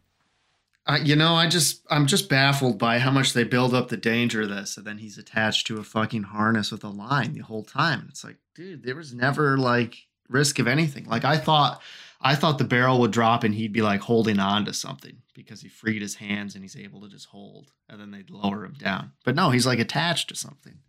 Uh, 0.88 0.99
you 1.03 1.18
know, 1.18 1.35
I 1.35 1.47
just 1.47 1.85
I'm 1.89 2.07
just 2.07 2.30
baffled 2.30 2.80
by 2.80 2.99
how 2.99 3.11
much 3.11 3.34
they 3.34 3.43
build 3.43 3.73
up 3.73 3.89
the 3.89 3.97
danger 3.97 4.43
of 4.43 4.49
this, 4.49 4.77
and 4.77 4.88
then 4.88 4.99
he's 4.99 5.18
attached 5.18 5.68
to 5.68 5.80
a 5.80 5.84
fucking 5.84 6.23
harness 6.23 6.72
with 6.72 6.84
a 6.84 6.89
line 6.89 7.34
the 7.34 7.43
whole 7.43 7.64
time. 7.64 8.07
It's 8.09 8.23
like, 8.23 8.38
dude, 8.55 8.84
there 8.84 8.95
was 8.95 9.14
never 9.14 9.57
like 9.57 9.97
risk 10.30 10.59
of 10.59 10.68
anything. 10.68 11.05
Like 11.05 11.26
I 11.26 11.38
thought, 11.38 11.81
I 12.22 12.35
thought 12.35 12.57
the 12.57 12.64
barrel 12.64 12.99
would 13.01 13.11
drop 13.11 13.43
and 13.43 13.53
he'd 13.53 13.73
be 13.73 13.81
like 13.81 13.99
holding 14.01 14.39
on 14.39 14.64
to 14.65 14.73
something 14.73 15.18
because 15.34 15.61
he 15.61 15.68
freed 15.68 16.01
his 16.01 16.15
hands 16.15 16.55
and 16.55 16.64
he's 16.64 16.77
able 16.77 17.01
to 17.01 17.09
just 17.09 17.27
hold, 17.27 17.73
and 17.89 17.99
then 17.99 18.11
they'd 18.11 18.30
lower 18.30 18.64
him 18.64 18.76
down. 18.80 19.11
But 19.26 19.35
no, 19.35 19.49
he's 19.49 19.68
like 19.68 19.80
attached 19.80 20.30
to 20.30 20.35
something. 20.35 20.80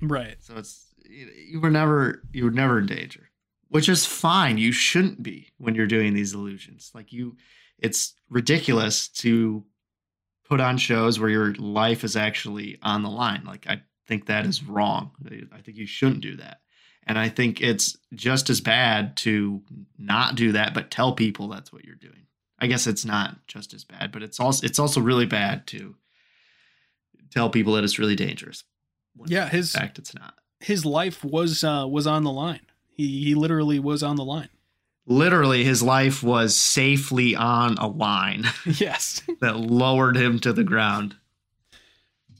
right 0.00 0.36
So 0.38 0.56
it's 0.56 0.86
you 1.04 1.30
you 1.50 1.60
were 1.60 1.70
never 1.70 2.22
you 2.32 2.44
were 2.44 2.52
never 2.52 2.78
in 2.78 2.86
danger, 2.86 3.30
which 3.70 3.88
is 3.88 4.06
fine. 4.06 4.56
You 4.56 4.70
shouldn't 4.70 5.22
be 5.22 5.52
when 5.58 5.74
you're 5.74 5.88
doing 5.88 6.14
these 6.14 6.32
illusions. 6.32 6.92
Like 6.94 7.12
you, 7.12 7.36
it's 7.78 8.14
ridiculous 8.28 9.08
to 9.08 9.64
put 10.48 10.60
on 10.60 10.78
shows 10.78 11.18
where 11.18 11.30
your 11.30 11.54
life 11.54 12.04
is 12.04 12.16
actually 12.16 12.78
on 12.82 13.02
the 13.02 13.10
line. 13.10 13.42
Like 13.44 13.66
I 13.68 13.82
think 14.06 14.26
that 14.26 14.46
is 14.46 14.62
wrong. 14.62 15.10
I 15.52 15.60
think 15.60 15.76
you 15.76 15.86
shouldn't 15.86 16.20
do 16.20 16.36
that. 16.36 16.60
And 17.08 17.18
I 17.18 17.28
think 17.28 17.60
it's 17.60 17.96
just 18.14 18.50
as 18.50 18.60
bad 18.60 19.16
to 19.18 19.62
not 19.98 20.34
do 20.34 20.52
that, 20.52 20.74
but 20.74 20.90
tell 20.90 21.12
people 21.14 21.48
that's 21.48 21.72
what 21.72 21.84
you're 21.84 21.94
doing. 21.94 22.26
I 22.58 22.66
guess 22.68 22.86
it's 22.86 23.04
not 23.04 23.46
just 23.46 23.74
as 23.74 23.84
bad, 23.84 24.10
but 24.12 24.22
it's 24.22 24.40
also 24.40 24.64
it's 24.66 24.78
also 24.78 25.00
really 25.00 25.26
bad 25.26 25.66
to 25.68 25.94
tell 27.30 27.50
people 27.50 27.74
that 27.74 27.84
it's 27.84 27.98
really 27.98 28.16
dangerous. 28.16 28.64
Yeah, 29.26 29.44
in 29.44 29.50
his- 29.50 29.72
fact 29.72 29.98
it's 29.98 30.14
not. 30.14 30.34
his 30.60 30.84
life 30.84 31.22
was 31.24 31.62
uh 31.64 31.86
was 31.88 32.06
on 32.06 32.24
the 32.24 32.32
line 32.32 32.60
he 32.88 33.22
he 33.24 33.34
literally 33.34 33.78
was 33.78 34.02
on 34.02 34.16
the 34.16 34.24
line 34.24 34.48
literally 35.06 35.64
his 35.64 35.82
life 35.82 36.22
was 36.22 36.56
safely 36.56 37.34
on 37.34 37.78
a 37.78 37.86
line 37.86 38.44
yes. 38.66 39.22
that 39.40 39.56
lowered 39.56 40.16
him 40.16 40.38
to 40.40 40.52
the 40.52 40.64
ground. 40.64 41.16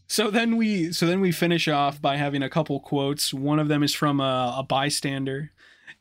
so 0.07 0.31
then 0.31 0.57
we 0.57 0.93
so 0.93 1.07
then 1.07 1.21
we 1.21 1.33
finish 1.33 1.69
off 1.69 2.01
by 2.01 2.17
having 2.17 2.43
a 2.43 2.51
couple 2.51 2.81
quotes. 2.81 3.33
One 3.33 3.59
of 3.59 3.69
them 3.69 3.83
is 3.83 3.95
from 3.95 4.21
a, 4.21 4.57
a 4.59 4.63
bystander 4.63 5.53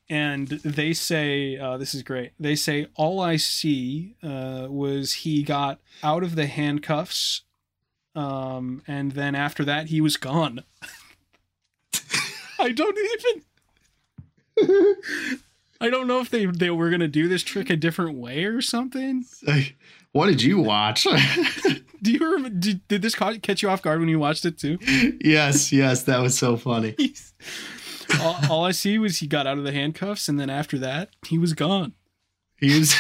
and 0.08 0.48
they 0.48 0.94
say 0.94 1.58
uh, 1.58 1.78
this 1.78 1.96
is 1.96 2.04
great. 2.04 2.32
They 2.40 2.56
say 2.56 2.88
all 2.96 3.20
i 3.20 3.38
see 3.38 4.16
uh, 4.24 4.68
was 4.70 5.14
he 5.14 5.44
got 5.44 5.80
out 6.04 6.24
of 6.24 6.36
the 6.36 6.48
handcuffs 6.48 7.42
um, 8.16 8.82
and 8.88 9.12
then 9.12 9.36
after 9.36 9.66
that 9.66 9.88
he 9.88 10.02
was 10.02 10.18
gone. 10.18 10.64
I 12.58 12.72
don't 12.72 12.98
even 12.98 13.44
i 15.86 15.90
don't 15.90 16.08
know 16.08 16.20
if 16.20 16.30
they 16.30 16.46
they 16.46 16.70
were 16.70 16.90
gonna 16.90 17.08
do 17.08 17.28
this 17.28 17.44
trick 17.44 17.70
a 17.70 17.76
different 17.76 18.18
way 18.18 18.44
or 18.46 18.62
something 18.62 19.24
Like, 19.46 19.76
what 20.12 20.28
did 20.28 20.42
you 20.42 20.60
watch? 20.60 21.04
do 22.02 22.12
you 22.12 22.20
remember 22.20 22.50
did, 22.50 22.88
did 22.88 23.02
this 23.02 23.16
catch 23.16 23.62
you 23.62 23.70
off 23.70 23.82
guard 23.82 24.00
when 24.00 24.10
you 24.10 24.20
watched 24.20 24.46
it 24.46 24.58
too 24.58 24.78
yes, 25.22 25.72
yes, 25.72 26.04
that 26.04 26.20
was 26.22 26.38
so 26.38 26.58
funny. 26.58 26.96
all, 28.22 28.36
all 28.50 28.66
i 28.66 28.72
see 28.72 28.98
was 28.98 29.18
he 29.20 29.28
got 29.28 29.46
out 29.48 29.58
of 29.58 29.64
the 29.64 29.72
handcuffs 29.72 30.28
and 30.28 30.40
then 30.40 30.50
after 30.50 30.78
that 30.78 31.10
he 31.28 31.38
was 31.38 31.54
gone 31.54 31.94
He 32.58 32.80
was 32.80 32.94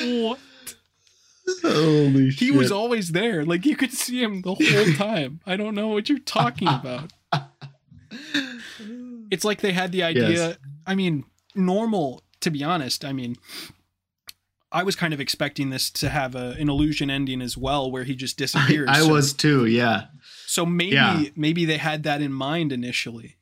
what 0.00 0.38
holy 1.62 2.30
He 2.30 2.50
was 2.50 2.72
always 2.72 3.12
there. 3.12 3.44
Like 3.44 3.64
you 3.66 3.76
could 3.76 3.92
see 3.92 4.22
him 4.22 4.42
the 4.42 4.54
whole 4.54 4.92
time. 4.96 5.40
I 5.46 5.56
don't 5.56 5.74
know 5.74 5.88
what 5.88 6.08
you're 6.08 6.18
talking 6.18 6.68
about. 6.68 7.12
It's 9.30 9.44
like 9.44 9.60
they 9.60 9.72
had 9.72 9.92
the 9.92 10.02
idea. 10.02 10.30
Yes. 10.30 10.56
I 10.86 10.94
mean, 10.94 11.24
normal 11.54 12.22
to 12.40 12.50
be 12.50 12.62
honest. 12.62 13.04
I 13.04 13.12
mean, 13.12 13.36
I 14.72 14.82
was 14.82 14.96
kind 14.96 15.14
of 15.14 15.20
expecting 15.20 15.70
this 15.70 15.88
to 15.92 16.08
have 16.08 16.34
a, 16.34 16.56
an 16.58 16.68
illusion 16.68 17.08
ending 17.10 17.40
as 17.40 17.56
well, 17.56 17.90
where 17.90 18.04
he 18.04 18.14
just 18.16 18.38
I, 18.40 18.42
disappears. 18.44 18.88
I 18.90 19.00
So- 19.00 19.08
was 19.08 19.32
too. 19.32 19.66
Yeah, 19.66 20.06
So 20.46 20.66
maybe 20.66 20.94
Yeah. 20.96 21.24
maybe 21.36 21.64
they 21.64 21.78
had 21.78 22.02
that 22.04 22.20
in 22.20 22.32
mind 22.32 22.72
initially. 22.72 23.36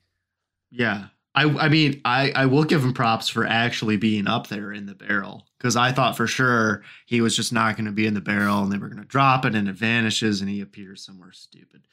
yeah. 0.71 1.07
I 1.35 1.45
I 1.45 1.69
mean 1.71 1.99
I 2.05 2.31
I 2.33 2.45
will 2.45 2.65
give 2.65 2.85
him 2.85 2.93
props 2.93 3.27
for 3.31 3.47
actually 3.47 3.97
being 3.97 4.27
up 4.29 4.49
there 4.49 4.71
in 4.71 4.85
the 4.85 4.95
barrel 4.95 5.47
because 5.57 5.77
I 5.77 5.91
thought 5.91 6.15
for 6.15 6.27
sure 6.27 6.83
he 7.07 7.23
was 7.23 7.35
just 7.35 7.55
not 7.55 7.75
going 7.77 7.87
to 7.87 7.91
be 7.93 8.07
in 8.07 8.13
the 8.13 8.21
barrel 8.21 8.63
and 8.63 8.71
they 8.71 8.77
were 8.77 8.89
going 8.91 9.01
to 9.01 9.09
drop 9.09 9.47
it 9.47 9.55
and 9.55 9.67
it 9.67 9.73
vanishes 9.75 10.43
and 10.43 10.51
he 10.51 10.61
appears 10.61 11.03
somewhere 11.03 11.33
stupid, 11.33 11.87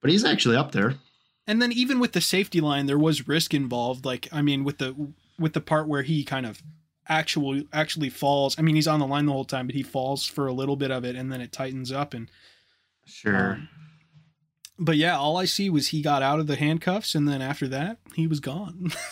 but 0.00 0.10
he's 0.10 0.24
actually 0.24 0.56
up 0.56 0.72
there. 0.72 0.94
And 1.46 1.62
then 1.62 1.72
even 1.72 2.00
with 2.00 2.12
the 2.12 2.20
safety 2.20 2.60
line, 2.60 2.86
there 2.86 2.98
was 2.98 3.28
risk 3.28 3.54
involved. 3.54 4.04
Like 4.04 4.28
I 4.32 4.42
mean, 4.42 4.64
with 4.64 4.78
the 4.78 5.12
with 5.38 5.52
the 5.52 5.60
part 5.60 5.88
where 5.88 6.02
he 6.02 6.24
kind 6.24 6.46
of 6.46 6.62
actually 7.08 7.68
actually 7.72 8.10
falls. 8.10 8.58
I 8.58 8.62
mean, 8.62 8.74
he's 8.74 8.88
on 8.88 9.00
the 9.00 9.06
line 9.06 9.26
the 9.26 9.32
whole 9.32 9.44
time, 9.44 9.66
but 9.66 9.74
he 9.76 9.82
falls 9.82 10.26
for 10.26 10.46
a 10.46 10.52
little 10.52 10.76
bit 10.76 10.90
of 10.90 11.04
it, 11.04 11.16
and 11.16 11.32
then 11.32 11.40
it 11.40 11.52
tightens 11.52 11.92
up. 11.92 12.14
And 12.14 12.30
Sure. 13.04 13.52
um, 13.52 13.68
but 14.78 14.96
yeah, 14.96 15.16
all 15.16 15.36
I 15.36 15.44
see 15.44 15.70
was 15.70 15.88
he 15.88 16.02
got 16.02 16.22
out 16.22 16.40
of 16.40 16.48
the 16.48 16.56
handcuffs, 16.56 17.14
and 17.14 17.28
then 17.28 17.40
after 17.40 17.68
that, 17.68 17.98
he 18.14 18.26
was 18.26 18.40
gone. 18.40 18.92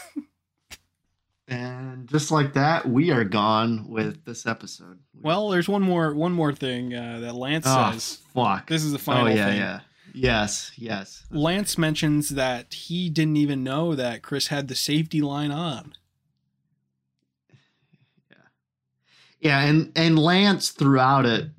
And 1.47 2.09
just 2.09 2.31
like 2.31 2.55
that, 2.55 2.89
we 2.89 3.11
are 3.11 3.25
gone 3.25 3.87
with 3.89 4.25
this 4.25 4.47
episode. 4.47 4.99
well, 5.21 5.51
there's 5.51 5.69
one 5.69 5.83
more 5.83 6.15
one 6.15 6.33
more 6.33 6.55
thing 6.55 6.95
uh, 6.95 7.21
that 7.21 7.35
Lance 7.35 7.67
oh, 7.69 7.91
says. 7.93 8.19
fuck. 8.33 8.67
This 8.67 8.83
is 8.83 8.93
the 8.93 8.99
final 8.99 9.27
oh, 9.27 9.31
yeah, 9.31 9.47
thing. 9.47 9.59
yeah. 9.59 9.81
Yes, 10.15 10.73
yes. 10.77 11.27
Lance 11.31 11.77
mentions 11.77 12.31
that 12.31 12.73
he 12.73 13.11
didn't 13.11 13.37
even 13.37 13.65
know 13.65 13.95
that 13.95 14.23
Criss 14.23 14.47
had 14.47 14.69
the 14.69 14.77
safety 14.77 15.21
line 15.21 15.51
on. 15.51 15.95
Yeah, 19.41 19.61
and 19.61 19.93
and 19.95 20.19
Lance 20.19 20.71
throughout 20.71 21.27
it 21.27 21.51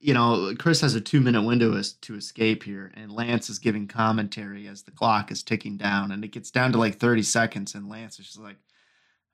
you 0.00 0.14
know, 0.14 0.54
Criss 0.58 0.80
has 0.80 0.94
a 0.94 1.00
two 1.00 1.20
minute 1.20 1.42
window 1.42 1.76
as, 1.76 1.92
to 1.92 2.16
escape 2.16 2.62
here, 2.62 2.90
and 2.94 3.12
Lance 3.12 3.50
is 3.50 3.58
giving 3.58 3.86
commentary 3.86 4.66
as 4.66 4.82
the 4.82 4.90
clock 4.90 5.30
is 5.30 5.42
ticking 5.42 5.76
down, 5.76 6.10
and 6.10 6.24
it 6.24 6.32
gets 6.32 6.50
down 6.50 6.72
to 6.72 6.78
like 6.78 6.98
30 6.98 7.22
seconds, 7.22 7.74
and 7.74 7.88
Lance 7.88 8.18
is 8.18 8.26
just 8.26 8.40
like, 8.40 8.56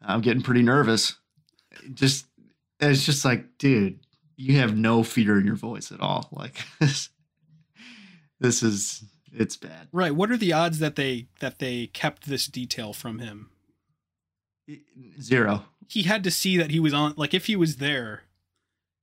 I'm 0.03 0.21
getting 0.21 0.43
pretty 0.43 0.63
nervous. 0.63 1.15
Just, 1.95 2.27
it's 2.81 3.07
just 3.07 3.25
like, 3.25 3.59
dude, 3.59 4.01
you 4.37 4.59
have 4.59 4.77
no 4.77 5.03
fear 5.05 5.39
in 5.39 5.47
your 5.47 5.57
voice 5.57 5.93
at 5.93 6.01
all. 6.01 6.29
Like, 6.33 6.65
this, 8.41 8.63
is, 8.63 9.05
it's 9.33 9.57
bad. 9.57 9.89
Right. 9.93 10.15
What 10.15 10.31
are 10.31 10.37
the 10.37 10.53
odds 10.53 10.79
that 10.79 10.97
they 10.97 11.27
that 11.41 11.59
they 11.59 11.89
kept 11.89 12.27
this 12.27 12.47
detail 12.47 12.93
from 12.93 13.19
him? 13.19 13.51
Zero. 15.21 15.65
He 15.89 16.03
had 16.03 16.25
to 16.25 16.31
see 16.31 16.57
that 16.57 16.71
he 16.71 16.81
was 16.81 16.93
on. 16.93 17.15
Like, 17.17 17.35
if 17.35 17.47
he 17.47 17.55
was 17.55 17.77
there, 17.77 18.23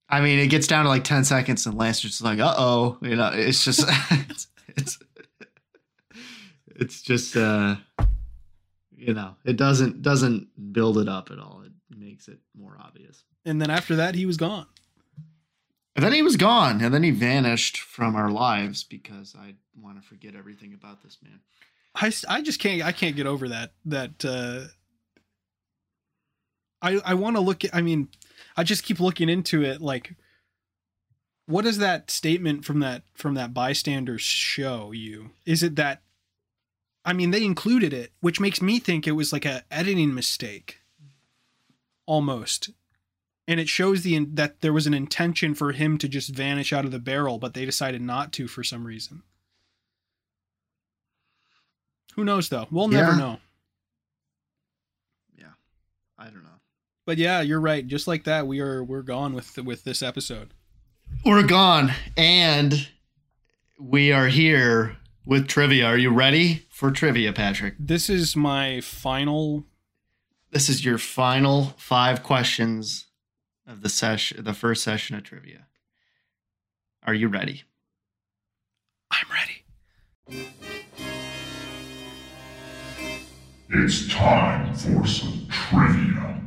I 0.10 0.22
mean, 0.22 0.39
it 0.39 0.47
gets 0.47 0.68
down 0.68 0.84
to 0.84 0.89
like 0.89 1.03
10 1.03 1.23
seconds, 1.23 1.65
and 1.65 1.77
Lance 1.77 1.97
is 1.97 2.03
just 2.03 2.22
like, 2.22 2.39
uh 2.39 2.53
oh. 2.57 2.97
You 3.01 3.15
know, 3.15 3.31
it's 3.34 3.64
just, 3.64 3.84
it's, 4.11 4.47
it's, 4.68 4.99
it's 6.68 7.01
just, 7.01 7.35
uh, 7.35 7.77
you 8.95 9.14
know, 9.14 9.35
it 9.45 9.57
doesn't, 9.57 10.01
doesn't 10.01 10.73
build 10.73 10.97
it 10.97 11.07
up 11.07 11.31
at 11.31 11.39
all. 11.39 11.64
It 11.65 11.72
makes 11.97 12.27
it 12.27 12.39
more 12.57 12.77
obvious. 12.80 13.23
and 13.45 13.61
then 13.61 13.69
after 13.69 13.95
that, 13.97 14.15
he 14.15 14.26
was 14.26 14.38
gone. 14.38 14.68
And 15.95 16.03
then 16.03 16.13
he 16.13 16.23
was 16.23 16.37
gone, 16.37 16.81
and 16.81 16.93
then 16.93 17.03
he 17.03 17.11
vanished 17.11 17.77
from 17.77 18.15
our 18.15 18.31
lives 18.31 18.83
because 18.83 19.35
I 19.39 19.53
want 19.79 20.01
to 20.01 20.07
forget 20.07 20.35
everything 20.35 20.73
about 20.73 21.03
this 21.03 21.19
man. 21.21 21.39
I, 21.95 22.11
I 22.27 22.41
just 22.41 22.59
can't 22.59 22.81
I 22.83 22.91
can't 22.91 23.15
get 23.15 23.27
over 23.27 23.49
that 23.49 23.73
that 23.85 24.25
uh 24.25 24.65
I 26.81 26.99
I 27.05 27.13
want 27.13 27.35
to 27.35 27.41
look 27.41 27.63
at 27.63 27.75
I 27.75 27.81
mean 27.81 28.09
I 28.57 28.63
just 28.63 28.83
keep 28.83 28.99
looking 28.99 29.29
into 29.29 29.63
it 29.63 29.81
like 29.81 30.15
what 31.45 31.63
does 31.63 31.77
that 31.77 32.09
statement 32.09 32.65
from 32.65 32.79
that 32.79 33.03
from 33.13 33.35
that 33.35 33.53
bystander 33.53 34.17
show 34.17 34.91
you 34.91 35.31
is 35.45 35.61
it 35.61 35.75
that 35.75 36.01
I 37.05 37.13
mean 37.13 37.29
they 37.29 37.43
included 37.43 37.93
it 37.93 38.11
which 38.21 38.39
makes 38.39 38.61
me 38.61 38.79
think 38.79 39.05
it 39.05 39.11
was 39.11 39.31
like 39.31 39.45
a 39.45 39.63
editing 39.69 40.15
mistake 40.15 40.79
almost 42.07 42.71
and 43.47 43.59
it 43.59 43.67
shows 43.69 44.03
the 44.03 44.25
that 44.33 44.61
there 44.61 44.73
was 44.73 44.87
an 44.87 44.93
intention 44.93 45.53
for 45.53 45.71
him 45.73 45.97
to 45.97 46.07
just 46.07 46.29
vanish 46.33 46.71
out 46.73 46.85
of 46.85 46.91
the 46.91 46.99
barrel 46.99 47.37
but 47.37 47.53
they 47.53 47.65
decided 47.65 48.01
not 48.01 48.31
to 48.33 48.47
for 48.47 48.63
some 48.63 48.85
reason 48.85 49.23
who 52.15 52.23
knows 52.23 52.49
though? 52.49 52.67
We'll 52.69 52.87
never 52.89 53.11
Yeah. 53.13 53.17
know. 53.17 53.39
Yeah. 55.35 55.53
I 56.17 56.25
don't 56.25 56.43
know. 56.43 56.59
But 57.05 57.17
yeah, 57.17 57.41
you're 57.41 57.59
right. 57.59 57.85
Just 57.85 58.07
like 58.07 58.23
that, 58.25 58.45
we 58.47 58.59
are 58.59 58.83
we're 58.83 59.01
gone 59.01 59.33
with 59.33 59.57
with 59.57 59.83
this 59.83 60.01
episode. 60.03 60.53
We're 61.25 61.45
gone, 61.45 61.91
and 62.15 62.87
we 63.79 64.11
are 64.11 64.27
here 64.27 64.97
with 65.25 65.47
trivia. 65.47 65.85
Are 65.87 65.97
you 65.97 66.11
ready 66.11 66.65
for 66.69 66.91
trivia, 66.91 67.33
Patrick? 67.33 67.75
This 67.79 68.09
is 68.09 68.35
my 68.35 68.79
final. 68.81 69.65
This 70.51 70.69
is 70.69 70.85
your 70.85 70.97
final 70.99 71.73
five 71.77 72.21
questions 72.23 73.07
of 73.68 73.81
the 73.81 73.90
session, 73.90 74.44
the 74.44 74.53
first 74.53 74.84
session 74.84 75.15
of 75.15 75.23
trivia. 75.23 75.68
Are 77.06 77.14
you 77.14 77.27
ready? 77.27 77.64
I'm 79.11 79.27
ready. 79.30 80.44
It's 83.69 84.07
time 84.07 84.73
for 84.76 85.06
some 85.07 85.48
trivia. 85.49 86.41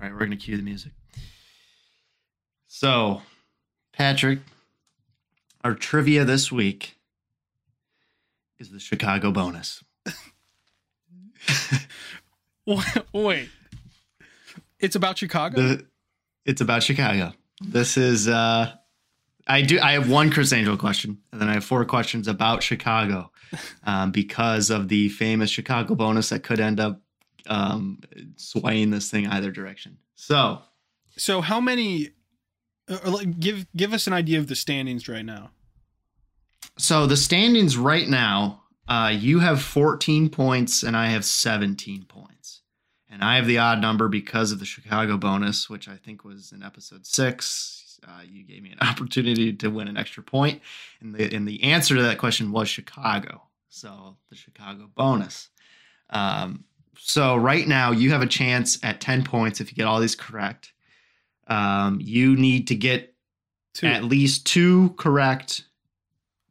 All 0.00 0.06
right, 0.06 0.12
we're 0.12 0.18
going 0.18 0.30
to 0.30 0.36
cue 0.36 0.56
the 0.56 0.62
music. 0.62 0.92
So, 2.66 3.22
Patrick, 3.92 4.40
our 5.62 5.74
trivia 5.74 6.24
this 6.24 6.50
week 6.50 6.96
is 8.58 8.70
the 8.70 8.80
Chicago 8.80 9.30
bonus. 9.30 9.82
Wait, 13.12 13.48
it's 14.80 14.96
about 14.96 15.18
Chicago. 15.18 15.60
The, 15.60 15.86
it's 16.44 16.60
about 16.60 16.82
Chicago. 16.82 17.32
This 17.60 17.96
is 17.96 18.28
uh 18.28 18.72
I 19.46 19.62
do 19.62 19.78
I 19.80 19.92
have 19.92 20.10
one 20.10 20.30
Criss 20.30 20.52
Angel 20.52 20.76
question 20.76 21.18
and 21.32 21.40
then 21.40 21.48
I 21.48 21.54
have 21.54 21.64
four 21.64 21.84
questions 21.84 22.28
about 22.28 22.62
Chicago 22.62 23.30
um, 23.84 24.10
because 24.10 24.70
of 24.70 24.88
the 24.88 25.08
famous 25.10 25.50
Chicago 25.50 25.94
bonus 25.94 26.28
that 26.30 26.42
could 26.42 26.60
end 26.60 26.80
up 26.80 27.00
um, 27.46 28.00
swaying 28.36 28.90
this 28.90 29.10
thing 29.10 29.26
either 29.26 29.50
direction. 29.50 29.98
So, 30.14 30.60
so 31.16 31.40
how 31.40 31.60
many? 31.60 32.10
Uh, 32.88 33.22
give 33.38 33.66
give 33.76 33.92
us 33.92 34.06
an 34.06 34.12
idea 34.12 34.38
of 34.38 34.48
the 34.48 34.56
standings 34.56 35.08
right 35.08 35.24
now. 35.24 35.50
so 36.76 37.06
the 37.06 37.16
standings 37.16 37.76
right 37.76 38.08
now, 38.08 38.62
uh, 38.88 39.12
you 39.14 39.38
have 39.38 39.62
14 39.62 40.28
points 40.28 40.82
and 40.82 40.96
I 40.96 41.06
have 41.06 41.24
17 41.24 42.04
points. 42.06 42.29
And 43.12 43.24
I 43.24 43.36
have 43.36 43.46
the 43.46 43.58
odd 43.58 43.80
number 43.80 44.08
because 44.08 44.52
of 44.52 44.60
the 44.60 44.64
Chicago 44.64 45.16
bonus, 45.16 45.68
which 45.68 45.88
I 45.88 45.96
think 45.96 46.24
was 46.24 46.52
in 46.52 46.62
episode 46.62 47.04
six. 47.04 47.98
Uh, 48.06 48.22
you 48.24 48.44
gave 48.44 48.62
me 48.62 48.70
an 48.70 48.78
opportunity 48.88 49.52
to 49.52 49.68
win 49.68 49.88
an 49.88 49.96
extra 49.96 50.22
point, 50.22 50.62
and 51.00 51.14
the 51.14 51.34
and 51.34 51.46
the 51.46 51.62
answer 51.64 51.96
to 51.96 52.02
that 52.02 52.18
question 52.18 52.52
was 52.52 52.68
Chicago. 52.68 53.42
So 53.68 54.16
the 54.28 54.36
Chicago 54.36 54.88
bonus. 54.94 55.48
Um, 56.10 56.64
so 56.98 57.36
right 57.36 57.66
now 57.66 57.92
you 57.92 58.10
have 58.10 58.22
a 58.22 58.26
chance 58.26 58.78
at 58.82 59.00
10 59.00 59.24
points 59.24 59.60
if 59.60 59.70
you 59.70 59.76
get 59.76 59.86
all 59.86 60.00
these 60.00 60.14
correct. 60.14 60.72
Um, 61.46 61.98
you 62.00 62.36
need 62.36 62.68
to 62.68 62.74
get 62.74 63.14
Two. 63.74 63.86
at 63.86 64.04
least 64.04 64.46
two 64.46 64.94
correct 64.98 65.64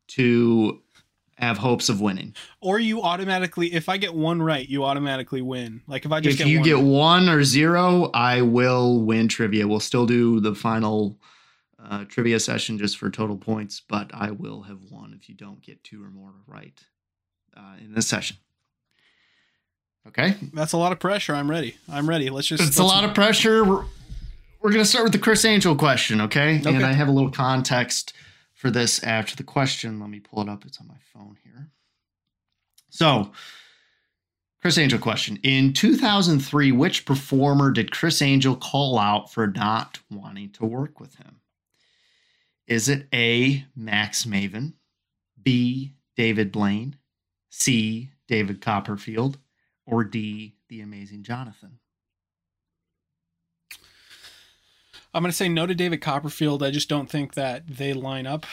to 0.08 0.82
have 1.40 1.58
hopes 1.58 1.88
of 1.90 2.02
winning. 2.02 2.36
or 2.62 2.80
you 2.80 3.02
automatically, 3.02 3.74
if 3.74 3.88
I 3.90 3.98
get 3.98 4.14
one 4.14 4.42
right, 4.42 4.68
you 4.68 4.84
automatically 4.84 5.42
win. 5.42 5.82
Like 5.88 6.06
if 6.06 6.12
I 6.12 6.20
just 6.20 6.40
If 6.40 6.46
get 6.46 6.52
you 6.52 6.58
one 6.60 6.66
get 6.66 6.76
right. 6.76 6.84
one 6.84 7.30
or 7.30 7.44
zero, 7.44 8.12
I 8.14 8.42
will 8.42 9.02
win 9.02 9.28
trivia. 9.30 9.68
We'll 9.68 9.80
still 9.80 10.06
do 10.06 10.40
the 10.42 10.54
final 10.54 11.18
uh, 11.82 12.04
trivia 12.06 12.40
session 12.42 12.78
just 12.78 12.98
for 12.98 13.10
total 13.10 13.38
points, 13.38 13.82
but 13.88 14.12
I 14.14 14.32
will 14.32 14.64
have 14.64 14.80
won 14.92 15.14
if 15.20 15.30
you 15.30 15.36
don't 15.36 15.62
get 15.62 15.82
two 15.84 16.04
or 16.04 16.10
more 16.10 16.34
right 16.46 16.78
uh, 17.56 17.76
in 17.80 17.94
this 17.94 18.08
session. 18.08 18.36
Okay, 20.08 20.36
that's 20.54 20.74
a 20.74 20.78
lot 20.78 20.92
of 20.92 21.00
pressure. 21.00 21.36
I'm 21.36 21.50
ready. 21.50 21.76
I'm 21.92 22.08
ready. 22.10 22.30
Let's 22.30 22.48
just. 22.48 22.64
it's 22.64 22.78
a 22.80 22.84
let's- 22.84 22.94
lot 22.96 23.04
of 23.06 23.14
pressure. 23.14 23.64
We're, 23.64 23.86
we're 24.62 24.72
going 24.72 24.84
to 24.84 24.90
start 24.90 25.04
with 25.06 25.14
the 25.14 25.20
Criss 25.20 25.46
Angel 25.46 25.74
question, 25.76 26.20
okay? 26.22 26.60
Okay. 26.60 26.74
And 26.76 26.86
I 26.86 26.92
have 26.92 27.08
a 27.08 27.12
little 27.12 27.32
context 27.32 28.12
for 28.60 28.70
this 28.70 29.02
after 29.04 29.38
the 29.38 29.44
question. 29.44 30.02
Let 30.02 30.10
me 30.10 30.20
pull 30.20 30.44
it 30.44 30.50
up. 30.50 30.66
It's 30.66 30.82
on 30.82 30.88
my 30.90 30.98
phone 31.14 31.38
here. 31.46 31.70
So, 32.90 33.32
Criss 34.62 34.78
Angel 34.78 35.00
question. 35.00 35.40
In 35.44 35.72
2003, 35.72 36.74
which 36.74 37.06
performer 37.06 37.72
did 37.72 37.94
Criss 37.94 38.22
Angel 38.22 38.58
call 38.58 39.00
out 39.00 39.32
for 39.32 39.48
not 39.48 40.00
wanting 40.12 40.50
to 40.52 40.66
work 40.66 41.00
with 41.00 41.16
him? 41.16 41.40
Is 42.68 42.90
it 42.90 43.08
A, 43.14 43.64
Max 43.78 44.26
Maven, 44.26 44.74
B, 45.42 45.94
David 46.18 46.52
Blaine, 46.52 46.98
C, 47.50 48.10
David 48.28 48.60
Copperfield, 48.60 49.38
or 49.86 50.04
D, 50.04 50.58
The 50.68 50.82
Amazing 50.82 51.24
Jonathan? 51.24 51.80
I'm 55.14 55.24
going 55.24 55.32
to 55.32 55.36
say 55.38 55.50
no 55.50 55.66
to 55.66 55.74
David 55.74 56.02
Copperfield. 56.02 56.62
I 56.62 56.70
just 56.70 56.90
don't 56.90 57.10
think 57.10 57.34
that 57.34 57.68
they 57.68 57.94
line 57.94 58.28
up 58.28 58.46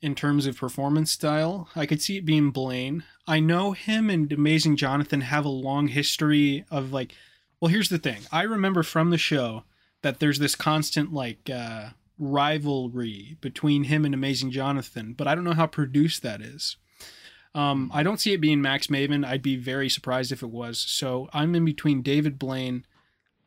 in 0.00 0.14
terms 0.14 0.46
of 0.46 0.56
performance 0.56 1.12
style. 1.12 1.68
I 1.76 1.86
could 1.86 2.02
see 2.02 2.16
it 2.16 2.24
being 2.24 2.50
Blaine. 2.50 3.04
I 3.26 3.40
know 3.40 3.72
him 3.72 4.10
and 4.10 4.32
Amazing 4.32 4.76
Jonathan 4.76 5.20
have 5.22 5.44
a 5.44 5.50
long 5.50 5.88
history 5.88 6.64
of 6.70 6.92
like, 6.92 7.14
well, 7.60 7.70
here's 7.70 7.88
the 7.88 7.98
thing. 7.98 8.22
I 8.32 8.42
remember 8.42 8.82
from 8.82 9.10
the 9.10 9.18
show 9.18 9.64
that 10.02 10.20
there's 10.20 10.38
this 10.38 10.54
constant 10.54 11.12
like 11.12 11.48
uh, 11.48 11.90
rivalry 12.18 13.36
between 13.40 13.84
him 13.84 14.04
and 14.04 14.14
Amazing 14.14 14.50
Jonathan, 14.50 15.12
but 15.12 15.26
I 15.28 15.34
don't 15.34 15.44
know 15.44 15.52
how 15.52 15.66
produced 15.66 16.22
that 16.22 16.40
is. 16.40 16.76
Um, 17.54 17.90
I 17.94 18.02
don't 18.02 18.20
see 18.20 18.32
it 18.32 18.40
being 18.40 18.62
Max 18.62 18.88
Maven. 18.88 19.24
I'd 19.24 19.42
be 19.42 19.56
very 19.56 19.88
surprised 19.88 20.32
if 20.32 20.42
it 20.42 20.50
was. 20.50 20.78
So 20.78 21.28
I'm 21.32 21.54
in 21.54 21.64
between 21.64 22.02
David 22.02 22.38
Blaine 22.38 22.84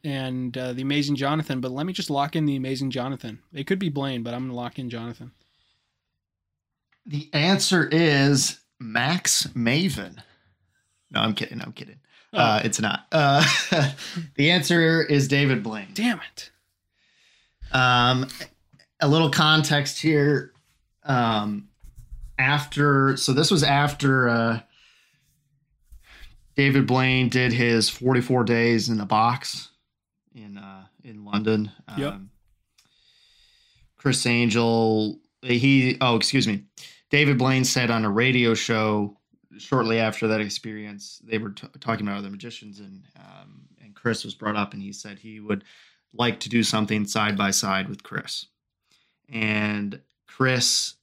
and 0.03 0.57
uh, 0.57 0.73
the 0.73 0.81
Amazing 0.81 1.15
Jonathan. 1.15 1.61
But 1.61 1.71
let 1.71 1.85
me 1.85 1.93
just 1.93 2.09
lock 2.09 2.35
in 2.35 2.45
the 2.45 2.55
Amazing 2.55 2.91
Jonathan. 2.91 3.39
It 3.53 3.67
could 3.67 3.79
be 3.79 3.89
Blaine, 3.89 4.23
but 4.23 4.33
I'm 4.33 4.47
gonna 4.47 4.55
lock 4.55 4.79
in 4.79 4.89
Jonathan. 4.89 5.31
The 7.05 7.29
answer 7.33 7.87
is 7.91 8.59
Max 8.79 9.47
Maven. 9.55 10.17
No, 11.09 11.21
I'm 11.21 11.33
kidding. 11.33 11.61
I'm 11.61 11.73
kidding. 11.73 11.99
Oh. 12.33 12.39
Uh, 12.39 12.61
it's 12.63 12.79
not. 12.79 13.07
Uh, 13.11 13.43
the 14.35 14.51
answer 14.51 15.01
is 15.01 15.27
David 15.27 15.63
Blaine. 15.63 15.89
Damn 15.93 16.19
it! 16.31 16.51
Um, 17.71 18.27
a 18.99 19.07
little 19.07 19.29
context 19.29 20.01
here. 20.01 20.53
Um, 21.03 21.67
after, 22.37 23.17
so 23.17 23.33
this 23.33 23.51
was 23.51 23.63
after 23.63 24.29
uh, 24.29 24.59
David 26.55 26.87
Blaine 26.87 27.29
did 27.29 27.53
his 27.53 27.89
44 27.89 28.43
days 28.43 28.89
in 28.89 28.99
a 28.99 29.05
box 29.05 29.70
in 30.33 30.57
uh, 30.57 30.85
in 31.03 31.25
London. 31.25 31.71
Yep. 31.97 32.13
Um, 32.13 32.29
Criss 33.97 34.25
Angel, 34.25 35.19
he, 35.43 35.97
oh, 36.01 36.15
excuse 36.15 36.47
me. 36.47 36.63
David 37.11 37.37
Blaine 37.37 37.63
said 37.63 37.91
on 37.91 38.03
a 38.03 38.09
radio 38.09 38.55
show 38.55 39.15
shortly 39.57 39.99
after 39.99 40.27
that 40.27 40.41
experience, 40.41 41.21
they 41.23 41.37
were 41.37 41.51
t- 41.51 41.67
talking 41.79 42.07
about 42.07 42.17
other 42.17 42.29
magicians, 42.29 42.79
and 42.79 43.03
um, 43.17 43.61
and 43.83 43.93
Criss 43.93 44.23
was 44.23 44.33
brought 44.33 44.55
up, 44.55 44.73
and 44.73 44.81
he 44.81 44.91
said 44.91 45.19
he 45.19 45.39
would 45.39 45.63
like 46.13 46.39
to 46.41 46.49
do 46.49 46.63
something 46.63 47.05
side 47.05 47.37
by 47.37 47.51
side 47.51 47.89
with 47.89 48.03
Criss. 48.03 48.47
And 49.29 50.01
Criss, 50.27 50.95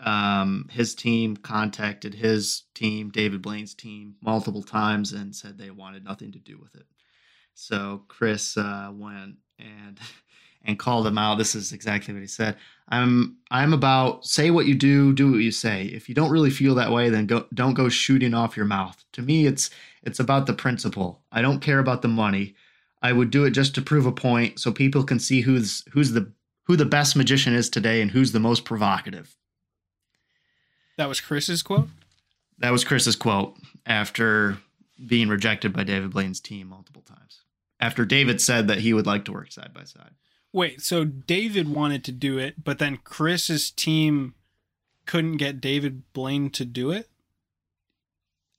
um, 0.00 0.68
his 0.70 0.94
team 0.94 1.36
contacted 1.36 2.14
his 2.14 2.64
team, 2.74 3.10
David 3.10 3.42
Blaine's 3.42 3.74
team, 3.74 4.16
multiple 4.22 4.62
times 4.62 5.12
and 5.12 5.34
said 5.34 5.58
they 5.58 5.70
wanted 5.70 6.04
nothing 6.04 6.32
to 6.32 6.38
do 6.38 6.58
with 6.58 6.74
it. 6.74 6.86
So 7.54 8.02
Criss 8.08 8.56
uh, 8.56 8.90
went 8.92 9.36
and 9.58 9.98
and 10.64 10.78
called 10.78 11.06
him 11.06 11.18
out. 11.18 11.38
This 11.38 11.54
is 11.54 11.72
exactly 11.72 12.14
what 12.14 12.20
he 12.20 12.26
said. 12.26 12.56
I'm 12.88 13.36
I'm 13.50 13.72
about 13.72 14.26
say 14.26 14.50
what 14.50 14.66
you 14.66 14.74
do, 14.74 15.12
do 15.12 15.32
what 15.32 15.40
you 15.40 15.50
say. 15.50 15.84
If 15.86 16.08
you 16.08 16.14
don't 16.14 16.30
really 16.30 16.50
feel 16.50 16.74
that 16.76 16.92
way, 16.92 17.08
then 17.08 17.26
go 17.26 17.46
don't 17.54 17.74
go 17.74 17.88
shooting 17.88 18.34
off 18.34 18.56
your 18.56 18.66
mouth. 18.66 19.04
To 19.12 19.22
me, 19.22 19.46
it's 19.46 19.70
it's 20.02 20.20
about 20.20 20.46
the 20.46 20.52
principle. 20.52 21.22
I 21.32 21.42
don't 21.42 21.60
care 21.60 21.78
about 21.78 22.02
the 22.02 22.08
money. 22.08 22.54
I 23.02 23.12
would 23.12 23.30
do 23.30 23.44
it 23.44 23.50
just 23.50 23.74
to 23.74 23.82
prove 23.82 24.06
a 24.06 24.12
point 24.12 24.60
so 24.60 24.72
people 24.72 25.04
can 25.04 25.18
see 25.18 25.40
who's 25.40 25.84
who's 25.92 26.12
the 26.12 26.32
who 26.64 26.76
the 26.76 26.84
best 26.84 27.16
magician 27.16 27.54
is 27.54 27.68
today 27.68 28.00
and 28.00 28.10
who's 28.10 28.32
the 28.32 28.40
most 28.40 28.64
provocative. 28.64 29.36
That 30.96 31.08
was 31.08 31.20
Criss's 31.20 31.62
quote? 31.62 31.88
That 32.58 32.70
was 32.70 32.84
Criss's 32.84 33.16
quote 33.16 33.56
after 33.86 34.58
being 35.04 35.28
rejected 35.28 35.72
by 35.72 35.82
David 35.84 36.10
Blaine's 36.10 36.40
team 36.40 36.68
multiple 36.68 37.02
times. 37.02 37.41
After 37.82 38.06
David 38.06 38.40
said 38.40 38.68
that 38.68 38.78
he 38.78 38.94
would 38.94 39.06
like 39.06 39.26
to 39.26 39.32
work 39.32 39.52
side 39.52 39.74
by 39.74 39.84
side. 39.84 40.12
Wait, 40.52 40.80
so 40.80 41.04
David 41.04 41.68
wanted 41.68 42.04
to 42.04 42.12
do 42.12 42.38
it, 42.38 42.62
but 42.62 42.78
then 42.78 42.96
Criss's 42.98 43.70
team 43.70 44.34
couldn't 45.04 45.38
get 45.38 45.60
David 45.60 46.02
Blaine 46.12 46.48
to 46.50 46.64
do 46.64 46.92
it? 46.92 47.08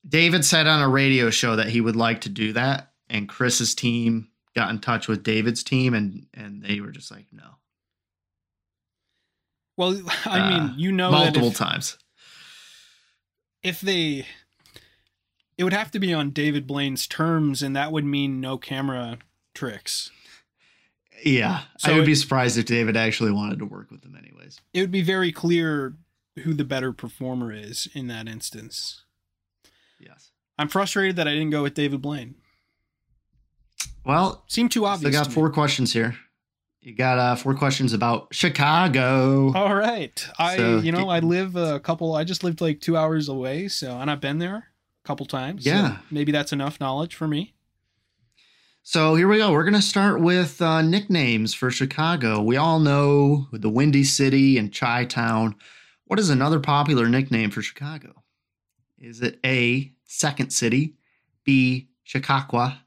David 0.07 0.43
said 0.43 0.67
on 0.67 0.81
a 0.81 0.89
radio 0.89 1.29
show 1.29 1.55
that 1.55 1.69
he 1.69 1.79
would 1.79 1.95
like 1.95 2.21
to 2.21 2.29
do 2.29 2.51
that, 2.53 2.91
and 3.09 3.29
Criss's 3.29 3.73
team 3.73 4.27
got 4.55 4.69
in 4.69 4.79
touch 4.79 5.07
with 5.07 5.23
David's 5.23 5.63
team, 5.63 5.93
and 5.93 6.27
and 6.33 6.61
they 6.61 6.81
were 6.81 6.91
just 6.91 7.09
like, 7.09 7.27
no. 7.31 7.51
Well, 9.77 10.01
I 10.25 10.49
mean, 10.49 10.61
Uh, 10.61 10.73
you 10.75 10.91
know, 10.91 11.11
multiple 11.11 11.49
that 11.49 11.53
if, 11.53 11.57
times. 11.57 11.97
if 13.63 13.79
they, 13.81 14.25
it 15.57 15.63
would 15.63 15.73
have 15.73 15.91
to 15.91 15.99
be 15.99 16.13
on 16.13 16.31
David 16.31 16.65
Blaine's 16.67 17.07
terms, 17.07 17.61
and 17.61 17.75
that 17.75 17.91
would 17.91 18.05
mean 18.05 18.39
no 18.41 18.57
camera 18.57 19.17
tricks. 19.53 20.11
Yeah, 21.23 21.61
So 21.77 21.91
I 21.91 21.95
would 21.95 22.03
it- 22.03 22.07
be 22.07 22.15
surprised 22.15 22.57
if 22.57 22.65
David 22.65 22.97
actually 22.97 23.31
wanted 23.31 23.59
to 23.59 23.65
work 23.65 23.91
with 23.91 24.01
them, 24.01 24.15
anyways. 24.15 24.59
It 24.73 24.81
would 24.81 24.91
be 24.91 25.01
very 25.01 25.31
clear 25.31 25.95
who 26.43 26.53
the 26.53 26.63
better 26.65 26.91
performer 26.91 27.51
is 27.53 27.87
in 27.93 28.07
that 28.07 28.27
instance. 28.27 29.03
Yes. 29.99 30.31
I'm 30.57 30.67
frustrated 30.67 31.15
that 31.15 31.27
I 31.27 31.31
didn't 31.33 31.51
go 31.51 31.63
with 31.63 31.75
David 31.75 32.01
Blaine. 32.01 32.35
Well, 34.05 34.43
Seemed 34.47 34.71
too 34.71 34.85
obvious. 34.85 35.15
I 35.15 35.17
got 35.17 35.23
to 35.25 35.29
me. 35.29 35.33
four 35.35 35.49
questions 35.51 35.93
here. 35.93 36.15
You 36.81 36.93
got 36.93 37.17
uh, 37.17 37.35
four 37.37 37.55
questions 37.55 37.93
about 37.93 38.27
Chicago. 38.33 39.53
All 39.53 39.73
right. 39.75 40.27
I, 40.37 40.57
So, 40.57 40.79
you 40.79 40.91
know, 40.91 41.07
I 41.09 41.19
live 41.19 41.55
a 41.55 41.79
couple, 41.79 42.13
I 42.15 42.25
just 42.25 42.43
lived 42.43 42.59
like 42.59 42.81
two 42.81 42.97
hours 42.97 43.29
away. 43.29 43.69
So, 43.69 43.91
and 43.91 44.01
I've 44.01 44.07
not 44.07 44.21
been 44.21 44.39
there 44.39 44.67
couple 45.03 45.25
times. 45.25 45.63
so 45.63 45.69
Yeah. 45.69 45.97
maybe 46.11 46.31
that's 46.31 46.51
enough 46.53 46.79
knowledge 46.79 47.15
for 47.15 47.27
me. 47.27 47.53
So 48.85 49.15
here 49.15 49.27
we 49.29 49.37
go. 49.37 49.51
We're 49.51 49.63
going 49.63 49.73
to 49.75 49.81
start 49.81 50.19
with 50.19 50.61
uh, 50.61 50.81
nicknames 50.81 51.53
for 51.53 51.71
Chicago. 51.71 52.41
We 52.41 52.57
all 52.57 52.79
know 52.79 53.47
the 53.53 53.69
Windy 53.69 54.03
City 54.03 54.57
and 54.57 54.75
Chi 54.77 55.05
Town. 55.05 55.55
What 56.05 56.19
is 56.19 56.29
another 56.29 56.59
popular 56.59 57.07
nickname 57.07 57.49
for 57.49 57.61
Chicago? 57.61 58.23
Is 58.97 59.21
it 59.21 59.39
A, 59.45 59.93
Second 60.03 60.51
City, 60.51 60.95
B, 61.45 61.87
Shikaakwa, 62.05 62.77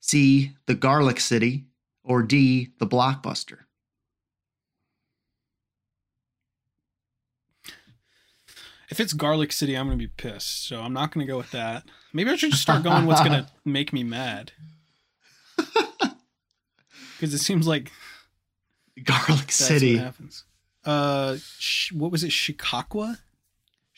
C, 0.00 0.52
the 0.66 0.74
Garlic 0.74 1.18
City, 1.18 1.66
or 2.04 2.22
D, 2.22 2.70
the 2.78 2.86
Blockbuster? 2.86 3.63
If 8.94 9.00
it's 9.00 9.12
Garlic 9.12 9.50
City, 9.50 9.76
I'm 9.76 9.88
going 9.88 9.98
to 9.98 10.04
be 10.04 10.12
pissed. 10.16 10.68
So 10.68 10.80
I'm 10.80 10.92
not 10.92 11.12
going 11.12 11.26
to 11.26 11.28
go 11.28 11.36
with 11.36 11.50
that. 11.50 11.82
Maybe 12.12 12.30
I 12.30 12.36
should 12.36 12.52
just 12.52 12.62
start 12.62 12.84
going 12.84 13.06
what's 13.06 13.20
going 13.22 13.32
to 13.44 13.48
make 13.64 13.92
me 13.92 14.04
mad. 14.04 14.52
Because 15.56 17.34
it 17.34 17.38
seems 17.38 17.66
like 17.66 17.90
Garlic 19.02 19.50
City. 19.50 19.96
what 19.96 20.04
happens. 20.04 20.44
Uh, 20.84 21.38
sh- 21.58 21.90
what 21.90 22.12
was 22.12 22.22
it? 22.22 22.30
Shikaakwa? 22.30 23.18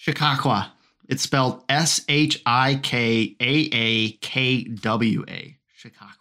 Shikaakwa. 0.02 0.68
It's 1.10 1.22
spelled 1.22 1.62
S 1.68 2.00
H 2.08 2.40
I 2.46 2.80
K 2.82 3.36
A 3.38 3.68
A 3.74 4.12
K 4.12 4.64
W 4.64 5.26
A. 5.28 5.58
Shikaakwa. 5.78 6.16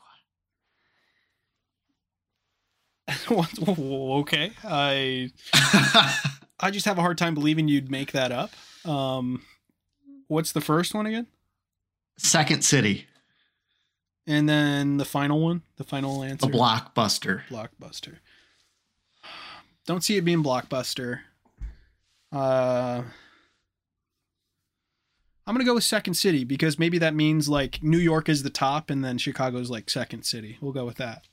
Okay. 4.20 4.52
I 4.66 5.32
I 6.60 6.72
just 6.72 6.86
have 6.86 6.98
a 6.98 7.02
hard 7.02 7.18
time 7.18 7.34
believing 7.34 7.68
you'd 7.68 7.92
make 7.92 8.12
that 8.14 8.32
up. 8.32 8.52
Um, 8.86 9.42
what's 10.28 10.52
the 10.52 10.62
first 10.62 10.94
one 10.94 11.06
again? 11.06 11.28
Second 12.18 12.64
City. 12.64 13.08
And 14.28 14.50
then 14.50 14.98
the 14.98 15.06
final 15.06 15.40
one, 15.40 15.62
the 15.78 15.84
final 15.84 16.24
answer. 16.24 16.48
A 16.48 16.50
blockbuster. 16.50 17.42
blockbuster. 17.50 18.18
Don't 19.86 20.04
see 20.04 20.18
it 20.18 20.22
being 20.22 20.44
blockbuster. 20.44 21.20
Uh, 22.32 23.04
I'm 25.46 25.54
gonna 25.54 25.64
go 25.64 25.76
with 25.76 25.84
second 25.84 26.16
city 26.16 26.44
because 26.44 26.80
maybe 26.80 26.98
that 26.98 27.14
means 27.14 27.48
like 27.48 27.84
New 27.84 28.00
York 28.00 28.30
is 28.30 28.42
the 28.42 28.50
top 28.50 28.90
and 28.90 29.06
then 29.06 29.20
Chicago's 29.20 29.70
like 29.70 29.90
second 29.90 30.24
city. 30.24 30.58
We'll 30.60 30.74
go 30.74 30.86
with 30.86 30.98
that. 30.98 31.24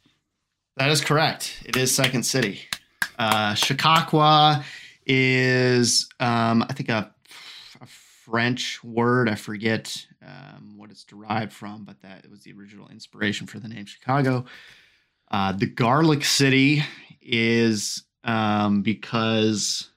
That 0.76 0.90
is 0.90 1.00
correct. 1.00 1.62
It 1.64 1.76
is 1.76 1.94
Second 1.94 2.24
City. 2.24 2.60
Uh, 3.18 3.54
Chicago 3.54 4.62
is, 5.06 6.08
um, 6.20 6.64
I 6.68 6.72
think, 6.72 6.88
a, 6.88 7.12
a 7.80 7.86
French 7.86 8.82
word. 8.84 9.28
I 9.28 9.34
forget 9.34 10.06
um, 10.26 10.74
what 10.76 10.90
it's 10.90 11.04
derived 11.04 11.52
from, 11.52 11.84
but 11.84 12.00
that 12.02 12.28
was 12.30 12.42
the 12.42 12.52
original 12.52 12.88
inspiration 12.88 13.46
for 13.46 13.58
the 13.58 13.68
name 13.68 13.86
Shikaakwa. 13.86 14.44
Uh, 15.30 15.52
the 15.52 15.66
Garlic 15.66 16.24
City 16.24 16.82
is 17.20 18.04
um, 18.24 18.82
because 18.82 19.88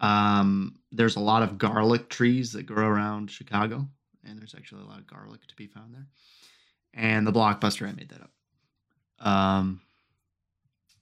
um, 0.00 0.76
there's 0.92 1.16
a 1.16 1.20
lot 1.20 1.42
of 1.42 1.58
garlic 1.58 2.08
trees 2.08 2.52
that 2.52 2.64
grow 2.64 2.86
around 2.86 3.30
Chicago, 3.30 3.86
and 4.24 4.38
there's 4.38 4.54
actually 4.54 4.82
a 4.82 4.86
lot 4.86 4.98
of 4.98 5.06
garlic 5.06 5.46
to 5.46 5.56
be 5.56 5.66
found 5.66 5.94
there. 5.94 6.06
And 6.94 7.26
the 7.26 7.32
blockbuster, 7.32 7.88
I 7.88 7.92
made 7.92 8.08
that 8.10 8.22
up. 8.22 8.30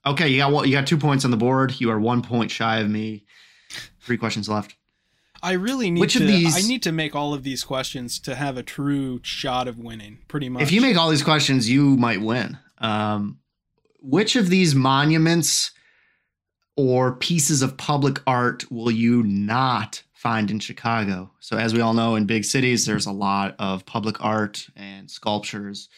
Okay, 0.07 0.29
you 0.29 0.39
got 0.39 0.53
one, 0.53 0.67
you 0.69 0.73
got 0.73 0.87
two 0.87 0.99
points 0.99 1.25
on 1.25 1.31
the 1.31 1.37
board. 1.37 1.81
You 1.81 1.91
are 1.91 1.99
one 1.99 2.23
point 2.23 2.51
shy 2.51 2.79
of 2.79 2.89
me. 2.89 3.25
Three 4.01 4.17
questions 4.17 4.49
left. 4.49 4.77
I 5.43 5.53
really 5.53 5.91
need 5.91 6.01
Which 6.01 6.15
to. 6.15 6.21
of 6.23 6.29
these- 6.29 6.57
I 6.57 6.67
need 6.67 6.83
to 6.85 6.93
make 6.93 7.15
all 7.15 7.35
of 7.35 7.43
these 7.43 7.65
questions 7.65 8.19
to 8.21 8.35
have 8.35 8.57
a 8.57 8.63
true 8.63 9.21
shot 9.23 9.69
of 9.69 9.79
winning. 9.79 10.19
Pretty 10.29 10.49
much. 10.49 10.63
If 10.63 10.73
you 10.73 10.81
make 10.81 10.97
all 10.97 11.11
these 11.11 11.23
questions, 11.23 11.69
you 11.69 11.97
might 11.97 12.21
win. 12.21 12.59
Um, 12.79 13.39
which 14.01 14.37
of 14.37 14.49
these 14.49 14.75
monuments 14.75 15.73
or 16.77 17.17
pieces 17.17 17.63
of 17.63 17.77
public 17.77 18.21
art 18.27 18.71
will 18.71 18.91
you 18.91 19.23
not 19.25 20.03
find 20.15 20.51
in 20.51 20.61
Chicago? 20.61 21.33
So, 21.41 21.57
as 21.57 21.75
we 21.75 21.81
all 21.81 21.95
know, 21.95 22.15
in 22.15 22.27
big 22.27 22.45
cities, 22.45 22.87
there's 22.87 23.07
a 23.07 23.13
lot 23.13 23.57
of 23.59 23.85
public 23.87 24.25
art 24.25 24.69
and 24.77 25.11
sculptures, 25.11 25.89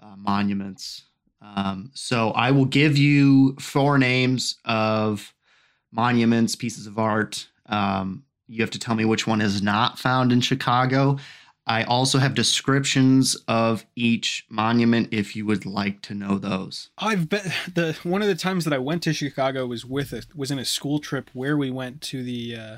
uh, 0.00 0.16
monuments. 0.16 1.02
Um, 1.56 1.90
so, 1.94 2.30
I 2.30 2.50
will 2.52 2.64
give 2.64 2.96
you 2.96 3.54
four 3.56 3.98
names 3.98 4.56
of 4.64 5.34
monuments, 5.92 6.56
pieces 6.56 6.86
of 6.86 6.98
art. 6.98 7.48
Um, 7.66 8.24
you 8.48 8.62
have 8.62 8.70
to 8.70 8.78
tell 8.78 8.94
me 8.94 9.04
which 9.04 9.26
one 9.26 9.40
is 9.40 9.62
not 9.62 9.98
found 9.98 10.32
in 10.32 10.40
Chicago. 10.40 11.18
I 11.66 11.84
also 11.84 12.18
have 12.18 12.34
descriptions 12.34 13.36
of 13.48 13.86
each 13.96 14.44
monument 14.50 15.08
if 15.12 15.34
you 15.34 15.46
would 15.46 15.64
like 15.64 16.02
to 16.02 16.14
know 16.14 16.36
those. 16.36 16.90
I've 16.98 17.28
been 17.30 17.50
the 17.74 17.96
one 18.02 18.20
of 18.20 18.28
the 18.28 18.34
times 18.34 18.64
that 18.64 18.74
I 18.74 18.78
went 18.78 19.02
to 19.04 19.14
Chicago 19.14 19.66
was 19.66 19.84
with 19.84 20.12
a 20.12 20.24
was 20.34 20.50
in 20.50 20.58
a 20.58 20.64
school 20.64 20.98
trip 20.98 21.30
where 21.32 21.56
we 21.56 21.70
went 21.70 22.02
to 22.02 22.22
the 22.22 22.56
uh, 22.56 22.76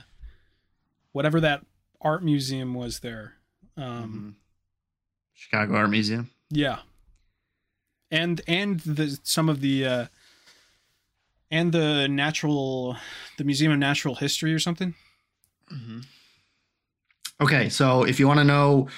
whatever 1.10 1.40
that 1.40 1.64
art 2.00 2.22
museum 2.22 2.74
was 2.74 3.00
there. 3.00 3.34
Um, 3.76 4.36
Mhm. 4.36 4.42
Chicago 5.34 5.74
Art 5.74 5.90
Museum. 5.90 6.30
Yeah, 6.50 6.78
and 8.10 8.40
and 8.46 8.80
the 8.80 9.18
some 9.22 9.48
of 9.48 9.60
the 9.60 9.86
uh, 9.86 10.06
and 11.50 11.72
the 11.72 12.08
natural 12.08 12.96
the 13.38 13.44
Museum 13.44 13.72
of 13.72 13.78
Natural 13.78 14.14
History 14.14 14.52
or 14.52 14.58
something. 14.58 14.94
Okay, 17.40 17.68
so 17.68 18.04
if 18.04 18.18
you 18.18 18.26
want 18.26 18.38
to 18.38 18.44
know 18.44 18.88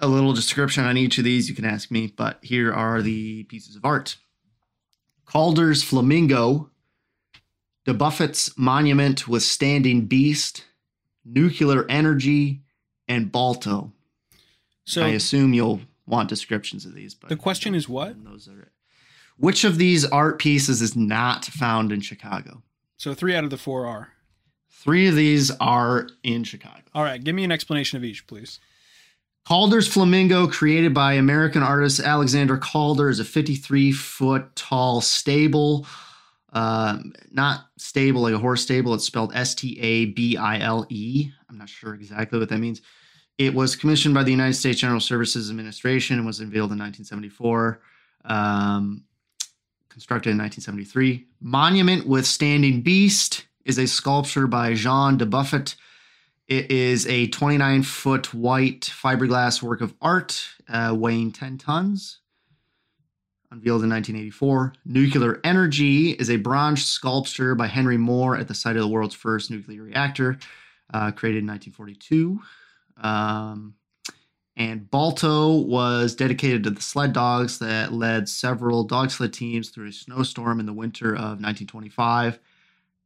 a 0.00 0.06
little 0.06 0.32
description 0.32 0.84
on 0.84 0.96
each 0.96 1.18
of 1.18 1.24
these, 1.24 1.48
you 1.48 1.54
can 1.54 1.64
ask 1.64 1.90
me. 1.90 2.12
But 2.16 2.38
here 2.42 2.72
are 2.72 3.02
the 3.02 3.44
pieces 3.44 3.76
of 3.76 3.84
art 3.84 4.16
Calder's 5.26 5.82
Flamingo 5.82 6.70
Dubuffet's 7.86 8.56
Monument 8.56 9.26
with 9.26 9.42
Standing 9.42 10.06
Beast, 10.06 10.64
Nuclear 11.24 11.86
Energy, 11.88 12.62
and 13.08 13.32
Balto. 13.32 13.92
So 14.84 15.04
I 15.04 15.08
assume 15.08 15.54
you'll 15.54 15.80
want 16.10 16.28
descriptions 16.28 16.84
of 16.84 16.94
these. 16.94 17.14
But 17.14 17.28
the 17.28 17.36
question 17.36 17.74
is 17.74 17.88
what? 17.88 18.22
those 18.24 18.48
are 18.48 18.60
it. 18.60 18.72
Which 19.36 19.64
of 19.64 19.78
these 19.78 20.04
art 20.04 20.38
pieces 20.38 20.82
is 20.82 20.94
not 20.94 21.46
found 21.46 21.92
in 21.92 22.02
Chicago? 22.02 22.62
So 22.98 23.14
three 23.14 23.34
out 23.34 23.44
of 23.44 23.50
the 23.50 23.56
four 23.56 23.86
are. 23.86 24.08
Three 24.70 25.08
of 25.08 25.14
these 25.14 25.50
are 25.60 26.08
in 26.22 26.44
Chicago. 26.44 26.82
All 26.94 27.02
right, 27.02 27.22
give 27.22 27.34
me 27.34 27.44
an 27.44 27.52
explanation 27.52 27.96
of 27.96 28.04
each, 28.04 28.26
please. 28.26 28.60
Calder's 29.46 29.88
Flamingo, 29.88 30.46
created 30.46 30.92
by 30.92 31.14
American 31.14 31.62
artist 31.62 32.00
Alexander 32.00 32.58
Calder, 32.58 33.08
is 33.08 33.20
a 33.20 33.24
53 33.24 33.92
foot 33.92 34.54
tall 34.54 35.00
stable. 35.00 35.86
Um, 36.52 37.14
not 37.30 37.66
stable 37.78 38.22
like 38.22 38.34
a 38.34 38.38
horse 38.38 38.62
stable. 38.62 38.92
It's 38.94 39.04
spelled 39.04 39.32
S 39.34 39.54
T 39.54 39.78
A 39.80 40.06
B 40.06 40.36
I 40.36 40.60
L 40.60 40.86
E. 40.88 41.30
I'm 41.48 41.58
not 41.58 41.68
sure 41.68 41.94
exactly 41.94 42.38
what 42.38 42.48
that 42.48 42.58
means. 42.58 42.82
It 43.40 43.54
was 43.54 43.74
commissioned 43.74 44.12
by 44.12 44.22
the 44.22 44.30
United 44.30 44.52
States 44.52 44.80
General 44.80 45.00
Services 45.00 45.48
Administration 45.48 46.18
and 46.18 46.26
was 46.26 46.40
unveiled 46.40 46.72
in 46.72 46.78
1974. 46.78 47.80
Um, 48.26 49.04
constructed 49.88 50.32
in 50.32 50.36
1973. 50.36 51.26
Monument 51.40 52.06
with 52.06 52.26
Standing 52.26 52.82
Beast 52.82 53.46
is 53.64 53.78
a 53.78 53.86
sculpture 53.86 54.46
by 54.46 54.74
Jean 54.74 55.16
Dubuffet. 55.16 55.74
It 56.48 56.70
is 56.70 57.06
a 57.06 57.28
29 57.28 57.82
foot 57.82 58.34
white 58.34 58.82
fiberglass 58.82 59.62
work 59.62 59.80
of 59.80 59.94
art 60.02 60.46
uh, 60.68 60.94
weighing 60.94 61.32
10 61.32 61.56
tons. 61.56 62.18
Unveiled 63.50 63.82
in 63.82 63.88
1984. 63.88 64.74
Nuclear 64.84 65.40
Energy 65.44 66.10
is 66.10 66.28
a 66.28 66.36
bronze 66.36 66.84
sculpture 66.84 67.54
by 67.54 67.68
Henry 67.68 67.96
Moore 67.96 68.36
at 68.36 68.48
the 68.48 68.54
site 68.54 68.76
of 68.76 68.82
the 68.82 68.88
world's 68.88 69.14
first 69.14 69.50
nuclear 69.50 69.82
reactor, 69.82 70.38
uh, 70.92 71.10
created 71.10 71.38
in 71.38 71.46
1942. 71.46 72.38
Um, 73.00 73.74
and 74.56 74.90
Balto 74.90 75.54
was 75.54 76.14
dedicated 76.14 76.64
to 76.64 76.70
the 76.70 76.82
sled 76.82 77.12
dogs 77.12 77.58
that 77.60 77.92
led 77.92 78.28
several 78.28 78.84
dog 78.84 79.10
sled 79.10 79.32
teams 79.32 79.70
through 79.70 79.88
a 79.88 79.92
snowstorm 79.92 80.60
in 80.60 80.66
the 80.66 80.72
winter 80.72 81.14
of 81.14 81.40
1925 81.40 82.38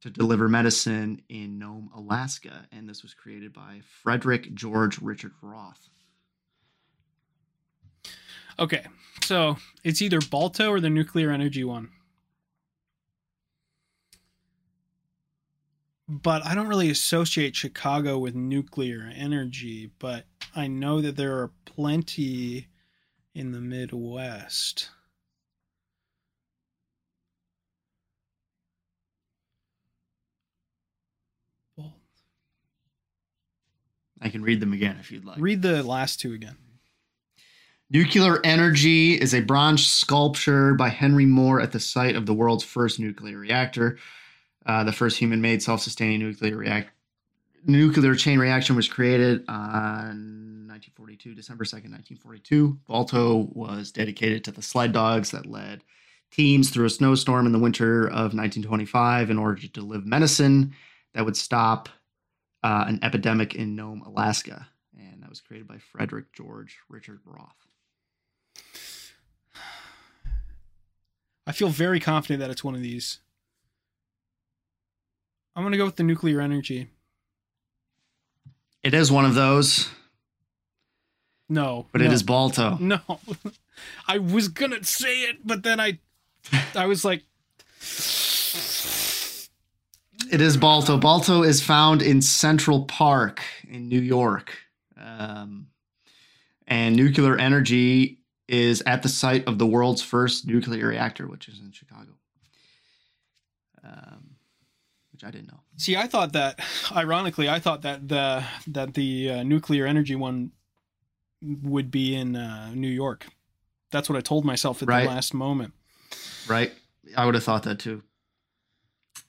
to 0.03 0.11
deliver 0.11 0.49
medicine 0.49 1.23
in 1.29 1.59
Nome, 1.59 1.91
Alaska. 1.97 2.67
And 2.73 2.89
this 2.89 3.03
was 3.03 3.15
created 3.15 3.53
by 3.53 3.81
Frederick 4.03 4.55
George 4.55 5.01
Richard 5.01 5.33
Roth. 5.41 5.89
Okay, 8.59 8.85
so 9.23 9.57
it's 9.83 10.03
either 10.03 10.21
Balto 10.21 10.71
or 10.71 10.81
the 10.81 10.91
nuclear 10.91 11.31
energy 11.31 11.65
one. 11.65 11.89
But 16.07 16.45
I 16.45 16.55
don't 16.55 16.69
really 16.69 16.91
associate 16.91 17.57
Chicago 17.57 18.19
with 18.19 18.35
nuclear 18.35 19.11
energy, 19.15 19.91
but 19.99 20.27
I 20.55 20.67
know 20.67 21.01
that 21.01 21.17
there 21.17 21.39
are 21.39 21.51
plenty 21.65 22.69
in 23.35 23.53
the 23.53 23.61
Midwest. 23.61 24.91
Well, 31.77 31.95
I 34.21 34.29
can 34.29 34.43
read 34.43 34.61
them 34.61 34.75
again 34.75 34.99
if 35.01 35.11
you'd 35.11 35.25
like. 35.25 35.41
read 35.41 35.63
the 35.63 35.83
last 35.83 36.21
two 36.21 36.35
again. 36.35 36.57
Nuclear 37.91 38.41
Energy 38.45 39.15
is 39.15 39.35
a 39.35 39.41
bronze 39.41 39.87
sculpture 39.87 40.75
by 40.75 40.91
Henry 40.91 41.27
Moore 41.27 41.61
at 41.61 41.73
the 41.73 41.81
site 41.81 42.17
of 42.17 42.27
the 42.27 42.35
world's 42.35 42.65
first 42.65 43.01
nuclear 43.01 43.39
reactor. 43.39 43.99
Uh, 44.67 44.85
the 44.85 44.93
first 44.93 45.19
human-made 45.19 45.63
self-sustaining 45.63 46.21
nuclear 46.21 46.57
react 46.57 46.91
nuclear 47.67 48.15
chain 48.15 48.39
reaction 48.39 48.77
was 48.77 48.89
created 48.89 49.45
on 49.49 50.67
1942, 50.69 51.35
December 51.35 51.65
2nd, 51.65 51.91
1942. 51.93 52.79
Balto 52.87 53.49
was 53.53 53.91
dedicated 53.91 54.45
to 54.45 54.53
the 54.53 54.63
sled 54.63 54.93
dogs 54.93 55.31
that 55.31 55.47
led 55.47 55.83
teams 56.31 56.71
through 56.71 56.87
a 56.87 56.91
snowstorm 56.91 57.47
in 57.47 57.53
the 57.53 57.59
winter 57.59 58.07
of 58.07 58.35
1925 58.35 59.31
in 59.31 59.39
order 59.39 59.61
to 59.61 59.69
deliver 59.69 60.05
medicine 60.05 60.75
that 61.15 61.25
would 61.25 61.37
stop 61.37 61.89
uh, 62.63 62.85
an 62.89 62.99
epidemic 63.03 63.55
in 63.55 63.77
Nome, 63.77 64.03
Alaska. 64.05 64.67
And 64.99 65.23
that 65.23 65.31
was 65.31 65.41
created 65.41 65.69
by 65.69 65.79
Frederick 65.79 66.33
George 66.33 66.79
Richard 66.89 67.21
Roth. 67.25 67.55
I 71.47 71.53
feel 71.53 71.69
very 71.69 72.01
confident 72.01 72.41
that 72.41 72.51
it's 72.51 72.65
one 72.65 72.75
of 72.75 72.83
these. 72.83 73.21
I'm 75.57 75.63
going 75.63 75.73
to 75.73 75.79
go 75.79 75.85
with 75.85 75.97
the 75.97 76.03
nuclear 76.03 76.41
energy. 76.41 76.89
It 78.83 78.93
is 78.95 79.11
one 79.11 79.25
of 79.25 79.35
those, 79.35 79.89
No. 81.49 81.87
but 81.93 82.01
no, 82.01 82.07
it 82.07 82.13
is 82.13 82.23
Balto. 82.23 82.77
No. 82.81 83.01
I 84.07 84.19
was 84.19 84.49
going 84.49 84.73
to 84.73 84.85
say 84.85 85.23
it, 85.23 85.47
but 85.47 85.63
then 85.63 85.81
I 85.81 85.99
I 86.75 86.87
was 86.87 87.05
like 87.05 87.23
It 90.31 90.41
is 90.41 90.57
Balto. 90.57 90.99
Balto 90.99 91.43
is 91.43 91.63
found 91.63 92.03
in 92.03 92.21
Central 92.23 92.85
Park 92.85 93.43
in 93.69 93.89
New 93.89 94.01
York. 94.01 94.57
Um, 94.99 95.69
and 96.67 96.97
nuclear 96.97 97.37
energy 97.37 98.19
is 98.49 98.83
at 98.87 99.03
the 99.03 99.09
site 99.09 99.47
of 99.47 99.59
the 99.59 99.67
world's 99.67 100.03
first 100.03 100.47
nuclear 100.47 100.89
reactor, 100.89 101.27
which 101.27 101.49
is 101.49 101.61
in 101.61 101.73
Chicago. 101.73 102.13
Which 105.15 105.23
I 105.23 105.31
didn't 105.31 105.47
know. 105.47 105.61
See, 105.77 105.97
I 105.97 106.09
thought 106.09 106.33
that 106.33 106.59
ironically, 106.91 107.49
I 107.49 107.61
thought 107.61 107.83
that 107.83 108.09
the 108.09 108.45
that 108.67 108.95
the 108.95 109.31
uh, 109.31 109.43
nuclear 109.45 109.87
energy 109.87 110.17
one 110.17 110.51
would 111.41 111.93
be 111.93 112.17
in 112.17 112.35
uh, 112.35 112.73
New 112.75 112.89
York. 112.89 113.29
That's 113.93 114.09
what 114.09 114.19
I 114.19 114.21
told 114.23 114.45
myself 114.45 114.83
at 114.83 114.89
Right. 114.89 115.05
the 115.05 115.09
last 115.11 115.33
moment. 115.33 115.73
Right? 116.49 116.73
I 117.17 117.25
would 117.27 117.37
have 117.37 117.45
thought 117.45 117.63
that 117.63 117.79
too. 117.79 118.03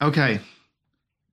Okay. 0.02 0.40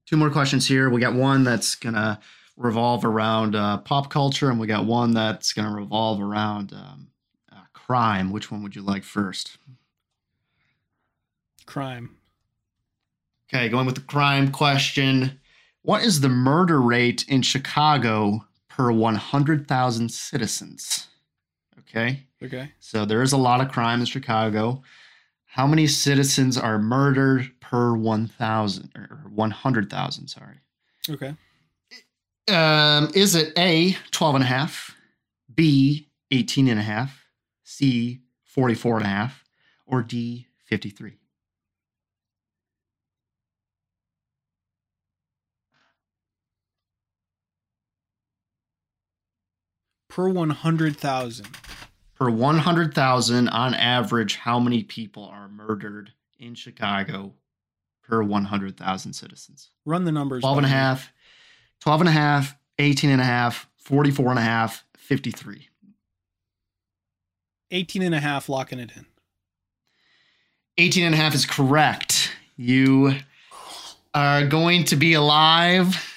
Two 0.05 0.19
more 0.19 0.29
questions 0.31 0.69
here. 0.69 0.91
We 0.91 1.01
got 1.01 1.15
one 1.15 1.45
that's 1.45 1.75
going 1.75 1.95
to 1.95 2.19
revolve 2.59 3.07
around 3.07 3.57
uh, 3.57 3.79
pop 3.79 4.11
culture, 4.11 4.51
and 4.51 4.61
we 4.61 4.67
got 4.67 4.85
one 4.85 5.15
that's 5.15 5.55
going 5.55 5.67
to 5.67 5.75
revolve 5.75 6.21
around 6.21 6.75
um, 6.75 7.09
uh, 7.51 7.63
crime. 7.73 8.31
Which 8.33 8.51
one 8.51 8.63
would 8.65 8.77
you 8.77 8.83
like 8.83 9.03
first? 9.03 9.57
Crime. 11.65 12.17
Okay, 13.53 13.69
going 13.69 13.87
with 13.87 13.97
the 13.97 14.01
crime 14.03 14.51
question. 14.51 15.39
What 15.83 16.03
is 16.03 16.21
the 16.21 16.29
murder 16.29 16.81
rate 16.81 17.25
in 17.29 17.43
Chicago 17.43 18.47
per 18.69 18.91
100,000 18.91 20.11
citizens? 20.11 21.09
Okay. 21.81 22.21
Okay. 22.43 22.73
So 22.81 23.05
there 23.05 23.21
is 23.21 23.33
a 23.33 23.37
lot 23.37 23.61
of 23.61 23.71
crime 23.71 24.01
in 24.01 24.07
Chicago. 24.07 24.83
How 25.45 25.67
many 25.67 25.87
citizens 25.87 26.57
are 26.57 26.79
murdered 26.79 27.53
per 27.73 27.95
1,000 27.97 28.91
or 28.95 29.23
100,000, 29.31 30.29
sorry. 30.29 30.57
Okay. 31.09 31.35
Um, 32.49 33.11
is 33.15 33.35
it 33.35 33.57
A, 33.59 33.97
12 34.11 34.35
and 34.35 34.45
a 34.45 34.47
half, 34.47 34.95
B, 35.55 36.09
18 36.31 36.69
and 36.69 36.79
a 36.79 36.83
half, 36.83 37.27
C, 37.65 38.21
44 38.45 38.99
and 38.99 39.07
a 39.07 39.09
half, 39.09 39.45
or 39.87 40.03
D, 40.03 40.49
53? 40.67 41.17
Per 50.13 50.29
100,000. 50.29 51.49
Per 52.17 52.29
100,000 52.29 53.49
on 53.49 53.75
average, 53.75 54.37
how 54.37 54.59
many 54.61 54.83
people 54.83 55.25
are 55.25 55.49
murdered 55.49 56.13
in 56.39 56.55
Chicago 56.55 57.33
per 58.03 58.23
100,000 58.23 59.15
citizens? 59.15 59.71
Run 59.87 60.05
the 60.05 60.13
numbers. 60.13 60.43
12 60.43 60.59
and 60.59 60.67
a 60.67 60.69
half, 60.69 61.11
12 61.81 62.03
and 62.03 62.09
a 62.11 62.13
half, 62.13 62.55
18 62.79 63.09
and 63.09 63.23
a 63.23 63.25
half, 63.25 63.67
44 63.79 64.29
and 64.29 64.39
a 64.39 64.43
half, 64.43 64.85
53. 64.99 65.71
18 67.71 68.03
and 68.03 68.15
a 68.15 68.21
half 68.21 68.51
locking 68.51 68.81
it 68.81 68.93
in. 68.95 69.07
18 70.77 71.07
and 71.07 71.15
a 71.15 71.19
half 71.19 71.35
is 71.35 71.47
correct. 71.47 72.33
You 72.59 73.15
are 74.13 74.47
going 74.47 74.85
to 74.85 74.97
be 74.97 75.15
alive. 75.15 76.12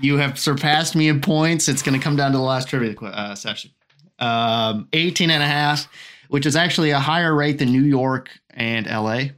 You 0.00 0.18
have 0.18 0.38
surpassed 0.38 0.94
me 0.94 1.08
in 1.08 1.20
points. 1.20 1.68
It's 1.68 1.82
going 1.82 1.98
to 1.98 2.02
come 2.02 2.16
down 2.16 2.32
to 2.32 2.38
the 2.38 2.44
last 2.44 2.68
trivia 2.68 2.94
uh, 3.00 3.34
session. 3.34 3.70
Um, 4.18 4.88
18 4.92 5.30
and 5.30 5.42
a 5.42 5.46
half, 5.46 5.88
which 6.28 6.46
is 6.46 6.56
actually 6.56 6.90
a 6.90 6.98
higher 6.98 7.34
rate 7.34 7.58
than 7.58 7.70
New 7.70 7.82
York 7.82 8.30
and 8.50 8.86
LA. 8.86 9.28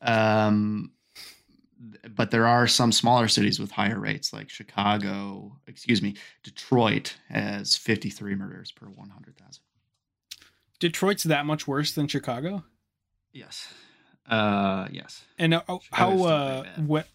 Um, 0.00 0.92
but 2.14 2.30
there 2.30 2.46
are 2.46 2.66
some 2.66 2.92
smaller 2.92 3.28
cities 3.28 3.58
with 3.58 3.70
higher 3.70 3.98
rates, 3.98 4.32
like 4.32 4.50
Chicago, 4.50 5.56
excuse 5.66 6.02
me, 6.02 6.16
Detroit 6.42 7.16
has 7.28 7.76
53 7.76 8.34
murders 8.34 8.72
per 8.72 8.86
100,000. 8.86 9.62
Detroit's 10.78 11.22
that 11.24 11.46
much 11.46 11.68
worse 11.68 11.92
than 11.92 12.08
Chicago? 12.08 12.64
Yes. 13.32 13.72
Uh, 14.28 14.88
yes. 14.90 15.24
And 15.38 15.54
uh, 15.54 15.62
how 15.92 16.24
uh 16.24 16.64
what 16.76 17.06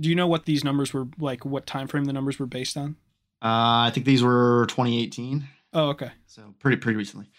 do 0.00 0.08
you 0.08 0.14
know 0.14 0.26
what 0.26 0.44
these 0.44 0.64
numbers 0.64 0.92
were 0.92 1.06
like 1.18 1.44
what 1.44 1.66
time 1.66 1.86
frame 1.86 2.04
the 2.04 2.12
numbers 2.12 2.38
were 2.38 2.46
based 2.46 2.76
on? 2.76 2.96
Uh, 3.42 3.86
I 3.86 3.90
think 3.92 4.06
these 4.06 4.22
were 4.22 4.66
2018. 4.68 5.46
Oh, 5.72 5.88
okay. 5.90 6.10
So 6.26 6.54
pretty 6.58 6.76
pretty 6.78 6.96
recently. 6.96 7.30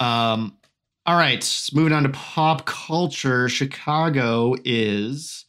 Um, 0.00 0.56
all 1.06 1.16
right, 1.16 1.70
moving 1.72 1.92
on 1.92 2.02
to 2.02 2.10
pop 2.10 2.66
culture. 2.66 3.48
Chicago 3.48 4.54
is 4.64 5.46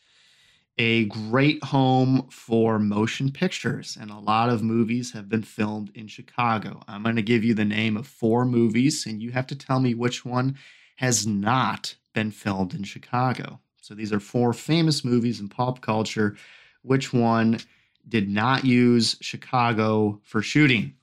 a 0.77 1.05
great 1.05 1.61
home 1.65 2.27
for 2.31 2.79
motion 2.79 3.31
pictures, 3.31 3.97
and 3.99 4.09
a 4.09 4.17
lot 4.17 4.49
of 4.49 4.63
movies 4.63 5.11
have 5.11 5.27
been 5.27 5.43
filmed 5.43 5.91
in 5.93 6.07
Chicago. 6.07 6.81
I'm 6.87 7.03
going 7.03 7.17
to 7.17 7.21
give 7.21 7.43
you 7.43 7.53
the 7.53 7.65
name 7.65 7.97
of 7.97 8.07
four 8.07 8.45
movies, 8.45 9.05
and 9.05 9.21
you 9.21 9.31
have 9.31 9.47
to 9.47 9.55
tell 9.55 9.81
me 9.81 9.93
which 9.93 10.23
one 10.23 10.55
has 10.95 11.27
not 11.27 11.95
been 12.13 12.31
filmed 12.31 12.73
in 12.73 12.83
Chicago. 12.83 13.59
So 13.81 13.95
these 13.95 14.14
are 14.14 14.19
four 14.19 14.53
famous 14.53 15.03
movies 15.03 15.39
in 15.39 15.49
pop 15.49 15.81
culture. 15.81 16.35
Which 16.81 17.14
one 17.14 17.60
did 18.07 18.30
not 18.30 18.65
use 18.65 19.18
Chicago 19.22 20.19
for 20.23 20.41
shooting? 20.41 20.93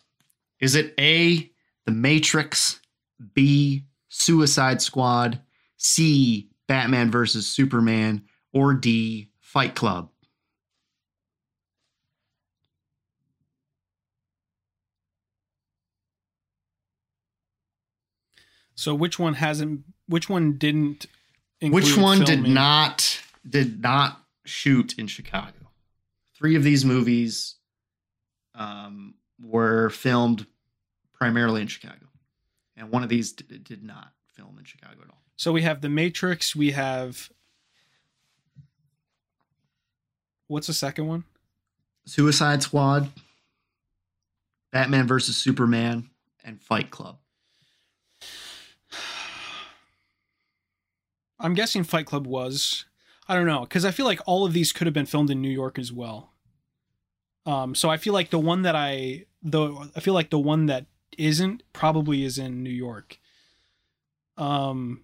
Is 0.60 0.74
it 0.74 0.94
A, 0.98 1.50
The 1.84 1.92
Matrix, 1.92 2.80
B, 3.34 3.84
Suicide 4.08 4.80
Squad, 4.80 5.40
C, 5.76 6.48
Batman 6.66 7.10
versus 7.10 7.46
Superman, 7.46 8.22
or 8.52 8.74
D, 8.74 9.30
Fight 9.40 9.74
Club? 9.74 10.10
So 18.74 18.94
which 18.94 19.18
one 19.18 19.34
hasn't 19.34 19.84
which 20.06 20.28
one 20.28 20.58
didn't 20.58 21.06
Which 21.62 21.96
one 21.96 22.20
did 22.24 22.46
not 22.46 23.20
did 23.48 23.80
not 23.80 24.20
shoot 24.44 24.98
in 24.98 25.06
Chicago? 25.06 25.52
Three 26.34 26.54
of 26.56 26.62
these 26.62 26.84
movies 26.84 27.54
um, 28.54 29.14
were 29.42 29.90
filmed 29.90 30.46
primarily 31.14 31.62
in 31.62 31.66
Chicago, 31.66 32.06
and 32.76 32.90
one 32.90 33.02
of 33.02 33.08
these 33.08 33.32
d- 33.32 33.58
did 33.58 33.82
not 33.82 34.12
film 34.34 34.58
in 34.58 34.64
Chicago 34.64 35.00
at 35.02 35.08
all. 35.08 35.22
So 35.36 35.52
we 35.52 35.62
have 35.62 35.80
The 35.80 35.88
Matrix, 35.88 36.54
we 36.54 36.72
have 36.72 37.30
What's 40.48 40.68
the 40.68 40.74
second 40.74 41.08
one? 41.08 41.24
Suicide 42.04 42.62
Squad, 42.62 43.08
Batman 44.72 45.06
versus 45.06 45.36
Superman, 45.36 46.10
and 46.44 46.60
Fight 46.62 46.90
Club. 46.90 47.18
I'm 51.38 51.54
guessing 51.54 51.84
Fight 51.84 52.06
Club 52.06 52.26
was. 52.26 52.84
I 53.28 53.34
don't 53.34 53.46
know 53.46 53.60
because 53.60 53.84
I 53.84 53.90
feel 53.90 54.06
like 54.06 54.20
all 54.26 54.46
of 54.46 54.52
these 54.52 54.72
could 54.72 54.86
have 54.86 54.94
been 54.94 55.06
filmed 55.06 55.30
in 55.30 55.42
New 55.42 55.50
York 55.50 55.78
as 55.78 55.92
well. 55.92 56.32
Um, 57.44 57.74
so 57.74 57.90
I 57.90 57.96
feel 57.96 58.12
like 58.12 58.30
the 58.30 58.38
one 58.38 58.62
that 58.62 58.76
I 58.76 59.26
the 59.42 59.90
I 59.94 60.00
feel 60.00 60.14
like 60.14 60.30
the 60.30 60.38
one 60.38 60.66
that 60.66 60.86
isn't 61.18 61.62
probably 61.72 62.24
is 62.24 62.38
in 62.38 62.62
New 62.62 62.70
York. 62.70 63.18
Um, 64.36 65.02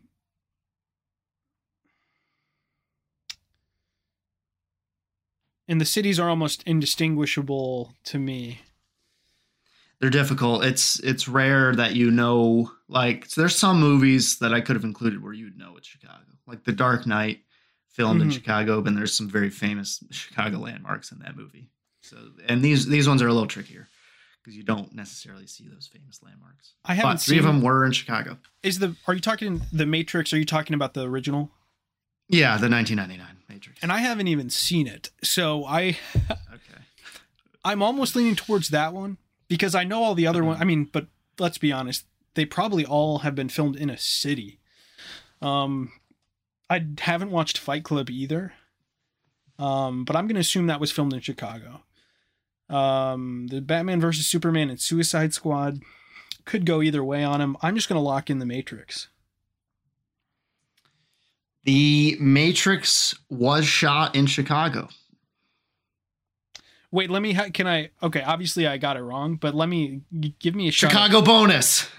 and 5.69 5.81
the 5.81 5.85
cities 5.85 6.21
are 6.21 6.29
almost 6.29 6.63
indistinguishable 6.65 7.95
to 8.05 8.19
me. 8.19 8.61
They're 10.03 10.11
difficult. 10.11 10.65
It's 10.65 10.99
it's 10.99 11.29
rare 11.29 11.75
that 11.77 11.95
you 11.95 12.11
know. 12.11 12.71
Like 12.89 13.27
so 13.27 13.41
there's 13.41 13.57
some 13.57 13.79
movies 13.79 14.39
that 14.41 14.53
I 14.53 14.61
could 14.61 14.75
have 14.77 14.85
included 14.85 15.23
where 15.23 15.33
you'd 15.33 15.57
know 15.57 15.77
it's 15.79 15.87
Chicago, 15.87 16.25
like 16.47 16.65
The 16.65 16.73
Dark 16.73 17.07
Knight, 17.07 17.43
filmed 17.89 18.21
in 18.21 18.29
Mhm. 18.29 18.33
Chicago, 18.33 18.83
but 18.83 18.97
there's 18.97 19.17
some 19.17 19.29
very 19.31 19.49
famous 19.49 20.03
Chicago 20.11 20.59
landmarks 20.59 21.13
in 21.13 21.21
that 21.21 21.37
movie. 21.37 21.71
So 22.03 22.17
and 22.49 22.63
these 22.63 22.87
these 22.87 23.07
ones 23.07 23.23
are 23.23 23.29
a 23.29 23.33
little 23.33 23.47
trickier 23.47 23.89
because 24.43 24.57
you 24.57 24.65
don't 24.65 24.93
necessarily 24.93 25.47
see 25.47 25.69
those 25.69 25.87
famous 25.87 26.21
landmarks. 26.21 26.73
I 26.85 26.95
haven't 26.95 27.13
But 27.13 27.21
three 27.21 27.37
seen. 27.37 27.39
of 27.39 27.45
them 27.45 27.63
were 27.63 27.85
in 27.87 27.93
Chicago. 27.93 28.39
Is 28.65 28.81
the 28.81 28.97
are 29.07 29.15
you 29.15 29.21
talking 29.21 29.63
the 29.73 29.87
Matrix? 29.87 30.33
Are 30.33 30.39
you 30.39 30.45
talking 30.45 30.75
about 30.75 30.95
the 30.95 31.09
original? 31.09 31.53
Yeah, 32.29 32.57
the 32.59 32.69
1999 32.69 33.37
Matrix. 33.49 33.79
And 33.83 33.93
I 33.93 33.99
haven't 33.99 34.27
even 34.27 34.51
seen 34.51 34.89
it, 34.89 35.11
so 35.23 35.65
I 35.65 35.97
okay. 36.29 36.83
I'm 37.65 37.83
almost 37.83 38.17
leaning 38.17 38.35
towards 38.35 38.71
that 38.71 38.93
one 38.93 39.17
because 39.53 39.75
I 39.75 39.85
know 39.85 40.03
all 40.03 40.15
the 40.15 40.27
other 40.27 40.43
ones. 40.43 40.63
I 40.63 40.65
mean, 40.65 40.89
but 40.91 41.09
let's 41.39 41.59
be 41.59 41.71
honest, 41.71 42.07
they 42.33 42.47
probably 42.47 42.87
all 42.87 43.19
have 43.19 43.35
been 43.35 43.51
filmed 43.51 43.77
in 43.77 43.91
a 43.91 43.99
city. 43.99 44.61
Um, 45.43 45.93
I 46.71 46.87
haven't 47.01 47.31
watched 47.31 47.59
Fight 47.59 47.85
Club 47.85 48.09
either. 48.09 48.55
Um, 49.59 50.07
but 50.07 50.17
I'm 50.17 50.27
going 50.27 50.37
to 50.37 50.41
assume 50.41 50.69
that 50.69 50.81
was 50.81 50.91
filmed 50.91 51.13
in 51.13 51.21
Chicago. 51.21 51.83
Um, 52.71 53.49
the 53.49 53.61
Batman 53.61 54.01
versus 54.01 54.27
Superman 54.27 54.71
and 54.71 54.81
Suicide 54.81 55.35
Squad 55.35 55.83
could 56.47 56.65
go 56.65 56.81
either 56.81 57.05
way 57.05 57.23
on 57.23 57.41
them. 57.41 57.59
I'm 57.61 57.75
just 57.75 57.91
going 57.91 57.99
to 57.99 58.03
lock 58.03 58.31
in 58.31 58.39
the 58.39 58.47
Matrix. 58.47 59.09
The 61.65 62.17
Matrix 62.19 63.15
was 63.29 63.67
shot 63.67 64.17
in 64.17 64.25
Chicago. 64.25 64.89
Wait, 66.93 67.11
let 67.11 67.23
me. 67.23 67.33
Ha- 67.33 67.49
can 67.53 67.67
I? 67.67 67.91
Okay, 68.03 68.23
obviously 68.23 68.67
I 68.67 68.77
got 68.79 68.97
it 68.97 69.03
wrong, 69.03 69.37
but 69.37 69.55
let 69.55 69.69
me 69.69 70.03
give 70.39 70.55
me 70.55 70.69
a 70.69 70.71
shot. 70.71 70.91
Chicago 70.91 71.23
bonus. 71.23 71.91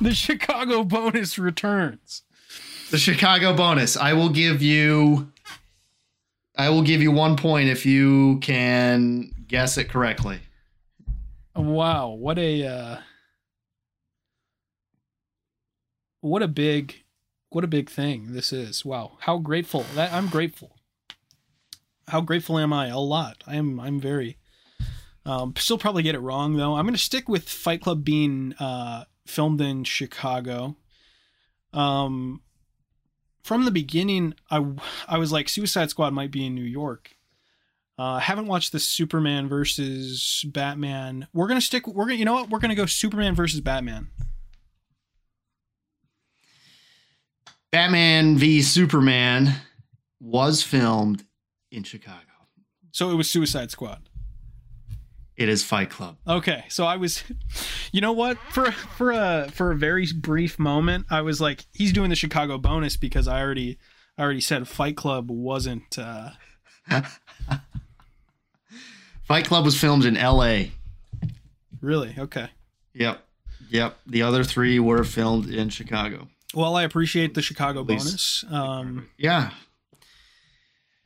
The 0.00 0.14
Chicago 0.14 0.82
bonus 0.82 1.38
returns. 1.38 2.22
The 2.90 2.96
Chicago 2.96 3.54
bonus. 3.54 3.96
I 3.98 4.14
will 4.14 4.30
give 4.30 4.62
you 4.62 5.30
I 6.56 6.70
will 6.70 6.82
give 6.82 7.02
you 7.02 7.12
1 7.12 7.36
point 7.36 7.68
if 7.68 7.84
you 7.84 8.38
can 8.40 9.30
guess 9.46 9.76
it 9.76 9.90
correctly. 9.90 10.40
Wow, 11.54 12.08
what 12.10 12.38
a 12.38 12.66
uh 12.66 12.96
what 16.22 16.42
a 16.42 16.48
big 16.48 16.94
what 17.50 17.64
a 17.64 17.68
big 17.68 17.90
thing 17.90 18.32
this 18.32 18.52
is. 18.52 18.84
Wow, 18.84 19.18
how 19.20 19.38
grateful. 19.38 19.84
That 19.94 20.12
I'm 20.12 20.28
grateful. 20.28 20.76
How 22.08 22.20
grateful 22.20 22.58
am 22.58 22.72
I? 22.72 22.88
A 22.88 22.98
lot. 22.98 23.42
I 23.46 23.56
am 23.56 23.78
I'm 23.78 24.00
very 24.00 24.38
um 25.26 25.54
still 25.56 25.78
probably 25.78 26.02
get 26.02 26.14
it 26.14 26.20
wrong 26.20 26.56
though. 26.56 26.76
I'm 26.76 26.86
to 26.90 26.98
stick 26.98 27.28
with 27.28 27.48
Fight 27.48 27.82
Club 27.82 28.04
being 28.04 28.54
uh 28.58 29.04
filmed 29.26 29.60
in 29.60 29.84
Chicago. 29.84 30.76
Um 31.72 32.42
from 33.42 33.64
the 33.64 33.70
beginning 33.70 34.34
I 34.50 34.64
I 35.06 35.18
was 35.18 35.32
like 35.32 35.48
Suicide 35.48 35.90
Squad 35.90 36.12
might 36.12 36.30
be 36.30 36.46
in 36.46 36.54
New 36.54 36.62
York. 36.62 37.16
Uh, 37.98 38.18
haven't 38.18 38.46
watched 38.46 38.72
the 38.72 38.78
Superman 38.78 39.46
versus 39.46 40.42
Batman. 40.48 41.26
We're 41.34 41.48
gonna 41.48 41.60
stick. 41.60 41.86
We're 41.86 42.06
gonna. 42.06 42.14
You 42.14 42.24
know 42.24 42.32
what? 42.32 42.48
We're 42.48 42.58
gonna 42.58 42.74
go 42.74 42.86
Superman 42.86 43.34
versus 43.34 43.60
Batman. 43.60 44.08
Batman 47.72 48.36
v 48.36 48.62
Superman 48.62 49.54
was 50.20 50.62
filmed 50.62 51.24
in 51.70 51.84
Chicago. 51.84 52.16
So 52.92 53.10
it 53.10 53.14
was 53.14 53.30
Suicide 53.30 53.70
Squad. 53.70 54.08
It 55.36 55.48
is 55.48 55.62
Fight 55.64 55.88
Club. 55.88 56.16
Okay, 56.28 56.64
so 56.68 56.84
I 56.84 56.96
was, 56.96 57.22
you 57.92 58.00
know 58.00 58.12
what? 58.12 58.36
For 58.50 58.70
for 58.72 59.12
a 59.12 59.48
for 59.52 59.70
a 59.70 59.76
very 59.76 60.06
brief 60.12 60.58
moment, 60.58 61.06
I 61.10 61.22
was 61.22 61.40
like, 61.40 61.64
he's 61.72 61.92
doing 61.92 62.10
the 62.10 62.16
Chicago 62.16 62.58
bonus 62.58 62.96
because 62.96 63.26
I 63.26 63.40
already 63.40 63.78
I 64.18 64.22
already 64.22 64.40
said 64.42 64.68
Fight 64.68 64.96
Club 64.96 65.30
wasn't. 65.30 65.98
uh 65.98 66.30
Fight 69.22 69.46
Club 69.46 69.64
was 69.64 69.80
filmed 69.80 70.04
in 70.04 70.14
LA. 70.14 70.64
Really 71.80 72.14
okay. 72.18 72.48
Yep. 72.94 73.24
Yep. 73.70 73.96
The 74.06 74.22
other 74.22 74.42
3 74.42 74.80
were 74.80 75.04
filmed 75.04 75.48
in 75.48 75.68
Chicago. 75.68 76.28
Well, 76.54 76.76
I 76.76 76.82
appreciate 76.82 77.34
the 77.34 77.42
Chicago 77.42 77.84
bonus. 77.84 78.44
Um, 78.50 79.08
Yeah. 79.18 79.50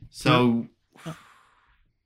So 0.09 0.67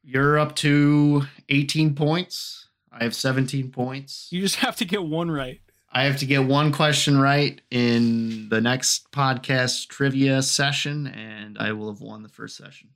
you're 0.04 0.40
up 0.40 0.56
to 0.58 1.24
18 1.50 1.96
points. 1.96 2.68
I 2.92 3.04
have 3.04 3.16
17 3.16 3.72
points. 3.72 4.28
you 4.32 4.42
just 4.42 4.56
have 4.58 4.76
to 4.78 4.86
get 4.86 5.04
one 5.04 5.30
right. 5.30 5.62
I 5.92 6.04
have 6.04 6.18
to 6.18 6.26
get 6.26 6.44
one 6.44 6.72
question 6.72 7.20
right 7.20 7.60
in 7.72 8.50
the 8.50 8.62
next 8.62 9.12
podcast 9.12 9.88
trivia 9.88 10.42
session, 10.44 11.08
and 11.08 11.58
I 11.58 11.72
will 11.72 11.92
have 11.92 12.02
won 12.02 12.22
the 12.22 12.30
first 12.30 12.58
session. 12.58 12.90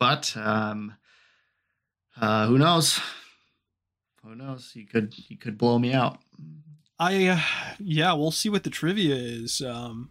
But 0.00 0.36
um, 0.36 0.94
uh, 2.20 2.46
who 2.48 2.58
knows? 2.58 2.98
Who 4.24 4.34
knows? 4.34 4.70
He 4.72 4.84
could 4.84 5.14
he 5.14 5.36
could 5.36 5.58
blow 5.58 5.78
me 5.78 5.92
out. 5.92 6.18
I 7.00 7.26
uh, 7.28 7.40
yeah, 7.78 8.12
we'll 8.12 8.30
see 8.30 8.50
what 8.50 8.62
the 8.62 8.70
trivia 8.70 9.14
is. 9.14 9.62
Um 9.62 10.10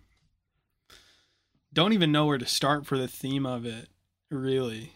don't 1.71 1.93
even 1.93 2.11
know 2.11 2.25
where 2.25 2.39
to 2.39 2.47
start 2.47 2.87
for 2.87 2.97
the 2.97 3.07
theme 3.07 3.45
of 3.45 3.63
it, 3.63 3.89
really. 4.31 4.93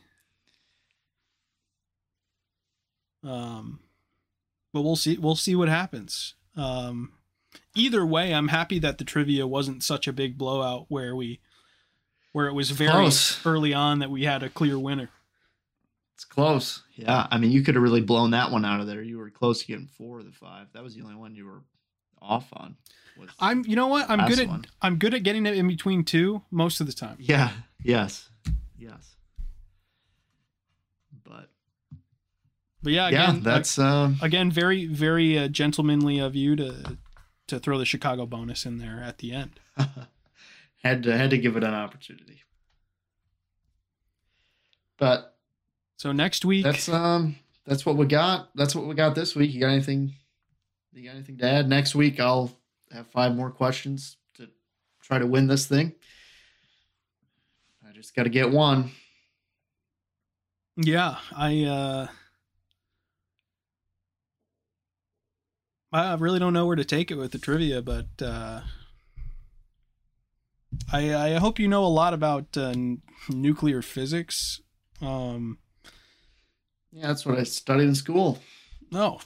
Um 3.24 3.80
but 4.74 4.82
we'll 4.82 4.96
see 4.96 5.18
we'll 5.18 5.36
see 5.36 5.56
what 5.56 5.70
happens. 5.70 6.34
Um 6.56 7.14
either 7.76 8.04
way, 8.06 8.34
I'm 8.34 8.48
happy 8.48 8.80
that 8.80 8.98
the 8.98 9.06
trivia 9.06 9.46
wasn't 9.46 9.84
such 9.84 10.08
a 10.08 10.14
big 10.14 10.36
blowout 10.38 10.86
where 10.90 11.16
we 11.16 11.40
where 12.32 12.48
it 12.48 12.54
was 12.54 12.72
very 12.72 12.90
Close. 12.92 13.46
early 13.46 13.76
on 13.76 14.00
that 14.00 14.10
we 14.10 14.24
had 14.24 14.42
a 14.42 14.50
clear 14.50 14.80
winner. 14.80 15.10
It's 16.16 16.26
close. 16.26 16.82
Yeah, 16.96 17.28
I 17.30 17.38
mean, 17.38 17.52
you 17.52 17.62
could 17.62 17.76
have 17.76 17.84
really 17.84 18.02
blown 18.02 18.32
that 18.32 18.52
one 18.52 18.66
out 18.66 18.80
of 18.80 18.88
there. 18.88 19.02
You 19.04 19.18
were 19.20 19.30
close 19.30 19.62
to 19.62 19.68
getting 19.68 19.88
four 19.88 20.20
of 20.20 20.26
the 20.26 20.32
five. 20.32 20.68
That 20.74 20.84
was 20.84 20.96
the 20.96 21.04
only 21.04 21.16
one 21.16 21.36
you 21.36 21.46
were 21.46 21.62
off 22.24 22.48
on. 22.54 22.78
I'm 23.40 23.64
you 23.66 23.76
know 23.76 23.88
what? 23.88 24.10
I'm 24.10 24.28
good 24.28 24.40
at 24.40 24.48
one. 24.48 24.66
I'm 24.82 24.98
good 24.98 25.14
at 25.14 25.24
getting 25.24 25.46
it 25.46 25.56
in 25.56 25.68
between 25.68 26.04
two 26.04 26.42
most 26.52 26.82
of 26.82 26.88
the 26.88 26.94
time. 26.94 27.18
Yeah. 27.20 27.52
Yes. 27.84 28.30
Yes. 28.78 29.16
But 31.24 31.50
But 32.82 32.94
yeah, 32.94 33.10
yeah, 33.10 33.30
again, 33.30 33.44
that's 33.44 33.78
um. 33.78 34.18
again 34.22 34.52
very 34.52 34.88
very 34.88 35.38
uh, 35.38 35.48
gentlemanly 35.48 36.20
of 36.20 36.36
you 36.36 36.56
to 36.56 36.98
to 37.48 37.60
throw 37.60 37.78
the 37.78 37.86
Chicago 37.86 38.26
bonus 38.26 38.66
in 38.66 38.80
there 38.80 39.02
at 39.04 39.20
the 39.20 39.32
end. 39.34 39.60
had 40.84 41.04
to 41.04 41.18
had 41.18 41.30
to 41.30 41.38
give 41.38 41.56
it 41.56 41.64
an 41.64 41.74
opportunity. 41.74 42.42
But 44.98 45.36
So 45.98 46.12
next 46.12 46.46
week, 46.46 46.64
that's 46.64 46.90
um 46.90 47.36
that's 47.66 47.86
what 47.86 47.96
we 47.96 48.06
got. 48.06 48.50
That's 48.56 48.76
what 48.76 48.86
we 48.86 48.96
got 48.96 49.16
this 49.16 49.36
week. 49.36 49.54
You 49.54 49.62
got 49.62 49.70
anything? 49.70 50.14
You 50.94 51.06
got 51.06 51.16
anything 51.16 51.38
to 51.40 51.46
add? 51.46 51.68
Next 51.68 51.96
week 51.96 52.20
I'll 52.20 52.52
have 52.92 53.08
five 53.08 53.36
more 53.36 53.50
questions 53.50 54.18
to 54.36 54.48
try 55.02 55.18
to 55.18 55.26
win 55.26 55.48
this 55.48 55.66
thing. 55.66 55.94
I 57.88 57.92
just 57.94 58.16
got 58.16 58.24
to 58.24 58.30
get 58.30 58.52
one. 58.52 58.92
yeah, 60.78 61.18
I 61.36 61.64
uh 61.64 62.08
I 65.92 66.16
really 66.16 66.40
don't 66.40 66.54
know 66.54 66.66
where 66.66 66.76
to 66.76 66.86
take 66.86 67.12
it 67.12 67.18
with 67.18 67.32
the 67.32 67.38
trivia, 67.38 67.82
but 67.82 68.08
uh 68.22 68.62
I 70.92 71.14
I 71.14 71.34
hope 71.36 71.60
you 71.60 71.68
know 71.68 71.84
a 71.86 71.88
lot 71.88 72.14
about 72.14 72.56
uh, 72.58 72.70
n- 72.70 73.02
nuclear 73.30 73.82
physics. 73.82 74.62
Um 75.02 75.58
Yeah, 76.92 77.08
that's 77.08 77.26
what 77.26 77.38
I 77.38 77.44
studied 77.44 77.88
in 77.88 77.96
school. 77.96 78.40
No. 78.92 79.20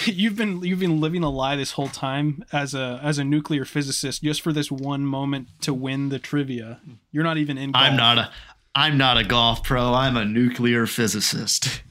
you've 0.04 0.36
been 0.36 0.62
you've 0.62 0.80
been 0.80 1.00
living 1.00 1.22
a 1.22 1.30
lie 1.30 1.56
this 1.56 1.72
whole 1.72 1.88
time 1.88 2.44
as 2.52 2.74
a 2.74 3.00
as 3.02 3.18
a 3.18 3.24
nuclear 3.24 3.64
physicist 3.64 4.22
just 4.22 4.42
for 4.42 4.52
this 4.52 4.70
one 4.70 5.06
moment 5.06 5.48
to 5.62 5.72
win 5.72 6.08
the 6.10 6.18
trivia. 6.18 6.80
You're 7.12 7.24
not 7.24 7.38
even 7.38 7.56
in. 7.58 7.74
I'm 7.74 7.96
not 7.96 8.18
a 8.18 8.30
I'm 8.74 8.98
not 8.98 9.16
a 9.16 9.24
golf 9.24 9.62
pro. 9.62 9.94
I'm 9.94 10.16
a 10.16 10.24
nuclear 10.24 10.86
physicist. 10.86 11.82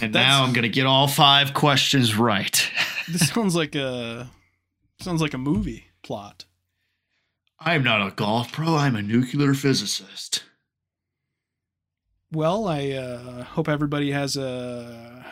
And 0.00 0.12
That's- 0.12 0.30
now 0.30 0.44
I'm 0.44 0.52
going 0.52 0.64
to 0.64 0.68
get 0.68 0.84
all 0.86 1.08
five 1.08 1.54
questions 1.54 2.16
right. 2.16 2.70
This 3.08 3.28
sounds 3.28 3.54
like 3.54 3.76
a 3.76 4.28
sounds 4.98 5.22
like 5.22 5.32
a 5.32 5.38
movie 5.38 5.84
plot. 6.02 6.44
I'm 7.60 7.84
not 7.84 8.04
a 8.04 8.10
golf 8.10 8.50
pro. 8.50 8.74
I'm 8.74 8.96
a 8.96 9.02
nuclear 9.02 9.54
physicist. 9.54 10.42
Well, 12.32 12.66
I 12.66 12.90
uh, 12.90 13.44
hope 13.44 13.68
everybody 13.68 14.10
has 14.10 14.36
a 14.36 15.24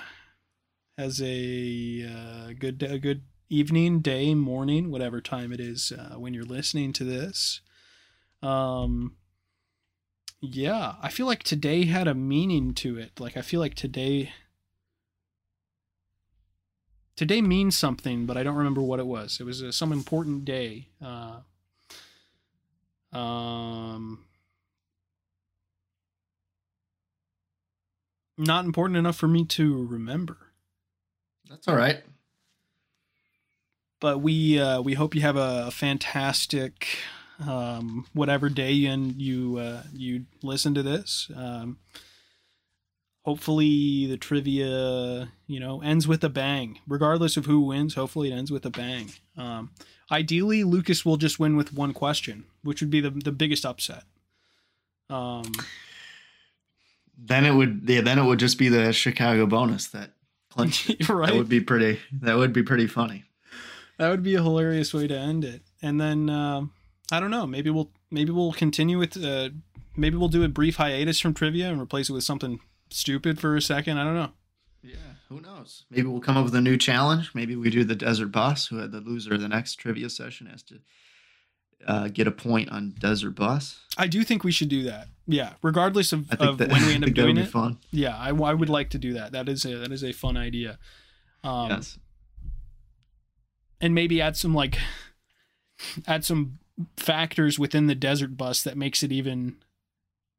has 0.98 1.20
a 1.22 2.04
uh, 2.08 2.52
good 2.58 2.82
a 2.82 2.98
good 2.98 3.22
evening, 3.48 4.00
day, 4.00 4.34
morning, 4.34 4.90
whatever 4.90 5.20
time 5.20 5.52
it 5.52 5.60
is 5.60 5.92
uh, 5.92 6.14
when 6.18 6.34
you're 6.34 6.44
listening 6.44 6.92
to 6.94 7.04
this. 7.04 7.60
Um, 8.42 9.16
yeah, 10.40 10.94
I 11.02 11.08
feel 11.08 11.26
like 11.26 11.42
today 11.42 11.86
had 11.86 12.06
a 12.08 12.14
meaning 12.14 12.74
to 12.74 12.98
it. 12.98 13.18
Like 13.18 13.36
I 13.36 13.42
feel 13.42 13.60
like 13.60 13.74
today 13.74 14.32
today 17.16 17.40
means 17.42 17.76
something, 17.76 18.26
but 18.26 18.36
I 18.36 18.42
don't 18.42 18.56
remember 18.56 18.82
what 18.82 19.00
it 19.00 19.06
was. 19.06 19.38
It 19.40 19.44
was 19.44 19.62
uh, 19.62 19.72
some 19.72 19.92
important 19.92 20.44
day. 20.44 20.88
Uh, 21.02 21.40
um. 23.16 24.24
not 28.36 28.64
important 28.64 28.96
enough 28.96 29.16
for 29.16 29.28
me 29.28 29.44
to 29.44 29.86
remember. 29.86 30.43
That's 31.55 31.68
all 31.68 31.76
right. 31.76 32.02
But 34.01 34.18
we 34.18 34.59
uh, 34.59 34.82
we 34.82 34.94
hope 34.94 35.14
you 35.14 35.20
have 35.20 35.36
a 35.36 35.70
fantastic 35.70 36.98
um, 37.47 38.06
whatever 38.12 38.48
day 38.48 38.85
and 38.86 39.20
you 39.20 39.59
uh, 39.59 39.85
you 39.93 40.26
listen 40.43 40.74
to 40.74 40.82
this. 40.82 41.31
Um, 41.35 41.78
hopefully 43.22 44.06
the 44.06 44.16
trivia 44.16 45.28
you 45.47 45.60
know 45.60 45.81
ends 45.81 46.09
with 46.09 46.24
a 46.24 46.28
bang, 46.28 46.81
regardless 46.89 47.36
of 47.36 47.47
who 47.47 47.60
wins. 47.60 47.94
Hopefully 47.94 48.31
it 48.32 48.35
ends 48.35 48.51
with 48.51 48.66
a 48.66 48.70
bang. 48.70 49.12
Um, 49.36 49.70
ideally, 50.10 50.64
Lucas 50.64 51.05
will 51.05 51.16
just 51.16 51.39
win 51.39 51.56
with 51.56 51.72
one 51.72 51.94
question, 51.94 52.44
which 52.62 52.81
would 52.81 52.90
be 52.90 53.01
the 53.01 53.10
the 53.10 53.32
biggest 53.32 53.64
upset. 53.64 54.02
Um, 55.09 55.52
Then 57.16 57.47
it 57.47 57.52
would 57.52 57.85
yeah, 57.86 58.01
then 58.01 58.18
it 58.18 58.24
would 58.24 58.40
just 58.40 58.59
be 58.59 58.68
the 58.68 58.93
Chicago 58.93 59.47
bonus 59.47 59.86
that 59.89 60.10
clinched. 60.55 60.90
it. 60.90 61.09
right. 61.09 61.31
That 61.31 61.36
would 61.36 61.48
be 61.48 61.60
pretty 61.60 62.01
that 62.20 62.36
would 62.36 62.52
be 62.52 62.62
pretty 62.62 62.86
funny. 62.86 63.24
That 63.98 64.10
would 64.10 64.22
be 64.22 64.35
a 64.35 64.43
hilarious 64.43 64.93
way 64.93 65.06
to 65.06 65.16
end 65.16 65.44
it. 65.44 65.62
And 65.82 66.01
then 66.01 66.31
um 66.31 66.72
I 67.12 67.20
don't 67.20 67.31
know. 67.31 67.47
Maybe 67.47 67.70
we'll 67.70 67.90
maybe 68.10 68.32
we'll 68.32 68.52
continue 68.52 68.98
with 68.98 69.22
uh, 69.22 69.51
maybe 69.97 70.16
we'll 70.16 70.28
do 70.28 70.44
a 70.44 70.48
brief 70.48 70.76
hiatus 70.76 71.20
from 71.20 71.35
trivia 71.35 71.68
and 71.70 71.81
replace 71.81 72.09
it 72.09 72.12
with 72.12 72.24
something 72.24 72.60
stupid 72.90 73.39
for 73.39 73.56
a 73.56 73.62
second. 73.62 73.98
I 73.98 74.05
don't 74.05 74.14
know. 74.14 74.32
Yeah, 74.82 74.97
who 75.28 75.40
knows? 75.40 75.85
Maybe 75.90 76.06
we'll 76.06 76.20
come 76.20 76.36
up 76.36 76.44
with 76.44 76.55
a 76.55 76.60
new 76.60 76.76
challenge. 76.76 77.32
Maybe 77.35 77.56
we 77.56 77.70
do 77.70 77.85
the 77.85 77.94
Desert 77.94 78.28
Bus, 78.28 78.66
who 78.66 78.78
had 78.78 78.93
the 78.93 79.01
loser 79.01 79.35
of 79.35 79.40
the 79.40 79.48
next 79.48 79.76
trivia 79.76 80.10
session 80.10 80.47
has 80.47 80.62
to 80.64 80.81
uh, 81.86 82.09
get 82.09 82.27
a 82.27 82.31
point 82.31 82.70
on 82.70 82.94
Desert 82.98 83.31
Bus. 83.31 83.81
I 83.97 84.06
do 84.06 84.24
think 84.24 84.44
we 84.44 84.52
should 84.52 84.69
do 84.69 84.82
that. 84.85 85.09
Yeah, 85.27 85.55
regardless 85.62 86.12
of, 86.12 86.31
of 86.32 86.59
that, 86.59 86.70
when 86.70 86.85
we 86.86 86.94
end 86.94 87.05
up 87.09 87.12
doing 87.15 87.36
it. 87.39 87.48
fun. 87.48 87.78
Yeah, 87.90 88.16
I, 88.16 88.28
I 88.28 88.52
would 88.55 88.69
like 88.69 88.90
to 88.90 88.98
do 88.98 89.15
that. 89.15 89.32
That 89.32 89.48
is 89.48 89.65
a 89.65 89.77
that 89.78 89.90
is 89.93 90.05
a 90.05 90.12
fun 90.12 90.36
idea. 90.36 90.78
Um, 91.43 91.70
yes. 91.70 91.98
and 93.81 93.94
maybe 93.94 94.20
add 94.20 94.36
some 94.36 94.55
like 94.55 94.78
add 96.06 96.24
some 96.24 96.59
factors 96.97 97.59
within 97.59 97.86
the 97.86 97.94
desert 97.94 98.36
bus 98.36 98.62
that 98.62 98.77
makes 98.77 99.02
it 99.02 99.12
even 99.12 99.56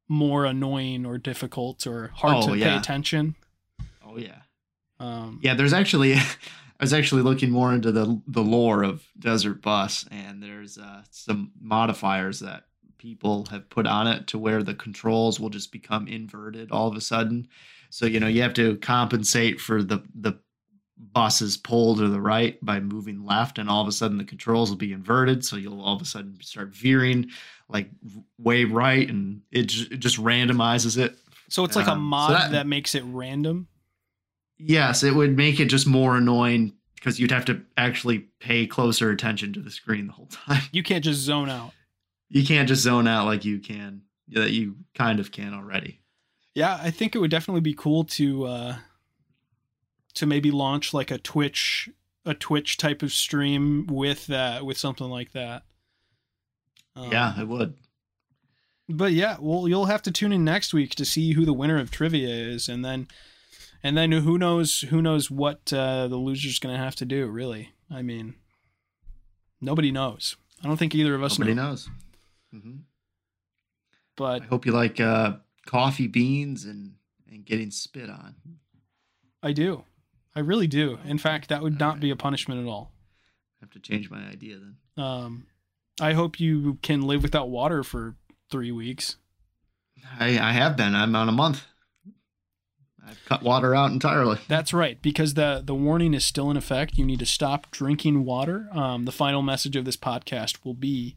more 0.08 0.44
annoying 0.44 1.04
or 1.06 1.18
difficult 1.18 1.86
or 1.86 2.08
hard 2.14 2.44
Oh, 2.44 2.54
to 2.54 2.60
pay 2.60 2.76
attention. 2.76 3.34
Oh 4.04 4.16
yeah. 4.18 4.42
Um, 5.00 5.40
Yeah, 5.42 5.54
there's 5.54 5.72
actually 5.72 6.16
I 6.78 6.84
was 6.84 6.92
actually 6.92 7.22
looking 7.22 7.50
more 7.50 7.72
into 7.72 7.90
the 7.92 8.20
the 8.26 8.42
lore 8.42 8.82
of 8.82 9.02
Desert 9.18 9.62
Bus, 9.62 10.04
and 10.10 10.42
there's 10.42 10.78
uh, 10.78 11.02
some 11.10 11.52
modifiers 11.60 12.40
that 12.40 12.64
people 12.98 13.46
have 13.50 13.68
put 13.70 13.86
on 13.86 14.06
it 14.06 14.26
to 14.28 14.38
where 14.38 14.62
the 14.62 14.74
controls 14.74 15.38
will 15.40 15.50
just 15.50 15.70
become 15.72 16.06
inverted 16.08 16.70
all 16.72 16.88
of 16.88 16.96
a 16.96 17.00
sudden. 17.00 17.48
So 17.90 18.06
you 18.06 18.20
know 18.20 18.26
you 18.26 18.42
have 18.42 18.54
to 18.54 18.76
compensate 18.78 19.60
for 19.60 19.82
the 19.82 20.02
the 20.14 20.34
bus's 20.98 21.56
pull 21.58 21.94
to 21.96 22.08
the 22.08 22.20
right 22.20 22.62
by 22.64 22.80
moving 22.80 23.24
left, 23.24 23.58
and 23.58 23.68
all 23.70 23.82
of 23.82 23.88
a 23.88 23.92
sudden 23.92 24.18
the 24.18 24.24
controls 24.24 24.70
will 24.70 24.76
be 24.78 24.92
inverted. 24.92 25.44
So 25.44 25.56
you'll 25.56 25.80
all 25.82 25.96
of 25.96 26.02
a 26.02 26.06
sudden 26.06 26.38
start 26.42 26.74
veering 26.74 27.30
like 27.68 27.90
way 28.38 28.64
right, 28.64 29.08
and 29.08 29.42
it, 29.50 29.64
ju- 29.64 29.86
it 29.90 29.96
just 29.98 30.18
randomizes 30.22 30.96
it 30.98 31.16
So 31.48 31.64
it's 31.64 31.76
like 31.76 31.86
a 31.86 31.92
Um, 31.92 31.98
so 31.98 32.02
mod 32.02 32.30
that- 32.32 32.52
that, 32.52 32.66
makes 32.66 32.94
it 32.94 33.02
random. 33.06 33.68
Yes, 34.58 35.02
it 35.02 35.14
would 35.14 35.36
make 35.36 35.60
it 35.60 35.66
just 35.66 35.86
more 35.86 36.16
annoying 36.16 36.72
because 36.94 37.20
you'd 37.20 37.30
have 37.30 37.44
to 37.46 37.62
actually 37.76 38.20
pay 38.40 38.66
closer 38.66 39.10
attention 39.10 39.52
to 39.52 39.60
the 39.60 39.70
screen 39.70 40.06
the 40.06 40.12
whole 40.12 40.26
time. 40.26 40.62
You 40.72 40.82
can't 40.82 41.04
just 41.04 41.20
zone 41.20 41.48
out. 41.48 41.72
You 42.28 42.44
can't 42.44 42.68
just 42.68 42.82
zone 42.82 43.06
out 43.06 43.26
like 43.26 43.44
you 43.44 43.58
can 43.60 44.02
that 44.28 44.50
you 44.50 44.76
kind 44.94 45.20
of 45.20 45.30
can 45.30 45.54
already. 45.54 46.00
Yeah, 46.54 46.78
I 46.82 46.90
think 46.90 47.14
it 47.14 47.18
would 47.18 47.30
definitely 47.30 47.60
be 47.60 47.74
cool 47.74 48.04
to 48.04 48.46
uh 48.46 48.76
to 50.14 50.26
maybe 50.26 50.50
launch 50.50 50.92
like 50.92 51.10
a 51.10 51.18
Twitch 51.18 51.88
a 52.24 52.34
Twitch 52.34 52.76
type 52.76 53.02
of 53.02 53.12
stream 53.12 53.86
with 53.86 54.26
that 54.26 54.66
with 54.66 54.78
something 54.78 55.08
like 55.08 55.32
that. 55.32 55.62
Um, 56.96 57.12
yeah, 57.12 57.40
it 57.40 57.46
would. 57.46 57.74
But 58.88 59.12
yeah, 59.12 59.36
well 59.38 59.68
you'll 59.68 59.86
have 59.86 60.02
to 60.02 60.10
tune 60.10 60.32
in 60.32 60.44
next 60.44 60.74
week 60.74 60.94
to 60.96 61.04
see 61.04 61.34
who 61.34 61.44
the 61.44 61.52
winner 61.52 61.78
of 61.78 61.90
trivia 61.90 62.28
is 62.28 62.68
and 62.68 62.84
then 62.84 63.06
and 63.86 63.96
then 63.96 64.10
who 64.12 64.36
knows 64.38 64.80
who 64.90 65.00
knows 65.00 65.30
what 65.30 65.72
uh 65.72 66.08
the 66.08 66.16
loser's 66.18 66.58
going 66.58 66.74
to 66.74 66.82
have 66.82 66.96
to 66.96 67.04
do, 67.04 67.26
really. 67.26 67.72
I 67.90 68.02
mean, 68.02 68.34
nobody 69.60 69.90
knows. 69.92 70.36
I 70.62 70.66
don't 70.68 70.76
think 70.76 70.94
either 70.94 71.14
of 71.14 71.22
us 71.22 71.38
Nobody 71.38 71.54
know. 71.54 71.68
knows. 71.70 71.88
hmm 72.50 72.76
But 74.16 74.42
I 74.42 74.46
hope 74.46 74.66
you 74.66 74.72
like 74.72 75.00
uh, 75.00 75.36
coffee 75.66 76.08
beans 76.08 76.64
and 76.64 76.94
and 77.30 77.44
getting 77.44 77.70
spit 77.70 78.08
on. 78.10 78.34
I 79.42 79.52
do. 79.52 79.84
I 80.34 80.40
really 80.40 80.66
do. 80.66 80.98
In 81.04 81.18
fact, 81.18 81.48
that 81.48 81.62
would 81.62 81.78
not 81.78 82.00
be 82.00 82.10
a 82.10 82.16
punishment 82.16 82.60
at 82.60 82.66
all. 82.68 82.92
I 83.60 83.64
have 83.64 83.70
to 83.70 83.80
change 83.80 84.10
my 84.10 84.26
idea 84.28 84.56
then. 84.58 84.76
Um, 85.04 85.46
I 86.00 86.12
hope 86.12 86.40
you 86.40 86.78
can 86.82 87.02
live 87.02 87.22
without 87.22 87.48
water 87.48 87.82
for 87.82 88.16
three 88.50 88.72
weeks. 88.72 89.16
I 90.18 90.38
I 90.38 90.52
have 90.52 90.76
been. 90.76 90.94
I'm 90.94 91.14
on 91.16 91.28
a 91.28 91.32
month. 91.32 91.66
I've 93.06 93.24
cut 93.24 93.42
water 93.42 93.74
out 93.74 93.92
entirely. 93.92 94.38
That's 94.48 94.74
right, 94.74 95.00
because 95.00 95.34
the 95.34 95.62
the 95.64 95.74
warning 95.74 96.12
is 96.14 96.24
still 96.24 96.50
in 96.50 96.56
effect. 96.56 96.98
You 96.98 97.04
need 97.04 97.20
to 97.20 97.26
stop 97.26 97.70
drinking 97.70 98.24
water. 98.24 98.68
Um, 98.72 99.04
the 99.04 99.12
final 99.12 99.42
message 99.42 99.76
of 99.76 99.84
this 99.84 99.96
podcast 99.96 100.64
will 100.64 100.74
be 100.74 101.16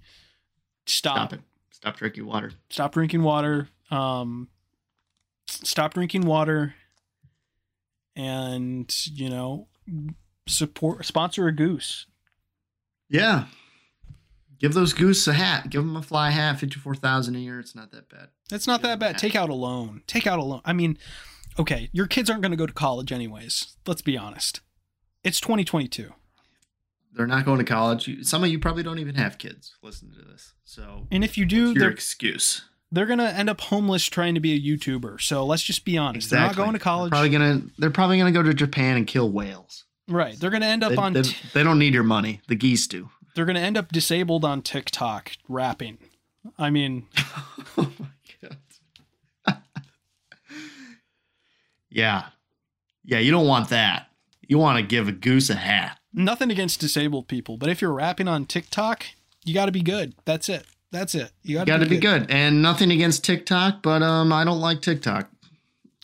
stop 0.85 1.15
Stop 1.15 1.33
it. 1.33 1.39
Stop 1.71 1.97
drinking 1.97 2.25
water. 2.25 2.51
stop 2.69 2.93
drinking 2.93 3.23
water. 3.23 3.69
Um, 3.89 4.49
stop 5.47 5.93
drinking 5.93 6.25
water, 6.25 6.75
and 8.15 8.93
you 9.13 9.29
know, 9.29 9.67
support 10.47 11.05
sponsor 11.05 11.47
a 11.47 11.51
goose. 11.55 12.05
Yeah. 13.09 13.45
Give 14.59 14.73
those 14.73 14.91
goose 14.91 15.25
a 15.25 15.33
hat. 15.33 15.69
Give 15.69 15.81
them 15.83 15.95
a 15.95 16.01
fly 16.01 16.31
hat. 16.31 16.59
Fifty-four 16.59 16.95
thousand 16.95 17.35
a 17.37 17.39
year. 17.39 17.61
It's 17.61 17.75
not 17.75 17.91
that 17.91 18.09
bad. 18.09 18.27
It's 18.51 18.67
not 18.67 18.81
that 18.81 18.99
bad. 18.99 19.17
Take 19.17 19.35
out 19.35 19.49
a 19.49 19.53
loan. 19.53 20.01
Take 20.05 20.27
out 20.27 20.37
a 20.37 20.43
loan. 20.43 20.59
I 20.65 20.73
mean, 20.73 20.97
okay, 21.59 21.89
your 21.91 22.07
kids 22.07 22.29
aren't 22.29 22.41
going 22.41 22.51
to 22.51 22.57
go 22.57 22.65
to 22.65 22.73
college 22.73 23.11
anyways. 23.11 23.75
Let's 23.85 24.01
be 24.01 24.17
honest. 24.17 24.61
It's 25.23 25.39
2022. 25.41 26.13
They're 27.13 27.27
not 27.27 27.45
going 27.45 27.57
to 27.57 27.63
college. 27.65 28.09
Some 28.25 28.43
of 28.43 28.49
you 28.49 28.59
probably 28.59 28.83
don't 28.83 28.99
even 28.99 29.15
have 29.15 29.37
kids. 29.37 29.75
Listen 29.83 30.11
to 30.13 30.21
this. 30.21 30.53
So 30.63 31.07
And 31.11 31.23
if 31.23 31.37
you 31.37 31.45
do, 31.45 31.71
your 31.71 31.73
they're, 31.75 31.89
excuse? 31.91 32.63
they're 32.91 33.05
going 33.07 33.19
to 33.19 33.27
end 33.29 33.49
up 33.49 33.59
homeless 33.61 34.05
trying 34.05 34.35
to 34.35 34.39
be 34.39 34.53
a 34.53 34.59
YouTuber. 34.77 35.19
So 35.21 35.45
let's 35.45 35.63
just 35.63 35.83
be 35.85 35.97
honest. 35.97 36.29
They're 36.29 36.39
not 36.39 36.55
going 36.55 36.73
to 36.73 36.79
college. 36.79 37.11
They're 37.11 37.17
probably 37.19 37.29
gonna. 37.31 37.61
They're 37.77 37.89
probably 37.91 38.17
gonna 38.19 38.31
go 38.31 38.43
to 38.43 38.53
Japan 38.53 38.95
and 38.95 39.05
kill 39.07 39.29
whales. 39.29 39.85
right. 40.07 40.39
They're 40.39 40.51
going 40.51 40.61
to 40.61 40.67
end 40.67 40.83
up 40.83 40.91
They, 40.91 40.97
on 40.97 41.13
they, 41.13 41.23
t- 41.23 41.35
they 41.53 41.63
don't 41.63 41.79
need 41.79 41.93
your 41.93 42.03
money. 42.03 42.41
The 42.47 42.55
geese 42.55 42.87
do. 42.87 43.09
they're 43.35 43.45
going 43.45 43.55
to 43.55 43.61
end 43.61 43.75
up 43.77 43.91
disabled 43.91 44.45
on 44.45 44.61
TikTok 44.61 45.31
rapping. 45.49 45.97
I 46.57 46.69
mean, 46.69 47.07
oh 47.77 47.91
my 47.99 48.07
god. 48.41 48.57
Yeah, 51.89 52.25
yeah. 53.03 53.19
You 53.19 53.31
don't 53.31 53.47
want 53.47 53.69
that. 53.69 54.07
You 54.47 54.57
want 54.57 54.77
to 54.79 54.83
give 54.83 55.07
a 55.07 55.11
goose 55.11 55.49
a 55.49 55.55
hat. 55.55 55.99
nothing 56.13 56.49
against 56.51 56.79
disabled 56.79 57.27
people, 57.27 57.57
but 57.57 57.69
if 57.69 57.81
you're 57.81 57.93
rapping 57.93 58.27
on 58.27 58.45
TikTok, 58.45 59.05
you 59.45 59.53
got 59.53 59.67
to 59.67 59.71
be 59.71 59.81
good. 59.83 60.13
That's 60.25 60.49
it. 60.49 60.65
That's 60.91 61.13
it. 61.13 61.31
You 61.43 61.63
got 61.65 61.77
to 61.77 61.85
be 61.85 61.99
good. 61.99 62.31
And 62.31 62.61
nothing 62.63 62.91
against 62.91 63.23
TikTok, 63.23 63.83
but 63.83 64.01
um, 64.01 64.33
I 64.33 64.43
don't 64.43 64.59
like 64.59 64.81
TikTok. 64.81 65.29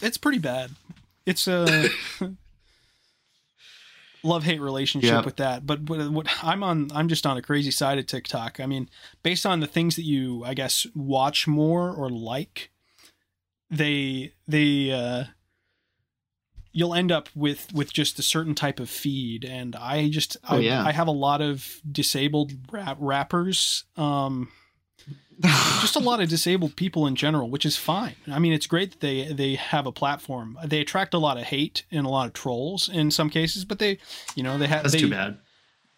It's 0.01 0.17
pretty 0.17 0.37
bad. 0.37 0.71
It's 1.25 1.47
a 1.47 1.89
love 4.23 4.43
hate 4.43 4.61
relationship 4.61 5.09
Yep. 5.11 5.25
with 5.25 5.35
that. 5.37 5.65
But 5.65 5.81
what, 5.89 6.09
what 6.11 6.27
I'm 6.43 6.63
on, 6.63 6.89
I'm 6.93 7.07
just 7.07 7.25
on 7.25 7.37
a 7.37 7.41
crazy 7.41 7.71
side 7.71 7.97
of 7.97 8.05
TikTok. 8.07 8.59
I 8.59 8.65
mean, 8.65 8.89
based 9.23 9.45
on 9.45 9.59
the 9.59 9.67
things 9.67 9.95
that 9.95 10.03
you, 10.05 10.43
I 10.45 10.53
guess, 10.53 10.85
watch 10.95 11.47
more 11.47 11.91
or 11.91 12.09
like, 12.09 12.69
they 13.71 14.33
they 14.47 14.91
uh, 14.91 15.23
you'll 16.77 16.93
end 16.93 17.10
up 17.10 17.30
with 17.34 17.73
with 17.73 17.93
just 17.93 18.19
a 18.19 18.22
certain 18.22 18.53
type 18.53 18.81
of 18.81 18.89
feed. 18.89 19.45
And 19.45 19.76
I 19.77 20.10
just, 20.10 20.35
Oh, 20.49 20.57
I, 20.57 20.60
yeah. 20.60 20.84
I 20.85 20.91
have 20.91 21.07
a 21.07 21.11
lot 21.11 21.41
of 21.41 21.80
disabled 21.89 22.52
rap, 22.69 22.97
rappers. 22.99 23.85
Um, 23.95 24.49
just 25.81 25.95
a 25.95 25.99
lot 25.99 26.22
of 26.22 26.30
disabled 26.30 26.76
people 26.76 27.07
in 27.07 27.15
general, 27.15 27.49
which 27.49 27.65
is 27.65 27.77
fine. 27.77 28.15
I 28.27 28.39
mean, 28.39 28.53
it's 28.53 28.68
great 28.68 28.91
that 28.91 28.99
they 28.99 29.31
they 29.31 29.56
have 29.56 29.85
a 29.85 29.91
platform. 29.91 30.57
They 30.65 30.81
attract 30.81 31.14
a 31.14 31.18
lot 31.18 31.38
of 31.38 31.43
hate 31.43 31.85
and 31.91 32.06
a 32.06 32.10
lot 32.10 32.27
of 32.27 32.34
trolls 32.34 32.89
in 32.89 33.10
some 33.11 33.30
cases, 33.30 33.65
but 33.65 33.80
they, 33.80 33.97
you 34.35 34.43
know, 34.43 34.57
they 34.57 34.68
have 34.68 34.84
That's 34.84 34.93
they, 34.93 34.99
too 34.99 35.10
bad. 35.10 35.38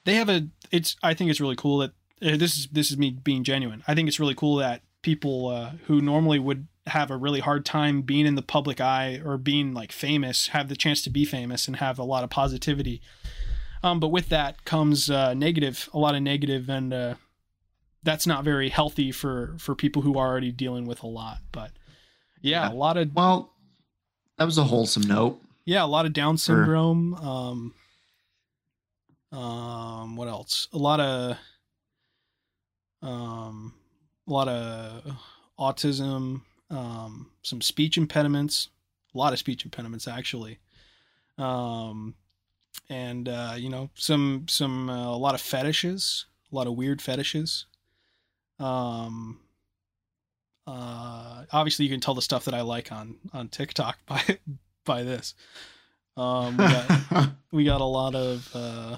they 0.06 0.16
have 0.16 0.30
a. 0.30 0.48
It's 0.72 0.96
I 1.04 1.14
think 1.14 1.30
it's 1.32 1.42
really 1.42 1.56
cool 1.56 1.80
that 1.80 1.92
uh, 2.22 2.38
this 2.38 2.58
is 2.58 2.68
this 2.72 2.92
is 2.92 2.98
me 2.98 3.12
being 3.12 3.44
genuine. 3.44 3.84
I 3.88 3.96
think 3.96 4.08
it's 4.08 4.20
really 4.20 4.36
cool 4.36 4.56
that 4.58 4.82
people 5.02 5.48
uh, 5.48 5.72
who 5.86 6.02
normally 6.02 6.40
would 6.40 6.68
have 6.88 7.12
a 7.12 7.18
really 7.18 7.40
hard 7.40 7.66
time 7.66 8.02
being 8.02 8.26
in 8.26 8.36
the 8.36 8.42
public 8.42 8.80
eye 8.82 9.22
or 9.24 9.38
being 9.38 9.74
like 9.74 9.92
famous 9.92 10.48
have 10.48 10.70
the 10.70 10.76
chance 10.76 11.02
to 11.04 11.10
be 11.10 11.26
famous 11.26 11.68
and 11.68 11.78
have 11.78 12.00
a 12.00 12.04
lot 12.04 12.24
of 12.24 12.30
positivity. 12.30 13.02
Um, 13.84 14.00
but 14.00 14.08
with 14.10 14.30
that 14.30 14.66
comes 14.66 15.10
uh, 15.10 15.34
negative, 15.34 15.88
a 15.94 16.00
lot 16.00 16.16
of 16.16 16.22
negative, 16.24 16.68
and 16.70 16.94
uh, 16.94 17.16
that's 18.04 18.26
not 18.26 18.44
very 18.44 18.70
healthy 18.70 19.12
for 19.12 19.56
for 19.60 19.76
people 19.76 20.02
who 20.02 20.18
are 20.18 20.28
already 20.28 20.52
dealing 20.52 20.86
with 20.86 21.04
a 21.04 21.08
lot. 21.08 21.40
But 21.52 21.72
yeah, 22.42 22.68
Yeah. 22.68 22.72
a 22.72 22.76
lot 22.76 22.98
of 22.98 23.14
Well, 23.14 23.54
that 24.38 24.46
was 24.46 24.58
a 24.58 24.64
wholesome 24.64 25.04
note. 25.04 25.42
yeah, 25.66 25.84
a 25.84 25.86
lot 25.86 26.06
of 26.06 26.14
Down 26.14 26.38
syndrome. 26.38 27.14
Um, 27.16 27.74
um, 29.32 30.16
what 30.16 30.28
else? 30.28 30.68
A 30.74 30.78
lot 30.78 31.00
of, 31.00 31.38
um, 33.02 33.74
a 34.28 34.32
lot 34.32 34.48
of 34.48 35.18
autism. 35.60 36.42
Um, 36.70 37.32
some 37.44 37.62
speech 37.62 37.98
impediments. 37.98 38.70
A 39.16 39.18
lot 39.18 39.34
of 39.34 39.40
speech 39.40 39.66
impediments 39.66 40.08
actually. 40.08 40.60
Um, 41.38 42.16
and 42.90 43.28
uh, 43.30 43.56
you 43.58 43.70
know 43.70 43.90
some 43.96 44.46
some 44.50 44.90
uh, 44.90 45.08
a 45.08 45.18
lot 45.18 45.36
of 45.36 45.42
fetishes. 45.42 46.26
A 46.52 46.56
lot 46.56 46.68
of 46.68 46.76
weird 46.76 47.02
fetishes. 47.02 47.66
Um. 48.60 49.40
Uh, 50.66 51.46
obviously, 51.54 51.86
you 51.86 51.92
can 51.92 52.02
tell 52.02 52.14
the 52.14 52.22
stuff 52.22 52.44
that 52.44 52.54
I 52.54 52.62
like 52.62 52.92
on 52.92 53.16
on 53.34 53.48
TikTok 53.48 53.98
by 54.06 54.40
by 54.86 55.04
this. 55.04 55.34
Um, 56.18 56.58
we 56.58 56.64
got, 56.66 57.30
we 57.52 57.64
got 57.64 57.82
a 57.82 57.86
lot 57.86 58.16
of. 58.16 58.50
Uh, 58.54 58.98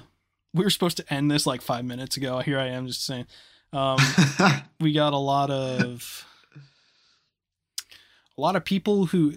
we 0.54 0.64
were 0.64 0.70
supposed 0.70 0.98
to 0.98 1.14
end 1.14 1.30
this 1.30 1.46
like 1.46 1.62
five 1.62 1.86
minutes 1.86 2.18
ago. 2.18 2.40
Here 2.40 2.58
I 2.58 2.68
am 2.68 2.88
just 2.88 3.06
saying. 3.06 3.28
Um, 3.72 4.00
we 4.80 4.94
got 4.94 5.14
a 5.14 5.18
lot 5.18 5.52
of 5.52 6.26
a 8.40 8.42
lot 8.42 8.56
of 8.56 8.66
people 8.66 9.08
who. 9.08 9.34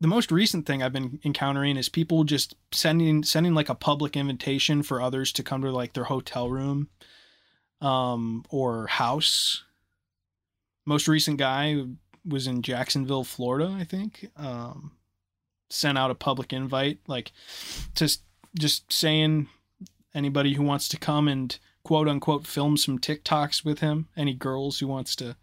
The 0.00 0.08
most 0.08 0.30
recent 0.30 0.66
thing 0.66 0.82
I've 0.82 0.92
been 0.92 1.18
encountering 1.24 1.76
is 1.76 1.88
people 1.88 2.24
just 2.24 2.56
sending 2.72 3.22
sending 3.22 3.54
like 3.54 3.68
a 3.68 3.74
public 3.74 4.16
invitation 4.16 4.82
for 4.82 5.00
others 5.00 5.32
to 5.32 5.42
come 5.42 5.62
to 5.62 5.70
like 5.70 5.94
their 5.94 6.04
hotel 6.04 6.50
room, 6.50 6.88
um, 7.80 8.44
or 8.50 8.86
house. 8.86 9.64
Most 10.84 11.08
recent 11.08 11.38
guy 11.38 11.84
was 12.26 12.46
in 12.46 12.62
Jacksonville, 12.62 13.24
Florida, 13.24 13.74
I 13.78 13.84
think. 13.84 14.28
Um, 14.36 14.92
sent 15.70 15.96
out 15.96 16.10
a 16.10 16.14
public 16.14 16.52
invite, 16.52 16.98
like 17.06 17.32
just 17.94 18.22
just 18.58 18.92
saying 18.92 19.48
anybody 20.14 20.54
who 20.54 20.62
wants 20.62 20.88
to 20.88 20.98
come 20.98 21.28
and 21.28 21.58
quote 21.82 22.08
unquote 22.08 22.46
film 22.46 22.76
some 22.76 22.98
TikToks 22.98 23.64
with 23.64 23.80
him. 23.80 24.08
Any 24.16 24.34
girls 24.34 24.78
who 24.78 24.86
wants 24.86 25.16
to 25.16 25.36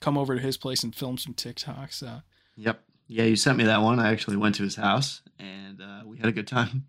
come 0.00 0.18
over 0.18 0.36
to 0.36 0.42
his 0.42 0.56
place 0.56 0.82
and 0.82 0.94
film 0.94 1.18
some 1.18 1.34
TikToks. 1.34 2.06
Uh, 2.06 2.20
yep. 2.56 2.82
Yeah, 3.08 3.24
you 3.24 3.36
sent 3.36 3.58
me 3.58 3.64
that 3.64 3.82
one. 3.82 3.98
I 3.98 4.10
actually 4.10 4.36
went 4.36 4.54
to 4.56 4.62
his 4.62 4.76
house 4.76 5.22
and 5.38 5.80
uh, 5.82 6.02
we 6.06 6.16
had 6.18 6.26
a 6.26 6.32
good 6.32 6.46
time. 6.46 6.86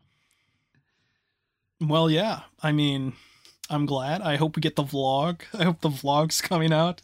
well, 1.82 2.10
yeah. 2.10 2.42
I 2.62 2.72
mean, 2.72 3.14
I'm 3.70 3.86
glad. 3.86 4.22
I 4.22 4.38
hope 4.38 4.56
we 4.56 4.62
get 4.62 4.76
the 4.76 4.84
vlog. 4.84 5.42
I 5.54 5.64
hope 5.66 5.82
the 5.82 5.90
vlog's 5.90 6.42
coming 6.42 6.72
out. 6.72 7.02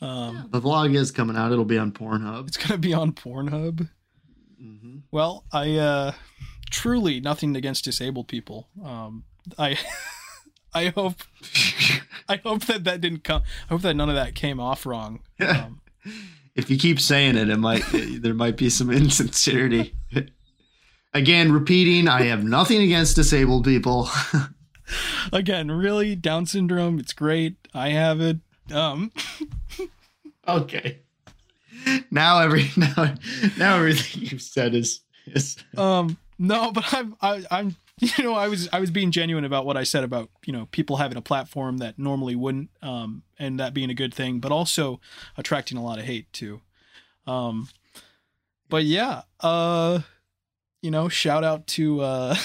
Um, 0.00 0.48
The 0.50 0.60
vlog 0.60 0.94
is 0.96 1.10
coming 1.12 1.36
out. 1.36 1.52
It'll 1.52 1.64
be 1.64 1.78
on 1.78 1.92
Pornhub. 1.92 2.48
It's 2.48 2.56
gonna 2.56 2.78
be 2.78 2.92
on 2.94 3.12
Pornhub. 3.12 3.88
hmm 4.58 4.98
Well, 5.10 5.44
I 5.52 5.76
uh 5.76 6.12
truly 6.70 7.20
nothing 7.20 7.54
against 7.54 7.84
disabled 7.84 8.28
people. 8.28 8.68
Um 8.82 9.24
I 9.58 9.78
I 10.74 10.86
hope 10.88 11.22
I 12.28 12.36
hope 12.36 12.64
that 12.64 12.84
that 12.84 13.00
didn't 13.00 13.22
come 13.24 13.42
I 13.68 13.74
hope 13.74 13.82
that 13.82 13.94
none 13.94 14.08
of 14.08 14.14
that 14.16 14.34
came 14.34 14.58
off 14.58 14.86
wrong. 14.86 15.20
Um, 15.40 15.80
if 16.54 16.70
you 16.70 16.78
keep 16.78 17.00
saying 17.00 17.36
it, 17.36 17.48
it 17.48 17.58
might 17.58 17.84
there 17.92 18.34
might 18.34 18.56
be 18.56 18.70
some 18.70 18.90
insincerity. 18.92 19.94
Again, 21.14 21.52
repeating, 21.52 22.08
I 22.08 22.22
have 22.22 22.42
nothing 22.42 22.80
against 22.80 23.16
disabled 23.16 23.64
people. 23.64 24.08
again, 25.30 25.70
really 25.70 26.16
Down 26.16 26.46
syndrome, 26.46 26.98
it's 26.98 27.12
great. 27.12 27.56
I 27.74 27.90
have 27.90 28.22
it. 28.22 28.38
Um 28.72 29.12
okay. 30.48 31.00
Now 32.10 32.38
every 32.38 32.70
now 32.78 33.14
now 33.58 33.76
everything 33.76 34.22
you've 34.22 34.40
said 34.40 34.74
is 34.74 35.00
is 35.26 35.58
um 35.76 36.16
no, 36.38 36.72
but 36.72 36.94
I'm 36.94 37.14
I, 37.20 37.44
I'm 37.50 37.76
you 38.18 38.24
know 38.24 38.34
I 38.34 38.48
was 38.48 38.68
I 38.72 38.80
was 38.80 38.90
being 38.90 39.12
genuine 39.12 39.44
about 39.44 39.64
what 39.64 39.76
I 39.76 39.84
said 39.84 40.02
about 40.02 40.28
you 40.44 40.52
know 40.52 40.66
people 40.72 40.96
having 40.96 41.16
a 41.16 41.22
platform 41.22 41.78
that 41.78 41.98
normally 41.98 42.34
wouldn't 42.34 42.70
um 42.82 43.22
and 43.38 43.60
that 43.60 43.74
being 43.74 43.90
a 43.90 43.94
good 43.94 44.12
thing, 44.12 44.40
but 44.40 44.50
also 44.50 45.00
attracting 45.36 45.78
a 45.78 45.84
lot 45.84 45.98
of 45.98 46.04
hate 46.04 46.32
too. 46.32 46.60
Um, 47.26 47.68
but 48.68 48.84
yeah, 48.84 49.22
uh, 49.40 50.00
you 50.80 50.90
know, 50.90 51.08
shout 51.08 51.44
out 51.44 51.66
to 51.68 52.00
uh. 52.00 52.34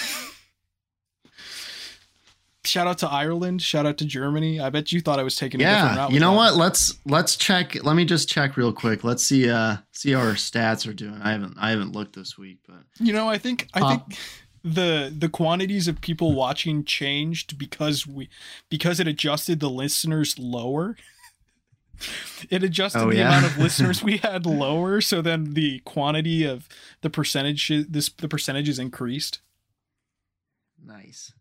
Shout 2.66 2.86
out 2.86 2.98
to 2.98 3.08
Ireland. 3.08 3.62
Shout 3.62 3.86
out 3.86 3.98
to 4.00 4.06
Germany. 4.06 4.60
I 4.60 4.70
bet 4.70 4.92
you 4.92 5.00
thought 5.00 5.20
I 5.20 5.24
was 5.24 5.38
taking 5.38 5.62
a 5.62 5.64
different 5.64 5.96
yeah. 5.96 6.02
route. 6.04 6.12
You 6.12 6.20
know 6.20 6.32
that. 6.32 6.38
what? 6.38 6.56
Let's 6.58 7.00
let's 7.06 7.38
check. 7.38 7.82
Let 7.82 7.96
me 7.96 8.04
just 8.04 8.28
check 8.28 8.58
real 8.58 8.74
quick. 8.74 9.06
Let's 9.06 9.24
see 9.24 9.50
uh 9.50 9.78
see 9.94 10.12
how 10.12 10.20
our 10.20 10.34
stats 10.34 10.86
are 10.86 10.94
doing. 10.94 11.18
I 11.24 11.32
haven't 11.32 11.56
I 11.58 11.70
haven't 11.70 11.94
looked 11.94 12.14
this 12.14 12.38
week, 12.38 12.58
but 12.68 12.80
You 13.00 13.14
know, 13.14 13.30
I 13.30 13.38
think 13.38 13.70
I 13.74 13.80
Uh, 13.80 13.90
think 13.92 14.18
the 14.74 15.14
the 15.16 15.30
quantities 15.30 15.88
of 15.88 16.02
people 16.02 16.34
watching 16.34 16.84
changed 16.84 17.58
because 17.58 18.06
we 18.08 18.30
because 18.70 19.00
it 19.00 19.08
adjusted 19.08 19.60
the 19.60 19.70
listeners 19.70 20.38
lower. 20.38 20.96
it 22.50 22.64
adjusted 22.64 23.00
Oh, 23.02 23.10
the 23.10 23.18
yeah? 23.18 23.28
amount 23.28 23.46
of 23.46 23.58
listeners 23.64 24.04
we 24.04 24.18
had 24.18 24.46
lower, 24.46 25.02
so 25.02 25.22
then 25.22 25.54
the 25.54 25.80
quantity 25.80 26.44
of 26.46 26.68
the 27.02 27.10
percentage 27.10 27.72
this 27.90 28.10
the 28.10 28.28
percentages 28.28 28.80
increased. 28.80 29.40
Nice. 30.84 31.34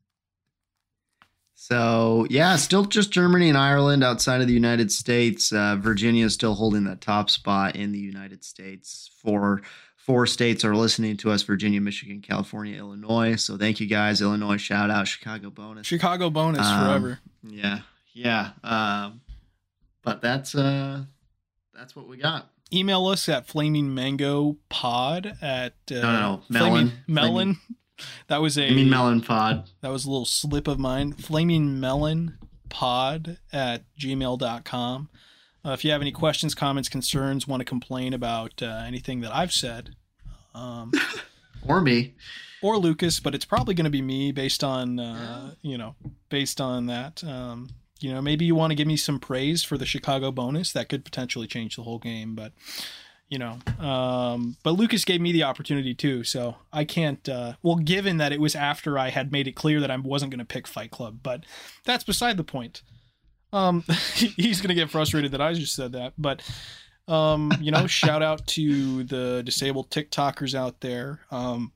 So 1.54 2.26
yeah, 2.30 2.56
still 2.56 2.84
just 2.84 3.10
Germany 3.10 3.48
and 3.48 3.58
Ireland 3.58 4.04
outside 4.04 4.40
of 4.40 4.46
the 4.46 4.52
United 4.52 4.92
States. 4.92 5.52
Uh, 5.52 5.76
Virginia 5.76 6.26
is 6.26 6.34
still 6.34 6.54
holding 6.54 6.84
that 6.84 7.00
top 7.00 7.28
spot 7.28 7.74
in 7.76 7.92
the 7.92 7.98
United 7.98 8.44
States. 8.44 9.10
Four 9.22 9.62
four 10.06 10.26
states 10.26 10.64
are 10.64 10.74
listening 10.76 11.16
to 11.18 11.30
us: 11.30 11.42
Virginia, 11.42 11.80
Michigan, 11.80 12.20
California, 12.20 12.78
Illinois. 12.78 13.36
So 13.36 13.56
thank 13.58 13.80
you 13.80 13.86
guys, 13.86 14.22
Illinois. 14.22 14.56
Shout 14.56 14.90
out, 14.90 15.06
Chicago 15.08 15.50
bonus. 15.50 15.86
Chicago 15.86 16.30
bonus 16.30 16.66
Um, 16.66 16.84
forever. 16.86 17.18
Yeah, 17.42 17.80
yeah. 18.14 18.50
Um, 18.64 19.20
but 20.02 20.22
that's 20.22 20.54
uh, 20.54 21.04
that's 21.74 21.94
what 21.96 22.08
we 22.08 22.16
got. 22.16 22.50
Email 22.72 23.06
us 23.06 23.28
at 23.28 23.46
flaming 23.46 23.94
mango 23.94 24.56
pod 24.68 25.36
at 25.40 25.74
uh, 25.90 25.94
No, 25.94 26.00
no, 26.00 26.42
no. 26.50 26.58
Flaming 26.58 26.92
Melon. 27.06 27.32
melon. 27.34 27.56
That 28.26 28.42
was 28.42 28.58
a 28.58 28.66
I 28.66 28.74
mean, 28.74 28.90
Melon 28.90 29.22
Pod. 29.22 29.70
that 29.80 29.88
was 29.90 30.04
a 30.04 30.10
little 30.10 30.26
slip 30.26 30.68
of 30.68 30.78
mine. 30.78 31.14
Flaming 31.14 31.80
melon 31.80 32.36
pod 32.68 33.38
at 33.54 33.84
gmail.com. 33.98 35.08
Uh, 35.66 35.72
if 35.72 35.84
you 35.84 35.90
have 35.90 36.00
any 36.00 36.12
questions, 36.12 36.54
comments, 36.54 36.88
concerns, 36.88 37.48
want 37.48 37.60
to 37.60 37.64
complain 37.64 38.14
about 38.14 38.62
uh, 38.62 38.84
anything 38.86 39.20
that 39.22 39.34
I've 39.34 39.52
said, 39.52 39.96
um, 40.54 40.92
Or 41.66 41.80
me. 41.80 42.14
or 42.62 42.78
Lucas, 42.78 43.18
but 43.18 43.34
it's 43.34 43.44
probably 43.44 43.74
going 43.74 43.84
to 43.86 43.90
be 43.90 44.02
me 44.02 44.30
based 44.30 44.62
on 44.62 45.00
uh, 45.00 45.54
you 45.62 45.76
know 45.76 45.96
based 46.28 46.60
on 46.60 46.86
that. 46.86 47.24
Um, 47.24 47.70
you 47.98 48.12
know, 48.12 48.22
maybe 48.22 48.44
you 48.44 48.54
want 48.54 48.70
to 48.70 48.74
give 48.76 48.86
me 48.86 48.96
some 48.96 49.18
praise 49.18 49.64
for 49.64 49.76
the 49.76 49.86
Chicago 49.86 50.30
bonus 50.30 50.72
that 50.72 50.88
could 50.88 51.04
potentially 51.04 51.46
change 51.46 51.76
the 51.76 51.82
whole 51.82 51.98
game, 51.98 52.34
but 52.34 52.52
you 53.28 53.38
know, 53.38 53.58
um, 53.84 54.56
but 54.62 54.72
Lucas 54.72 55.04
gave 55.04 55.20
me 55.20 55.32
the 55.32 55.42
opportunity 55.42 55.94
too, 55.94 56.22
so 56.22 56.56
I 56.72 56.84
can't. 56.84 57.28
Uh, 57.28 57.54
well, 57.62 57.76
given 57.76 58.18
that 58.18 58.32
it 58.32 58.40
was 58.40 58.54
after 58.54 58.98
I 58.98 59.10
had 59.10 59.32
made 59.32 59.48
it 59.48 59.56
clear 59.56 59.80
that 59.80 59.90
I 59.90 59.96
wasn't 59.96 60.30
going 60.30 60.38
to 60.38 60.44
pick 60.44 60.68
Fight 60.68 60.92
Club, 60.92 61.18
but 61.24 61.42
that's 61.84 62.04
beside 62.04 62.36
the 62.36 62.44
point. 62.44 62.82
Um, 63.52 63.82
he's 64.14 64.60
going 64.60 64.68
to 64.68 64.74
get 64.74 64.90
frustrated 64.90 65.32
that 65.32 65.40
I 65.40 65.54
just 65.54 65.74
said 65.74 65.92
that, 65.92 66.12
but 66.18 66.42
um, 67.08 67.52
you 67.60 67.70
know, 67.70 67.86
shout 67.88 68.22
out 68.22 68.46
to 68.48 69.04
the 69.04 69.42
disabled 69.44 69.90
TikTokers 69.90 70.54
out 70.54 70.80
there. 70.80 71.20
Um, 71.30 71.72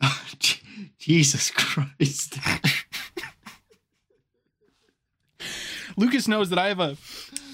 Jesus 0.98 1.50
Christ. 1.50 2.38
Lucas 5.96 6.28
knows 6.28 6.50
that 6.50 6.58
I 6.58 6.68
have 6.68 6.78
a 6.78 6.96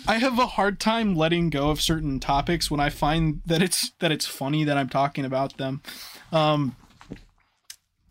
I 0.07 0.19
have 0.19 0.39
a 0.39 0.47
hard 0.47 0.79
time 0.79 1.17
letting 1.17 1.49
go 1.49 1.71
of 1.71 1.81
certain 1.81 2.21
topics 2.21 2.71
when 2.71 2.79
I 2.79 2.91
find 2.91 3.41
that 3.47 3.63
it's 3.63 3.93
that 4.01 4.13
it's 4.13 4.27
funny 4.27 4.65
that 4.65 4.77
I'm 4.77 4.91
talking 4.91 5.25
about 5.25 5.57
them. 5.57 5.81
Um 6.31 6.77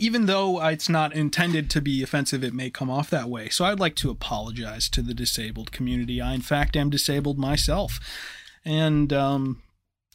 even 0.03 0.25
though 0.25 0.61
it's 0.67 0.89
not 0.89 1.15
intended 1.15 1.69
to 1.69 1.80
be 1.80 2.03
offensive, 2.03 2.43
it 2.43 2.53
may 2.53 2.69
come 2.69 2.89
off 2.89 3.09
that 3.09 3.30
way. 3.30 3.47
So 3.47 3.63
I'd 3.63 3.80
like 3.80 3.95
to 3.95 4.09
apologize 4.09 4.89
to 4.89 5.01
the 5.01 5.13
disabled 5.13 5.71
community. 5.71 6.19
I, 6.19 6.34
in 6.34 6.41
fact, 6.41 6.75
am 6.75 6.89
disabled 6.89 7.39
myself. 7.39 8.01
And 8.65 9.13
um, 9.13 9.61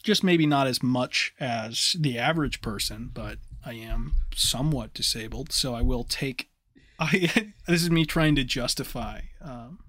just 0.03 0.23
maybe 0.23 0.45
not 0.45 0.67
as 0.67 0.83
much 0.83 1.33
as 1.39 1.95
the 1.99 2.19
average 2.19 2.61
person, 2.61 3.09
but 3.11 3.39
I 3.65 3.73
am 3.73 4.13
somewhat 4.35 4.93
disabled. 4.93 5.51
So 5.51 5.73
I 5.73 5.81
will 5.81 6.03
take. 6.03 6.51
I, 6.99 7.51
this 7.65 7.81
is 7.81 7.89
me 7.89 8.05
trying 8.05 8.35
to 8.35 8.43
justify. 8.43 9.21
Um, 9.41 9.79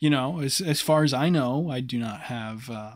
you 0.00 0.10
know, 0.10 0.40
as 0.40 0.60
as 0.60 0.80
far 0.80 1.04
as 1.04 1.14
I 1.14 1.28
know, 1.28 1.70
I 1.70 1.78
do 1.78 2.00
not 2.00 2.22
have. 2.22 2.68
Uh, 2.68 2.92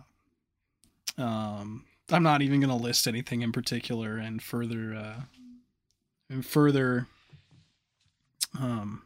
um, 1.16 1.85
I'm 2.11 2.23
not 2.23 2.43
even 2.43 2.61
going 2.61 2.77
to 2.77 2.83
list 2.83 3.07
anything 3.07 3.43
in 3.43 3.53
particular, 3.53 4.17
and 4.17 4.43
further, 4.43 4.95
uh, 4.95 5.21
and 6.31 6.45
further, 6.45 7.07
um, 8.59 9.03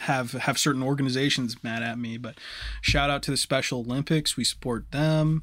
have 0.00 0.32
have 0.32 0.58
certain 0.58 0.82
organizations 0.82 1.62
mad 1.62 1.82
at 1.82 1.98
me. 1.98 2.16
But 2.18 2.38
shout 2.80 3.10
out 3.10 3.22
to 3.24 3.30
the 3.30 3.36
Special 3.36 3.80
Olympics, 3.80 4.36
we 4.36 4.44
support 4.44 4.90
them. 4.90 5.42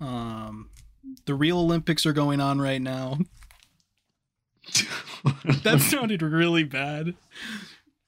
Um, 0.00 0.70
the 1.26 1.34
real 1.34 1.58
Olympics 1.58 2.06
are 2.06 2.12
going 2.12 2.40
on 2.40 2.60
right 2.60 2.82
now. 2.82 3.18
That 5.62 5.80
sounded 5.80 6.20
really 6.20 6.64
bad. 6.64 7.14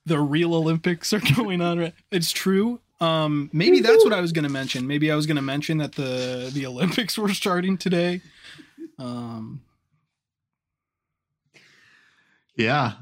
The 0.04 0.18
real 0.18 0.54
Olympics 0.54 1.12
are 1.12 1.20
going 1.36 1.60
on 1.60 1.78
right. 1.78 1.94
It's 2.10 2.32
true. 2.32 2.80
Um, 3.00 3.50
maybe 3.52 3.80
that's 3.80 4.04
what 4.04 4.12
I 4.12 4.20
was 4.20 4.32
going 4.32 4.44
to 4.44 4.50
mention. 4.52 4.86
Maybe 4.86 5.10
I 5.10 5.16
was 5.16 5.26
going 5.26 5.36
to 5.36 5.42
mention 5.42 5.78
that 5.78 5.92
the 5.94 6.50
the 6.52 6.66
Olympics 6.66 7.18
were 7.18 7.30
starting 7.30 7.76
today. 7.76 8.20
Um, 8.98 9.62
yeah. 12.56 12.92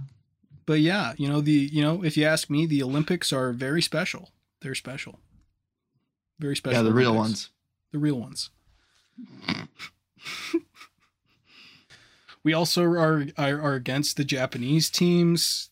but 0.67 0.81
yeah, 0.81 1.13
you 1.17 1.29
know 1.29 1.41
the 1.41 1.53
you 1.53 1.83
know 1.83 2.03
if 2.03 2.17
you 2.17 2.25
ask 2.25 2.49
me, 2.49 2.67
the 2.67 2.83
Olympics 2.83 3.33
are 3.33 3.53
very 3.53 3.83
special. 3.83 4.31
They're 4.61 4.75
special. 4.75 5.19
Very 6.39 6.57
special. 6.57 6.79
Yeah, 6.79 6.83
the 6.83 6.95
real 6.95 7.15
ones. 7.15 7.51
The 7.93 7.99
real 7.99 8.19
ones. 8.19 8.51
we 12.43 12.53
also 12.53 12.83
are, 12.85 13.27
are 13.37 13.61
are 13.61 13.75
against 13.75 14.17
the 14.17 14.25
Japanese 14.25 14.91
teams. 14.91 15.69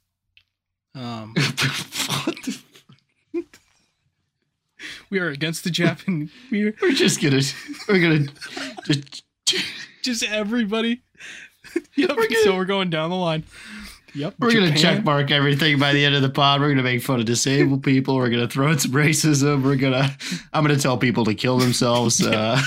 Um, 0.95 1.35
what 1.37 2.37
the 2.45 2.61
we 5.11 5.19
are 5.19 5.28
against 5.28 5.65
the 5.65 5.70
Japan. 5.70 6.31
We're 6.51 6.74
We're 6.81 6.93
just 6.93 7.23
gonna 7.23 7.41
we're 7.89 8.01
gonna 8.01 8.27
just 8.87 9.23
just 10.03 10.23
everybody. 10.24 11.03
yep. 11.95 12.11
We're 12.16 12.28
gonna- 12.28 12.43
so 12.45 12.57
we're 12.57 12.65
going 12.65 12.91
down 12.91 13.11
the 13.11 13.16
line. 13.16 13.45
Yep. 14.12 14.35
we're 14.41 14.53
gonna 14.53 14.66
Japan. 14.73 14.82
check 14.97 15.05
mark 15.05 15.31
everything 15.31 15.78
by 15.78 15.93
the 15.93 16.05
end 16.05 16.16
of 16.16 16.23
the 16.23 16.31
pod. 16.31 16.61
We're 16.61 16.70
gonna 16.70 16.82
make 16.82 17.01
fun 17.01 17.20
of 17.20 17.27
disabled 17.27 17.85
people. 17.85 18.16
We're 18.16 18.28
gonna 18.31 18.49
throw 18.49 18.69
in 18.73 18.78
some 18.81 18.91
racism. 18.91 19.62
We're 19.62 19.77
gonna 19.77 20.16
I'm 20.53 20.65
gonna 20.65 20.77
tell 20.81 20.99
people 20.99 21.24
to 21.27 21.35
kill 21.35 21.59
themselves. 21.59 22.20
Uh, 22.27 22.61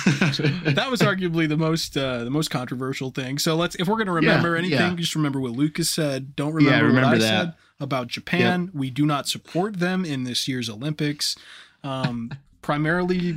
That 0.71 0.87
was 0.89 1.01
arguably 1.01 1.49
the 1.49 1.57
most 1.57 1.97
uh, 1.97 2.23
the 2.23 2.29
most 2.29 2.49
controversial 2.49 3.11
thing. 3.11 3.39
So 3.39 3.55
let's 3.57 3.75
if 3.75 3.87
we're 3.89 3.97
gonna 3.97 4.13
remember 4.13 4.53
Yeah, 4.53 4.57
anything, 4.59 4.79
yeah. 4.91 4.95
just 4.95 5.15
remember 5.15 5.41
what 5.41 5.51
Lucas 5.51 5.89
said. 5.89 6.33
Don't 6.37 6.53
remember, 6.53 6.77
Yeah, 6.77 6.81
remember 6.83 7.07
what 7.09 7.15
I 7.15 7.19
that. 7.19 7.45
said 7.45 7.53
about 7.79 8.07
Japan. 8.07 8.71
We 8.73 8.89
do 8.89 9.05
not 9.05 9.27
support 9.27 9.79
them 9.81 10.05
in 10.05 10.23
this 10.23 10.47
year's 10.47 10.69
Olympics. 10.69 11.35
Um, 11.83 12.31
primarily, 12.61 13.35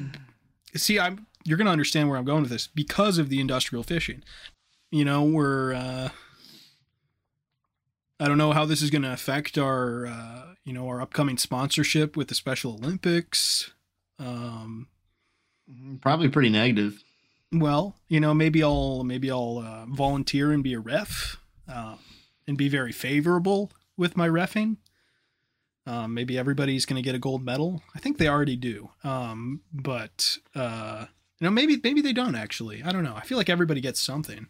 see, 0.74 0.98
I'm 0.98 1.27
you're 1.44 1.59
gonna 1.59 1.70
understand 1.70 2.09
where 2.09 2.18
I'm 2.18 2.24
going 2.24 2.43
with 2.43 2.51
this 2.51 2.66
because 2.66 3.18
of 3.18 3.28
the 3.28 3.40
industrial 3.40 3.82
fishing. 3.82 4.23
You 4.90 5.05
know, 5.05 5.23
we're 5.24 5.74
uh, 5.74 6.09
I 8.18 8.28
don't 8.28 8.39
know 8.39 8.52
how 8.52 8.64
this 8.64 8.82
is 8.82 8.90
going 8.90 9.02
to 9.02 9.12
affect 9.12 9.59
our, 9.59 10.06
uh, 10.06 10.55
you 10.64 10.73
know, 10.73 10.89
our 10.89 11.02
upcoming 11.02 11.36
sponsorship 11.36 12.16
with 12.16 12.28
the 12.28 12.35
Special 12.35 12.74
Olympics. 12.74 13.73
Um, 14.18 14.89
Probably 16.01 16.28
pretty 16.28 16.48
negative. 16.48 17.02
well, 17.52 17.97
you 18.09 18.20
know, 18.20 18.32
maybe 18.32 18.62
I'll 18.62 19.05
maybe 19.05 19.31
I'll 19.31 19.59
uh, 19.59 19.86
volunteer 19.86 20.52
and 20.52 20.62
be 20.62 20.73
a 20.74 20.81
ref, 20.81 21.39
uh, 21.68 21.97
and 22.47 22.56
be 22.56 22.68
very 22.68 22.93
favorable 22.93 23.70
with 23.97 24.16
my 24.16 24.28
refing. 24.28 24.77
Um, 25.86 26.14
maybe 26.14 26.36
everybody's 26.36 26.84
going 26.84 27.00
to 27.00 27.04
get 27.04 27.14
a 27.14 27.20
gold 27.20 27.44
medal. 27.44 27.82
I 27.94 28.00
think 28.00 28.18
they 28.18 28.28
already 28.28 28.56
do. 28.56 28.90
Um, 29.04 29.60
but 29.72 30.38
uh, 30.54 31.06
you 31.38 31.44
know, 31.44 31.50
maybe 31.50 31.78
maybe 31.82 32.00
they 32.00 32.12
don't 32.12 32.34
actually. 32.34 32.82
I 32.82 32.90
don't 32.90 33.04
know. 33.04 33.14
I 33.14 33.22
feel 33.22 33.38
like 33.38 33.50
everybody 33.50 33.80
gets 33.80 34.00
something. 34.00 34.48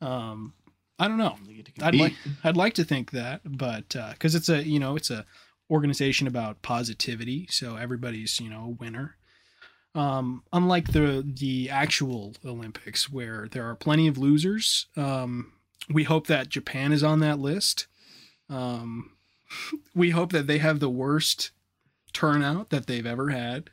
Um, 0.00 0.54
I 0.98 1.08
don't 1.08 1.18
know. 1.18 1.36
They 1.46 1.54
get 1.54 1.74
to 1.74 1.84
I'd 1.84 1.94
like 1.94 2.14
I'd 2.42 2.56
like 2.56 2.74
to 2.74 2.84
think 2.84 3.10
that, 3.10 3.40
but 3.44 3.96
because 4.12 4.34
it's 4.34 4.48
a 4.48 4.66
you 4.66 4.78
know 4.78 4.96
it's 4.96 5.10
a 5.10 5.26
organization 5.70 6.26
about 6.26 6.62
positivity, 6.62 7.46
so 7.50 7.76
everybody's 7.76 8.40
you 8.40 8.48
know 8.48 8.64
a 8.64 8.68
winner. 8.68 9.16
Um, 9.94 10.42
unlike 10.52 10.92
the 10.92 11.24
the 11.26 11.70
actual 11.70 12.34
Olympics, 12.44 13.10
where 13.10 13.48
there 13.50 13.68
are 13.68 13.74
plenty 13.74 14.08
of 14.08 14.18
losers, 14.18 14.86
um, 14.96 15.52
we 15.90 16.04
hope 16.04 16.26
that 16.26 16.48
Japan 16.48 16.92
is 16.92 17.04
on 17.04 17.20
that 17.20 17.38
list. 17.38 17.86
Um, 18.48 19.10
we 19.94 20.10
hope 20.10 20.32
that 20.32 20.46
they 20.46 20.58
have 20.58 20.80
the 20.80 20.88
worst 20.90 21.50
turnout 22.12 22.70
that 22.70 22.86
they've 22.86 23.06
ever 23.06 23.30
had. 23.30 23.70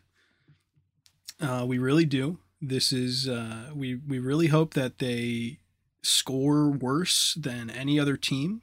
Uh, 1.40 1.66
we 1.68 1.78
really 1.78 2.06
do. 2.06 2.40
This 2.62 2.92
is 2.94 3.28
uh, 3.28 3.72
we 3.76 3.96
we 3.96 4.20
really 4.20 4.48
hope 4.48 4.74
that 4.76 5.00
they 5.00 5.58
score 6.04 6.70
worse 6.70 7.34
than 7.40 7.70
any 7.70 8.00
other 8.00 8.18
team. 8.18 8.62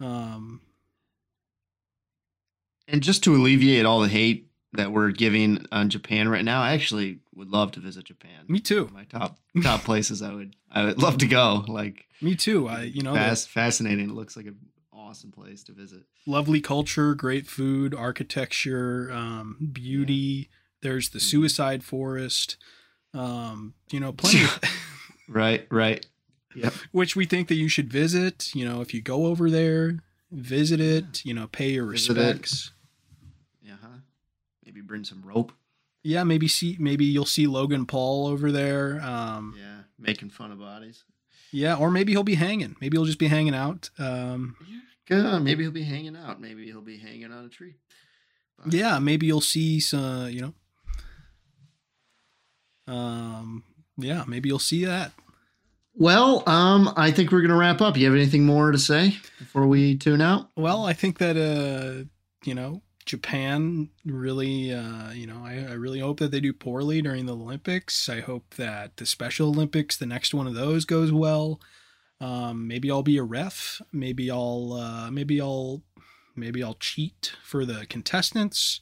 Um, 0.00 0.60
And 2.88 3.02
just 3.02 3.22
to 3.24 3.34
alleviate 3.34 3.86
all 3.86 4.00
the 4.00 4.08
hate 4.08 4.48
that 4.72 4.92
we're 4.92 5.10
giving 5.12 5.66
on 5.72 5.88
Japan 5.88 6.28
right 6.28 6.44
now, 6.44 6.60
I 6.60 6.72
actually 6.72 7.20
would 7.34 7.48
love 7.48 7.72
to 7.72 7.80
visit 7.80 8.04
Japan. 8.04 8.44
me 8.48 8.58
too. 8.60 8.90
My 8.92 9.04
top 9.04 9.38
top 9.62 9.82
places 9.84 10.20
I 10.22 10.34
would 10.34 10.56
I 10.70 10.84
would 10.84 11.00
love 11.00 11.18
to 11.18 11.26
go. 11.26 11.64
Like 11.68 12.06
Me 12.20 12.34
too. 12.34 12.68
I 12.68 12.82
you 12.82 13.02
know 13.02 13.14
fast, 13.14 13.48
fascinating. 13.48 14.10
It 14.10 14.14
looks 14.14 14.36
like 14.36 14.46
an 14.46 14.56
awesome 15.14 15.30
place 15.30 15.62
to 15.62 15.70
visit. 15.72 16.02
Lovely 16.26 16.60
culture, 16.60 17.14
great 17.14 17.46
food, 17.46 17.94
architecture, 17.94 19.12
um, 19.12 19.70
beauty. 19.72 20.48
There's 20.82 21.10
the 21.10 21.20
Mhm. 21.20 21.22
suicide 21.22 21.84
forest. 21.84 22.56
Um, 23.12 23.74
you 23.92 24.00
know, 24.00 24.12
plenty 24.12 24.42
of, 24.42 24.58
Right, 25.28 25.68
right. 25.70 26.04
Yep. 26.56 26.74
which 26.90 27.14
we 27.14 27.26
think 27.26 27.46
that 27.46 27.54
you 27.54 27.68
should 27.68 27.88
visit. 27.92 28.50
You 28.56 28.64
know, 28.64 28.80
if 28.80 28.92
you 28.92 29.00
go 29.00 29.26
over 29.26 29.48
there, 29.50 30.02
visit 30.32 30.80
it. 30.80 31.24
You 31.24 31.32
know, 31.34 31.46
pay 31.46 31.74
your 31.74 31.86
Visit 31.92 32.16
respects. 32.16 32.72
Yeah. 33.62 33.76
huh 33.80 33.98
Maybe 34.64 34.80
bring 34.80 35.04
some 35.04 35.22
rope. 35.22 35.52
Yeah, 36.02 36.24
maybe 36.24 36.48
see 36.48 36.76
maybe 36.80 37.04
you'll 37.04 37.24
see 37.24 37.46
Logan 37.46 37.86
Paul 37.86 38.26
over 38.26 38.50
there. 38.50 39.00
Um, 39.00 39.54
Yeah. 39.56 39.82
Making 39.96 40.30
fun 40.30 40.50
of 40.50 40.58
bodies. 40.58 41.04
yeah, 41.52 41.76
or 41.76 41.88
maybe 41.92 42.10
he'll 42.12 42.24
be 42.24 42.34
hanging. 42.34 42.74
Maybe 42.80 42.96
he'll 42.96 43.04
just 43.06 43.18
be 43.20 43.28
hanging 43.28 43.54
out. 43.54 43.90
Um, 43.96 44.56
Good. 45.06 45.42
Maybe 45.42 45.62
he'll 45.64 45.72
be 45.72 45.82
hanging 45.84 46.16
out. 46.16 46.40
Maybe 46.40 46.64
he'll 46.66 46.80
be 46.80 46.98
hanging 46.98 47.30
on 47.32 47.44
a 47.44 47.48
tree. 47.48 47.74
But- 48.58 48.72
yeah, 48.72 48.98
maybe 48.98 49.26
you'll 49.26 49.40
see 49.40 49.80
some. 49.80 50.30
You 50.30 50.52
know. 52.86 52.92
Um. 52.94 53.64
Yeah, 53.96 54.24
maybe 54.26 54.48
you'll 54.48 54.58
see 54.58 54.84
that. 54.84 55.12
Well, 55.96 56.42
um, 56.48 56.92
I 56.96 57.12
think 57.12 57.30
we're 57.30 57.42
gonna 57.42 57.56
wrap 57.56 57.80
up. 57.80 57.96
You 57.96 58.06
have 58.06 58.14
anything 58.14 58.44
more 58.44 58.72
to 58.72 58.78
say 58.78 59.16
before 59.38 59.66
we 59.66 59.96
tune 59.96 60.20
out? 60.20 60.50
Well, 60.56 60.84
I 60.84 60.92
think 60.92 61.18
that 61.18 61.36
uh, 61.36 62.04
you 62.44 62.54
know, 62.54 62.82
Japan 63.06 63.90
really, 64.04 64.72
uh, 64.72 65.12
you 65.12 65.28
know, 65.28 65.42
I, 65.44 65.66
I 65.70 65.74
really 65.74 66.00
hope 66.00 66.18
that 66.18 66.32
they 66.32 66.40
do 66.40 66.52
poorly 66.52 67.00
during 67.00 67.26
the 67.26 67.36
Olympics. 67.36 68.08
I 68.08 68.20
hope 68.20 68.54
that 68.56 68.96
the 68.96 69.06
Special 69.06 69.50
Olympics, 69.50 69.96
the 69.96 70.06
next 70.06 70.34
one 70.34 70.48
of 70.48 70.54
those, 70.54 70.84
goes 70.84 71.12
well. 71.12 71.60
Um, 72.24 72.66
maybe 72.66 72.90
I'll 72.90 73.02
be 73.02 73.18
a 73.18 73.22
ref. 73.22 73.82
Maybe 73.92 74.30
I'll, 74.30 74.72
uh, 74.72 75.10
maybe 75.10 75.40
I'll, 75.42 75.82
maybe 76.34 76.62
I'll 76.62 76.74
cheat 76.80 77.32
for 77.42 77.66
the 77.66 77.84
contestants. 77.86 78.80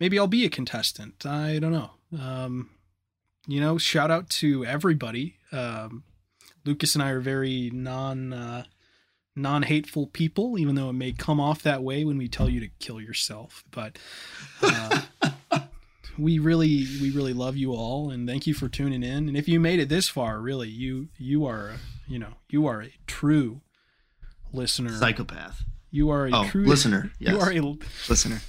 Maybe 0.00 0.18
I'll 0.18 0.26
be 0.26 0.44
a 0.44 0.50
contestant. 0.50 1.24
I 1.24 1.60
don't 1.60 1.72
know. 1.72 1.90
Um, 2.18 2.70
you 3.46 3.60
know, 3.60 3.78
shout 3.78 4.10
out 4.10 4.28
to 4.30 4.64
everybody. 4.66 5.36
Um, 5.52 6.02
Lucas 6.64 6.94
and 6.94 7.02
I 7.02 7.10
are 7.10 7.20
very 7.20 7.70
non. 7.72 8.32
Uh, 8.32 8.64
non-hateful 9.36 10.06
people 10.06 10.60
even 10.60 10.76
though 10.76 10.90
it 10.90 10.92
may 10.92 11.10
come 11.10 11.40
off 11.40 11.60
that 11.60 11.82
way 11.82 12.04
when 12.04 12.16
we 12.16 12.28
tell 12.28 12.48
you 12.48 12.60
to 12.60 12.68
kill 12.78 13.00
yourself 13.00 13.64
but 13.72 13.98
uh, 14.62 15.00
we 16.16 16.38
really 16.38 16.86
we 17.02 17.10
really 17.10 17.32
love 17.32 17.56
you 17.56 17.72
all 17.72 18.10
and 18.10 18.28
thank 18.28 18.46
you 18.46 18.54
for 18.54 18.68
tuning 18.68 19.02
in 19.02 19.26
and 19.26 19.36
if 19.36 19.48
you 19.48 19.58
made 19.58 19.80
it 19.80 19.88
this 19.88 20.08
far 20.08 20.38
really 20.38 20.68
you 20.68 21.08
you 21.18 21.44
are 21.44 21.72
you 22.06 22.18
know 22.18 22.34
you 22.48 22.66
are 22.66 22.82
a 22.82 22.92
true 23.06 23.60
listener 24.52 24.90
Psychopath. 24.92 25.64
you 25.90 26.10
are 26.10 26.26
a 26.26 26.30
Oh, 26.32 26.44
true 26.48 26.64
listener. 26.66 27.12
Yes. 27.18 27.32
you 27.32 27.40
are 27.40 27.52
a 27.52 27.76
listener. 28.08 28.40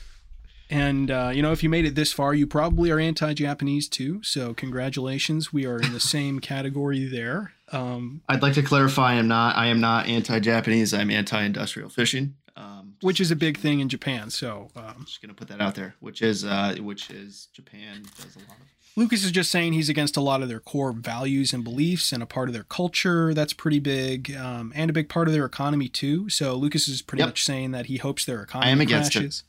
and 0.70 1.10
uh, 1.12 1.32
you 1.34 1.42
know 1.42 1.52
if 1.52 1.64
you 1.64 1.70
made 1.70 1.86
it 1.86 1.96
this 1.96 2.12
far 2.14 2.34
you 2.34 2.48
probably 2.48 2.90
are 2.92 3.00
anti-japanese 3.00 3.88
too 3.88 4.22
so 4.24 4.54
congratulations 4.54 5.52
we 5.54 5.66
are 5.66 5.78
in 5.80 5.94
the 5.94 6.00
same 6.00 6.40
category 6.52 7.06
there 7.06 7.52
um, 7.72 8.22
I'd 8.30 8.44
like 8.44 8.54
to 8.54 8.62
clarify. 8.62 9.14
I'm 9.14 9.28
not. 9.28 9.58
I 9.58 9.66
am 9.66 9.82
not 9.82 10.06
anti-Japanese. 10.06 10.94
I'm 10.94 11.10
anti-industrial 11.10 11.90
fishing. 11.90 12.36
Um, 12.56 12.94
which 13.02 13.20
is 13.20 13.32
a 13.32 13.36
big 13.36 13.58
thing 13.58 13.80
in 13.80 13.90
japan 13.90 14.30
so 14.30 14.70
um, 14.76 14.84
I'm 15.00 15.06
just 15.06 15.20
gonna 15.20 15.34
put 15.34 15.48
that 15.48 15.60
out 15.62 15.74
there. 15.74 15.96
Which 16.00 16.22
is, 16.22 16.46
uh, 16.46 16.76
which 16.80 17.10
is 17.10 17.48
Japan 17.54 18.04
does 18.22 18.36
a 18.36 18.40
lot 18.40 18.50
of. 18.62 18.68
Lucas 18.98 19.24
is 19.26 19.32
just 19.32 19.52
saying 19.52 19.74
he's 19.74 19.90
against 19.90 20.16
a 20.16 20.22
lot 20.22 20.42
of 20.42 20.48
their 20.48 20.60
core 20.62 20.94
values 20.94 21.52
and 21.54 21.64
beliefs 21.66 22.12
and 22.14 22.24
a 22.24 22.26
part 22.26 22.48
of 22.48 22.54
their 22.54 22.64
culture. 22.64 23.34
That's 23.34 23.52
pretty 23.54 23.80
big, 23.80 24.34
um, 24.36 24.72
and 24.74 24.90
a 24.90 24.94
big 24.94 25.10
part 25.10 25.28
of 25.28 25.34
their 25.34 25.46
economy 25.46 25.90
too. 25.90 26.30
So 26.30 26.56
Lucas 26.56 26.88
is 26.88 27.02
pretty 27.02 27.20
Yep. 27.22 27.28
much 27.30 27.44
saying 27.44 27.72
that 27.72 27.88
he 27.88 27.98
hopes 27.98 28.24
their 28.26 28.42
economy 28.42 28.70
I 28.70 28.72
am 28.72 28.80
against 28.82 29.12
it. 29.16 29.20
crashes. 29.20 29.44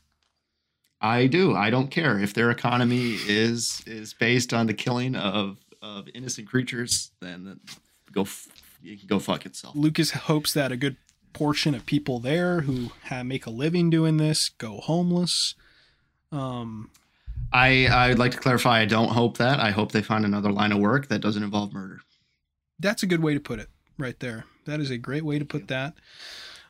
I 0.99 1.27
do. 1.27 1.55
I 1.55 1.69
don't 1.69 1.89
care 1.91 2.19
if 2.19 2.33
their 2.33 2.49
economy 2.51 3.13
is 3.27 3.81
is 3.85 4.13
based 4.13 4.53
on 4.53 4.67
the 4.67 4.73
killing 4.73 5.15
of 5.15 5.57
of 5.81 6.09
innocent 6.13 6.47
creatures. 6.47 7.11
Then 7.21 7.59
go. 8.11 8.27
You 8.81 8.97
can 8.97 9.07
go 9.07 9.19
fuck 9.19 9.45
itself. 9.45 9.75
Lucas 9.75 10.11
hopes 10.11 10.53
that 10.53 10.71
a 10.71 10.77
good 10.77 10.97
portion 11.33 11.75
of 11.75 11.85
people 11.85 12.19
there 12.19 12.61
who 12.61 12.89
ha 13.05 13.21
make 13.23 13.45
a 13.45 13.49
living 13.51 13.89
doing 13.91 14.17
this 14.17 14.49
go 14.49 14.79
homeless. 14.79 15.53
Um, 16.31 16.89
I 17.51 17.87
I'd 17.87 18.19
like 18.19 18.31
to 18.33 18.37
clarify. 18.39 18.81
I 18.81 18.85
don't 18.85 19.09
hope 19.09 19.37
that. 19.37 19.59
I 19.59 19.71
hope 19.71 19.91
they 19.91 20.01
find 20.01 20.25
another 20.25 20.51
line 20.51 20.71
of 20.71 20.79
work 20.79 21.07
that 21.07 21.19
doesn't 21.19 21.43
involve 21.43 21.73
murder. 21.73 21.99
that's 22.79 23.03
a 23.03 23.07
good 23.07 23.23
way 23.23 23.33
to 23.33 23.39
put 23.39 23.59
it 23.59 23.69
right 23.97 24.19
there. 24.19 24.45
That 24.65 24.79
is 24.79 24.91
a 24.91 24.97
great 24.97 25.23
way 25.23 25.39
to 25.39 25.45
put 25.45 25.67
that. 25.69 25.95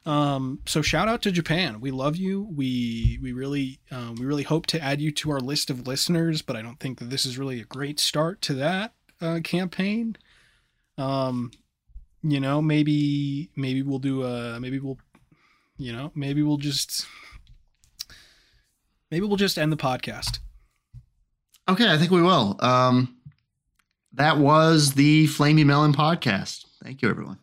Um, 0.05 0.59
so 0.65 0.81
shout 0.81 1.09
out 1.09 1.21
to 1.23 1.31
Japan. 1.31 1.81
We 1.81 1.91
love 1.91 2.15
you. 2.15 2.47
We 2.55 3.19
we 3.21 3.33
really 3.33 3.79
um, 3.91 4.15
we 4.15 4.25
really 4.25 4.43
hope 4.43 4.65
to 4.67 4.81
add 4.81 5.01
you 5.01 5.11
to 5.11 5.31
our 5.31 5.39
list 5.41 5.69
of 5.69 5.85
listeners, 5.87 6.41
but 6.41 6.55
I 6.55 6.61
don't 6.61 6.79
think 6.79 6.99
that 6.99 7.09
this 7.09 7.25
is 7.25 7.37
really 7.37 7.59
a 7.59 7.65
great 7.65 7.99
start 7.99 8.41
to 8.43 8.53
that 8.53 8.93
uh, 9.19 9.39
campaign. 9.43 10.15
Um, 10.97 11.51
you 12.23 12.39
know, 12.39 12.61
maybe 12.61 13.49
maybe 13.55 13.81
we'll 13.81 13.99
do 13.99 14.23
a 14.23 14.59
maybe 14.61 14.79
we'll 14.79 14.99
you 15.77 15.91
know 15.91 16.11
maybe 16.15 16.41
we'll 16.41 16.57
just 16.57 17.05
maybe 19.11 19.25
we'll 19.25 19.35
just 19.35 19.57
end 19.57 19.71
the 19.73 19.77
podcast. 19.77 20.39
Okay, 21.69 21.91
I 21.91 21.97
think 21.97 22.11
we 22.11 22.21
will. 22.21 22.55
Um, 22.59 23.17
that 24.13 24.37
was 24.37 24.93
the 24.93 25.27
Flamey 25.27 25.65
Melon 25.65 25.93
podcast. 25.93 26.65
Thank 26.83 27.01
you, 27.01 27.09
everyone. 27.09 27.39